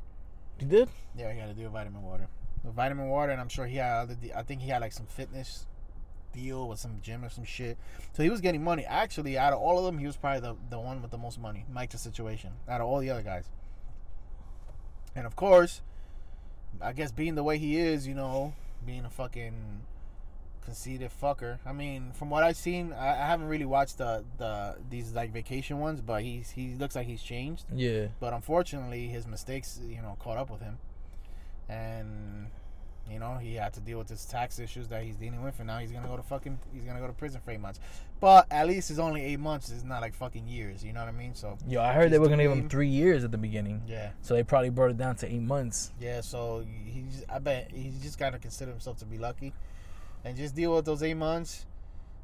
You 0.60 0.68
did? 0.68 0.88
Yeah, 1.16 1.32
he 1.32 1.40
had 1.40 1.48
a 1.50 1.54
deal 1.54 1.64
with 1.64 1.72
vitamin 1.72 2.02
water. 2.02 2.28
With 2.62 2.74
vitamin 2.74 3.08
water, 3.08 3.32
and 3.32 3.40
I'm 3.40 3.48
sure 3.48 3.66
he 3.66 3.78
had 3.78 4.02
other. 4.02 4.14
De- 4.14 4.32
I 4.32 4.44
think 4.44 4.60
he 4.60 4.68
had 4.68 4.80
like 4.80 4.92
some 4.92 5.06
fitness 5.06 5.66
deal 6.32 6.68
with 6.68 6.78
some 6.78 7.00
gym 7.02 7.24
or 7.24 7.28
some 7.28 7.44
shit. 7.44 7.76
So 8.12 8.22
he 8.22 8.30
was 8.30 8.40
getting 8.40 8.62
money. 8.62 8.84
Actually, 8.84 9.36
out 9.36 9.52
of 9.52 9.58
all 9.58 9.78
of 9.80 9.84
them, 9.84 9.98
he 9.98 10.06
was 10.06 10.16
probably 10.16 10.40
the, 10.40 10.54
the 10.70 10.78
one 10.78 11.02
with 11.02 11.10
the 11.10 11.18
most 11.18 11.40
money. 11.40 11.64
Mike 11.72 11.90
the 11.90 11.98
situation. 11.98 12.52
Out 12.68 12.80
of 12.80 12.86
all 12.86 13.00
the 13.00 13.10
other 13.10 13.22
guys. 13.22 13.48
And 15.16 15.26
of 15.26 15.34
course, 15.34 15.80
I 16.80 16.92
guess 16.92 17.12
being 17.12 17.34
the 17.34 17.42
way 17.42 17.58
he 17.58 17.78
is, 17.78 18.06
you 18.06 18.14
know, 18.14 18.54
being 18.84 19.04
a 19.04 19.10
fucking 19.10 19.82
conceited 20.64 21.10
fucker. 21.22 21.58
I 21.64 21.72
mean, 21.72 22.12
from 22.12 22.28
what 22.28 22.44
I've 22.44 22.56
seen, 22.56 22.92
I, 22.92 23.10
I 23.10 23.26
haven't 23.26 23.48
really 23.48 23.64
watched 23.64 23.98
the 23.98 24.24
the 24.36 24.76
these 24.90 25.12
like 25.12 25.32
vacation 25.32 25.80
ones, 25.80 26.00
but 26.00 26.22
he's 26.22 26.50
he 26.50 26.74
looks 26.74 26.94
like 26.94 27.06
he's 27.06 27.22
changed. 27.22 27.64
Yeah. 27.74 28.08
But 28.20 28.32
unfortunately, 28.34 29.08
his 29.08 29.26
mistakes, 29.26 29.80
you 29.82 30.02
know, 30.02 30.16
caught 30.20 30.36
up 30.36 30.50
with 30.50 30.60
him, 30.60 30.78
and 31.68 32.48
you 33.10 33.18
know 33.18 33.36
he 33.36 33.54
had 33.54 33.72
to 33.74 33.80
deal 33.80 33.98
with 33.98 34.08
his 34.08 34.24
tax 34.24 34.58
issues 34.58 34.88
that 34.88 35.02
he's 35.02 35.16
dealing 35.16 35.42
with, 35.42 35.58
and 35.58 35.66
now 35.66 35.78
he's 35.78 35.90
gonna 35.90 36.08
go 36.08 36.16
to 36.16 36.22
fucking 36.22 36.58
he's 36.72 36.84
gonna 36.84 37.00
go 37.00 37.06
to 37.06 37.12
prison 37.12 37.40
for 37.44 37.50
eight 37.50 37.60
months. 37.60 37.80
But 38.20 38.46
at 38.50 38.66
least 38.66 38.90
it's 38.90 38.98
only 38.98 39.22
eight 39.22 39.38
months. 39.40 39.70
It's 39.70 39.84
not 39.84 40.00
like 40.00 40.14
fucking 40.14 40.46
years. 40.48 40.84
You 40.84 40.92
know 40.92 41.00
what 41.00 41.08
I 41.08 41.12
mean? 41.12 41.34
So 41.34 41.56
Yo, 41.66 41.80
I 41.80 41.92
heard 41.92 42.10
they 42.10 42.18
were 42.18 42.28
gonna 42.28 42.42
give 42.42 42.52
him 42.52 42.68
three 42.68 42.88
years 42.88 43.24
at 43.24 43.30
the 43.30 43.38
beginning, 43.38 43.82
yeah, 43.86 44.10
so 44.22 44.34
they 44.34 44.42
probably 44.42 44.70
brought 44.70 44.90
it 44.90 44.98
down 44.98 45.16
to 45.16 45.32
eight 45.32 45.42
months. 45.42 45.92
yeah. 46.00 46.20
So 46.20 46.64
he's 46.84 47.24
I 47.28 47.38
bet 47.38 47.70
he's 47.72 48.00
just 48.02 48.18
gotta 48.18 48.38
consider 48.38 48.70
himself 48.70 48.98
to 48.98 49.04
be 49.04 49.18
lucky, 49.18 49.52
and 50.24 50.36
just 50.36 50.54
deal 50.54 50.74
with 50.74 50.84
those 50.84 51.02
eight 51.02 51.14
months. 51.14 51.66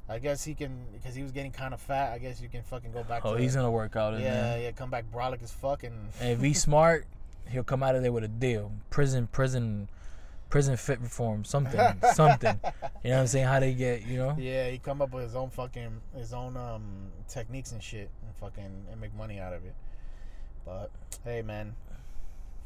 I 0.08 0.18
guess 0.18 0.44
he 0.44 0.54
can 0.54 0.84
because 0.92 1.14
he 1.14 1.22
was 1.22 1.32
getting 1.32 1.50
kind 1.50 1.72
of 1.72 1.80
fat. 1.80 2.12
I 2.12 2.18
guess 2.18 2.40
you 2.40 2.48
can 2.48 2.62
fucking 2.62 2.92
go 2.92 3.02
back. 3.04 3.24
Oh, 3.24 3.36
he's 3.36 3.56
gonna 3.56 3.70
work 3.70 3.96
out 3.96 4.18
yeah, 4.20 4.56
yeah. 4.56 4.70
Come 4.72 4.90
back 4.90 5.04
brolic 5.12 5.42
as 5.42 5.50
fuck 5.50 5.82
and 5.82 5.94
And 6.20 6.30
if 6.30 6.42
he's 6.42 6.60
smart, 6.62 7.06
he'll 7.48 7.64
come 7.64 7.82
out 7.82 7.94
of 7.94 8.02
there 8.02 8.12
with 8.12 8.24
a 8.24 8.28
deal. 8.28 8.72
Prison, 8.90 9.26
prison, 9.28 9.88
prison 10.54 10.76
fit 10.76 11.00
reform, 11.00 11.44
something, 11.44 11.80
something. 12.12 12.60
You 13.02 13.10
know 13.10 13.16
what 13.16 13.22
I'm 13.22 13.26
saying? 13.26 13.46
How 13.46 13.58
they 13.58 13.74
get, 13.74 14.06
you 14.06 14.18
know? 14.18 14.36
Yeah, 14.38 14.70
he 14.70 14.78
come 14.78 15.02
up 15.02 15.12
with 15.12 15.24
his 15.24 15.34
own 15.34 15.50
fucking 15.50 16.00
his 16.16 16.32
own 16.32 16.56
um 16.56 17.10
techniques 17.26 17.72
and 17.72 17.82
shit 17.82 18.08
and 18.22 18.36
fucking 18.36 18.86
and 18.88 19.00
make 19.00 19.12
money 19.16 19.40
out 19.40 19.52
of 19.52 19.64
it. 19.64 19.74
But 20.64 20.92
hey, 21.24 21.42
man, 21.42 21.74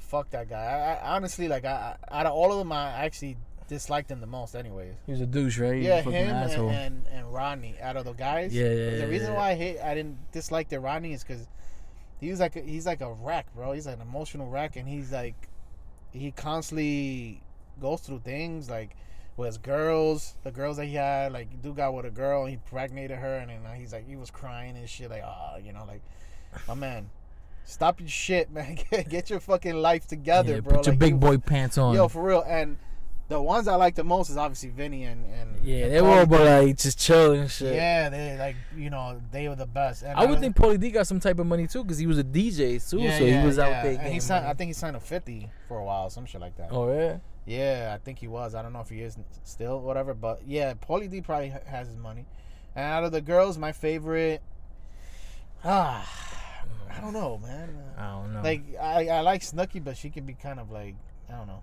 fuck 0.01 0.28
that 0.30 0.51
guy. 0.51 0.59
I, 0.62 1.09
I 1.09 1.16
honestly 1.16 1.49
like 1.49 1.64
I, 1.64 1.97
I 2.11 2.20
out 2.20 2.26
of 2.26 2.34
all 2.34 2.53
of 2.53 2.59
them, 2.59 2.72
I 2.72 2.91
actually 2.91 3.39
disliked 3.68 4.11
him 4.11 4.20
the 4.20 4.26
most. 4.26 4.55
Anyways, 4.55 4.93
He 5.07 5.12
was 5.12 5.22
a 5.22 5.26
douche, 5.26 5.59
right? 5.59 5.72
He 5.72 5.78
was 5.78 5.86
yeah, 5.86 5.95
a 5.95 6.03
fucking 6.03 6.26
him 6.26 6.36
and, 6.36 6.68
and 6.68 7.07
and 7.11 7.32
Ronnie 7.32 7.76
out 7.80 7.97
of 7.97 8.05
the 8.05 8.12
guys. 8.12 8.55
Yeah, 8.55 8.64
yeah, 8.64 8.91
The 8.91 8.97
yeah, 8.99 9.05
reason 9.07 9.32
yeah. 9.32 9.39
why 9.39 9.51
I 9.53 9.55
hate 9.55 9.80
I 9.80 9.95
didn't 9.95 10.30
dislike 10.30 10.68
the 10.68 10.78
Ronnie 10.78 11.14
is 11.14 11.24
because 11.24 11.49
he 12.20 12.30
was 12.30 12.39
like 12.39 12.55
a, 12.55 12.61
he's 12.61 12.84
like 12.84 13.01
a 13.01 13.14
wreck, 13.14 13.47
bro. 13.55 13.72
He's 13.72 13.86
like 13.86 13.97
an 13.97 14.03
emotional 14.03 14.51
wreck, 14.51 14.76
and 14.76 14.86
he's 14.86 15.11
like 15.11 15.49
he 16.12 16.32
constantly 16.32 17.41
goes 17.81 18.01
through 18.01 18.20
things 18.20 18.68
like 18.70 18.97
with 19.37 19.47
his 19.47 19.59
girls, 19.59 20.35
the 20.43 20.51
girls 20.51 20.76
that 20.79 20.87
he 20.87 20.95
had, 20.95 21.33
like 21.33 21.62
dude 21.62 21.76
got 21.76 21.95
with 21.95 22.05
a 22.05 22.11
girl 22.11 22.41
and 22.43 22.49
he 22.51 22.55
impregnated 22.55 23.18
her 23.18 23.37
and 23.37 23.51
then 23.51 23.61
he's 23.76 23.93
like 23.93 24.07
he 24.09 24.16
was 24.16 24.31
crying 24.31 24.76
and 24.76 24.89
shit 24.89 25.11
like 25.11 25.22
ah 25.24 25.57
you 25.57 25.72
know 25.72 25.85
like 25.87 26.03
my 26.66 26.74
man 26.87 27.09
stop 27.64 28.01
your 28.01 28.09
shit 28.09 28.51
man. 28.53 28.76
Get, 29.09 29.31
your 29.31 29.41
fucking 29.41 29.74
life 29.76 30.07
together 30.07 30.55
yeah, 30.55 30.61
bro. 30.61 30.76
put 30.79 30.87
your 30.87 30.93
Like, 30.95 30.99
big 31.01 31.11
you- 31.12 31.18
boy 31.18 31.39
pants 31.39 31.79
on. 31.79 31.95
yo 31.95 32.09
for 32.09 32.22
real 32.22 32.43
and 32.49 32.79
the 33.29 33.41
ones 33.43 33.68
I 33.68 33.74
like 33.74 33.95
the 33.95 34.05
most 34.05 34.31
is 34.31 34.39
obviously 34.39 34.70
Vinny 34.70 35.05
and 35.05 35.22
and 35.31 35.62
yeah, 35.62 35.85
and 35.85 35.93
they 35.95 36.01
were 36.01 36.09
all 36.09 36.26
but 36.26 36.41
like 36.41 36.79
just 36.79 36.99
chilling 36.99 37.43
and 37.43 37.51
shit. 37.51 37.74
yeah 37.74 38.09
they 38.09 38.39
like 38.39 38.57
you 38.74 38.89
know 38.89 39.20
they 39.31 39.49
were 39.49 39.55
the 39.55 39.66
best 39.66 40.03
and 40.03 40.18
I 40.18 40.22
would 40.22 40.31
was- 40.31 40.41
think 40.41 40.57
Pauly 40.57 40.81
D 40.81 40.91
got 40.91 41.07
some 41.07 41.20
type 41.20 41.39
of 41.39 41.47
money 41.47 41.66
too, 41.68 41.85
because 41.85 41.99
he 41.99 42.07
was 42.07 42.18
a 42.18 42.24
DJ 42.24 42.72
too, 42.72 42.79
so 42.81 42.97
he 42.99 43.45
was 43.47 43.59
out 43.59 43.83
there 43.85 43.99
and 44.01 44.12
he 44.12 44.18
signed, 44.18 44.47
I 44.47 44.55
think 44.55 44.70
he 44.70 44.72
signed 44.72 44.97
a 44.97 45.01
50 45.01 45.49
for 45.68 45.79
a 45.79 45.85
while 45.85 46.09
some 46.09 46.24
shit 46.24 46.41
like 46.41 46.57
that. 46.57 46.70
Oh 46.72 46.91
yeah, 46.91 47.18
Yeah, 47.49 47.93
I 47.95 47.99
think 47.99 48.19
he 48.19 48.29
was. 48.29 48.55
I 48.55 48.61
don't 48.61 48.75
know 48.75 48.81
if 48.81 48.91
he 48.91 49.01
is 49.01 49.17
still, 49.43 49.81
whatever. 49.81 50.13
But 50.13 50.43
yeah, 50.47 50.75
Pauly 50.75 51.11
D 51.11 51.23
probably 51.23 51.49
has 51.67 51.89
his 51.89 51.97
money. 51.97 52.27
And 52.77 52.85
out 52.85 53.05
of 53.05 53.13
the 53.13 53.23
girls, 53.23 53.57
my 53.57 53.73
favorite, 53.73 54.43
ah, 55.65 56.07
I 56.91 57.01
don't 57.01 57.15
know, 57.15 57.39
man. 57.39 57.75
I 57.97 58.11
don't 58.11 58.35
know. 58.35 58.43
Like 58.43 58.63
I, 58.79 59.09
I 59.09 59.21
like 59.21 59.41
Snooki, 59.41 59.83
but 59.83 59.97
she 59.97 60.11
can 60.11 60.27
be 60.27 60.35
kind 60.35 60.61
of 60.61 60.71
like 60.71 60.95
I 61.31 61.37
don't 61.37 61.47
know. 61.47 61.63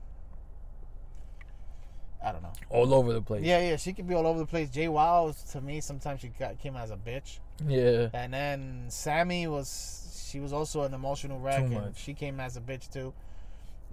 I 2.26 2.32
don't 2.32 2.42
know. 2.42 2.54
all 2.72 2.92
over 2.92 3.14
the 3.14 3.22
place. 3.22 3.44
Yeah, 3.44 3.60
yeah, 3.60 3.76
she 3.76 3.94
can 3.94 4.08
be 4.08 4.16
all 4.16 4.26
over 4.26 4.40
the 4.40 4.48
place. 4.48 4.70
JWoww 4.70 5.52
to 5.52 5.62
me 5.62 5.80
sometimes 5.80 6.22
she 6.22 6.30
got, 6.30 6.58
came 6.58 6.76
as 6.76 6.90
a 6.90 6.96
bitch, 6.96 7.38
yeah. 7.68 8.10
and 8.16 8.34
then 8.34 8.86
Sammi 8.88 9.46
was 9.46 10.28
she 10.32 10.40
was 10.40 10.52
also 10.52 10.82
an 10.82 10.96
emotional 10.96 11.40
wreck, 11.40 11.68
Too 11.68 11.78
and 11.78 11.96
she 11.96 12.16
came 12.16 12.40
as 12.40 12.58
a 12.58 12.62
bitch 12.62 12.92
too. 12.92 13.14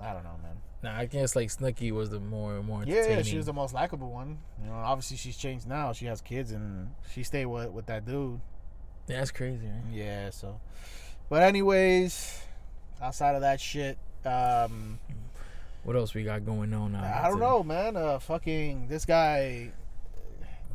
I 0.00 0.12
don't 0.12 0.24
know, 0.24 0.36
man. 0.42 0.56
Nah, 0.82 0.98
I 0.98 1.06
guess 1.06 1.36
like 1.36 1.48
Snooki 1.48 1.92
was 1.92 2.10
the 2.10 2.18
more 2.18 2.60
more 2.62 2.82
Yeah, 2.84 3.06
yeah, 3.08 3.22
she 3.22 3.36
was 3.36 3.46
the 3.46 3.52
most 3.52 3.72
likable 3.72 4.10
one. 4.10 4.38
You 4.60 4.68
know, 4.68 4.74
obviously 4.74 5.16
she's 5.16 5.36
changed 5.36 5.68
now. 5.68 5.92
She 5.92 6.06
has 6.06 6.20
kids 6.20 6.50
and 6.50 6.90
she 7.12 7.22
stayed 7.22 7.46
with 7.46 7.70
with 7.70 7.86
that 7.86 8.04
dude. 8.04 8.40
Yeah, 9.06 9.18
that's 9.18 9.30
crazy, 9.30 9.66
right? 9.66 9.92
Yeah, 9.92 10.30
so. 10.30 10.60
But 11.28 11.42
anyways, 11.42 12.42
outside 13.00 13.34
of 13.34 13.40
that 13.42 13.60
shit, 13.60 13.96
um, 14.24 14.98
What 15.84 15.96
else 15.96 16.14
we 16.14 16.24
got 16.24 16.44
going 16.44 16.72
on 16.74 16.92
now? 16.92 17.22
I 17.24 17.28
don't 17.28 17.40
know, 17.40 17.62
man. 17.62 17.96
Uh, 17.96 18.18
fucking 18.18 18.88
this 18.88 19.04
guy, 19.04 19.70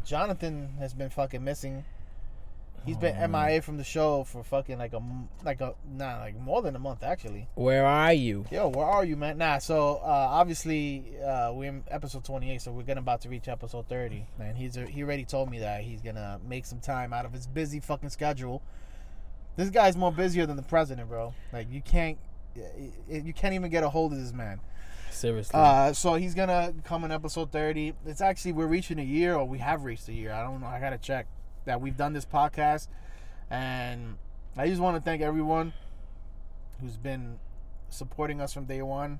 Jonathan 0.06 0.76
has 0.80 0.94
been 0.94 1.10
fucking 1.10 1.44
missing. 1.44 1.84
He's 2.88 2.96
been 2.98 3.18
Oh. 3.20 3.28
MIA 3.28 3.62
from 3.62 3.76
the 3.76 3.84
show 3.84 4.24
for 4.24 4.46
fucking 4.46 4.78
like 4.78 4.94
a 4.94 5.02
like 5.44 5.60
a 5.60 5.74
nah 5.92 6.20
like 6.20 6.40
more 6.40 6.62
than 6.62 6.74
a 6.74 6.80
month 6.80 7.04
actually. 7.04 7.50
Where 7.56 7.86
are 7.86 8.14
you? 8.14 8.46
Yo, 8.50 8.70
where 8.70 8.86
are 8.86 9.04
you, 9.04 9.18
man? 9.18 9.38
Nah, 9.38 9.58
so 9.58 9.98
uh, 9.98 10.08
obviously 10.08 11.04
uh, 11.22 11.52
we're 11.54 11.70
in 11.70 11.84
episode 11.90 12.24
28, 12.24 12.62
so 12.62 12.72
we're 12.72 12.84
gonna 12.84 13.02
about 13.02 13.20
to 13.22 13.30
reach 13.30 13.50
episode 13.50 13.90
30. 13.90 14.26
Man, 14.40 14.56
he's 14.56 14.76
he 14.76 15.04
already 15.04 15.26
told 15.26 15.52
me 15.52 15.60
that 15.60 15.82
he's 15.82 16.02
gonna 16.02 16.40
make 16.48 16.66
some 16.66 16.80
time 16.80 17.12
out 17.12 17.26
of 17.26 17.34
his 17.34 17.46
busy 17.46 17.82
fucking 17.82 18.10
schedule. 18.10 18.62
This 19.58 19.70
guy's 19.70 19.98
more 19.98 20.14
busier 20.14 20.46
than 20.46 20.56
the 20.56 20.64
president, 20.64 21.10
bro. 21.10 21.34
Like 21.52 21.70
you 21.70 21.82
can't 21.82 22.18
you 23.10 23.34
can't 23.34 23.54
even 23.54 23.70
get 23.70 23.84
a 23.84 23.90
hold 23.90 24.14
of 24.14 24.20
this 24.20 24.32
man. 24.32 24.62
Seriously. 25.12 25.60
Uh, 25.60 25.92
so 25.92 26.14
he's 26.14 26.36
gonna 26.36 26.74
come 26.86 27.04
in 27.04 27.12
episode 27.12 27.52
30. 27.52 27.96
It's 28.06 28.22
actually 28.22 28.54
we're 28.54 28.68
reaching 28.68 28.98
a 28.98 29.04
year, 29.04 29.36
or 29.36 29.46
we 29.46 29.58
have 29.58 29.84
reached 29.84 30.08
a 30.08 30.14
year. 30.14 30.32
I 30.32 30.42
don't 30.44 30.62
know. 30.62 30.68
I 30.68 30.80
gotta 30.80 30.98
check 30.98 31.28
that 31.68 31.80
we've 31.80 31.96
done 31.96 32.14
this 32.14 32.26
podcast, 32.26 32.88
and 33.50 34.18
I 34.58 34.68
just 34.68 34.82
want 34.82 34.98
to 34.98 35.02
thank 35.02 35.22
everyone 35.22 35.74
who's 36.82 36.98
been 36.98 37.40
supporting 37.90 38.42
us 38.42 38.54
from 38.54 38.66
day 38.66 38.82
one, 38.82 39.20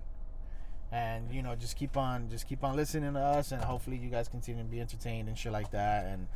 and 0.92 1.32
you 1.32 1.44
know 1.44 1.56
just 1.56 1.76
keep 1.76 1.96
on 1.96 2.30
just 2.30 2.48
keep 2.48 2.64
on 2.64 2.76
listening 2.76 3.14
to 3.14 3.20
us, 3.20 3.52
and 3.52 3.64
hopefully 3.64 3.98
you 3.98 4.10
guys 4.10 4.28
continue 4.28 4.64
to 4.64 4.70
be 4.70 4.82
entertained 4.82 5.28
and 5.28 5.38
shit 5.38 5.52
like 5.52 5.72
that, 5.72 6.06
and 6.06 6.28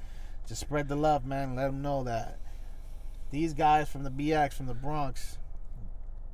just 0.47 0.61
spread 0.61 0.87
the 0.87 0.95
love, 0.95 1.25
man. 1.25 1.55
Let 1.55 1.67
them 1.67 1.81
know 1.81 2.03
that 2.03 2.37
these 3.31 3.53
guys 3.53 3.89
from 3.89 4.03
the 4.03 4.11
BX 4.11 4.53
from 4.53 4.67
the 4.67 4.73
Bronx 4.73 5.37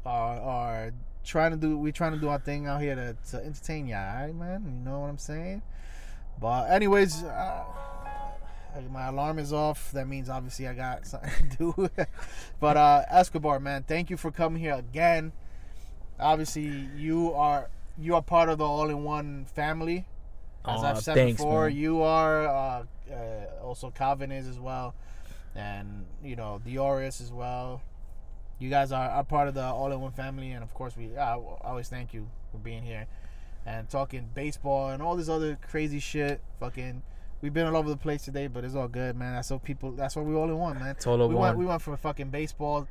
are 0.06 0.40
are 0.40 0.92
trying 1.24 1.52
to 1.52 1.58
do. 1.58 1.78
We're 1.78 1.92
trying 1.92 2.14
to 2.14 2.20
do 2.20 2.30
our 2.30 2.40
thing 2.40 2.68
out 2.68 2.82
here 2.82 2.96
to, 2.96 3.16
to 3.32 3.46
entertain 3.46 3.88
y'all, 3.88 4.00
all 4.00 4.26
right, 4.26 4.36
man? 4.36 4.64
You 4.66 4.92
know 4.92 5.00
what 5.00 5.10
I'm 5.10 5.18
saying? 5.18 5.62
But 6.40 6.72
anyways, 6.72 7.24
uh, 7.24 7.64
my 8.92 9.08
alarm 9.08 9.40
is 9.40 9.54
off. 9.54 9.92
That 9.92 10.08
means 10.08 10.30
obviously 10.30 10.68
I 10.68 10.74
got 10.74 11.06
something 11.06 11.50
to 11.58 11.58
do. 11.58 11.90
but 12.60 12.78
uh 12.78 13.04
Escobar, 13.10 13.60
man, 13.60 13.84
thank 13.84 14.10
you 14.10 14.18
for 14.18 14.32
coming 14.32 14.62
here 14.62 14.74
again. 14.74 15.32
Obviously, 16.20 16.90
you 16.96 17.34
are 17.34 17.70
you 17.98 18.16
are 18.16 18.22
part 18.22 18.50
of 18.50 18.58
the 18.58 18.64
all-in-one 18.64 19.46
family. 19.46 20.06
As 20.66 20.82
Aw, 20.82 20.90
I've 20.90 21.00
said 21.00 21.16
thanks, 21.16 21.38
before, 21.38 21.68
man. 21.68 21.78
you 21.78 22.02
are 22.02 22.48
uh, 22.48 22.84
uh, 23.12 23.16
also 23.64 23.92
Calvin 23.92 24.32
is 24.32 24.48
as 24.48 24.60
well, 24.60 24.96
and 25.56 26.06
you 26.24 26.36
know 26.36 26.62
Dioris 26.66 27.22
as 27.22 27.32
well. 27.32 27.82
You 28.60 28.70
guys 28.70 28.92
are, 28.92 29.10
are 29.10 29.24
part 29.24 29.48
of 29.48 29.54
the 29.54 29.64
all-in-one 29.64 30.12
family, 30.12 30.52
and 30.52 30.64
of 30.64 30.74
course, 30.74 30.98
we 30.98 31.16
I 31.16 31.36
always 31.36 31.88
thank 31.88 32.14
you 32.14 32.28
for 32.52 32.58
being 32.58 32.84
here 32.84 33.08
and 33.66 33.90
talking 33.90 34.30
baseball 34.34 34.90
and 34.90 35.04
all 35.04 35.16
this 35.16 35.30
other 35.30 35.58
crazy 35.70 36.00
shit. 36.00 36.42
Fucking, 36.60 37.04
we've 37.42 37.54
been 37.54 37.68
all 37.68 37.78
over 37.78 37.90
the 37.90 37.98
place 37.98 38.24
today, 38.24 38.48
but 38.48 38.64
it's 38.64 38.76
all 38.76 38.88
good, 38.88 39.16
man. 39.16 39.34
That's 39.34 39.50
what 39.52 39.64
people. 39.64 39.92
That's 39.92 40.16
what 40.16 40.26
we 40.26 40.36
all 40.36 40.46
in 40.46 40.58
one, 40.58 40.80
man. 40.80 40.96
All 41.06 41.18
we 41.18 41.36
one. 41.36 41.36
went 41.36 41.58
we 41.58 41.66
went 41.66 41.82
from 41.82 41.98
fucking 41.98 42.30
baseball 42.30 42.88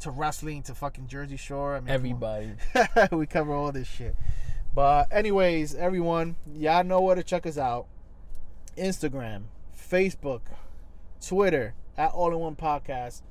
to 0.00 0.10
wrestling 0.10 0.62
to 0.64 0.74
fucking 0.74 1.06
Jersey 1.06 1.36
Shore. 1.36 1.76
I 1.76 1.80
mean. 1.80 1.90
Everybody. 1.90 2.52
we 3.12 3.26
cover 3.26 3.52
all 3.52 3.72
this 3.72 3.88
shit. 3.88 4.16
But 4.74 5.08
anyways, 5.10 5.74
everyone, 5.74 6.36
y'all 6.54 6.84
know 6.84 7.00
where 7.00 7.16
to 7.16 7.22
check 7.22 7.44
us 7.44 7.58
out. 7.58 7.86
Instagram, 8.76 9.44
Facebook, 9.76 10.42
Twitter, 11.20 11.74
at 11.98 12.12
All 12.12 12.32
in 12.32 12.38
One 12.38 12.56
Podcast. 12.56 13.22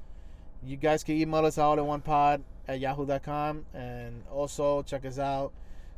You 0.63 0.75
guys 0.75 1.03
can 1.03 1.15
email 1.15 1.45
us 1.45 1.57
at 1.57 1.63
all 1.63 1.79
in 1.79 1.85
one 1.85 2.01
pod 2.01 2.43
at 2.67 2.79
yahoo.com 2.79 3.65
and 3.73 4.23
also 4.29 4.83
check 4.83 5.05
us 5.05 5.17
out. 5.17 5.53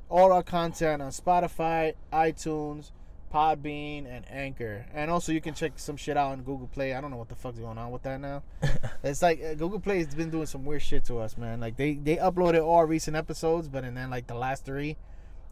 All 0.07 0.31
our 0.31 0.43
content 0.43 1.01
on 1.01 1.09
Spotify, 1.09 1.95
iTunes, 2.13 2.91
Podbean, 3.31 4.05
and 4.07 4.25
Anchor. 4.29 4.85
And 4.93 5.09
also 5.09 5.31
you 5.31 5.41
can 5.41 5.53
check 5.53 5.73
some 5.77 5.97
shit 5.97 6.17
out 6.17 6.31
on 6.31 6.43
Google 6.43 6.67
Play. 6.67 6.93
I 6.93 7.01
don't 7.01 7.11
know 7.11 7.17
what 7.17 7.29
the 7.29 7.35
fuck's 7.35 7.59
going 7.59 7.77
on 7.77 7.91
with 7.91 8.03
that 8.03 8.19
now. 8.19 8.43
It's 9.03 9.23
like 9.23 9.41
uh, 9.43 9.55
Google 9.55 9.79
Play 9.79 9.97
has 9.97 10.13
been 10.13 10.29
doing 10.29 10.45
some 10.45 10.63
weird 10.63 10.83
shit 10.83 11.05
to 11.05 11.17
us, 11.17 11.35
man. 11.35 11.59
Like 11.59 11.75
they 11.75 11.95
they 11.95 12.17
uploaded 12.17 12.63
all 12.63 12.85
recent 12.85 13.17
episodes, 13.17 13.67
but 13.67 13.83
and 13.83 13.97
then 13.97 14.11
like 14.11 14.27
the 14.27 14.35
last 14.35 14.63
three, 14.63 14.95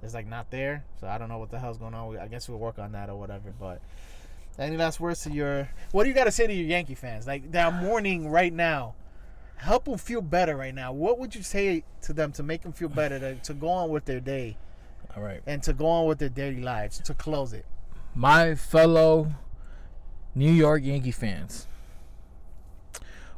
is 0.03 0.13
like 0.13 0.27
not 0.27 0.51
there. 0.51 0.86
So 0.99 1.07
I 1.07 1.17
don't 1.17 1.30
know 1.30 1.39
what 1.39 1.49
the 1.49 1.57
hell's 1.57 1.80
going 1.80 1.95
on. 1.95 2.17
I 2.17 2.27
guess 2.27 2.47
we'll 2.47 2.59
work 2.59 2.77
on 2.77 2.91
that 2.91 3.09
or 3.09 3.15
whatever. 3.15 3.51
But 3.59 3.82
any 4.59 4.77
last 4.77 4.99
words 4.99 5.23
to 5.23 5.32
your? 5.32 5.69
What 5.91 6.03
do 6.03 6.09
you 6.09 6.15
got 6.15 6.25
to 6.25 6.32
say 6.32 6.45
to 6.45 6.53
your 6.53 6.67
Yankee 6.67 6.95
fans? 6.95 7.25
Like 7.25 7.51
they're 7.51 7.71
mourning 7.71 8.30
right 8.30 8.53
now. 8.53 8.93
Help 9.55 9.86
them 9.86 9.97
feel 9.97 10.21
better 10.21 10.55
right 10.55 10.73
now. 10.73 10.93
What 10.93 11.19
would 11.19 11.36
you 11.36 11.43
say 11.43 11.84
to 12.03 12.13
them 12.13 12.32
to 12.34 12.43
make 12.43 12.61
them 12.61 12.71
feel 12.71 12.88
better 12.88 13.19
to, 13.19 13.36
to 13.36 13.53
go 13.53 13.67
on 13.67 13.89
with 13.89 14.05
their 14.05 14.21
day 14.21 14.57
All 15.16 15.24
right. 15.24 15.41
and 15.45 15.62
to 15.64 15.74
go 15.74 15.88
on 15.88 16.05
with 16.07 16.20
their 16.20 16.30
daily 16.30 16.62
lives 16.62 16.99
to 17.01 17.14
close 17.14 17.53
it? 17.53 17.66
my 18.16 18.55
fellow 18.55 19.32
New 20.36 20.51
York 20.51 20.84
Yankee 20.84 21.12
fans, 21.12 21.68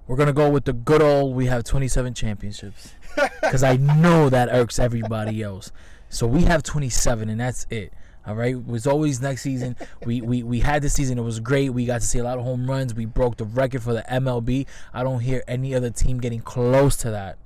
we're 0.07 0.15
gonna 0.15 0.33
go 0.33 0.49
with 0.49 0.65
the 0.65 0.73
good 0.73 1.01
old. 1.01 1.35
We 1.35 1.45
have 1.47 1.63
27 1.63 2.13
championships 2.13 2.93
because 3.41 3.63
I 3.63 3.77
know 3.77 4.29
that 4.29 4.49
irks 4.49 4.79
everybody 4.79 5.41
else. 5.41 5.71
So 6.09 6.27
we 6.27 6.43
have 6.43 6.63
27, 6.63 7.29
and 7.29 7.39
that's 7.39 7.65
it. 7.69 7.93
All 8.27 8.35
right. 8.35 8.53
It 8.55 8.67
was 8.67 8.85
always 8.85 9.21
next 9.21 9.41
season. 9.41 9.75
We, 10.05 10.21
we 10.21 10.43
we 10.43 10.59
had 10.59 10.81
this 10.83 10.93
season. 10.93 11.17
It 11.17 11.23
was 11.23 11.39
great. 11.39 11.69
We 11.69 11.85
got 11.85 12.01
to 12.01 12.07
see 12.07 12.19
a 12.19 12.23
lot 12.23 12.37
of 12.37 12.43
home 12.43 12.69
runs. 12.69 12.93
We 12.93 13.05
broke 13.05 13.37
the 13.37 13.45
record 13.45 13.81
for 13.81 13.93
the 13.93 14.03
MLB. 14.03 14.67
I 14.93 15.03
don't 15.03 15.21
hear 15.21 15.43
any 15.47 15.73
other 15.73 15.89
team 15.89 16.19
getting 16.19 16.41
close 16.41 16.97
to 16.97 17.11
that. 17.11 17.37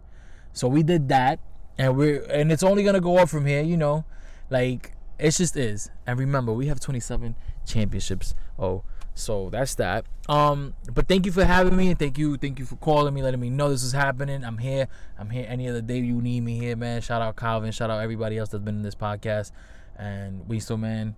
So 0.52 0.68
we 0.68 0.84
did 0.84 1.08
that, 1.10 1.40
and 1.78 1.96
we're 1.96 2.24
and 2.24 2.52
it's 2.52 2.64
only 2.64 2.84
gonna 2.84 3.00
go 3.00 3.18
up 3.18 3.30
from 3.30 3.46
here. 3.46 3.62
You 3.62 3.78
know, 3.78 4.06
like 4.50 4.96
it 5.18 5.32
just 5.32 5.56
is. 5.56 5.90
And 6.06 6.20
remember, 6.20 6.54
we 6.54 6.68
have 6.68 6.80
27 6.80 7.36
championships. 7.66 8.36
Oh, 8.60 8.84
so 9.14 9.50
that's 9.50 9.76
that. 9.76 10.06
Um, 10.28 10.74
but 10.94 11.08
thank 11.08 11.26
you 11.26 11.32
for 11.32 11.46
having 11.46 11.76
me, 11.76 11.90
and 11.90 11.98
thank 11.98 12.18
you, 12.18 12.36
thank 12.38 12.60
you 12.60 12.66
for 12.66 12.76
calling 12.76 13.14
me, 13.14 13.24
letting 13.24 13.40
me 13.40 13.50
know 13.50 13.70
this 13.70 13.84
is 13.84 13.94
happening. 13.94 14.44
I'm 14.44 14.58
here. 14.58 14.88
I'm 15.18 15.30
here 15.30 15.46
any 15.48 15.70
other 15.70 15.82
day 15.82 16.00
you 16.00 16.22
need 16.22 16.42
me 16.42 16.60
here, 16.60 16.76
man. 16.76 17.02
Shout 17.02 17.22
out 17.22 17.38
Calvin. 17.38 17.72
Shout 17.72 17.90
out 17.90 18.02
everybody 18.02 18.38
else 18.38 18.50
that's 18.50 18.64
been 18.64 18.76
in 18.76 18.82
this 18.82 18.96
podcast. 18.96 19.52
And 19.98 20.48
we 20.50 20.60
still, 20.60 20.78
man, 20.78 21.16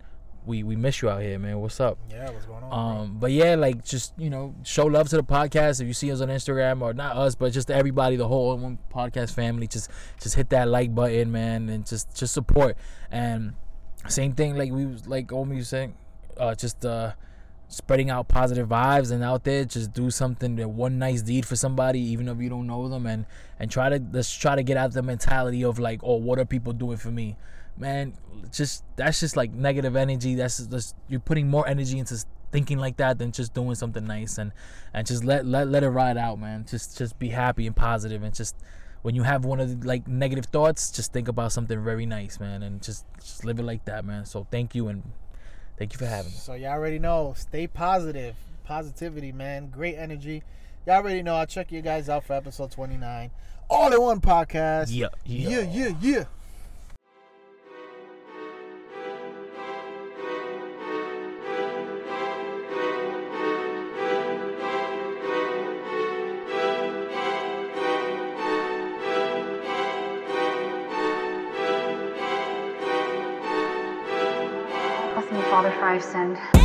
we 0.48 0.64
we 0.64 0.76
miss 0.76 1.02
you 1.02 1.10
out 1.10 1.22
here, 1.22 1.38
man. 1.38 1.60
What's 1.60 1.80
up? 1.80 1.98
Yeah, 2.10 2.30
what's 2.32 2.46
going 2.46 2.64
on? 2.64 2.98
Um, 3.02 3.18
but 3.20 3.32
yeah, 3.32 3.56
like 3.56 3.84
just 3.84 4.14
you 4.18 4.30
know, 4.30 4.56
show 4.64 4.86
love 4.86 5.10
to 5.10 5.18
the 5.18 5.24
podcast. 5.24 5.82
If 5.82 5.88
you 5.88 5.94
see 5.94 6.12
us 6.12 6.22
on 6.22 6.30
Instagram, 6.30 6.82
or 6.82 6.94
not 6.94 7.18
us, 7.18 7.36
but 7.36 7.52
just 7.52 7.70
everybody, 7.70 8.16
the 8.16 8.28
whole 8.28 8.58
one 8.58 8.80
podcast 8.92 9.34
family, 9.34 9.68
just 9.68 9.92
just 10.22 10.36
hit 10.36 10.50
that 10.50 10.68
like 10.70 10.96
button, 10.96 11.32
man, 11.32 11.70
and 11.70 11.86
just 11.86 12.16
just 12.16 12.34
support. 12.34 12.78
And 13.12 13.54
same 14.08 14.34
thing, 14.34 14.56
like 14.56 14.72
we 14.72 14.86
was 14.86 15.06
like 15.06 15.32
Omi 15.32 15.58
was 15.58 15.68
saying, 15.68 15.96
uh, 16.38 16.56
just 16.56 16.86
uh, 16.86 17.12
spreading 17.68 18.10
out 18.10 18.30
positive 18.30 18.70
vibes 18.70 19.12
and 19.12 19.24
out 19.24 19.44
there, 19.44 19.66
just 19.66 19.92
do 19.92 20.10
something, 20.10 20.56
that 20.56 20.70
one 20.70 20.98
nice 20.98 21.22
deed 21.22 21.46
for 21.46 21.58
somebody, 21.58 22.00
even 22.00 22.30
if 22.30 22.40
you 22.40 22.50
don't 22.50 22.68
know 22.68 22.88
them, 22.88 23.06
and 23.06 23.26
and 23.60 23.70
try 23.70 23.90
to 23.90 24.02
let's 24.14 24.34
try 24.34 24.56
to 24.56 24.64
get 24.64 24.78
out 24.78 24.94
the 24.94 25.04
mentality 25.04 25.64
of 25.64 25.78
like, 25.78 26.00
oh, 26.04 26.16
what 26.16 26.40
are 26.40 26.46
people 26.46 26.72
doing 26.72 26.98
for 26.98 27.12
me? 27.12 27.36
Man 27.78 28.14
just 28.52 28.84
that's 28.96 29.20
just 29.20 29.36
like 29.36 29.52
negative 29.52 29.96
energy 29.96 30.36
that's 30.36 30.66
just 30.66 30.96
you're 31.08 31.20
putting 31.20 31.48
more 31.50 31.68
energy 31.68 32.00
into 32.00 32.18
thinking 32.52 32.78
like 32.78 32.98
that 32.98 33.18
than 33.18 33.32
just 33.32 33.54
doing 33.54 33.76
something 33.76 34.06
nice 34.06 34.38
and 34.38 34.52
and 34.94 35.06
just 35.06 35.24
let 35.24 35.46
let, 35.46 35.68
let 35.68 35.84
it 35.84 35.90
ride 35.90 36.18
out 36.18 36.40
man 36.40 36.66
just 36.68 36.98
just 36.98 37.20
be 37.20 37.30
happy 37.30 37.68
and 37.68 37.76
positive 37.76 38.24
and 38.24 38.34
just 38.34 38.56
when 39.02 39.16
you 39.16 39.24
have 39.24 39.46
one 39.46 39.60
of 39.60 39.82
the 39.82 39.88
like 39.88 40.08
negative 40.08 40.46
thoughts 40.46 40.92
just 40.92 41.14
think 41.14 41.28
about 41.28 41.52
something 41.52 41.84
very 41.84 42.06
nice 42.06 42.40
man 42.40 42.64
and 42.64 42.82
just 42.82 43.06
just 43.20 43.44
live 43.46 43.60
it 43.60 43.64
like 43.64 43.84
that 43.86 44.06
man 44.06 44.26
so 44.26 44.48
thank 44.50 44.74
you 44.74 44.88
and 44.88 45.04
thank 45.78 45.94
you 45.94 46.00
for 46.00 46.06
having 46.06 46.32
me 46.32 46.38
So 46.38 46.54
y'all 46.54 46.72
already 46.72 47.00
know. 47.00 47.34
Stay 47.38 47.68
positive. 47.68 48.36
Positivity, 48.64 49.32
man. 49.32 49.70
Great 49.70 49.96
energy. 49.96 50.44
Y'all 50.86 50.98
already 50.98 51.22
know. 51.24 51.36
I'll 51.36 51.46
check 51.46 51.72
you 51.72 51.82
guys 51.82 52.10
out 52.10 52.26
for 52.26 52.34
episode 52.34 52.72
29. 52.72 53.32
All 53.70 53.94
in 53.94 54.02
one 54.02 54.20
podcast. 54.20 54.88
yeah 54.90 55.08
Yeah, 55.26 55.62
yeah, 55.62 55.94
yeah. 56.02 56.24
Bless 56.24 56.26
me, 76.00 76.57